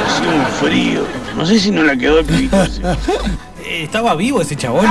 Hacía 0.07 0.29
un 0.29 0.47
frío. 0.61 1.07
No 1.37 1.47
sé 1.47 1.59
si 1.59 1.71
no 1.71 1.83
la 1.83 1.97
quedó 1.97 2.21
el 2.21 2.27
ese. 2.27 2.83
Eh, 3.65 3.85
¿Estaba 3.85 4.17
vivo 4.17 4.41
ese 4.41 4.57
chabón? 4.57 4.87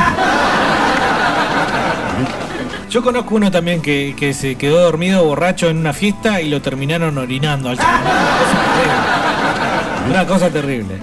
Yo 2.91 3.01
conozco 3.01 3.35
uno 3.35 3.49
también 3.49 3.81
que, 3.81 4.13
que 4.17 4.33
se 4.33 4.55
quedó 4.55 4.81
dormido 4.81 5.23
borracho 5.23 5.69
en 5.69 5.77
una 5.77 5.93
fiesta 5.93 6.41
y 6.41 6.49
lo 6.49 6.61
terminaron 6.61 7.17
orinando 7.17 7.69
al 7.69 7.77
chabón. 7.77 8.01
Una 8.01 8.11
cosa 8.17 8.59
terrible. 8.75 10.09
Una 10.09 10.25
cosa 10.27 10.49
terrible. 10.49 10.97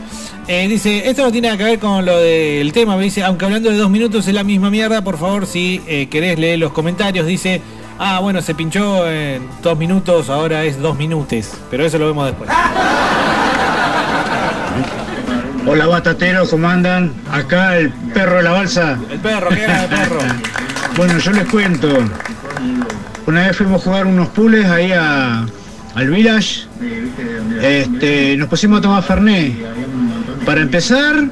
Eh, 0.49 0.69
dice, 0.69 1.09
esto 1.09 1.23
no 1.23 1.33
tiene 1.33 1.49
nada 1.49 1.57
que 1.57 1.65
ver 1.65 1.79
con 1.79 2.05
lo 2.05 2.19
del 2.19 2.71
tema, 2.75 2.95
me 2.99 3.05
dice, 3.05 3.25
aunque 3.25 3.47
hablando 3.47 3.71
de 3.71 3.79
dos 3.79 3.89
minutos 3.89 4.29
es 4.29 4.35
la 4.35 4.45
misma 4.45 4.69
mierda, 4.69 5.01
por 5.03 5.17
favor, 5.17 5.47
si 5.47 5.81
eh, 5.87 6.09
querés 6.11 6.39
leer 6.39 6.59
los 6.59 6.73
comentarios, 6.73 7.27
dice, 7.27 7.63
ah, 7.99 8.21
bueno, 8.21 8.43
se 8.43 8.55
pinchó 8.55 9.11
en 9.11 9.49
dos 9.63 9.79
minutos, 9.79 10.29
ahora 10.29 10.65
es 10.65 10.79
dos 10.79 10.95
minutes, 10.95 11.55
pero 11.71 11.87
eso 11.87 11.97
lo 11.97 12.07
vemos 12.07 12.27
después. 12.27 12.51
Hola 15.67 15.87
batateros, 15.87 16.51
¿cómo 16.51 16.69
andan? 16.69 17.15
Acá 17.31 17.79
el 17.79 17.91
perro 18.13 18.37
de 18.37 18.43
la 18.43 18.51
balsa. 18.51 18.99
El 19.11 19.21
perro, 19.21 19.49
¿qué 19.49 19.65
era 19.65 19.85
el 19.85 19.89
perro? 19.89 20.19
Bueno, 20.97 21.19
yo 21.19 21.33
les 21.33 21.45
cuento. 21.49 21.89
Una 23.27 23.47
vez 23.47 23.57
fuimos 23.57 23.81
a 23.83 23.85
jugar 23.85 24.07
unos 24.07 24.29
pules 24.29 24.67
ahí 24.67 24.93
a- 24.93 25.47
al 25.95 26.11
village. 26.11 26.67
Este, 27.63 28.37
nos 28.37 28.49
pusimos 28.49 28.79
a 28.79 28.83
tomar 28.83 29.03
Fernet. 29.03 29.53
Para 30.45 30.61
empezar, 30.63 31.25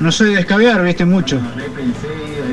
no 0.00 0.12
soy 0.12 0.34
de 0.34 0.40
escabear, 0.40 0.82
viste 0.84 1.04
mucho. 1.04 1.38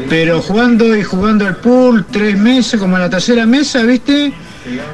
Pero 0.10 0.42
jugando 0.42 0.96
y 0.96 1.04
jugando 1.04 1.48
al 1.48 1.58
pool 1.58 2.06
tres 2.10 2.38
meses, 2.38 2.80
como 2.80 2.96
a 2.98 3.00
la 3.00 3.10
tercera 3.10 3.46
mesa, 3.46 3.82
viste, 3.84 4.32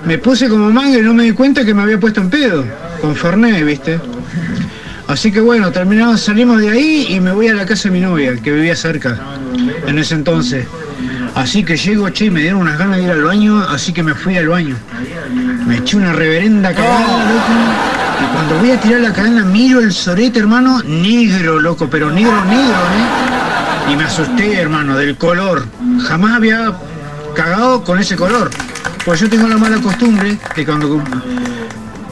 me 0.06 0.18
puse 0.18 0.48
como 0.48 0.70
manga 0.72 0.98
y 0.98 1.02
no 1.02 1.14
me 1.14 1.24
di 1.24 1.32
cuenta 1.32 1.66
que 1.66 1.74
me 1.74 1.82
había 1.82 2.00
puesto 2.00 2.22
en 2.22 2.30
pedo. 2.30 2.66
Con 3.02 3.16
Fernet, 3.16 3.64
viste. 3.66 4.00
Así 5.08 5.32
que 5.32 5.40
bueno, 5.42 5.72
terminamos, 5.72 6.22
salimos 6.22 6.62
de 6.62 6.70
ahí 6.70 7.08
y 7.10 7.20
me 7.20 7.32
voy 7.32 7.48
a 7.48 7.54
la 7.56 7.66
casa 7.66 7.90
de 7.90 7.94
mi 7.96 8.00
novia, 8.02 8.36
que 8.42 8.52
vivía 8.52 8.76
cerca 8.76 9.20
en 9.88 9.98
ese 10.00 10.14
entonces. 10.16 10.66
Así 11.40 11.64
que 11.64 11.78
llego, 11.78 12.10
che, 12.10 12.26
y 12.26 12.30
me 12.30 12.42
dieron 12.42 12.60
unas 12.60 12.78
ganas 12.78 12.98
de 12.98 13.04
ir 13.04 13.12
al 13.12 13.24
baño, 13.24 13.62
así 13.62 13.94
que 13.94 14.04
me 14.04 14.14
fui 14.14 14.38
al 14.38 14.50
baño. 14.50 14.76
Me 15.66 15.78
eché 15.78 15.96
una 15.96 16.12
reverenda 16.12 16.74
cagada, 16.74 17.32
loco. 17.32 17.54
Y 18.22 18.36
cuando 18.36 18.60
voy 18.60 18.72
a 18.72 18.82
tirar 18.82 19.00
la 19.00 19.14
cadena, 19.14 19.46
miro 19.46 19.80
el 19.80 19.94
sorete, 19.94 20.40
hermano, 20.40 20.84
negro, 20.84 21.62
loco, 21.62 21.90
pero 21.90 22.12
negro, 22.12 22.44
negro, 22.44 22.76
¿eh? 22.76 23.94
Y 23.94 23.96
me 23.96 24.04
asusté, 24.04 24.60
hermano, 24.60 24.98
del 24.98 25.16
color. 25.16 25.66
Jamás 26.06 26.36
había 26.36 26.74
cagado 27.34 27.86
con 27.86 28.00
ese 28.00 28.18
color. 28.18 28.50
Pues 29.06 29.22
yo 29.22 29.30
tengo 29.30 29.48
la 29.48 29.58
mala 29.58 29.78
costumbre 29.78 30.38
que 30.54 30.66
cuando 30.66 31.02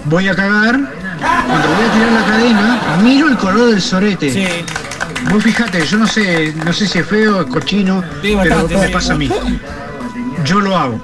voy 0.06 0.30
a 0.30 0.36
cagar, 0.36 0.80
cuando 1.20 1.68
voy 1.68 1.86
a 1.86 1.92
tirar 1.92 2.12
la 2.14 2.26
cadena, 2.26 2.80
miro 3.04 3.28
el 3.28 3.36
color 3.36 3.72
del 3.72 3.82
sorete. 3.82 4.32
Sí. 4.32 4.48
Vos 5.32 5.44
fijate, 5.44 5.86
yo 5.86 5.98
no 5.98 6.08
sé, 6.08 6.54
no 6.66 6.72
sé 6.72 6.88
si 6.88 7.00
es 7.00 7.06
feo, 7.06 7.42
es 7.42 7.48
cochino, 7.48 8.02
Sí, 8.22 8.36
pero 8.42 8.56
bastante, 8.56 8.78
me 8.78 8.88
sí. 8.88 8.94
pasa 8.94 9.14
a 9.14 9.18
mí. 9.18 9.30
Yo 10.46 10.60
lo 10.62 10.78
hago. 10.78 11.00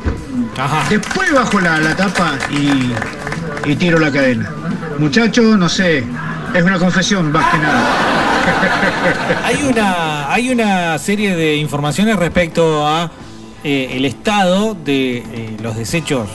Después 0.90 1.34
bajo 1.34 1.60
la, 1.60 1.80
la 1.80 1.95
tapa 1.95 2.34
y, 2.49 2.94
y 3.69 3.76
tiro 3.76 3.99
la 3.99 4.11
cadena. 4.11 4.52
Muchacho, 4.99 5.57
no 5.57 5.68
sé, 5.68 6.03
es 6.53 6.64
una 6.64 6.77
confesión 6.80 7.31
más 7.31 7.52
que 7.52 7.57
nada. 7.57 7.84
Hay 9.45 9.64
una, 9.72 10.31
hay 10.34 10.49
una 10.49 10.98
serie 10.99 11.34
de 11.34 11.56
informaciones 11.56 12.18
respecto 12.18 12.85
a 12.85 13.10
eh, 13.64 13.91
el 13.94 14.03
estado 14.03 14.73
de 14.76 15.18
eh, 15.19 15.57
los 15.61 15.77
desechos 15.77 16.27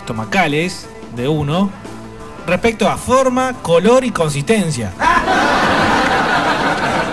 estomacales 0.00 0.88
de 1.14 1.28
uno 1.28 1.70
respecto 2.48 2.88
a 2.88 2.96
forma, 2.96 3.52
color 3.62 4.04
y 4.04 4.10
consistencia. 4.10 4.92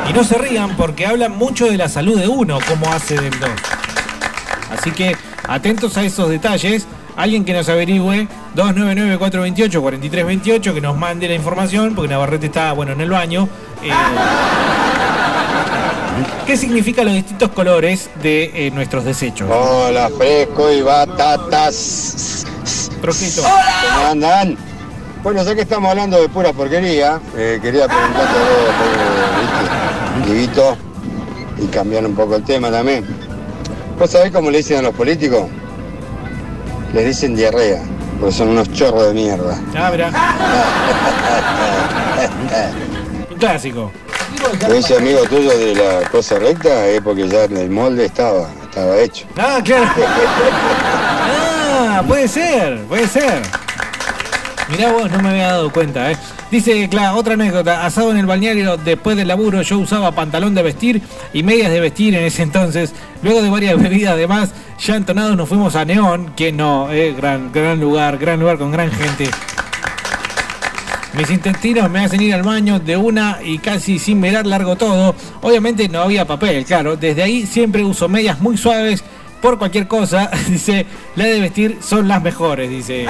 Y 0.10 0.14
no 0.14 0.24
se 0.24 0.38
rían 0.38 0.76
porque 0.78 1.06
hablan 1.06 1.38
mucho 1.38 1.66
de 1.66 1.78
la 1.78 1.90
salud 1.90 2.20
de 2.20 2.28
uno, 2.28 2.60
como 2.68 2.92
hace 2.92 3.16
del 3.16 3.38
dos. 3.40 3.50
Así 4.72 4.92
que 4.92 5.16
atentos 5.48 5.98
a 5.98 6.04
esos 6.04 6.30
detalles. 6.30 6.86
Alguien 7.18 7.46
que 7.46 7.54
nos 7.54 7.70
averigüe 7.70 8.28
299-428-4328, 8.58 10.74
que 10.74 10.82
nos 10.82 10.98
mande 10.98 11.30
la 11.30 11.36
información, 11.36 11.96
porque 11.96 12.10
Navarrete 12.10 12.48
está, 12.48 12.74
bueno, 12.74 12.92
en 12.92 13.00
el 13.00 13.10
baño. 13.10 13.48
eh, 13.82 13.90
¿Qué 16.46 16.58
significan 16.58 17.06
los 17.06 17.14
distintos 17.16 17.50
colores 17.52 18.10
de 18.22 18.68
eh, 18.68 18.72
nuestros 18.72 19.06
desechos? 19.06 19.50
Hola, 19.50 20.10
fresco 20.18 20.70
y 20.72 20.82
batatas. 20.82 22.46
Trojito. 23.02 23.42
¿Cómo 23.44 24.08
andan? 24.12 24.58
Bueno, 25.24 25.42
ya 25.44 25.56
que 25.56 25.62
estamos 25.62 25.90
hablando 25.90 26.22
de 26.22 26.28
pura 26.30 26.52
porquería, 26.54 27.20
eh, 27.38 27.60
quería 27.62 27.88
preguntarte 27.88 28.38
a 28.38 28.42
vos, 28.44 29.95
Divito, 30.24 30.78
y 31.58 31.68
cambiar 31.68 32.06
un 32.06 32.16
poco 32.16 32.36
el 32.36 32.44
tema 32.44 32.72
también. 32.72 33.06
¿Vos 34.00 34.10
sabés 34.10 34.32
cómo 34.32 34.50
le 34.50 34.58
dicen 34.58 34.80
a 34.80 34.82
los 34.82 34.96
políticos? 34.96 35.44
Les 36.94 37.06
dicen 37.06 37.36
diarrea, 37.36 37.84
porque 38.20 38.34
son 38.36 38.50
unos 38.50 38.72
chorros 38.72 39.08
de 39.08 39.14
mierda. 39.14 39.60
Ah, 39.76 39.90
mirá. 39.92 40.10
Un 43.30 43.38
clásico. 43.38 43.92
Ese 44.70 44.98
amigo 44.98 45.22
tuyo 45.24 45.58
de 45.58 45.76
la 45.76 46.10
cosa 46.10 46.40
recta 46.40 46.88
es 46.88 47.02
porque 47.02 47.28
ya 47.28 47.46
el 47.46 47.70
molde 47.70 48.06
estaba, 48.06 48.48
estaba 48.64 48.98
hecho. 48.98 49.26
Ah, 49.38 49.60
claro. 49.64 49.90
Ah, 51.78 52.02
puede 52.08 52.28
ser, 52.28 52.84
puede 52.86 53.08
ser. 53.08 53.42
Mirá 54.70 54.92
vos, 54.92 55.12
no 55.12 55.22
me 55.22 55.30
había 55.30 55.48
dado 55.48 55.72
cuenta, 55.72 56.12
¿eh? 56.12 56.18
Dice, 56.52 56.88
claro, 56.90 57.18
otra 57.18 57.34
anécdota. 57.34 57.86
Asado 57.86 58.12
en 58.12 58.18
el 58.18 58.26
balneario 58.26 58.78
después 58.78 59.18
del 59.18 59.28
laburo, 59.28 59.62
yo 59.62 59.80
usaba 59.80 60.12
pantalón 60.12 60.54
de 60.54 60.64
vestir 60.64 61.02
y 61.34 61.44
medias 61.44 61.72
de 61.72 61.80
vestir 61.80 62.16
en 62.16 62.24
ese 62.24 62.44
entonces. 62.44 62.94
Luego 63.24 63.42
de 63.42 63.50
varias 63.50 63.78
bebidas, 63.82 64.14
además, 64.14 64.54
ya 64.80 64.96
entonados 64.96 65.36
nos 65.36 65.50
fuimos 65.50 65.76
a 65.76 65.86
Neón, 65.86 66.34
que 66.36 66.52
no, 66.52 66.92
eh, 66.92 67.14
gran, 67.14 67.52
gran 67.52 67.80
lugar, 67.80 68.18
gran 68.18 68.40
lugar 68.40 68.58
con 68.58 68.72
gran 68.72 68.92
gente. 68.92 69.30
Mis 71.18 71.30
intestinos 71.30 71.90
me 71.90 72.04
hacen 72.04 72.22
ir 72.22 72.34
al 72.34 72.44
baño 72.44 72.78
de 72.78 72.98
una 72.98 73.40
y 73.42 73.58
casi 73.60 74.00
sin 74.00 74.20
mirar 74.20 74.46
largo 74.46 74.76
todo. 74.76 75.16
Obviamente 75.42 75.88
no 75.88 76.02
había 76.02 76.26
papel, 76.26 76.66
claro. 76.66 76.98
Desde 76.98 77.24
ahí 77.24 77.46
siempre 77.46 77.86
uso 77.86 78.10
medias 78.10 78.42
muy 78.42 78.58
suaves 78.58 79.02
por 79.42 79.58
cualquier 79.58 79.88
cosa. 79.88 80.30
Dice, 80.50 80.86
la 81.16 81.24
de 81.24 81.40
vestir 81.40 81.78
son 81.82 82.10
las 82.10 82.22
mejores, 82.22 82.70
dice. 82.70 83.06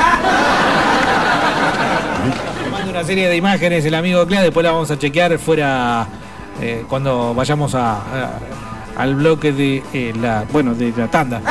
Serie 3.06 3.28
de 3.30 3.36
imágenes 3.38 3.86
el 3.86 3.94
amigo 3.96 4.26
Clea, 4.26 4.42
después 4.42 4.64
la 4.64 4.72
vamos 4.72 4.90
a 4.92 4.98
chequear 5.00 5.38
fuera 5.40 6.08
eh, 6.62 6.84
cuando 6.90 7.34
vayamos 7.34 7.76
a, 7.76 7.94
a- 7.98 8.40
al 8.98 9.16
bloque 9.16 9.52
de 9.52 9.84
eh, 9.94 10.14
la 10.22 10.46
bueno 10.52 10.74
de 10.74 10.94
la 10.98 11.08
tanda. 11.10 11.42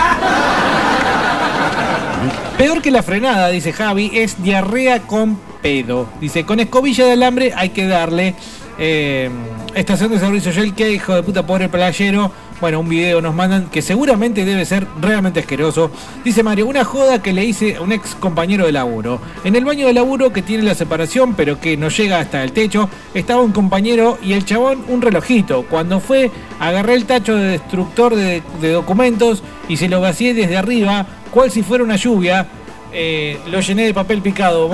Peor 2.59 2.81
que 2.81 2.91
la 2.91 3.03
frenada, 3.03 3.49
dice 3.49 3.73
Javi, 3.73 4.11
es 4.15 4.43
diarrea 4.43 5.01
con 5.01 5.37
pedo. 5.61 6.09
Dice, 6.21 6.45
con 6.45 6.61
escobilla 6.61 7.05
de 7.05 7.13
alambre 7.13 7.53
hay 7.57 7.71
que 7.71 7.87
darle. 7.87 8.35
eh, 8.79 9.29
estación 9.75 10.11
de 10.13 10.19
servicio 10.21 10.53
Shell, 10.53 10.75
que 10.75 10.91
hijo 10.91 11.15
de 11.15 11.23
puta 11.23 11.45
pobre 11.47 11.69
playero. 11.69 12.31
Bueno, 12.61 12.81
un 12.81 12.89
video 12.89 13.21
nos 13.21 13.35
mandan 13.35 13.67
que 13.67 13.83
seguramente 13.83 14.45
debe 14.45 14.65
ser 14.65 14.87
realmente 15.01 15.41
asqueroso. 15.41 15.91
Dice 16.25 16.43
Mario, 16.43 16.67
una 16.67 16.85
joda 16.85 17.21
que 17.21 17.33
le 17.33 17.45
hice 17.45 17.77
a 17.77 17.81
un 17.81 17.93
ex 17.93 18.15
compañero 18.15 18.65
de 18.67 18.73
laburo. 18.73 19.21
En 19.43 19.57
el 19.57 19.65
baño 19.65 19.87
de 19.87 19.93
laburo 19.93 20.33
que 20.33 20.41
tiene 20.41 20.63
la 20.63 20.75
separación, 20.75 21.35
pero 21.35 21.61
que 21.61 21.77
no 21.77 21.89
llega 21.89 22.21
hasta 22.21 22.43
el 22.45 22.53
techo, 22.53 22.89
estaba 23.13 23.43
un 23.43 23.53
compañero 23.53 24.19
y 24.23 24.35
el 24.35 24.45
chabón 24.45 24.85
un 24.89 25.03
relojito. 25.03 25.65
Cuando 25.69 25.99
fue, 25.99 26.31
agarré 26.61 26.95
el 26.95 27.07
tacho 27.07 27.35
de 27.35 27.51
destructor 27.51 28.15
de, 28.15 28.43
documentos 28.61 29.43
y 29.69 29.77
se 29.77 29.89
lo 29.89 30.01
vacié 30.01 30.33
desde 30.33 30.57
arriba, 30.57 31.07
cual 31.33 31.51
si 31.51 31.63
fuera 31.63 31.83
una 31.83 31.97
lluvia. 31.97 32.47
Eh, 32.93 33.41
lo 33.51 33.61
llené 33.61 33.87
de 33.87 33.95
papel 33.95 34.23
picado. 34.23 34.71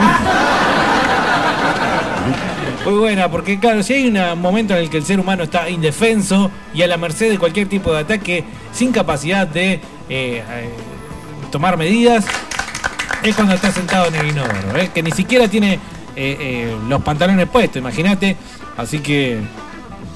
Muy 2.84 2.94
buena, 2.94 3.30
porque 3.30 3.58
claro, 3.60 3.82
si 3.82 3.92
hay 3.92 4.06
un 4.08 4.40
momento 4.40 4.72
en 4.74 4.80
el 4.80 4.90
que 4.90 4.96
el 4.96 5.04
ser 5.04 5.20
humano 5.20 5.42
está 5.42 5.68
indefenso 5.68 6.50
y 6.72 6.82
a 6.82 6.86
la 6.86 6.96
merced 6.96 7.30
de 7.30 7.38
cualquier 7.38 7.68
tipo 7.68 7.92
de 7.92 8.00
ataque, 8.00 8.44
sin 8.72 8.90
capacidad 8.90 9.46
de 9.46 9.74
eh, 9.74 9.80
eh, 10.08 10.42
tomar 11.52 11.76
medidas, 11.76 12.24
es 13.22 13.34
cuando 13.36 13.54
está 13.54 13.70
sentado 13.70 14.06
en 14.06 14.14
el 14.14 14.28
inodoro, 14.28 14.76
¿eh? 14.78 14.90
que 14.94 15.02
ni 15.02 15.10
siquiera 15.12 15.46
tiene 15.46 15.74
eh, 15.74 15.78
eh, 16.16 16.76
los 16.88 17.02
pantalones 17.02 17.46
puestos, 17.48 17.76
imagínate. 17.76 18.36
Así 18.78 19.00
que. 19.00 19.38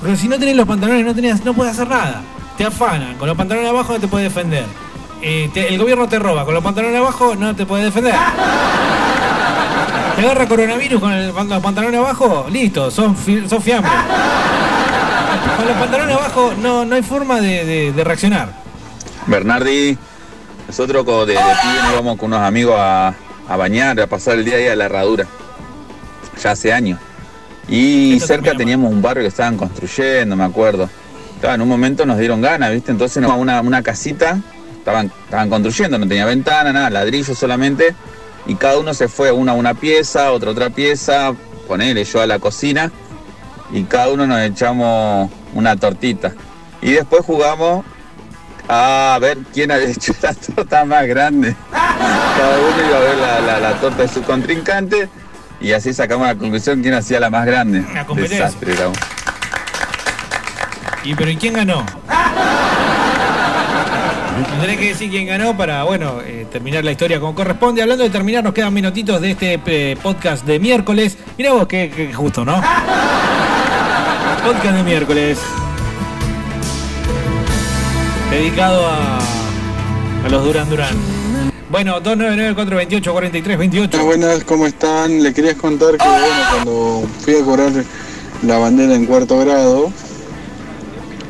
Pero 0.02 0.16
si 0.16 0.26
no 0.26 0.38
tenés 0.38 0.56
los 0.56 0.66
pantalones, 0.66 1.04
no, 1.04 1.14
tenés, 1.14 1.44
no 1.44 1.52
puedes 1.52 1.74
hacer 1.74 1.88
nada. 1.88 2.22
Te 2.56 2.64
afanan, 2.64 3.14
con 3.16 3.28
los 3.28 3.36
pantalones 3.36 3.68
abajo 3.68 3.92
no 3.92 4.00
te 4.00 4.08
puedes 4.08 4.32
defender. 4.32 4.64
Te- 5.52 5.68
el 5.68 5.78
gobierno 5.78 6.08
te 6.08 6.18
roba, 6.18 6.44
con 6.46 6.54
los 6.54 6.62
pantalones 6.64 6.96
abajo 6.98 7.34
no 7.34 7.54
te 7.54 7.66
puedes 7.66 7.84
defender. 7.86 8.14
Te 10.16 10.22
agarra 10.22 10.46
coronavirus 10.48 11.00
con, 11.00 11.12
el, 11.12 11.26
los 11.28 11.62
pantalones 11.62 11.98
abajo, 12.00 12.46
listo, 12.50 12.90
son, 12.90 13.16
son 13.48 13.62
fiambres. 13.62 13.92
Con 15.56 15.66
los 15.66 15.76
pantalones 15.76 16.16
abajo 16.16 16.52
no, 16.60 16.84
no 16.84 16.94
hay 16.94 17.02
forma 17.02 17.40
de, 17.40 17.64
de- 17.64 17.92
de 17.92 18.04
reaccionar. 18.04 18.52
Bernardi, 19.26 19.96
nosotros 20.68 21.04
de, 21.26 21.32
de 21.34 21.38
pibe 21.40 21.82
nos 21.82 21.92
íbamos 21.92 22.16
con 22.18 22.32
unos 22.32 22.40
amigos 22.46 22.76
a, 22.78 23.14
a 23.48 23.56
bañar, 23.56 24.00
a 24.00 24.06
pasar 24.06 24.34
el 24.34 24.44
día 24.44 24.56
ahí 24.56 24.68
a 24.68 24.76
la 24.76 24.84
herradura. 24.84 25.26
Ya 26.42 26.52
hace 26.52 26.72
años. 26.72 26.98
Y 27.68 28.20
cerca 28.20 28.54
teníamos 28.54 28.92
un 28.92 29.00
barrio 29.02 29.22
que 29.22 29.28
estaban 29.28 29.56
construyendo, 29.56 30.36
me 30.36 30.44
acuerdo. 30.44 30.88
En 31.42 31.60
un 31.60 31.68
momento 31.68 32.06
nos 32.06 32.18
dieron 32.18 32.40
ganas, 32.40 32.70
¿viste? 32.72 32.90
Entonces 32.92 33.20
nos 33.22 33.32
una, 33.36 33.60
una 33.60 33.82
casita, 33.82 34.38
estaban, 34.78 35.10
estaban 35.24 35.50
construyendo, 35.50 35.98
no 35.98 36.06
tenía 36.06 36.24
ventana, 36.24 36.72
nada, 36.72 36.88
ladrillo 36.90 37.34
solamente. 37.34 37.94
Y 38.46 38.54
cada 38.56 38.78
uno 38.78 38.92
se 38.94 39.08
fue, 39.08 39.32
una 39.32 39.52
a 39.52 39.54
una 39.54 39.74
pieza, 39.74 40.30
otra 40.32 40.50
a 40.50 40.52
otra 40.52 40.70
pieza, 40.70 41.32
ponele 41.66 42.04
yo 42.04 42.20
a 42.20 42.26
la 42.26 42.38
cocina. 42.38 42.90
Y 43.72 43.84
cada 43.84 44.08
uno 44.10 44.26
nos 44.26 44.40
echamos 44.40 45.30
una 45.54 45.76
tortita. 45.76 46.32
Y 46.82 46.92
después 46.92 47.24
jugamos 47.24 47.84
a 48.68 49.18
ver 49.20 49.38
quién 49.52 49.70
había 49.70 49.88
hecho 49.88 50.12
la 50.22 50.34
torta 50.56 50.84
más 50.84 51.06
grande. 51.06 51.56
Cada 51.72 52.58
uno 52.58 52.88
iba 52.88 52.96
a 52.96 53.00
ver 53.00 53.16
la, 53.16 53.40
la- 53.40 53.60
la 53.60 53.72
torta 53.80 54.02
de 54.02 54.08
su 54.08 54.22
contrincante 54.22 55.08
y 55.60 55.72
así 55.72 55.94
sacamos 55.94 56.26
la 56.26 56.34
conclusión 56.34 56.82
quién 56.82 56.94
hacía 56.94 57.20
la 57.20 57.30
más 57.30 57.46
grande. 57.46 57.80
Una 57.90 58.04
competencia. 58.04 58.46
Desastre. 58.46 58.74
¿Y 61.04 61.14
pero 61.14 61.30
¿y 61.30 61.36
quién 61.36 61.54
ganó? 61.54 61.84
Tendré 64.64 64.80
que 64.80 64.88
decir 64.92 65.10
quién 65.10 65.26
ganó 65.26 65.54
para, 65.54 65.84
bueno, 65.84 66.22
eh, 66.24 66.46
terminar 66.50 66.82
la 66.82 66.92
historia 66.92 67.20
como 67.20 67.34
corresponde. 67.34 67.82
Hablando 67.82 68.02
de 68.02 68.08
terminar, 68.08 68.42
nos 68.42 68.54
quedan 68.54 68.72
minutitos 68.72 69.20
de 69.20 69.32
este 69.32 69.60
eh, 69.66 69.94
podcast 70.02 70.46
de 70.46 70.58
miércoles. 70.58 71.18
Mirá 71.36 71.52
vos, 71.52 71.66
qué, 71.66 71.92
qué 71.94 72.14
justo, 72.14 72.46
¿no? 72.46 72.54
podcast 74.42 74.74
de 74.74 74.82
miércoles. 74.82 75.38
Dedicado 78.30 78.86
a, 78.86 79.18
a 80.24 80.28
los 80.30 80.42
Duran 80.42 80.70
Duran. 80.70 80.96
Bueno, 81.68 82.02
299-428-4328. 82.02 83.12
Buenas, 83.12 84.02
buenas, 84.02 84.44
¿cómo 84.44 84.66
están? 84.66 85.22
Le 85.22 85.34
quería 85.34 85.54
contar 85.58 85.98
que 85.98 86.08
bueno, 86.08 86.24
cuando 86.54 87.06
fui 87.20 87.36
a 87.36 87.44
cobrar 87.44 87.70
la 88.42 88.56
bandera 88.56 88.94
en 88.94 89.04
cuarto 89.04 89.38
grado, 89.40 89.92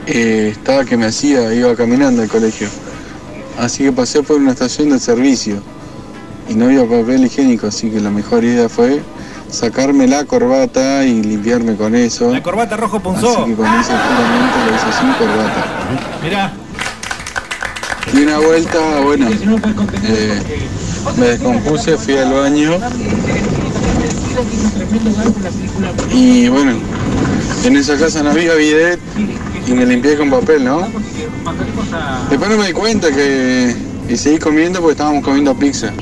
eh, 0.06 0.50
estaba 0.52 0.84
que 0.84 0.96
me 0.96 1.06
hacía, 1.06 1.52
iba 1.52 1.74
caminando 1.74 2.22
al 2.22 2.28
colegio. 2.28 2.68
Así 3.58 3.84
que 3.84 3.92
pasé 3.92 4.22
por 4.22 4.36
una 4.36 4.52
estación 4.52 4.90
de 4.90 4.98
servicio 4.98 5.56
y 6.48 6.54
no 6.54 6.66
había 6.66 6.82
papel 6.82 7.24
higiénico, 7.24 7.66
así 7.68 7.90
que 7.90 8.00
la 8.00 8.10
mejor 8.10 8.44
idea 8.44 8.68
fue 8.68 9.00
sacarme 9.50 10.06
la 10.08 10.24
corbata 10.24 11.04
y 11.04 11.22
limpiarme 11.22 11.76
con 11.76 11.94
eso. 11.94 12.32
La 12.32 12.42
corbata 12.42 12.76
rojo 12.76 12.96
Así 12.96 13.04
punzó. 13.04 13.44
que 13.44 13.54
con 13.54 13.66
ese 13.66 13.92
juramento 13.92 14.56
lo 14.68 14.76
hice 14.76 14.98
sin 14.98 15.12
corbata. 15.12 15.64
Mirá. 16.22 16.52
Y 18.12 18.22
una 18.22 18.38
vuelta, 18.38 19.00
bueno, 19.02 19.28
eh, 20.04 20.42
me 21.16 21.26
descompuse, 21.26 21.96
fui 21.96 22.16
al 22.16 22.32
baño 22.32 22.78
y 26.12 26.48
bueno, 26.48 26.72
en 27.64 27.76
esa 27.76 27.96
casa 27.96 28.22
no 28.22 28.30
había 28.30 28.54
bidet 28.54 29.00
y 29.66 29.72
me 29.72 29.86
limpié 29.86 30.16
con 30.16 30.30
papel, 30.30 30.64
¿no? 30.64 30.88
Después 32.30 32.50
no 32.50 32.56
me 32.58 32.66
di 32.66 32.72
cuenta 32.72 33.10
que, 33.10 33.74
y 34.08 34.16
seguí 34.16 34.38
comiendo 34.38 34.80
porque 34.80 34.92
estábamos 34.92 35.24
comiendo 35.24 35.54
pizza. 35.54 35.92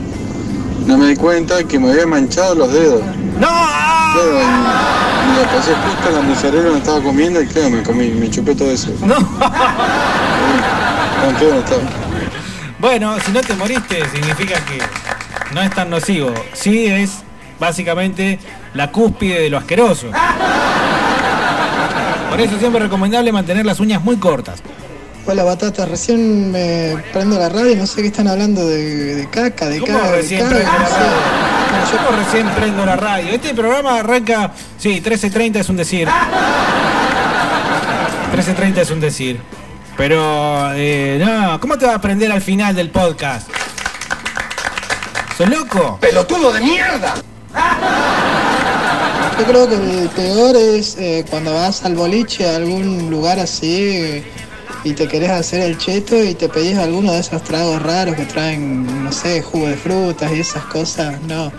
No 0.86 0.98
me 0.98 1.08
di 1.08 1.16
cuenta 1.16 1.62
que 1.64 1.78
me 1.78 1.90
había 1.92 2.06
manchado 2.06 2.54
los 2.54 2.72
dedos. 2.72 3.02
¡No! 3.38 3.48
Claro, 3.48 4.40
y, 4.40 5.40
la 5.40 5.48
pasé 5.50 5.72
justo 5.74 6.08
en 6.08 6.14
la 6.14 6.22
mozzarella 6.22 6.64
donde 6.64 6.78
estaba 6.78 7.00
comiendo 7.00 7.40
y 7.40 7.46
claro, 7.46 7.70
me 7.70 7.82
comí, 7.82 8.08
me 8.10 8.28
chupé 8.28 8.54
todo 8.54 8.70
eso. 8.70 8.90
No. 9.00 9.16
Feo 11.38 11.54
estaba. 11.60 11.82
Bueno, 12.78 13.16
si 13.20 13.30
no 13.30 13.40
te 13.40 13.54
moriste, 13.54 14.02
significa 14.10 14.56
que 14.64 14.80
no 15.54 15.62
es 15.62 15.70
tan 15.70 15.88
nocivo. 15.88 16.34
Sí 16.52 16.86
es 16.86 17.22
básicamente 17.60 18.40
la 18.74 18.90
cúspide 18.90 19.40
de 19.40 19.50
lo 19.50 19.58
asqueroso. 19.58 20.08
Por 22.32 22.40
eso 22.40 22.58
siempre 22.58 22.78
es 22.78 22.84
recomendable 22.84 23.30
mantener 23.30 23.66
las 23.66 23.78
uñas 23.78 24.02
muy 24.02 24.16
cortas. 24.16 24.62
Hola 25.26 25.44
Batata, 25.44 25.84
recién 25.84 26.50
me 26.50 26.96
prendo 27.12 27.38
la 27.38 27.50
radio 27.50 27.72
y 27.72 27.76
no 27.76 27.86
sé 27.86 28.00
qué 28.00 28.06
están 28.06 28.26
hablando 28.26 28.66
de, 28.66 29.16
de 29.16 29.28
caca, 29.28 29.68
de 29.68 29.80
¿Cómo 29.80 29.92
caca, 29.92 30.12
de 30.12 30.16
recién 30.16 30.40
caca, 30.40 30.54
prendo 30.54 30.72
la 30.72 30.78
no 30.78 30.86
sé. 30.86 30.94
radio? 30.94 31.12
Yo 31.92 32.16
recién 32.16 32.48
prendo 32.54 32.86
la 32.86 32.96
radio. 32.96 33.28
Este 33.32 33.52
programa 33.52 33.98
arranca, 33.98 34.50
sí, 34.78 35.02
13.30 35.04 35.56
es 35.56 35.68
un 35.68 35.76
decir. 35.76 36.08
13.30 38.34 38.78
es 38.78 38.90
un 38.90 39.00
decir. 39.00 39.38
Pero, 39.98 40.72
eh, 40.72 41.22
no, 41.22 41.60
¿cómo 41.60 41.76
te 41.76 41.84
va 41.84 41.92
a 41.92 41.96
aprender 41.96 42.32
al 42.32 42.40
final 42.40 42.74
del 42.74 42.88
podcast? 42.88 43.46
¿Sos 45.36 45.50
loco? 45.50 45.98
¡Pelotudo 46.00 46.50
de 46.50 46.60
mierda! 46.62 47.14
Yo 49.38 49.46
creo 49.46 49.68
que 49.68 49.74
el 49.74 50.08
peor 50.10 50.56
es 50.56 50.96
eh, 50.98 51.24
cuando 51.28 51.54
vas 51.54 51.84
al 51.84 51.94
boliche 51.94 52.48
a 52.48 52.56
algún 52.56 53.10
lugar 53.10 53.38
así 53.40 54.22
y 54.84 54.92
te 54.92 55.08
querés 55.08 55.30
hacer 55.30 55.60
el 55.62 55.78
cheto 55.78 56.22
y 56.22 56.34
te 56.34 56.48
pedís 56.48 56.76
alguno 56.76 57.12
de 57.12 57.20
esos 57.20 57.42
tragos 57.42 57.82
raros 57.82 58.16
que 58.16 58.24
traen, 58.24 59.04
no 59.04 59.12
sé, 59.12 59.42
jugo 59.42 59.68
de 59.68 59.76
frutas 59.76 60.32
y 60.32 60.40
esas 60.40 60.64
cosas, 60.64 61.20
no. 61.22 61.52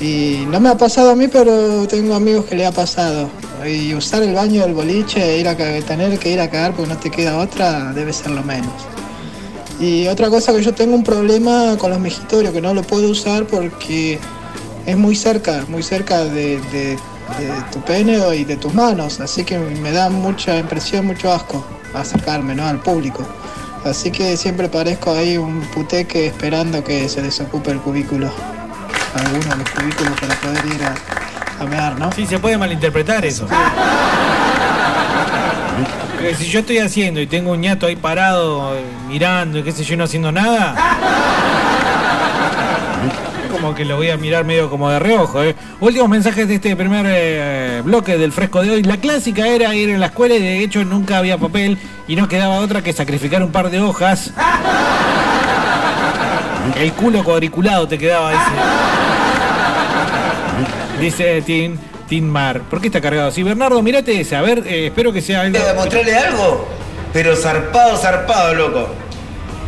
Y 0.00 0.44
no 0.48 0.60
me 0.60 0.68
ha 0.68 0.76
pasado 0.76 1.10
a 1.10 1.16
mí, 1.16 1.28
pero 1.28 1.86
tengo 1.86 2.14
amigos 2.14 2.46
que 2.46 2.56
le 2.56 2.66
ha 2.66 2.72
pasado. 2.72 3.28
Y 3.66 3.94
usar 3.94 4.22
el 4.22 4.34
baño 4.34 4.62
del 4.62 4.74
boliche 4.74 5.22
e 5.22 5.38
ir 5.38 5.48
a 5.48 5.56
tener 5.56 6.18
que 6.18 6.30
ir 6.30 6.40
a 6.40 6.50
cagar 6.50 6.74
porque 6.74 6.92
no 6.92 6.98
te 6.98 7.10
queda 7.10 7.38
otra 7.38 7.92
debe 7.92 8.12
ser 8.12 8.32
lo 8.32 8.42
menos. 8.42 8.72
Y 9.80 10.06
otra 10.06 10.28
cosa 10.30 10.52
que 10.52 10.62
yo 10.62 10.74
tengo 10.74 10.94
un 10.94 11.04
problema 11.04 11.76
con 11.78 11.90
los 11.90 12.00
mejitorios, 12.00 12.52
que 12.52 12.60
no 12.60 12.74
lo 12.74 12.82
puedo 12.82 13.08
usar 13.08 13.46
porque 13.46 14.18
es 14.86 14.96
muy 14.96 15.14
cerca, 15.16 15.64
muy 15.68 15.82
cerca 15.82 16.24
de, 16.24 16.60
de- 16.72 16.98
de 17.38 17.50
tu 17.72 17.80
pene 17.80 18.18
y 18.36 18.44
de 18.44 18.56
tus 18.56 18.74
manos, 18.74 19.18
así 19.20 19.44
que 19.44 19.58
me 19.58 19.90
da 19.92 20.10
mucha 20.10 20.58
impresión, 20.58 21.06
mucho 21.06 21.32
asco 21.32 21.64
acercarme 21.94 22.54
¿no? 22.54 22.66
al 22.66 22.80
público. 22.80 23.26
Así 23.84 24.10
que 24.10 24.36
siempre 24.36 24.68
parezco 24.68 25.12
ahí 25.12 25.36
un 25.38 25.60
puteque 25.74 26.26
esperando 26.26 26.82
que 26.84 27.08
se 27.08 27.22
desocupe 27.22 27.70
el 27.70 27.78
cubículo, 27.80 28.30
alguno 29.14 29.44
de 29.50 29.56
los 29.56 29.70
cubículos 29.70 30.20
para 30.20 30.34
poder 30.36 30.66
ir 30.66 30.82
a, 30.84 31.62
a 31.62 31.66
mear, 31.66 31.98
¿no? 31.98 32.12
Sí, 32.12 32.26
se 32.26 32.38
puede 32.38 32.58
malinterpretar 32.58 33.24
eso. 33.24 33.46
Que 36.20 36.34
si 36.34 36.44
yo 36.46 36.60
estoy 36.60 36.78
haciendo 36.78 37.20
y 37.20 37.26
tengo 37.26 37.52
un 37.52 37.60
ñato 37.60 37.86
ahí 37.86 37.96
parado, 37.96 38.74
eh, 38.76 38.82
mirando 39.08 39.58
y 39.58 39.62
qué 39.62 39.72
sé 39.72 39.84
yo, 39.84 39.96
no 39.96 40.04
haciendo 40.04 40.32
nada. 40.32 40.74
Que 43.72 43.84
lo 43.84 43.96
voy 43.96 44.10
a 44.10 44.16
mirar 44.16 44.44
medio 44.44 44.68
como 44.68 44.90
de 44.90 44.98
reojo, 44.98 45.44
¿eh? 45.44 45.54
Últimos 45.78 46.08
mensajes 46.08 46.48
de 46.48 46.56
este 46.56 46.74
primer 46.74 47.06
eh, 47.08 47.82
bloque 47.84 48.18
del 48.18 48.32
fresco 48.32 48.62
de 48.62 48.70
hoy. 48.70 48.82
La 48.82 48.96
clásica 48.96 49.46
era 49.46 49.72
ir 49.76 49.90
en 49.90 50.00
la 50.00 50.06
escuela 50.06 50.34
y 50.34 50.42
de 50.42 50.58
hecho 50.58 50.84
nunca 50.84 51.18
había 51.18 51.38
papel 51.38 51.78
y 52.08 52.16
no 52.16 52.28
quedaba 52.28 52.58
otra 52.58 52.82
que 52.82 52.92
sacrificar 52.92 53.44
un 53.44 53.52
par 53.52 53.70
de 53.70 53.80
hojas. 53.80 54.32
El 56.76 56.92
culo 56.94 57.22
cuadriculado 57.22 57.86
te 57.86 57.96
quedaba. 57.96 58.32
Dice 61.00 61.42
Tin, 61.42 61.78
Tin 62.08 62.28
Mar. 62.28 62.62
¿Por 62.62 62.80
qué 62.80 62.88
está 62.88 63.00
cargado 63.00 63.28
así? 63.28 63.42
Bernardo, 63.42 63.80
mirate 63.82 64.20
ese. 64.20 64.34
A 64.36 64.42
ver, 64.42 64.64
eh, 64.66 64.86
espero 64.86 65.12
que 65.12 65.20
sea 65.20 65.42
algo. 65.42 65.58
mostrarle 65.76 66.16
algo? 66.16 66.66
Pero 67.12 67.36
zarpado, 67.36 67.96
zarpado, 67.96 68.54
loco. 68.54 68.88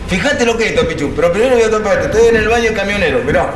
Fíjate 0.09 0.45
lo 0.47 0.57
que 0.57 0.65
es 0.67 0.71
esto, 0.73 0.87
Pichu. 0.87 1.13
Pero 1.15 1.33
primero 1.33 1.57
voy 1.57 1.65
a 1.65 1.71
topar 1.71 1.99
esto. 1.99 2.17
Estoy 2.17 2.29
en 2.31 2.37
el 2.43 2.49
baño 2.49 2.71
camionero, 2.75 3.21
mirá. 3.25 3.53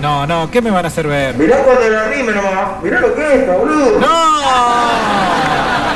No, 0.00 0.26
no, 0.26 0.50
¿qué 0.50 0.60
me 0.60 0.70
van 0.70 0.84
a 0.84 0.88
hacer 0.88 1.06
ver? 1.06 1.34
Mirá 1.36 1.62
cuando 1.64 1.88
la 1.88 2.08
rime 2.08 2.32
nomás. 2.32 2.82
Mirá 2.82 3.00
lo 3.00 3.14
que 3.14 3.22
es 3.22 3.40
esto, 3.40 3.52
boludo. 3.52 3.98
¡No! 3.98 4.06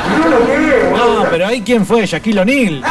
Mirá 0.09 0.29
lo 0.29 0.45
que 0.45 0.53
es, 0.53 0.91
No, 0.91 1.25
pero 1.29 1.47
ahí 1.47 1.61
quién 1.61 1.85
fue, 1.85 2.05
Shaquille 2.05 2.39
O'Neal. 2.39 2.83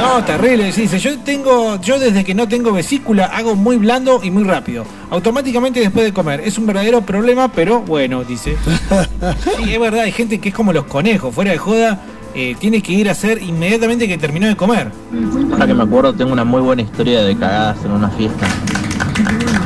No, 0.00 0.24
terrible. 0.24 0.72
Sí, 0.72 0.82
dice, 0.82 0.98
yo 0.98 1.18
tengo, 1.18 1.78
yo 1.80 1.98
desde 1.98 2.24
que 2.24 2.34
no 2.34 2.48
tengo 2.48 2.72
vesícula 2.72 3.26
hago 3.26 3.54
muy 3.54 3.76
blando 3.76 4.20
y 4.22 4.30
muy 4.30 4.44
rápido. 4.44 4.84
Automáticamente 5.10 5.80
después 5.80 6.06
de 6.06 6.12
comer. 6.12 6.40
Es 6.40 6.56
un 6.56 6.66
verdadero 6.66 7.02
problema, 7.02 7.48
pero 7.48 7.80
bueno, 7.80 8.24
dice. 8.24 8.56
Sí, 9.58 9.74
es 9.74 9.80
verdad, 9.80 10.02
hay 10.02 10.12
gente 10.12 10.40
que 10.40 10.48
es 10.48 10.54
como 10.54 10.72
los 10.72 10.84
conejos, 10.84 11.34
fuera 11.34 11.50
de 11.50 11.58
joda, 11.58 12.00
eh, 12.34 12.56
tiene 12.58 12.80
que 12.82 12.92
ir 12.92 13.08
a 13.08 13.12
hacer 13.12 13.42
inmediatamente 13.42 14.08
que 14.08 14.16
terminó 14.16 14.46
de 14.46 14.56
comer. 14.56 14.90
Ahora 15.52 15.66
que 15.66 15.74
me 15.74 15.82
acuerdo, 15.82 16.14
tengo 16.14 16.32
una 16.32 16.44
muy 16.44 16.62
buena 16.62 16.82
historia 16.82 17.22
de 17.22 17.36
cagadas 17.36 17.84
en 17.84 17.90
una 17.92 18.08
fiesta. 18.10 18.46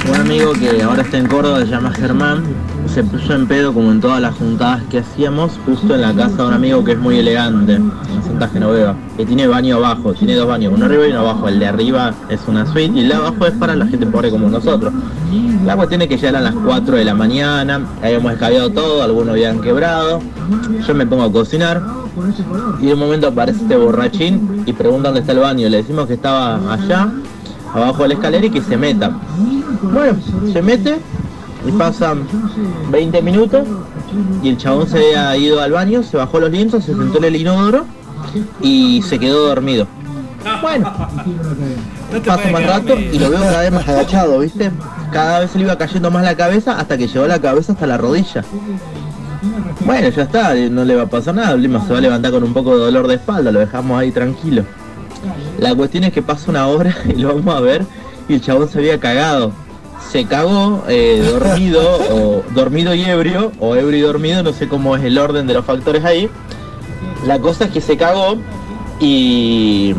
Un 0.09 0.17
amigo 0.17 0.53
que 0.53 0.83
ahora 0.83 1.03
está 1.03 1.17
en 1.17 1.27
Córdoba, 1.27 1.61
se 1.61 1.67
llama 1.67 1.93
Germán, 1.93 2.43
se 2.93 3.05
puso 3.05 3.35
en 3.35 3.47
pedo 3.47 3.73
como 3.73 3.93
en 3.93 4.01
todas 4.01 4.21
las 4.21 4.35
juntadas 4.35 4.83
que 4.91 4.99
hacíamos, 4.99 5.53
justo 5.65 5.95
en 5.95 6.01
la 6.01 6.13
casa 6.13 6.37
de 6.37 6.49
un 6.49 6.55
amigo 6.55 6.85
que 6.85 6.93
es 6.93 6.99
muy 6.99 7.19
elegante, 7.19 7.75
en 7.75 7.93
Santa 8.27 8.49
Genoveva, 8.49 8.97
que 9.17 9.25
tiene 9.25 9.47
baño 9.47 9.77
abajo, 9.77 10.13
tiene 10.13 10.35
dos 10.35 10.49
baños, 10.49 10.73
uno 10.75 10.87
arriba 10.87 11.07
y 11.07 11.11
uno 11.11 11.21
abajo. 11.21 11.49
El 11.49 11.61
de 11.61 11.67
arriba 11.67 12.15
es 12.29 12.41
una 12.49 12.67
suite 12.67 12.93
y 12.99 13.01
el 13.01 13.09
de 13.09 13.15
abajo 13.15 13.47
es 13.47 13.53
para 13.53 13.77
la 13.77 13.87
gente 13.87 14.05
pobre 14.07 14.31
como 14.31 14.49
nosotros. 14.49 14.93
La 15.65 15.77
cuestión 15.77 16.03
es 16.03 16.09
que 16.09 16.19
ya 16.19 16.31
eran 16.31 16.45
las 16.45 16.55
4 16.55 16.97
de 16.97 17.05
la 17.05 17.15
mañana, 17.15 17.81
habíamos 18.03 18.33
escabeado 18.33 18.71
todo, 18.71 19.03
algunos 19.03 19.31
habían 19.31 19.61
quebrado, 19.61 20.21
yo 20.87 20.95
me 20.95 21.07
pongo 21.07 21.23
a 21.23 21.33
cocinar 21.33 21.81
y 22.81 22.87
de 22.87 22.95
un 22.95 22.99
momento 22.99 23.29
aparece 23.29 23.63
este 23.63 23.77
borrachín 23.77 24.65
y 24.67 24.73
pregunta 24.73 25.09
dónde 25.09 25.21
está 25.21 25.33
el 25.33 25.39
baño, 25.39 25.69
le 25.69 25.79
decimos 25.79 26.07
que 26.09 26.15
estaba 26.15 26.73
allá, 26.73 27.09
abajo 27.73 28.03
de 28.03 28.09
la 28.09 28.15
escalera 28.15 28.47
y 28.47 28.51
que 28.51 28.61
se 28.61 28.77
meta. 28.77 29.11
Bueno, 29.83 30.19
se 30.53 30.63
mete 30.63 30.99
y 31.67 31.73
pasan 31.73 32.27
20 32.91 33.23
minutos 33.23 33.67
y 34.43 34.49
el 34.49 34.57
chabón 34.57 34.89
se 34.89 35.17
había 35.17 35.37
ido 35.37 35.61
al 35.61 35.73
baño, 35.73 36.03
se 36.03 36.17
bajó 36.17 36.41
los 36.41 36.51
lienzos, 36.51 36.85
se 36.85 36.95
sentó 36.95 37.19
en 37.19 37.25
el 37.25 37.37
inodoro 37.37 37.85
y 38.61 39.03
se 39.03 39.19
quedó 39.19 39.47
dormido. 39.47 39.87
Bueno, 40.61 40.93
pasa 42.27 42.51
más 42.51 42.67
rato 42.67 42.99
y 42.99 43.19
lo 43.19 43.31
veo 43.31 43.41
cada 43.41 43.61
vez 43.61 43.73
más 43.73 43.89
agachado, 43.89 44.39
¿viste? 44.41 44.71
Cada 45.13 45.41
vez 45.41 45.51
se 45.51 45.59
le 45.59 45.65
iba 45.65 45.79
cayendo 45.79 46.11
más 46.11 46.25
la 46.25 46.37
cabeza 46.37 46.79
hasta 46.79 46.99
que 46.99 47.07
llegó 47.07 47.27
la 47.27 47.41
cabeza 47.41 47.73
hasta 47.73 47.87
la 47.87 47.97
rodilla. 47.97 48.45
Bueno, 49.85 50.09
ya 50.09 50.23
está, 50.23 50.55
no 50.55 50.85
le 50.85 50.95
va 50.95 51.03
a 51.03 51.07
pasar 51.07 51.35
nada, 51.35 51.57
Lima 51.57 51.85
se 51.85 51.93
va 51.93 51.99
a 51.99 52.03
levantar 52.03 52.31
con 52.31 52.45
un 52.45 52.53
poco 52.53 52.77
de 52.77 52.85
dolor 52.85 53.09
de 53.09 53.15
espalda, 53.15 53.51
lo 53.51 53.61
dejamos 53.61 53.99
ahí 53.99 54.11
tranquilo. 54.11 54.65
La 55.59 55.75
cuestión 55.75 56.05
es 56.05 56.13
que 56.13 56.23
pasa 56.23 56.51
una 56.51 56.67
hora 56.69 56.95
y 57.09 57.15
lo 57.21 57.35
vamos 57.35 57.55
a 57.55 57.61
ver 57.61 57.85
y 58.29 58.35
el 58.35 58.41
chabón 58.41 58.69
se 58.69 58.79
había 58.79 58.99
cagado. 58.99 59.53
Se 60.11 60.25
cagó 60.27 60.85
eh, 60.89 61.23
dormido 61.25 61.81
o 62.11 62.43
dormido 62.55 62.95
y 62.95 63.03
ebrio 63.05 63.53
o 63.61 63.77
ebrio 63.77 63.99
y 63.99 64.01
dormido, 64.03 64.43
no 64.43 64.53
sé 64.53 64.69
cómo 64.69 64.97
es 64.97 65.05
el 65.05 65.17
orden 65.19 65.47
de 65.47 65.55
los 65.55 65.65
factores 65.65 66.05
ahí. 66.05 66.29
La 67.27 67.39
cosa 67.39 67.65
es 67.65 67.71
que 67.71 67.81
se 67.81 67.97
cagó 67.97 68.37
y 69.01 69.95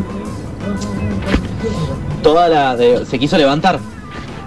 toda 2.22 2.48
la 2.48 2.76
de- 2.76 3.04
se 3.06 3.18
quiso 3.18 3.36
levantar 3.38 3.78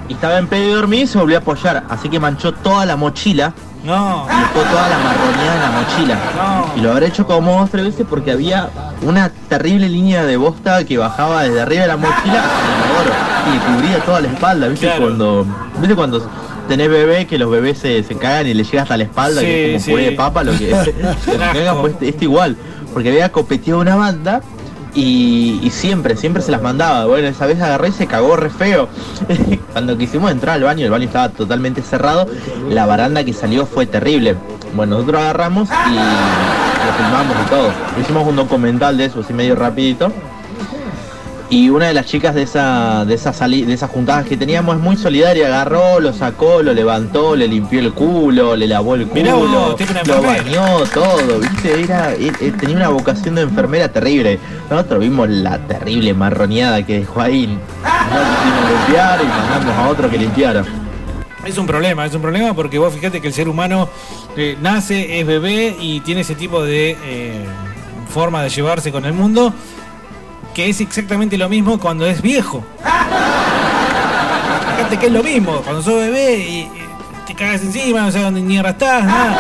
y 0.10 0.14
estaba 0.14 0.38
en 0.38 0.48
pedo 0.48 0.64
y 0.64 0.72
dormido 0.74 1.04
y 1.04 1.08
se 1.08 1.18
volvió 1.18 1.38
a 1.38 1.42
apoyar, 1.42 1.84
así 1.90 2.08
que 2.10 2.20
manchó 2.20 2.54
toda 2.54 2.86
la 2.86 2.96
mochila. 2.96 3.54
No. 3.88 4.26
Y 4.30 4.40
dejó 4.40 4.70
toda 4.70 4.90
la 4.90 4.98
marronía 4.98 5.54
en 5.56 5.62
la 5.62 5.72
mochila. 5.72 6.72
Y 6.76 6.82
lo 6.82 6.92
habré 6.92 7.08
hecho 7.08 7.26
como 7.26 7.60
dos 7.60 7.70
tres 7.72 7.86
veces 7.86 8.06
porque 8.10 8.32
había 8.32 8.70
una 9.02 9.30
terrible 9.48 9.88
línea 9.88 10.26
de 10.26 10.36
bosta 10.38 10.84
que 10.84 10.98
bajaba 10.98 11.44
desde 11.44 11.62
arriba 11.62 11.82
de 11.84 11.88
la 11.88 11.98
mochila 11.98 12.44
y 13.48 13.54
le 13.54 13.60
cubría 13.76 14.00
toda 14.04 14.20
la 14.22 14.28
espalda, 14.28 14.68
¿viste? 14.68 14.92
Cuando, 15.00 15.46
¿viste 15.80 15.96
cuando 15.96 16.30
tenés 16.68 16.90
bebé 16.90 17.26
que 17.28 17.38
los 17.38 17.50
bebés 17.50 17.78
se, 17.80 18.04
se 18.04 18.16
cagan 18.18 18.48
y 18.48 18.54
le 18.54 18.64
llega 18.66 18.82
hasta 18.84 18.98
la 18.98 19.04
espalda, 19.04 19.40
que 19.40 19.76
es 19.76 19.84
Sí, 19.84 19.92
como 19.92 19.96
puré 19.96 20.04
sí. 20.06 20.10
de 20.12 20.18
papa, 20.18 20.44
lo 20.44 20.52
que 20.52 20.58
se 21.26 21.38
cagan, 21.38 21.78
pues 21.82 21.94
este, 21.94 22.10
este 22.10 22.26
igual, 22.26 22.58
porque 22.94 23.10
había 23.10 23.32
copeteado 23.32 23.80
una 23.80 23.96
banda 23.96 24.42
y, 24.98 25.70
siempre, 25.72 26.16
siempre 26.18 26.42
se 26.42 26.52
las 26.52 26.62
mandaba. 26.62 27.06
Bueno, 27.06 27.28
esa 27.28 27.46
vez 27.46 27.62
agarré 27.62 27.90
y 27.90 27.92
se 27.92 28.08
cagó 28.08 28.36
re 28.36 28.50
feo. 28.50 28.90
Cuando 29.72 29.98
quisimos 29.98 30.32
entrar 30.32 30.56
al 30.56 30.64
baño, 30.64 30.86
el 30.86 30.92
baño 30.92 31.06
estaba 31.06 31.30
totalmente 31.30 31.84
cerrado, 31.84 32.28
la 32.70 32.86
baranda 32.88 33.24
que 33.24 33.34
salió 33.34 33.68
fue 33.68 33.86
terrible. 33.86 34.36
Bueno, 34.74 34.96
nosotros 34.96 35.22
agarramos 35.22 35.70
y 35.70 35.94
lo 35.94 36.94
filmamos 36.94 37.36
y 37.46 37.50
todo. 37.50 37.72
Hicimos 38.02 38.28
un 38.28 38.36
documental 38.38 38.98
de 38.98 39.06
eso, 39.06 39.20
así 39.20 39.34
medio 39.34 39.56
rapidito. 39.56 40.12
Y 41.50 41.70
una 41.70 41.88
de 41.88 41.94
las 41.94 42.06
chicas 42.06 42.36
de 42.36 42.42
esa, 42.42 43.06
de 43.06 43.14
esa 43.14 43.32
sali- 43.32 43.64
de 43.64 43.74
esas 43.74 43.90
juntadas 43.90 44.26
que 44.26 44.36
teníamos 44.36 44.76
es 44.76 44.82
muy 44.82 44.98
solidaria, 44.98 45.48
agarró, 45.48 46.02
lo 46.02 46.12
sacó, 46.12 46.62
lo 46.62 46.74
levantó, 46.74 47.38
le 47.38 47.48
limpió 47.48 47.80
el 47.80 47.94
culo, 47.94 48.54
le 48.58 48.68
lavó 48.68 48.96
el 48.96 49.08
culo, 49.08 49.22
vos, 49.72 49.80
lo 50.06 50.22
bañó, 50.22 50.80
todo, 50.94 51.40
viste, 51.40 51.84
era, 51.84 52.12
él- 52.14 52.36
él 52.42 52.58
tenía 52.58 52.76
una 52.76 52.90
vocación 52.90 53.36
de 53.36 53.44
enfermera 53.44 53.90
terrible. 53.90 54.40
Nosotros 54.70 55.00
vimos 55.00 55.30
la 55.30 55.58
terrible 55.60 56.14
marroneada 56.14 56.86
que 56.86 57.00
dejó 57.00 57.22
ahí. 57.22 57.48
No 57.48 57.60
quisimos 58.44 58.82
limpiar 58.86 59.20
y 59.22 59.26
mandamos 59.28 59.76
a 59.78 59.88
otro 59.88 60.10
que 60.10 60.18
limpiara. 60.18 60.66
Es 61.46 61.58
un 61.58 61.66
problema, 61.66 62.06
es 62.06 62.14
un 62.14 62.22
problema 62.22 62.54
porque 62.56 62.78
vos 62.78 62.94
fíjate 62.94 63.22
que 63.22 63.28
el 63.30 63.34
ser 63.34 63.48
humano 63.48 63.88
eh, 64.36 64.58
nace, 64.62 65.22
es 65.22 65.26
bebé 65.26 65.78
y 65.80 66.02
tiene 66.02 66.22
ese 66.22 66.36
tipo 66.36 66.62
de 66.62 66.98
eh, 67.06 67.46
forma 68.10 68.44
de 68.44 68.50
llevarse 68.50 68.92
con 68.92 69.06
el 69.06 69.14
mundo 69.14 69.54
que 70.58 70.68
es 70.68 70.82
exactamente 70.82 71.38
lo 71.38 71.48
mismo 71.50 71.80
cuando 71.80 72.08
es 72.08 72.20
viejo. 72.20 72.64
Fíjate 74.76 74.98
que 74.98 75.06
es 75.06 75.12
lo 75.12 75.22
mismo, 75.22 75.62
cuando 75.62 75.84
sos 75.84 75.94
bebé 75.94 76.40
y, 76.40 76.68
te 77.28 77.36
cagas 77.36 77.62
encima, 77.62 78.02
no 78.02 78.12
sabes 78.12 78.26
dónde 78.26 78.42
mierda 78.42 78.72
estás, 78.72 79.06
nada. 79.06 79.38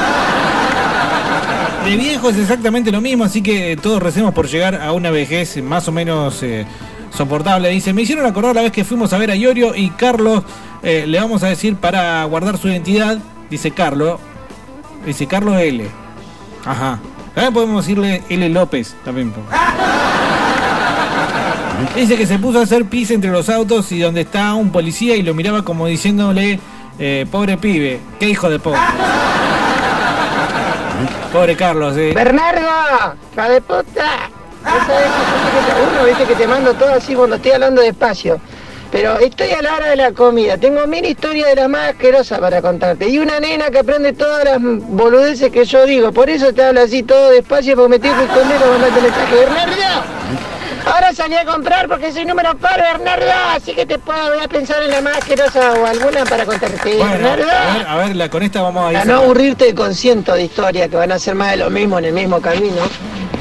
De 1.85 1.95
viejo 1.95 2.29
es 2.29 2.37
exactamente 2.37 2.91
lo 2.91 3.01
mismo, 3.01 3.23
así 3.23 3.41
que 3.41 3.75
todos 3.81 3.99
recemos 4.03 4.31
por 4.31 4.47
llegar 4.47 4.79
a 4.79 4.91
una 4.91 5.09
vejez 5.09 5.59
más 5.63 5.87
o 5.87 5.91
menos 5.91 6.43
eh, 6.43 6.67
soportable. 7.11 7.69
Dice, 7.69 7.93
me 7.93 8.03
hicieron 8.03 8.27
acordar 8.27 8.53
la 8.53 8.61
vez 8.61 8.71
que 8.71 8.83
fuimos 8.83 9.11
a 9.11 9.17
ver 9.17 9.31
a 9.31 9.35
Iorio 9.35 9.73
y 9.73 9.89
Carlos, 9.89 10.43
eh, 10.83 11.05
le 11.07 11.19
vamos 11.19 11.41
a 11.41 11.47
decir 11.47 11.77
para 11.77 12.23
guardar 12.25 12.59
su 12.59 12.67
identidad, 12.67 13.17
dice 13.49 13.71
Carlos, 13.71 14.19
dice 15.03 15.25
Carlos 15.25 15.59
L. 15.59 15.89
Ajá. 16.63 16.99
También 17.33 17.53
podemos 17.55 17.83
decirle 17.87 18.21
L. 18.29 18.49
López. 18.49 18.95
También. 19.03 19.33
Dice 21.95 22.17
que 22.17 22.25
se 22.25 22.39
puso 22.39 22.59
a 22.59 22.63
hacer 22.63 22.85
pis 22.85 23.11
entre 23.11 23.29
los 23.29 23.49
autos 23.49 23.91
y 23.91 23.99
donde 23.99 24.21
está 24.21 24.53
un 24.53 24.71
policía 24.71 25.15
y 25.15 25.21
lo 25.21 25.33
miraba 25.33 25.63
como 25.63 25.87
diciéndole, 25.87 26.59
eh, 26.99 27.25
pobre 27.31 27.57
pibe, 27.57 27.99
qué 28.19 28.29
hijo 28.29 28.49
de 28.49 28.59
pobre. 28.59 28.79
Pobre 31.31 31.55
Carlos, 31.55 31.95
eh. 31.97 32.13
Bernardo, 32.15 33.15
hija 33.33 33.49
de 33.49 33.61
puta. 33.61 34.29
Aburro, 34.65 36.05
viste 36.05 36.23
que 36.25 36.35
te 36.35 36.47
mando 36.47 36.73
todo 36.73 36.93
así 36.93 37.13
cuando 37.13 37.35
estoy 37.35 37.51
hablando 37.51 37.81
despacio. 37.81 38.39
Pero 38.91 39.19
estoy 39.19 39.51
a 39.51 39.61
la 39.61 39.75
hora 39.75 39.89
de 39.89 39.97
la 39.97 40.11
comida. 40.13 40.57
Tengo 40.57 40.87
mil 40.87 41.05
historias 41.05 41.49
de 41.49 41.55
las 41.55 41.69
más 41.69 41.89
asquerosas 41.91 42.39
para 42.39 42.61
contarte. 42.61 43.09
Y 43.09 43.19
una 43.19 43.39
nena 43.39 43.69
que 43.69 43.79
aprende 43.79 44.13
todas 44.13 44.45
las 44.45 44.57
boludeces 44.61 45.51
que 45.51 45.65
yo 45.65 45.85
digo. 45.85 46.11
Por 46.13 46.29
eso 46.29 46.53
te 46.53 46.63
hablo 46.63 46.81
así 46.81 47.03
todo 47.03 47.29
despacio 47.29 47.75
porque 47.75 47.89
me 47.89 47.99
tengo 47.99 48.15
que 48.17 48.23
esconder 48.23 48.57
para 48.57 48.71
mandarte 48.71 49.01
mensaje. 49.01 49.35
Bernardo, 49.35 50.03
ahora 50.87 51.13
salí 51.13 51.35
a 51.35 51.45
comprar 51.45 51.87
porque 51.87 52.11
soy 52.11 52.25
número 52.25 52.55
par, 52.57 52.81
Bernardo. 52.81 53.31
Así 53.55 53.73
que 53.73 53.85
te 53.85 53.99
puedo, 53.99 54.33
voy 54.33 54.43
a 54.43 54.47
pensar 54.47 54.81
en 54.83 54.91
la 54.91 55.01
más 55.01 55.17
asquerosa 55.17 55.73
o 55.73 55.85
alguna 55.85 56.25
para 56.25 56.45
contarte. 56.45 56.97
Bueno, 56.97 57.11
Bernardo. 57.13 57.51
a 57.51 57.77
ver, 57.77 57.87
a 57.87 57.97
ver, 57.97 58.15
la, 58.15 58.29
con 58.29 58.43
esta 58.43 58.61
vamos 58.61 58.85
a 58.85 58.91
ir. 58.91 58.99
Para 58.99 59.11
no 59.11 59.21
aburrirte 59.21 59.73
con 59.75 59.93
cientos 59.93 60.35
de 60.35 60.43
historias 60.43 60.89
que 60.89 60.95
van 60.95 61.11
a 61.11 61.19
ser 61.19 61.35
más 61.35 61.51
de 61.51 61.57
lo 61.57 61.69
mismo 61.69 61.99
en 61.99 62.05
el 62.05 62.13
mismo 62.13 62.41
camino. 62.41 62.81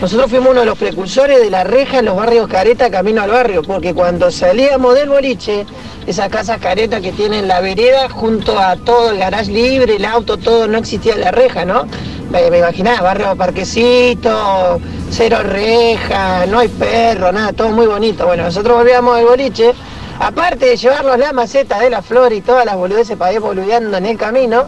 Nosotros 0.00 0.28
fuimos 0.28 0.50
uno 0.50 0.60
de 0.60 0.66
los 0.66 0.76
precursores 0.76 1.40
de 1.40 1.48
la 1.48 1.64
reja 1.64 2.00
en 2.00 2.04
los 2.04 2.16
barrios 2.16 2.48
careta 2.48 2.90
camino 2.90 3.22
al 3.22 3.30
barrio, 3.30 3.62
porque 3.62 3.94
cuando 3.94 4.30
salíamos 4.30 4.94
del 4.94 5.08
boliche, 5.08 5.64
esas 6.06 6.28
casas 6.28 6.58
caretas 6.60 7.00
que 7.00 7.12
tienen 7.12 7.48
la 7.48 7.60
vereda 7.60 8.10
junto 8.10 8.58
a 8.58 8.76
todo 8.76 9.12
el 9.12 9.18
garage 9.18 9.50
libre, 9.50 9.96
el 9.96 10.04
auto, 10.04 10.36
todo, 10.36 10.68
no 10.68 10.76
existía 10.76 11.16
la 11.16 11.30
reja, 11.30 11.64
¿no? 11.64 11.86
Me, 12.30 12.58
imaginaba, 12.58 13.00
barrio 13.02 13.36
parquecito, 13.36 14.80
cero 15.10 15.38
reja, 15.42 16.46
no 16.46 16.58
hay 16.58 16.68
perro, 16.68 17.32
nada, 17.32 17.52
todo 17.52 17.70
muy 17.70 17.86
bonito. 17.86 18.26
Bueno, 18.26 18.44
nosotros 18.44 18.78
volvíamos 18.78 19.16
del 19.16 19.26
boliche, 19.26 19.72
aparte 20.18 20.66
de 20.66 20.76
llevarnos 20.76 21.18
la 21.18 21.32
maceta 21.32 21.78
de 21.78 21.90
la 21.90 22.02
flor 22.02 22.32
y 22.32 22.40
todas 22.40 22.64
las 22.66 22.76
boludeces 22.76 23.16
para 23.16 23.32
ir 23.32 23.40
boludeando 23.40 23.96
en 23.96 24.06
el 24.06 24.18
camino, 24.18 24.66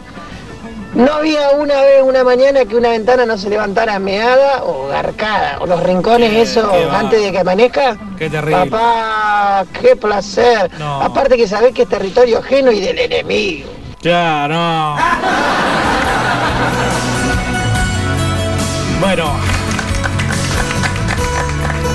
no 0.95 1.13
había 1.13 1.51
una 1.51 1.81
vez, 1.83 2.03
una 2.03 2.25
mañana 2.25 2.65
que 2.65 2.75
una 2.75 2.91
ventana 2.91 3.27
no 3.27 3.37
se 3.37 3.51
levantara 3.51 3.99
meada 3.99 4.65
o 4.65 4.89
garcada, 4.89 5.59
o 5.61 5.67
los 5.67 5.83
rincones 5.83 6.53
qué 6.55 6.63
va. 6.63 6.99
antes 6.99 7.23
de 7.23 7.31
que 7.31 7.39
amanezca. 7.39 7.97
Qué 8.17 8.31
terrible. 8.31 8.67
Papá, 8.67 9.67
qué 9.81 9.97
placer. 9.97 10.71
No. 10.79 11.03
Aparte 11.03 11.37
que 11.37 11.47
sabés 11.47 11.75
que 11.75 11.83
es 11.83 11.89
territorio 11.89 12.39
ajeno 12.39 12.73
y 12.73 12.81
del 12.81 12.99
enemigo. 12.99 13.69
Ya, 14.01 14.49
no. 14.49 14.97
Bueno. 19.01 19.33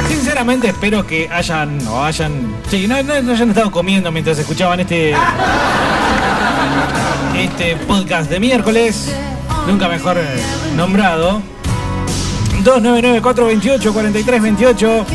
Sinceramente 0.07 0.69
espero 0.69 1.05
que 1.05 1.29
hayan 1.31 1.85
o 1.87 2.03
hayan. 2.03 2.55
Sí, 2.69 2.87
no, 2.87 3.01
no- 3.03 3.21
no 3.21 3.31
hayan 3.33 3.49
estado 3.49 3.69
comiendo 3.71 4.11
mientras 4.11 4.39
escuchaban 4.39 4.79
este. 4.79 5.13
Este 7.37 7.75
podcast 7.87 8.29
de 8.29 8.39
miércoles. 8.39 9.13
Nunca 9.67 9.87
mejor 9.87 10.17
eh, 10.17 10.25
nombrado. 10.75 11.41
299-428-4328. 12.63 15.05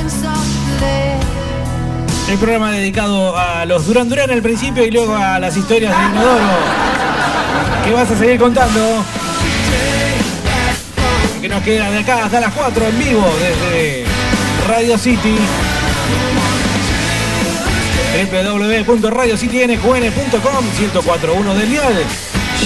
El 2.28 2.36
programa 2.38 2.70
dedicado 2.72 3.36
a 3.38 3.64
los 3.64 3.86
Duran 3.86 4.08
Duran 4.10 4.30
al 4.30 4.42
principio 4.42 4.84
y 4.84 4.90
luego 4.90 5.16
a 5.16 5.38
las 5.38 5.56
historias 5.56 5.96
de 5.96 6.04
Inodoro. 6.04 6.44
Que 7.84 7.92
vas 7.94 8.10
a 8.10 8.18
seguir 8.18 8.38
contando. 8.38 8.80
Que 11.40 11.48
nos 11.48 11.62
queda 11.62 11.88
de 11.90 12.00
acá 12.00 12.24
hasta 12.24 12.40
las 12.40 12.52
4 12.52 12.88
en 12.88 12.98
vivo 12.98 13.24
desde 13.40 14.04
Radio 14.66 14.98
City. 14.98 15.36
www.radiocitynqn.com 18.30 20.64
1041 20.80 21.54
del 21.54 21.70
dial. 21.70 22.04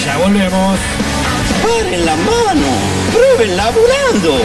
Ya 0.03 0.17
volvemos. 0.17 0.79
¡Paren 1.61 2.03
la 2.03 2.15
mano! 2.15 2.65
¡Prueben 3.11 3.55
laburando! 3.55 4.39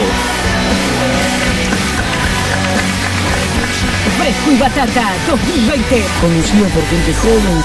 Fresco 4.19 4.51
y 4.51 4.57
Batata 4.57 5.13
2020. 5.27 6.03
Conducido 6.21 6.67
por 6.67 6.85
gente 6.87 7.15
joven. 7.15 7.63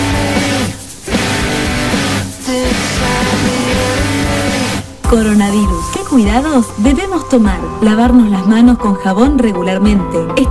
Coronavirus. 5.10 5.86
¿Qué 5.94 6.00
cuidados 6.00 6.66
debemos 6.78 7.28
tomar? 7.28 7.60
Lavarnos 7.80 8.28
las 8.28 8.46
manos 8.46 8.78
con 8.78 8.94
jabón 8.94 9.38
regularmente. 9.38 10.26
Esto 10.36 10.46